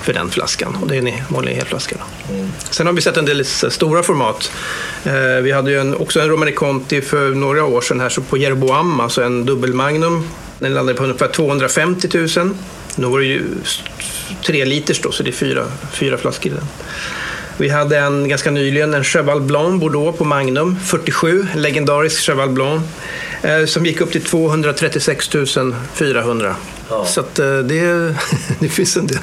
för 0.03 0.13
den 0.13 0.29
flaskan. 0.29 0.77
Och 0.81 0.87
det 0.87 0.97
är 0.97 1.07
en 1.07 1.13
vanlig 1.29 1.53
helflaska. 1.53 1.95
Mm. 2.29 2.51
Sen 2.69 2.85
har 2.85 2.93
vi 2.93 3.01
sett 3.01 3.17
en 3.17 3.25
del 3.25 3.45
stora 3.45 4.03
format. 4.03 4.51
Eh, 5.03 5.41
vi 5.43 5.51
hade 5.51 5.71
ju 5.71 5.79
en, 5.79 5.95
också 5.95 6.19
en 6.19 6.29
Romani 6.29 6.51
Conti 6.51 7.01
för 7.01 7.29
några 7.29 7.65
år 7.65 7.81
sedan 7.81 7.99
här 7.99 8.09
så 8.09 8.21
på 8.21 8.37
Jerboam, 8.37 8.99
alltså 8.99 9.23
en 9.23 9.45
dubbelmagnum. 9.45 10.27
Den 10.59 10.73
landade 10.73 10.97
på 10.97 11.03
ungefär 11.03 11.27
250 11.27 12.09
000. 12.37 12.55
Nu 12.95 13.07
var 13.07 13.19
det 13.19 13.25
ju 13.25 13.43
tre 14.45 14.65
liters 14.65 15.01
då, 15.01 15.11
så 15.11 15.23
det 15.23 15.29
är 15.29 15.31
fyra, 15.31 15.63
fyra 15.93 16.17
flaskor 16.17 16.51
i 16.51 16.55
den. 16.55 16.67
Vi 17.57 17.69
hade 17.69 17.97
en 17.97 18.29
ganska 18.29 18.51
nyligen 18.51 18.93
en 18.93 19.03
Cheval 19.03 19.41
Blanc 19.41 19.81
Bordeaux 19.81 20.17
på 20.17 20.25
Magnum, 20.25 20.79
47, 20.85 21.47
legendarisk 21.55 22.21
Cheval 22.21 22.49
Blanc, 22.49 22.81
eh, 23.41 23.65
som 23.65 23.85
gick 23.85 24.01
upp 24.01 24.11
till 24.11 24.23
236 24.23 25.29
400. 25.93 26.55
Ja. 26.91 27.05
Så 27.05 27.19
att, 27.19 27.39
eh, 27.39 27.57
det, 27.57 28.15
det 28.59 28.69
finns 28.69 28.97
en 28.97 29.07
del 29.07 29.19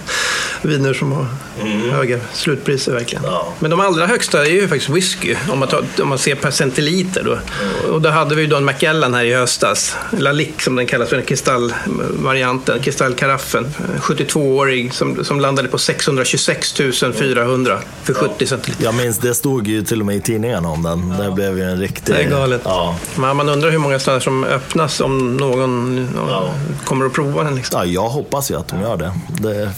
viner 0.62 0.95
som 0.95 1.12
har 1.12 1.27
mm. 1.61 1.91
höga 1.91 2.19
slutpriser 2.33 2.93
verkligen. 2.93 3.25
Ja. 3.25 3.55
Men 3.59 3.71
de 3.71 3.81
allra 3.81 4.07
högsta 4.07 4.47
är 4.47 4.51
ju 4.51 4.69
faktiskt 4.69 4.91
whisky, 4.91 5.35
om 5.53 5.59
man, 5.59 5.69
tar, 5.69 5.85
om 6.03 6.09
man 6.09 6.19
ser 6.19 6.35
per 6.35 6.51
centiliter. 6.51 7.23
Då. 7.25 7.33
Mm. 7.33 7.95
Och 7.95 8.03
då 8.03 8.09
hade 8.09 8.35
vi 8.35 8.47
Don 8.47 8.64
Macallan 8.64 9.14
här 9.14 9.25
i 9.25 9.35
höstas, 9.35 9.97
Lalique 10.11 10.62
som 10.62 10.77
den 10.77 10.87
kallas, 10.87 11.09
för 11.09 11.16
den 11.16 11.25
kristallvarianten, 11.25 12.81
kristallkaraffen. 12.81 13.66
72-årig 14.01 14.95
som, 14.95 15.25
som 15.25 15.41
landade 15.41 15.69
på 15.69 15.79
626 15.79 16.75
400 17.14 17.79
för 18.03 18.14
70 18.14 18.47
centiliter. 18.47 18.85
Jag 18.85 18.95
minns, 18.95 19.19
det 19.19 19.35
stod 19.35 19.66
ju 19.66 19.83
till 19.83 20.01
och 20.01 20.07
med 20.07 20.16
i 20.16 20.21
tidningen 20.21 20.64
om 20.64 20.83
den. 20.83 21.14
Det 21.19 21.31
blev 21.31 21.59
ju 21.59 21.64
en 21.64 21.81
riktig... 21.81 22.14
Det 22.14 22.23
är 22.23 22.31
galet. 22.31 22.61
Ja. 22.64 22.97
Man, 23.16 23.37
man 23.37 23.49
undrar 23.49 23.71
hur 23.71 23.79
många 23.79 23.99
sådana 23.99 24.21
som 24.21 24.45
öppnas 24.45 25.01
om 25.01 25.37
någon 25.37 26.09
kommer 26.85 27.07
att 27.07 27.12
prova 27.12 27.45
den. 27.45 27.58
Liksom. 27.59 27.81
Ja, 27.81 27.87
jag 27.87 28.09
hoppas 28.09 28.51
ju 28.51 28.59
att 28.59 28.69
de 28.69 28.81
gör 28.81 28.97
det. 28.97 29.13
det... 29.29 29.73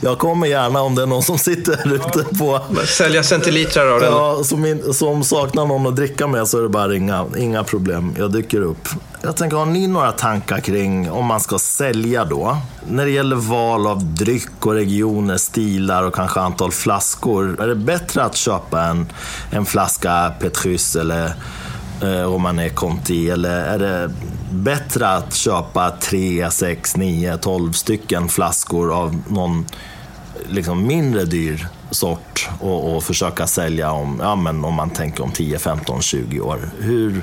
jag 0.00 0.18
kommer 0.18 0.46
gärna 0.46 0.82
om 0.82 0.94
det 0.94 1.02
är 1.02 1.06
någon 1.06 1.22
som 1.22 1.38
sitter 1.38 1.94
ute 1.94 2.24
på... 2.38 2.60
Sälja 2.86 3.22
centilitrar 3.22 3.86
av 3.86 4.00
den? 4.00 4.12
Ja, 4.12 4.44
som, 4.44 4.66
in, 4.66 4.94
som 4.94 5.24
saknar 5.24 5.66
någon 5.66 5.86
att 5.86 5.96
dricka 5.96 6.26
med 6.26 6.48
så 6.48 6.58
är 6.58 6.62
det 6.62 6.68
bara 6.68 6.88
ringa. 6.88 7.26
Inga 7.38 7.64
problem, 7.64 8.14
jag 8.18 8.32
dyker 8.32 8.60
upp. 8.60 8.88
Jag 9.22 9.36
tänker, 9.36 9.56
har 9.56 9.66
ni 9.66 9.86
några 9.86 10.12
tankar 10.12 10.60
kring 10.60 11.10
om 11.10 11.26
man 11.26 11.40
ska 11.40 11.58
sälja 11.58 12.24
då? 12.24 12.58
När 12.88 13.04
det 13.04 13.10
gäller 13.10 13.36
val 13.36 13.86
av 13.86 14.04
dryck 14.04 14.66
och 14.66 14.72
regioner, 14.72 15.36
stilar 15.36 16.02
och 16.02 16.14
kanske 16.14 16.40
antal 16.40 16.72
flaskor. 16.72 17.60
Är 17.62 17.68
det 17.68 17.74
bättre 17.74 18.24
att 18.24 18.36
köpa 18.36 18.82
en, 18.82 19.12
en 19.50 19.66
flaska 19.66 20.32
Petrus 20.40 20.96
eller 20.96 21.34
Eh, 22.02 22.24
Romané 22.24 22.68
Conti? 22.68 23.30
Eller 23.30 23.64
är 23.64 23.78
det 23.78 24.10
bättre 24.52 25.08
att 25.08 25.34
köpa 25.34 25.90
3, 25.90 26.50
6, 26.50 26.96
9, 26.96 27.36
12 27.36 27.72
stycken 27.72 28.28
flaskor 28.28 28.94
av 28.94 29.22
någon 29.28 29.66
liksom 30.48 30.86
mindre 30.86 31.24
dyr 31.24 31.68
sort 31.90 32.48
och, 32.60 32.96
och, 32.96 33.04
försöka 33.04 33.46
sälja 33.46 33.90
om, 33.90 34.18
ja, 34.22 34.36
men 34.36 34.64
om 34.64 34.74
man 34.74 34.90
tänker 34.90 35.24
om 35.24 35.32
10, 35.32 35.58
15, 35.58 36.02
20 36.02 36.40
år. 36.40 36.58
Hur, 36.78 37.22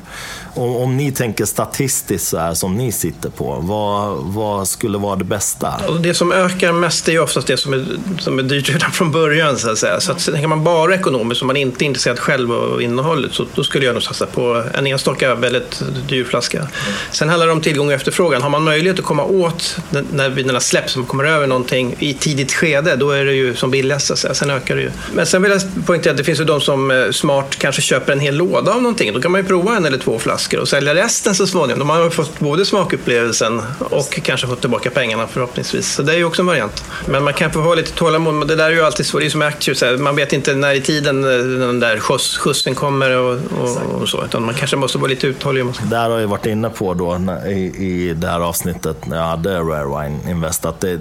om, 0.53 0.76
om 0.76 0.97
ni 0.97 1.11
tänker 1.11 1.45
statistiskt 1.45 2.28
så 2.28 2.38
här 2.38 2.53
som 2.53 2.76
ni 2.76 2.91
sitter 2.91 3.30
på, 3.30 3.59
vad, 3.61 4.18
vad 4.18 4.68
skulle 4.68 4.97
vara 4.97 5.15
det 5.15 5.24
bästa? 5.24 5.74
Det 5.99 6.13
som 6.13 6.32
ökar 6.32 6.72
mest 6.72 7.07
är 7.07 7.11
ju 7.11 7.20
oftast 7.20 7.47
det 7.47 7.57
som 7.57 7.74
är, 7.74 7.86
som 8.20 8.39
är 8.39 8.43
dyrt 8.43 8.70
redan 8.70 8.91
från 8.91 9.11
början. 9.11 9.57
Så 9.57 9.72
att 9.72 9.78
säga. 9.78 9.99
Så 9.99 10.11
att, 10.11 10.26
tänker 10.26 10.47
man 10.47 10.63
bara 10.63 10.95
ekonomiskt, 10.95 11.41
om 11.41 11.47
man 11.47 11.57
inte 11.57 11.86
är 11.86 11.88
intresserad 11.88 12.20
själv 12.20 12.51
av 12.51 12.82
innehållet, 12.82 13.34
så 13.34 13.45
då 13.55 13.63
skulle 13.63 13.86
jag 13.86 13.93
nog 13.93 14.03
satsa 14.03 14.26
på 14.26 14.63
en 14.74 14.88
enstaka 14.88 15.36
väldigt 15.36 15.82
dyr 16.07 16.24
flaska. 16.24 16.68
Sen 17.11 17.30
handlar 17.30 17.47
det 17.47 17.53
om 17.53 17.61
tillgång 17.61 17.88
och 17.88 17.93
efterfrågan. 17.93 18.41
Har 18.41 18.49
man 18.49 18.63
möjlighet 18.63 18.99
att 18.99 19.05
komma 19.05 19.24
åt 19.24 19.78
när 20.11 20.30
vinerna 20.30 20.59
släpps, 20.59 20.95
om 20.95 21.01
man 21.01 21.07
kommer 21.07 21.24
över 21.24 21.47
någonting 21.47 21.95
i 21.99 22.13
tidigt 22.13 22.53
skede, 22.53 22.95
då 22.95 23.11
är 23.11 23.26
det 23.26 23.34
ju 23.34 23.55
som 23.55 23.72
billigast. 23.72 24.07
Så 24.07 24.13
att 24.13 24.20
säga. 24.20 24.34
Sen 24.34 24.49
ökar 24.58 24.76
det 24.76 24.82
ju. 24.82 24.91
Men 25.14 25.26
sen 25.26 25.41
vill 25.41 25.51
jag 25.51 25.86
poängtera 25.86 26.12
att 26.12 26.18
det 26.18 26.24
finns 26.24 26.39
ju 26.39 26.43
de 26.43 26.62
som 26.62 26.91
eh, 26.91 27.12
smart 27.12 27.55
kanske 27.60 27.82
köper 27.82 28.14
en 28.14 28.20
hel 28.20 28.36
låda 28.36 28.74
av 28.74 28.82
någonting. 28.82 29.14
Då 29.14 29.22
kan 29.22 29.32
man 29.32 29.41
ju 29.41 29.47
prova 29.47 29.76
en 29.76 29.86
eller 29.86 29.97
två 29.97 30.20
flaskor 30.20 30.60
och 30.60 30.68
sälja 30.68 30.95
resten 30.95 31.36
så 31.36 31.47
småningom. 31.47 31.80
De 31.80 31.89
har 31.89 32.03
ju 32.03 32.10
fått 32.10 32.39
både 32.39 32.66
smakupplevelsen 32.66 33.62
och 33.80 34.20
kanske 34.24 34.47
fått 34.47 34.62
tillbaka 34.62 34.89
pengarna 34.89 35.28
förhoppningsvis. 35.28 35.93
Så 35.93 36.01
det 36.01 36.14
är 36.14 36.18
ju 36.18 36.26
också 36.26 36.41
en 36.41 36.45
variant. 36.45 36.84
Men 37.05 37.24
man 37.24 37.34
kan 37.34 37.51
få 37.51 37.60
ha 37.60 37.76
lite 37.76 37.91
tålamod. 37.91 38.34
Men 38.34 38.47
det 38.47 38.55
där 38.55 38.66
är 38.66 38.72
ju 38.72 38.82
alltid 38.82 39.05
så. 39.05 39.20
Det 39.20 39.26
är 39.26 39.30
som 39.30 39.41
aktier. 39.41 39.97
Man 39.97 40.16
vet 40.16 40.34
inte 40.34 40.55
när 40.55 40.74
i 40.74 40.82
tiden 40.82 41.24
eh, 41.24 41.68
den 41.68 41.80
där 41.80 41.99
skjuts, 41.99 42.38
skjutsen 42.38 42.76
kommer 42.76 43.18
och, 43.18 43.39
och, 43.62 44.01
och, 44.01 44.10
så. 44.10 44.26
Utan 44.26 44.45
man 44.45 44.55
kanske 44.55 44.78
måste 44.78 44.97
vara 44.97 45.10
lite 45.10 45.28
uthållig. 45.28 45.66
Det 45.84 45.97
här 45.97 46.10
har 46.10 46.20
jag 46.20 46.28
varit 46.28 46.45
inne 46.45 46.70
på 46.70 46.93
då 46.93 47.22
i, 47.47 47.51
i 47.51 48.14
det 48.14 48.28
här 48.28 48.39
avsnittet 48.39 49.05
när 49.08 49.18
jag 49.18 49.26
hade 49.26 49.60
Rare 49.60 50.03
Wine 50.03 50.32
Invest. 50.32 50.66
Att 50.66 50.80
det, 50.80 50.99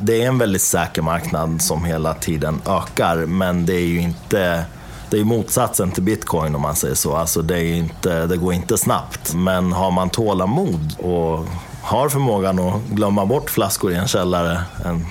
det 0.00 0.22
är 0.22 0.28
en 0.28 0.38
väldigt 0.38 0.62
säker 0.62 1.02
marknad 1.02 1.62
som 1.62 1.84
hela 1.84 2.14
tiden 2.14 2.62
ökar, 2.66 3.16
men 3.16 3.66
det 3.66 3.74
är 3.74 3.86
ju 3.86 4.00
inte 4.00 4.64
det 5.10 5.20
är 5.20 5.24
motsatsen 5.24 5.90
till 5.90 6.02
bitcoin 6.02 6.54
om 6.54 6.62
man 6.62 6.76
säger 6.76 6.94
så. 6.94 7.16
Alltså 7.16 7.42
det, 7.42 7.58
är 7.58 7.74
inte, 7.74 8.26
det 8.26 8.36
går 8.36 8.52
inte 8.52 8.78
snabbt. 8.78 9.34
Men 9.34 9.72
har 9.72 9.90
man 9.90 10.10
tålamod 10.10 10.94
och 10.98 11.46
har 11.82 12.08
förmågan 12.08 12.58
att 12.58 12.82
glömma 12.82 13.26
bort 13.26 13.50
flaskor 13.50 13.92
i 13.92 13.96
en 13.96 14.08
källare 14.08 14.62
en 14.84 15.06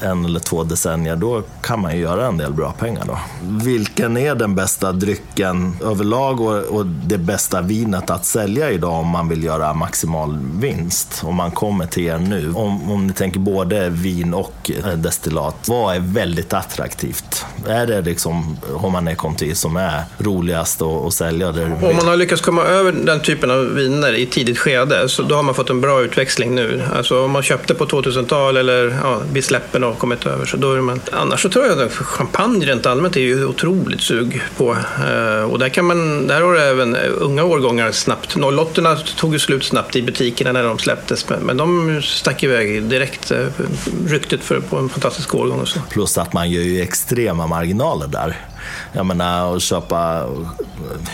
en 0.00 0.24
eller 0.24 0.40
två 0.40 0.64
decennier, 0.64 1.16
då 1.16 1.42
kan 1.62 1.80
man 1.80 1.96
ju 1.96 2.02
göra 2.02 2.26
en 2.26 2.36
del 2.36 2.52
bra 2.52 2.72
pengar. 2.72 3.04
Då. 3.06 3.18
Vilken 3.64 4.16
är 4.16 4.34
den 4.34 4.54
bästa 4.54 4.92
drycken 4.92 5.76
överlag 5.84 6.40
och, 6.40 6.56
och 6.56 6.86
det 6.86 7.18
bästa 7.18 7.60
vinet 7.60 8.10
att 8.10 8.24
sälja 8.24 8.70
idag 8.70 8.92
om 8.92 9.08
man 9.08 9.28
vill 9.28 9.44
göra 9.44 9.74
maximal 9.74 10.38
vinst? 10.60 11.22
Om 11.24 11.34
man 11.34 11.50
kommer 11.50 11.86
till 11.86 12.02
er 12.02 12.18
nu, 12.18 12.52
om, 12.54 12.92
om 12.92 13.06
ni 13.06 13.12
tänker 13.12 13.40
både 13.40 13.88
vin 13.88 14.34
och 14.34 14.70
eh, 14.84 14.92
destillat, 14.92 15.68
vad 15.68 15.96
är 15.96 16.00
väldigt 16.00 16.52
attraktivt? 16.52 17.44
Är 17.68 17.86
det 17.86 18.00
liksom 18.00 18.56
Romané 18.82 19.14
Conti 19.14 19.54
som 19.54 19.76
är 19.76 20.02
roligast 20.18 20.82
att, 20.82 21.06
att 21.06 21.14
sälja? 21.14 21.52
Där 21.52 21.64
om 21.64 21.96
man 21.96 22.08
har 22.08 22.16
lyckats 22.16 22.42
komma 22.42 22.62
över 22.62 22.92
den 22.92 23.20
typen 23.20 23.50
av 23.50 23.74
viner 23.74 24.14
i 24.14 24.26
tidigt 24.26 24.58
skede, 24.58 25.08
så 25.08 25.22
då 25.22 25.34
har 25.34 25.42
man 25.42 25.54
fått 25.54 25.70
en 25.70 25.80
bra 25.80 26.02
utväxling 26.02 26.54
nu. 26.54 26.82
Alltså 26.96 27.24
om 27.24 27.30
man 27.30 27.42
köpte 27.42 27.74
på 27.74 27.86
2000-tal 27.86 28.56
eller 28.56 28.98
ja, 29.02 29.20
vi 29.32 29.42
släpper 29.42 29.75
släppen 29.76 29.82
har 29.82 29.94
kommit 29.94 30.26
över. 30.26 30.46
Så 30.46 30.56
då 30.56 30.72
är 30.72 30.80
man... 30.80 31.00
Annars 31.12 31.42
så 31.42 31.48
tror 31.48 31.66
jag 31.66 31.82
att 31.82 31.92
champagne 31.92 32.66
rent 32.66 32.86
allmänt 32.86 33.16
är 33.16 33.20
ju 33.20 33.46
otroligt 33.46 34.00
sug 34.00 34.42
på. 34.56 34.76
Eh, 35.08 35.50
och 35.50 35.58
där, 35.58 35.68
kan 35.68 35.84
man, 35.84 36.26
där 36.26 36.40
har 36.40 36.52
du 36.52 36.60
även 36.60 36.96
eh, 36.96 37.10
unga 37.18 37.44
årgångar 37.44 37.92
snabbt. 37.92 38.36
08 38.36 38.96
tog 39.16 39.32
ju 39.32 39.38
slut 39.38 39.64
snabbt 39.64 39.96
i 39.96 40.02
butikerna 40.02 40.52
när 40.52 40.62
de 40.62 40.78
släpptes. 40.78 41.26
Men 41.42 41.56
de 41.56 42.00
stack 42.02 42.42
iväg 42.42 42.82
direkt. 42.82 43.30
Eh, 43.30 43.46
ryktet 44.06 44.40
för, 44.40 44.60
på 44.60 44.76
en 44.76 44.88
fantastisk 44.88 45.34
årgång. 45.34 45.60
Och 45.60 45.68
så. 45.68 45.80
Plus 45.90 46.18
att 46.18 46.32
man 46.32 46.50
gör 46.50 46.62
ju 46.62 46.80
extrema 46.80 47.46
marginaler 47.46 48.06
där. 48.06 48.36
Jag 48.92 49.06
menar, 49.06 49.56
att 49.56 49.62
köpa 49.62 50.26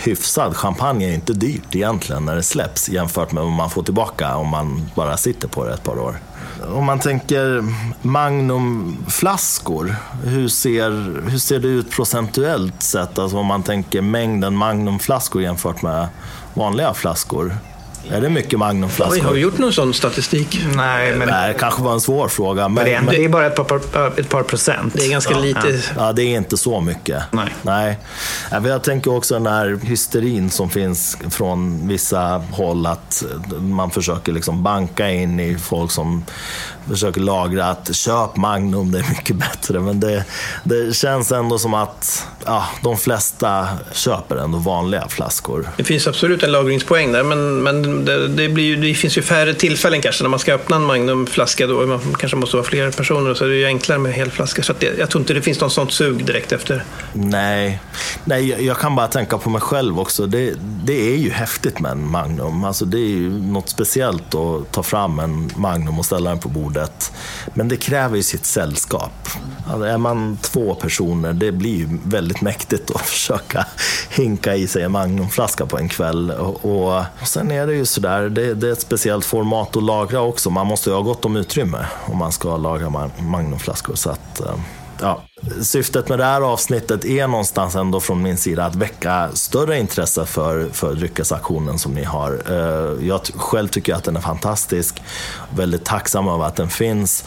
hyfsad 0.05 0.57
champagne 0.57 1.11
är 1.11 1.15
inte 1.15 1.33
dyrt 1.33 1.75
egentligen 1.75 2.25
när 2.25 2.37
det 2.37 2.43
släpps 2.43 2.89
jämfört 2.89 3.33
med 3.33 3.43
vad 3.43 3.53
man 3.53 3.71
får 3.71 3.83
tillbaka 3.83 4.37
om 4.37 4.49
man 4.49 4.91
bara 4.95 5.17
sitter 5.17 5.49
på 5.49 5.65
det 5.65 5.73
ett 5.73 5.83
par 5.83 5.99
år 5.99 6.17
om 6.69 6.85
man 6.85 6.99
tänker 6.99 7.65
Magnumflaskor, 8.07 9.95
hur 10.25 10.49
ser, 10.49 10.91
hur 11.31 11.39
ser 11.39 11.59
det 11.59 11.69
ut 11.69 11.91
procentuellt 11.91 12.83
sett? 12.83 13.19
Alltså 13.19 13.39
om 13.39 13.47
man 13.47 13.63
tänker 13.63 14.01
mängden 14.01 14.57
Magnumflaskor 14.57 15.43
jämfört 15.43 15.83
med 15.83 16.09
vanliga 16.55 16.95
flaskor. 16.95 17.57
Är 18.11 18.21
det 18.21 18.29
mycket 18.29 18.59
Magnumflaskor? 18.59 19.17
Oj, 19.17 19.21
har 19.21 19.33
vi 19.33 19.41
gjort 19.41 19.59
någon 19.59 19.73
sån 19.73 19.95
statistik? 19.95 20.61
Nej, 20.77 21.17
men... 21.17 21.29
Nej, 21.29 21.53
det 21.53 21.59
kanske 21.59 21.83
var 21.83 21.93
en 21.93 22.01
svår 22.01 22.29
fråga. 22.29 22.69
Men, 22.69 22.75
men 22.75 22.85
det, 22.85 22.95
är, 22.95 23.19
det 23.19 23.25
är 23.25 23.29
bara 23.29 23.47
ett 23.47 23.55
par, 23.55 24.21
ett 24.21 24.29
par 24.29 24.43
procent. 24.43 24.95
Det 24.95 25.07
är 25.07 25.11
ganska 25.11 25.33
ja, 25.33 25.39
lite. 25.39 25.83
Ja. 25.97 26.13
det 26.13 26.23
är 26.23 26.37
inte 26.37 26.57
så 26.57 26.81
mycket. 26.81 27.23
Nej. 27.31 27.49
Nej. 27.63 27.99
Jag 28.51 28.83
tänker 28.83 29.17
också 29.17 29.35
den 29.35 29.47
här 29.47 29.81
hysterin 29.83 30.51
som 30.51 30.71
finns 30.71 31.19
från 31.31 31.89
vissa 31.89 32.43
håll, 32.51 32.87
att 32.87 33.25
man 33.61 33.91
försöker 33.91 34.33
liksom 34.33 34.63
banka 34.63 35.11
in 35.11 35.41
i 35.41 35.59
folk 35.59 35.91
som 35.91 36.25
försöker 36.89 37.21
lagra 37.21 37.65
att 37.65 37.95
köp 37.95 38.37
Magnum, 38.37 38.93
det 38.93 38.99
är 38.99 39.09
mycket 39.09 39.37
bättre. 39.37 39.81
Men 39.81 40.01
det, 40.01 40.25
det 40.65 40.97
känns 40.97 41.33
ändå 41.33 41.59
som 41.59 41.75
att 41.75 42.27
ja, 42.45 42.69
de 42.83 42.97
flesta 42.97 43.69
köper 43.93 44.37
ändå 44.37 44.59
vanliga 44.59 45.09
flaskor. 45.09 45.69
Det 45.77 45.85
finns 45.85 46.07
absolut 46.07 46.43
en 46.43 46.53
lagringspoäng 46.53 47.13
där, 47.13 47.23
men, 47.23 47.63
men 47.63 48.05
det, 48.05 48.29
det, 48.29 48.49
blir, 48.49 48.77
det 48.77 48.95
finns 48.95 49.19
ju 49.19 49.23
färre 49.23 49.55
tillfällen 49.55 50.01
kanske 50.01 50.23
när 50.23 50.31
man 50.31 50.39
ska 50.39 50.55
öppna 50.55 50.77
en 50.77 50.85
Magnumflaska. 50.85 51.67
Då 51.67 51.87
man 51.87 52.01
kanske 52.19 52.37
måste 52.37 52.57
vara 52.57 52.67
fler 52.67 52.91
personer, 52.91 53.35
så 53.35 53.45
är 53.45 53.49
det 53.49 53.57
ju 53.57 53.67
enklare 53.67 53.99
med 53.99 54.13
helflaska. 54.13 54.63
Så 54.63 54.73
det, 54.79 54.99
jag 54.99 55.11
tror 55.11 55.21
inte 55.21 55.35
det 55.35 55.43
finns 55.43 55.61
något 55.61 55.73
sånt 55.73 55.93
sug 55.93 56.25
direkt 56.25 56.53
efter. 56.53 56.85
Nej, 57.13 57.81
Nej 58.25 58.67
jag 58.67 58.79
kan 58.79 58.97
bara 58.97 59.07
tänka 59.07 59.39
på 59.39 59.51
mig 59.51 59.61
själv 59.61 60.01
också. 60.01 60.27
Det, 60.27 60.55
det 60.85 61.13
är 61.13 61.17
ju 61.17 61.31
häftigt 61.31 61.81
med 61.81 61.93
en 61.93 62.11
Magnum. 62.11 62.65
Alltså 62.65 62.85
det 62.85 62.99
är 62.99 63.09
ju 63.09 63.31
något 63.31 63.69
speciellt 63.69 64.35
att 64.35 64.73
ta 64.73 64.83
fram 64.83 65.19
en 65.19 65.51
Magnum 65.57 65.99
och 65.99 66.05
ställa 66.05 66.31
den 66.31 66.39
på 66.39 66.49
bordet. 66.49 66.72
Men 67.55 67.69
det 67.69 67.77
kräver 67.77 68.17
ju 68.17 68.23
sitt 68.23 68.47
sällskap. 68.47 69.29
Alltså 69.67 69.85
är 69.85 69.99
man 69.99 70.39
två 70.41 70.75
personer, 70.75 71.33
det 71.33 71.53
blir 71.53 71.77
ju 71.77 71.89
väldigt 72.05 72.41
mäktigt 72.41 72.91
att 72.91 73.01
försöka 73.07 73.67
hinka 74.11 74.57
i 74.57 74.67
sig 74.67 74.83
en 74.83 74.93
Magnumflaska 74.93 75.67
på 75.67 75.79
en 75.79 75.89
kväll. 75.89 76.31
Och, 76.31 76.65
och 76.65 77.05
sen 77.25 77.51
är 77.51 77.67
det 77.67 77.75
ju 77.75 77.87
sådär, 77.87 78.29
det, 78.29 78.55
det 78.55 78.69
är 78.69 78.73
ett 78.73 78.81
speciellt 78.81 79.25
format 79.25 79.77
att 79.77 79.83
lagra 79.83 80.21
också. 80.21 80.51
Man 80.51 80.67
måste 80.67 80.91
ju 80.91 80.97
ha 80.97 81.03
gott 81.03 81.25
om 81.25 81.37
utrymme 81.37 81.87
om 82.07 82.19
man 82.19 82.33
ska 82.33 82.57
lagra 82.57 83.11
Magnumflaskor. 83.19 83.95
Så 83.95 84.11
att, 84.11 84.41
eh, 84.41 84.55
ja, 85.03 85.23
syftet 85.63 86.09
med 86.09 86.19
det 86.19 86.25
här 86.25 86.41
avsnittet 86.41 87.05
är 87.05 87.29
någonstans 87.29 87.75
ändå 87.75 88.01
från 88.01 88.23
min 88.23 88.37
sida 88.37 88.65
att 88.65 88.75
väcka 88.75 89.29
större 89.33 89.79
intresse 89.79 90.27
för, 90.27 90.69
för 90.73 90.95
dryckesaktionen 90.95 91.79
som 91.79 91.95
ni 91.95 92.05
har. 92.05 92.43
Eh, 92.49 93.07
jag 93.07 93.21
själv 93.21 93.69
tycker 93.69 93.95
att 93.95 94.05
den 94.05 94.17
är 94.17 94.21
fantastisk. 94.21 95.03
Väldigt 95.57 95.85
tacksam 95.85 96.29
över 96.29 96.45
att 96.45 96.57
den 96.57 96.69
finns. 96.69 97.25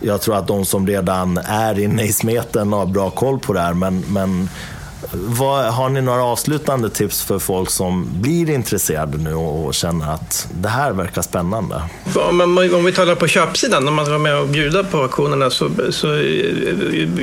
Jag 0.00 0.20
tror 0.20 0.36
att 0.36 0.46
de 0.46 0.64
som 0.64 0.86
redan 0.86 1.38
är 1.38 1.78
inne 1.78 2.02
i 2.02 2.12
smeten 2.12 2.72
har 2.72 2.86
bra 2.86 3.10
koll 3.10 3.38
på 3.38 3.52
det 3.52 3.60
här, 3.60 3.74
men, 3.74 4.04
men 4.08 4.48
vad, 5.12 5.64
har 5.64 5.88
ni 5.88 6.00
några 6.00 6.22
avslutande 6.22 6.90
tips 6.90 7.22
för 7.22 7.38
folk 7.38 7.70
som 7.70 8.08
blir 8.20 8.50
intresserade 8.50 9.18
nu 9.18 9.34
och 9.34 9.74
känner 9.74 10.14
att 10.14 10.48
det 10.60 10.68
här 10.68 10.92
verkar 10.92 11.22
spännande? 11.22 11.82
Om, 12.14 12.40
om 12.74 12.84
vi 12.84 12.92
talar 12.92 13.14
på 13.14 13.26
köpsidan, 13.26 13.88
om 13.88 13.94
man 13.94 14.04
ska 14.04 14.10
vara 14.10 14.22
med 14.22 14.38
och 14.38 14.48
bjuda 14.48 14.84
på 14.84 14.98
auktionerna 14.98 15.50
så, 15.50 15.70
så 15.90 16.06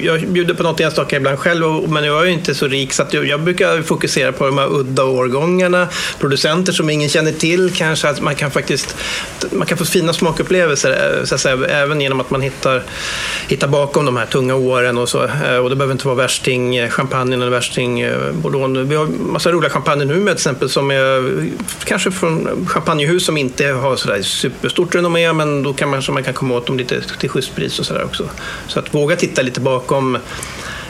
jag 0.03 0.27
bjuder 0.27 0.53
på 0.53 0.63
något 0.63 0.79
enstaka 0.79 1.17
ibland 1.17 1.39
själv, 1.39 1.89
men 1.89 2.03
jag 2.03 2.27
är 2.27 2.29
inte 2.29 2.55
så 2.55 2.67
rik 2.67 2.93
så 2.93 3.03
att 3.03 3.13
jag, 3.13 3.27
jag 3.27 3.41
brukar 3.41 3.81
fokusera 3.81 4.31
på 4.31 4.45
de 4.45 4.57
här 4.57 4.73
udda 4.73 5.03
årgångarna, 5.03 5.87
producenter 6.19 6.73
som 6.73 6.89
ingen 6.89 7.09
känner 7.09 7.31
till 7.31 7.73
kanske, 7.75 8.09
att 8.09 8.21
man 8.21 8.35
kan 8.35 8.51
faktiskt 8.51 8.95
man 9.51 9.67
kan 9.67 9.77
få 9.77 9.85
fina 9.85 10.13
smakupplevelser 10.13 11.17
eh, 11.19 11.25
så 11.25 11.35
att 11.35 11.41
säga, 11.41 11.65
även 11.65 12.01
genom 12.01 12.21
att 12.21 12.29
man 12.29 12.41
hittar, 12.41 12.83
hittar 13.49 13.67
bakom 13.67 14.05
de 14.05 14.17
här 14.17 14.25
tunga 14.25 14.55
åren 14.55 14.97
och 14.97 15.09
så. 15.09 15.23
Eh, 15.23 15.57
och 15.57 15.69
det 15.69 15.75
behöver 15.75 15.91
inte 15.91 16.07
vara 16.07 16.15
värsting, 16.15 16.75
eh, 16.75 16.89
champagne 16.89 17.35
eller 17.35 17.49
värsting 17.49 17.74
kring 17.75 17.99
eh, 17.99 18.17
Vi 18.85 18.95
har 18.95 19.05
massa 19.05 19.51
roliga 19.51 19.69
champagner 19.69 20.05
nu 20.05 20.13
med 20.13 20.25
till 20.25 20.31
exempel 20.31 20.69
som 20.69 20.91
är 20.91 21.49
kanske 21.83 22.11
från 22.11 22.65
champagnehus 22.67 23.25
som 23.25 23.37
inte 23.37 23.67
har 23.67 23.95
sådär 23.95 24.21
superstort 24.21 24.95
renommé 24.95 25.33
men 25.33 25.63
då 25.63 25.73
kan 25.73 25.89
man, 25.89 26.01
så 26.01 26.11
man 26.11 26.23
kan 26.23 26.33
komma 26.33 26.55
åt 26.55 26.67
dem 26.67 26.77
lite 26.77 27.01
till 27.01 27.29
schysst 27.29 27.55
pris 27.55 27.79
och 27.79 27.85
sådär 27.85 28.03
också. 28.03 28.29
Så 28.67 28.79
att 28.79 28.93
våga 28.93 29.15
titta 29.15 29.41
lite 29.41 29.59
bakom 29.59 30.17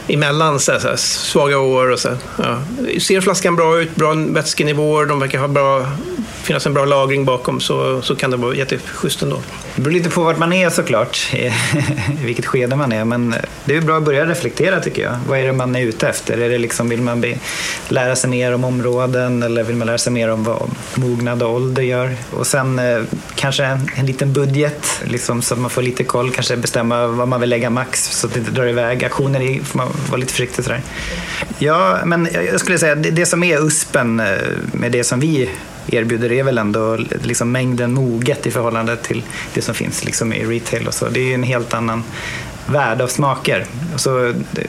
emellan 0.08 0.60
så 0.60 0.72
här, 0.72 0.78
så 0.78 0.88
här, 0.88 0.96
svaga 0.96 1.58
år. 1.58 1.90
Och 1.90 1.98
så 1.98 2.08
här, 2.08 2.18
ja. 2.38 2.58
Ser 3.00 3.20
flaskan 3.20 3.56
bra 3.56 3.80
ut, 3.80 3.96
bra 3.96 4.14
vätskenivåer, 4.14 5.06
de 5.06 5.20
verkar 5.20 5.38
ha 5.38 5.48
bra, 5.48 5.86
finnas 6.42 6.66
en 6.66 6.74
bra 6.74 6.84
lagring 6.84 7.24
bakom 7.24 7.60
så, 7.60 8.02
så 8.02 8.16
kan 8.16 8.30
det 8.30 8.36
vara 8.36 8.54
jätteschysst 8.54 9.22
ändå. 9.22 9.42
Det 9.76 9.82
beror 9.82 9.92
lite 9.92 10.10
på 10.10 10.22
vart 10.22 10.38
man 10.38 10.52
är 10.52 10.70
såklart, 10.70 11.34
i 11.34 11.52
vilket 12.24 12.46
skede 12.46 12.76
man 12.76 12.92
är. 12.92 13.04
Men 13.04 13.34
det 13.64 13.76
är 13.76 13.80
bra 13.80 13.96
att 13.96 14.02
börja 14.02 14.26
reflektera 14.26 14.80
tycker 14.80 15.02
jag. 15.02 15.16
Vad 15.28 15.38
är 15.38 15.44
det 15.44 15.52
man 15.52 15.76
är 15.76 15.80
ute 15.80 16.08
efter? 16.08 16.38
Är 16.38 16.48
det 16.48 16.58
liksom, 16.58 16.88
vill 16.88 17.02
man 17.02 17.20
be, 17.20 17.38
lära 17.88 18.16
sig 18.16 18.30
mer 18.30 18.54
om 18.54 18.64
områden 18.64 19.42
eller 19.42 19.62
vill 19.62 19.76
man 19.76 19.86
lära 19.86 19.98
sig 19.98 20.12
mer 20.12 20.30
om 20.30 20.44
vad 20.44 20.70
mognad 20.94 21.42
och 21.42 21.54
ålder 21.54 21.82
gör? 21.82 22.16
Och 22.30 22.46
sen 22.46 22.78
eh, 22.78 23.02
kanske 23.34 23.64
en, 23.64 23.90
en 23.94 24.06
liten 24.06 24.32
budget 24.32 24.86
liksom, 25.04 25.42
så 25.42 25.54
att 25.54 25.60
man 25.60 25.70
får 25.70 25.82
lite 25.82 26.04
koll. 26.04 26.30
Kanske 26.30 26.56
bestämma 26.56 27.06
vad 27.06 27.28
man 27.28 27.40
vill 27.40 27.50
lägga 27.50 27.70
max 27.70 28.20
så 28.20 28.26
att 28.26 28.32
det 28.32 28.38
inte 28.38 28.50
drar 28.50 28.66
iväg. 28.66 29.04
Aktioner 29.04 29.64
får 29.64 29.78
man 29.78 29.88
vara 30.08 30.20
lite 30.20 30.32
försiktig 30.32 30.64
sådär. 30.64 30.82
Ja, 31.58 31.98
men 32.04 32.28
jag 32.32 32.60
skulle 32.60 32.78
säga 32.78 32.94
det, 32.94 33.10
det 33.10 33.26
som 33.26 33.42
är 33.42 33.66
USPen 33.66 34.20
eh, 34.20 34.26
med 34.72 34.92
det 34.92 35.04
som 35.04 35.20
vi 35.20 35.50
erbjuder 35.86 36.32
är 36.32 36.42
väl 36.42 36.58
ändå 36.58 36.96
liksom 37.22 37.52
mängden 37.52 37.94
moget 37.94 38.46
i 38.46 38.50
förhållande 38.50 38.96
till 38.96 39.22
det 39.54 39.62
som 39.62 39.74
finns 39.74 40.04
liksom 40.04 40.32
i 40.32 40.44
retail 40.44 40.86
och 40.86 40.94
så. 40.94 41.08
Det 41.08 41.30
är 41.30 41.34
en 41.34 41.42
helt 41.42 41.74
annan 41.74 42.04
värld 42.66 43.00
av 43.00 43.08
smaker. 43.08 43.66
Så 43.96 44.32
det, 44.50 44.66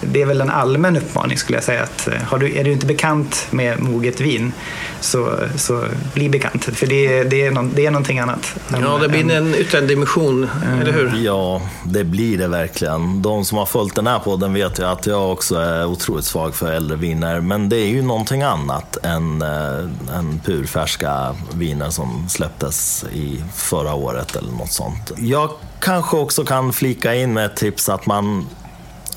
det, 0.00 0.22
är 0.22 0.26
väl 0.26 0.40
en 0.40 0.50
allmän 0.50 0.96
uppmaning 0.96 1.38
skulle 1.38 1.56
jag 1.56 1.64
säga. 1.64 1.82
Att 1.82 2.08
eh, 2.08 2.14
har 2.14 2.38
du, 2.38 2.58
är 2.58 2.64
du 2.64 2.72
inte 2.72 2.86
bekant 2.86 3.46
med 3.50 3.80
moget 3.80 4.20
vin 4.20 4.52
så, 5.00 5.38
så 5.56 5.84
bli 6.14 6.28
bekant. 6.28 6.64
För 6.64 6.86
det, 6.86 7.24
det, 7.24 7.46
är, 7.46 7.50
någon, 7.50 7.72
det 7.74 7.86
är 7.86 7.90
någonting 7.90 8.18
annat. 8.18 8.54
Ja, 8.80 8.98
det 8.98 9.08
blir 9.08 9.30
en 9.30 9.54
ytterligare 9.54 9.86
dimension, 9.86 10.48
mm. 10.66 10.80
eller 10.80 10.92
hur? 10.92 11.24
Ja, 11.24 11.62
det 11.84 12.04
blir 12.04 12.38
det 12.38 12.48
verkligen. 12.48 13.22
De 13.22 13.44
som 13.44 13.58
har 13.58 13.66
följt 13.66 13.94
den 13.94 14.06
här 14.06 14.18
podden 14.18 14.54
vet 14.54 14.78
ju 14.78 14.84
att 14.84 15.06
jag 15.06 15.32
också 15.32 15.54
är 15.56 15.86
otroligt 15.86 16.24
svag 16.24 16.54
för 16.54 16.72
äldre 16.72 16.96
viner. 16.96 17.40
Men 17.40 17.68
det 17.68 17.76
är 17.76 17.86
ju 17.86 18.02
någonting 18.02 18.42
annat 18.42 18.96
än, 19.02 19.42
äh, 19.42 20.18
än 20.18 20.40
purfärska 20.44 21.34
viner 21.52 21.90
som 21.90 22.28
släpptes 22.28 23.04
i 23.12 23.44
förra 23.54 23.94
året 23.94 24.36
eller 24.36 24.52
något 24.52 24.72
sånt. 24.72 25.12
Jag 25.16 25.50
kanske 25.82 26.16
också 26.16 26.44
kan 26.44 26.72
flika 26.72 27.14
in 27.14 27.32
med 27.32 27.46
ett 27.46 27.56
tips 27.56 27.88
att 27.88 28.06
man 28.06 28.46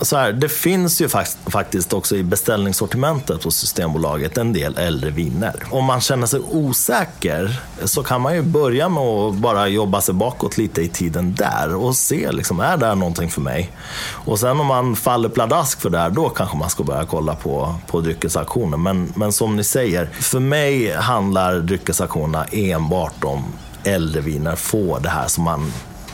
så 0.01 0.17
här, 0.17 0.33
det 0.33 0.49
finns 0.49 1.01
ju 1.01 1.09
faktiskt 1.45 1.93
också 1.93 2.15
i 2.15 2.23
beställningssortimentet 2.23 3.43
hos 3.43 3.57
Systembolaget 3.57 4.37
en 4.37 4.53
del 4.53 4.77
äldre 4.77 5.09
viner. 5.09 5.53
Om 5.71 5.85
man 5.85 6.01
känner 6.01 6.27
sig 6.27 6.39
osäker 6.39 7.61
så 7.83 8.03
kan 8.03 8.21
man 8.21 8.35
ju 8.35 8.41
börja 8.41 8.89
med 8.89 9.03
att 9.03 9.35
bara 9.35 9.67
jobba 9.67 10.01
sig 10.01 10.13
bakåt 10.13 10.57
lite 10.57 10.81
i 10.81 10.87
tiden 10.87 11.35
där 11.35 11.75
och 11.75 11.95
se, 11.95 12.31
liksom, 12.31 12.59
är 12.59 12.77
det 12.77 12.85
här 12.85 12.95
någonting 12.95 13.29
för 13.29 13.41
mig? 13.41 13.71
Och 14.11 14.39
sen 14.39 14.59
om 14.59 14.67
man 14.67 14.95
faller 14.95 15.29
pladask 15.29 15.81
för 15.81 15.89
det 15.89 15.97
här, 15.97 16.09
då 16.09 16.29
kanske 16.29 16.57
man 16.57 16.69
ska 16.69 16.83
börja 16.83 17.05
kolla 17.05 17.35
på, 17.35 17.75
på 17.87 18.01
dryckesaktioner. 18.01 18.77
Men, 18.77 19.13
men 19.15 19.31
som 19.31 19.55
ni 19.55 19.63
säger, 19.63 20.05
för 20.05 20.39
mig 20.39 20.95
handlar 20.95 21.59
dryckesaktionerna 21.59 22.45
enbart 22.51 23.23
om 23.23 23.43
äldre 23.83 24.21
viner, 24.21 24.55
få 24.55 24.99
det 24.99 25.09
här 25.09 25.27
som 25.27 25.43
man 25.43 25.71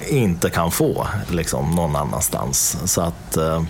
inte 0.07 0.49
kan 0.49 0.71
få 0.71 1.07
liksom, 1.29 1.71
någon 1.71 1.95
annanstans. 1.95 2.77
Så 2.85 3.01
att 3.01 3.37
eh, 3.37 3.63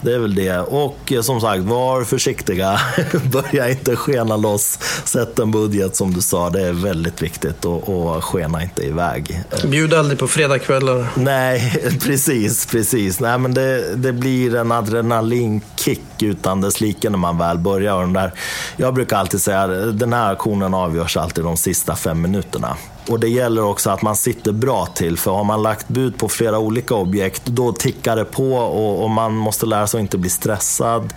det 0.00 0.14
är 0.14 0.18
väl 0.18 0.34
det. 0.34 0.58
Och 0.58 1.12
eh, 1.12 1.22
som 1.22 1.40
sagt, 1.40 1.62
var 1.62 2.04
försiktiga. 2.04 2.80
Börja 3.32 3.70
inte 3.70 3.96
skena 3.96 4.36
loss. 4.36 4.78
Sätt 5.04 5.38
en 5.38 5.50
budget 5.50 5.96
som 5.96 6.14
du 6.14 6.20
sa. 6.20 6.50
Det 6.50 6.62
är 6.62 6.72
väldigt 6.72 7.22
viktigt 7.22 7.64
och, 7.64 7.88
och 7.88 8.24
skena 8.24 8.62
inte 8.62 8.82
iväg. 8.82 9.42
Bjud 9.64 9.94
aldrig 9.94 10.18
på 10.18 10.28
fredagskvällar. 10.28 11.06
Nej, 11.14 11.72
precis, 12.02 12.66
precis. 12.66 13.20
Nej, 13.20 13.38
men 13.38 13.54
det, 13.54 13.96
det 13.96 14.12
blir 14.12 14.54
en 14.54 14.72
adrenalinkick 14.72 16.22
utan 16.22 16.60
dess 16.60 16.80
like 16.80 17.10
när 17.10 17.18
man 17.18 17.38
väl 17.38 17.58
börjar. 17.58 17.94
Och 17.94 18.00
den 18.00 18.12
där, 18.12 18.32
jag 18.76 18.94
brukar 18.94 19.16
alltid 19.16 19.40
säga 19.40 19.62
att 19.62 19.98
den 19.98 20.12
här 20.12 20.32
aktionen 20.32 20.74
avgörs 20.74 21.16
alltid 21.16 21.44
de 21.44 21.56
sista 21.56 21.96
fem 21.96 22.22
minuterna. 22.22 22.76
Och 23.08 23.20
det 23.20 23.28
gäller 23.28 23.64
också 23.64 23.90
att 23.90 24.02
man 24.02 24.16
sitter 24.16 24.52
bra 24.52 24.86
till, 24.86 25.18
för 25.18 25.30
har 25.30 25.44
man 25.44 25.62
lagt 25.62 25.88
bud 25.88 26.18
på 26.18 26.28
flera 26.28 26.58
olika 26.58 26.94
objekt, 26.94 27.46
då 27.46 27.72
tickar 27.72 28.16
det 28.16 28.24
på 28.24 28.54
och, 28.54 29.02
och 29.02 29.10
man 29.10 29.32
måste 29.32 29.66
lära 29.66 29.86
sig 29.86 29.98
att 29.98 30.02
inte 30.02 30.18
bli 30.18 30.30
stressad. 30.30 31.14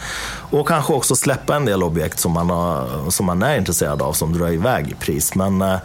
Och 0.51 0.67
kanske 0.67 0.93
också 0.93 1.15
släppa 1.15 1.55
en 1.55 1.65
del 1.65 1.83
objekt 1.83 2.19
som 2.19 2.31
man, 2.31 2.49
har, 2.49 3.09
som 3.09 3.25
man 3.25 3.43
är 3.43 3.57
intresserad 3.57 4.01
av, 4.01 4.13
som 4.13 4.37
drar 4.37 4.49
iväg 4.49 4.89
i 4.89 4.93
pris. 4.93 5.35
Men 5.35 5.61
eh, 5.61 5.77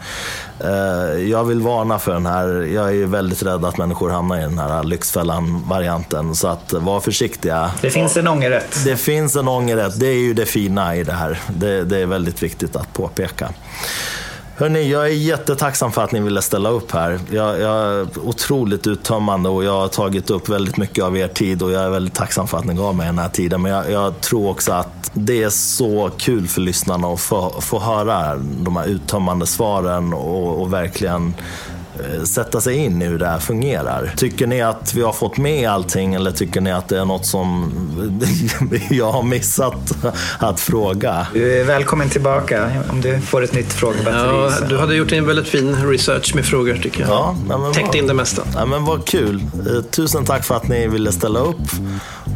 eh 0.59 1.29
jag 1.29 1.43
vill 1.43 1.61
varna 1.61 1.99
för 1.99 2.13
den 2.13 2.25
här, 2.25 2.47
jag 2.73 2.95
är 2.95 3.05
väldigt 3.05 3.43
rädd 3.43 3.65
att 3.65 3.77
människor 3.77 4.09
hamnar 4.09 4.37
i 4.37 4.41
den 4.41 4.59
här 4.59 4.83
Lyxfällan-varianten. 4.83 6.35
Så 6.35 6.47
att 6.47 6.73
var 6.73 6.99
försiktiga. 6.99 7.71
Det 7.81 7.89
finns 7.89 8.17
en 8.17 8.27
ångerrätt. 8.27 8.83
Det 8.85 8.97
finns 8.97 9.35
en 9.35 9.47
ångerrätt, 9.47 9.99
det 9.99 10.07
är 10.07 10.19
ju 10.19 10.33
det 10.33 10.45
fina 10.45 10.95
i 10.95 11.03
det 11.03 11.13
här. 11.13 11.39
Det, 11.47 11.83
det 11.83 11.97
är 11.97 12.05
väldigt 12.05 12.43
viktigt 12.43 12.75
att 12.75 12.93
påpeka. 12.93 13.49
Hörni, 14.55 14.91
jag 14.91 15.03
är 15.05 15.11
jättetacksam 15.11 15.91
för 15.91 16.03
att 16.03 16.11
ni 16.11 16.19
ville 16.19 16.41
ställa 16.41 16.69
upp 16.69 16.91
här. 16.91 17.19
Jag, 17.31 17.59
jag, 17.59 17.85
är 17.85 18.07
otroligt 18.23 18.87
uttömmande 18.87 19.49
och 19.49 19.63
jag 19.63 19.79
har 19.79 19.87
tagit 19.87 20.29
upp 20.29 20.49
väldigt 20.49 20.77
mycket 20.77 21.03
av 21.03 21.17
er 21.17 21.27
tid 21.27 21.61
och 21.61 21.71
jag 21.71 21.83
är 21.83 21.89
väldigt 21.89 22.13
tacksam 22.13 22.47
för 22.47 22.57
att 22.57 22.65
ni 22.65 22.73
gav 22.73 22.95
mig 22.95 23.05
den 23.05 23.19
här 23.19 23.29
tiden. 23.29 23.61
Men 23.61 23.71
jag, 23.71 23.91
jag 23.91 24.21
tror 24.21 24.49
också 24.49 24.71
att 24.71 25.11
det 25.13 25.43
är 25.43 25.49
så 25.49 26.11
kul 26.17 26.47
för 26.47 26.61
lyssnarna 26.61 27.07
att 27.07 27.19
få, 27.19 27.61
få 27.61 27.79
höra 27.79 28.35
de 28.37 28.75
här 28.75 28.85
uttömmande 28.85 29.45
svaren 29.45 30.13
och, 30.13 30.61
och 30.61 30.73
verkligen 30.73 31.33
sätta 32.25 32.61
sig 32.61 32.75
in 32.75 33.01
i 33.01 33.05
hur 33.05 33.19
det 33.19 33.27
här 33.27 33.39
fungerar. 33.39 34.13
Tycker 34.17 34.47
ni 34.47 34.61
att 34.61 34.93
vi 34.93 35.01
har 35.01 35.13
fått 35.13 35.37
med 35.37 35.69
allting 35.69 36.13
eller 36.13 36.31
tycker 36.31 36.61
ni 36.61 36.71
att 36.71 36.87
det 36.89 36.99
är 36.99 37.05
något 37.05 37.25
som 37.25 37.71
jag 38.89 39.11
har 39.11 39.23
missat 39.23 39.91
att 40.39 40.59
fråga? 40.59 41.27
Du 41.33 41.59
är 41.61 41.63
välkommen 41.63 42.09
tillbaka 42.09 42.71
om 42.89 43.01
du 43.01 43.19
får 43.21 43.43
ett 43.43 43.53
nytt 43.53 43.73
frågebatteri. 43.73 44.51
Ja, 44.61 44.67
du 44.69 44.77
hade 44.77 44.95
gjort 44.95 45.11
en 45.11 45.25
väldigt 45.25 45.47
fin 45.47 45.75
research 45.89 46.35
med 46.35 46.45
frågor 46.45 46.77
tycker 46.83 47.01
jag. 47.01 47.09
Ja, 47.09 47.35
men 47.47 47.73
Täckt 47.73 47.87
vad- 47.87 47.95
in 47.95 48.07
det 48.07 48.13
mesta. 48.13 48.41
Ja, 48.55 48.65
men 48.65 48.85
vad 48.85 49.05
kul. 49.07 49.43
Eh, 49.75 49.81
Tusen 49.81 50.25
tack 50.25 50.43
för 50.43 50.55
att 50.55 50.67
ni 50.67 50.87
ville 50.87 51.11
ställa 51.11 51.39
upp. 51.39 51.57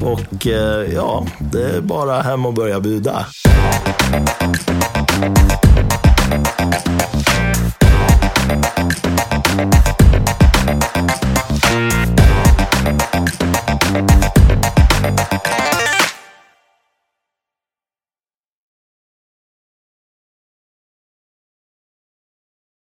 Och 0.02 0.48
eh, 0.48 0.94
ja, 0.94 1.26
det 1.40 1.64
är 1.64 1.82
bara 1.82 2.22
hem 2.22 2.46
och 2.46 2.54
börja 2.54 2.80
buda. 2.80 3.26
Bye. 9.58 10.07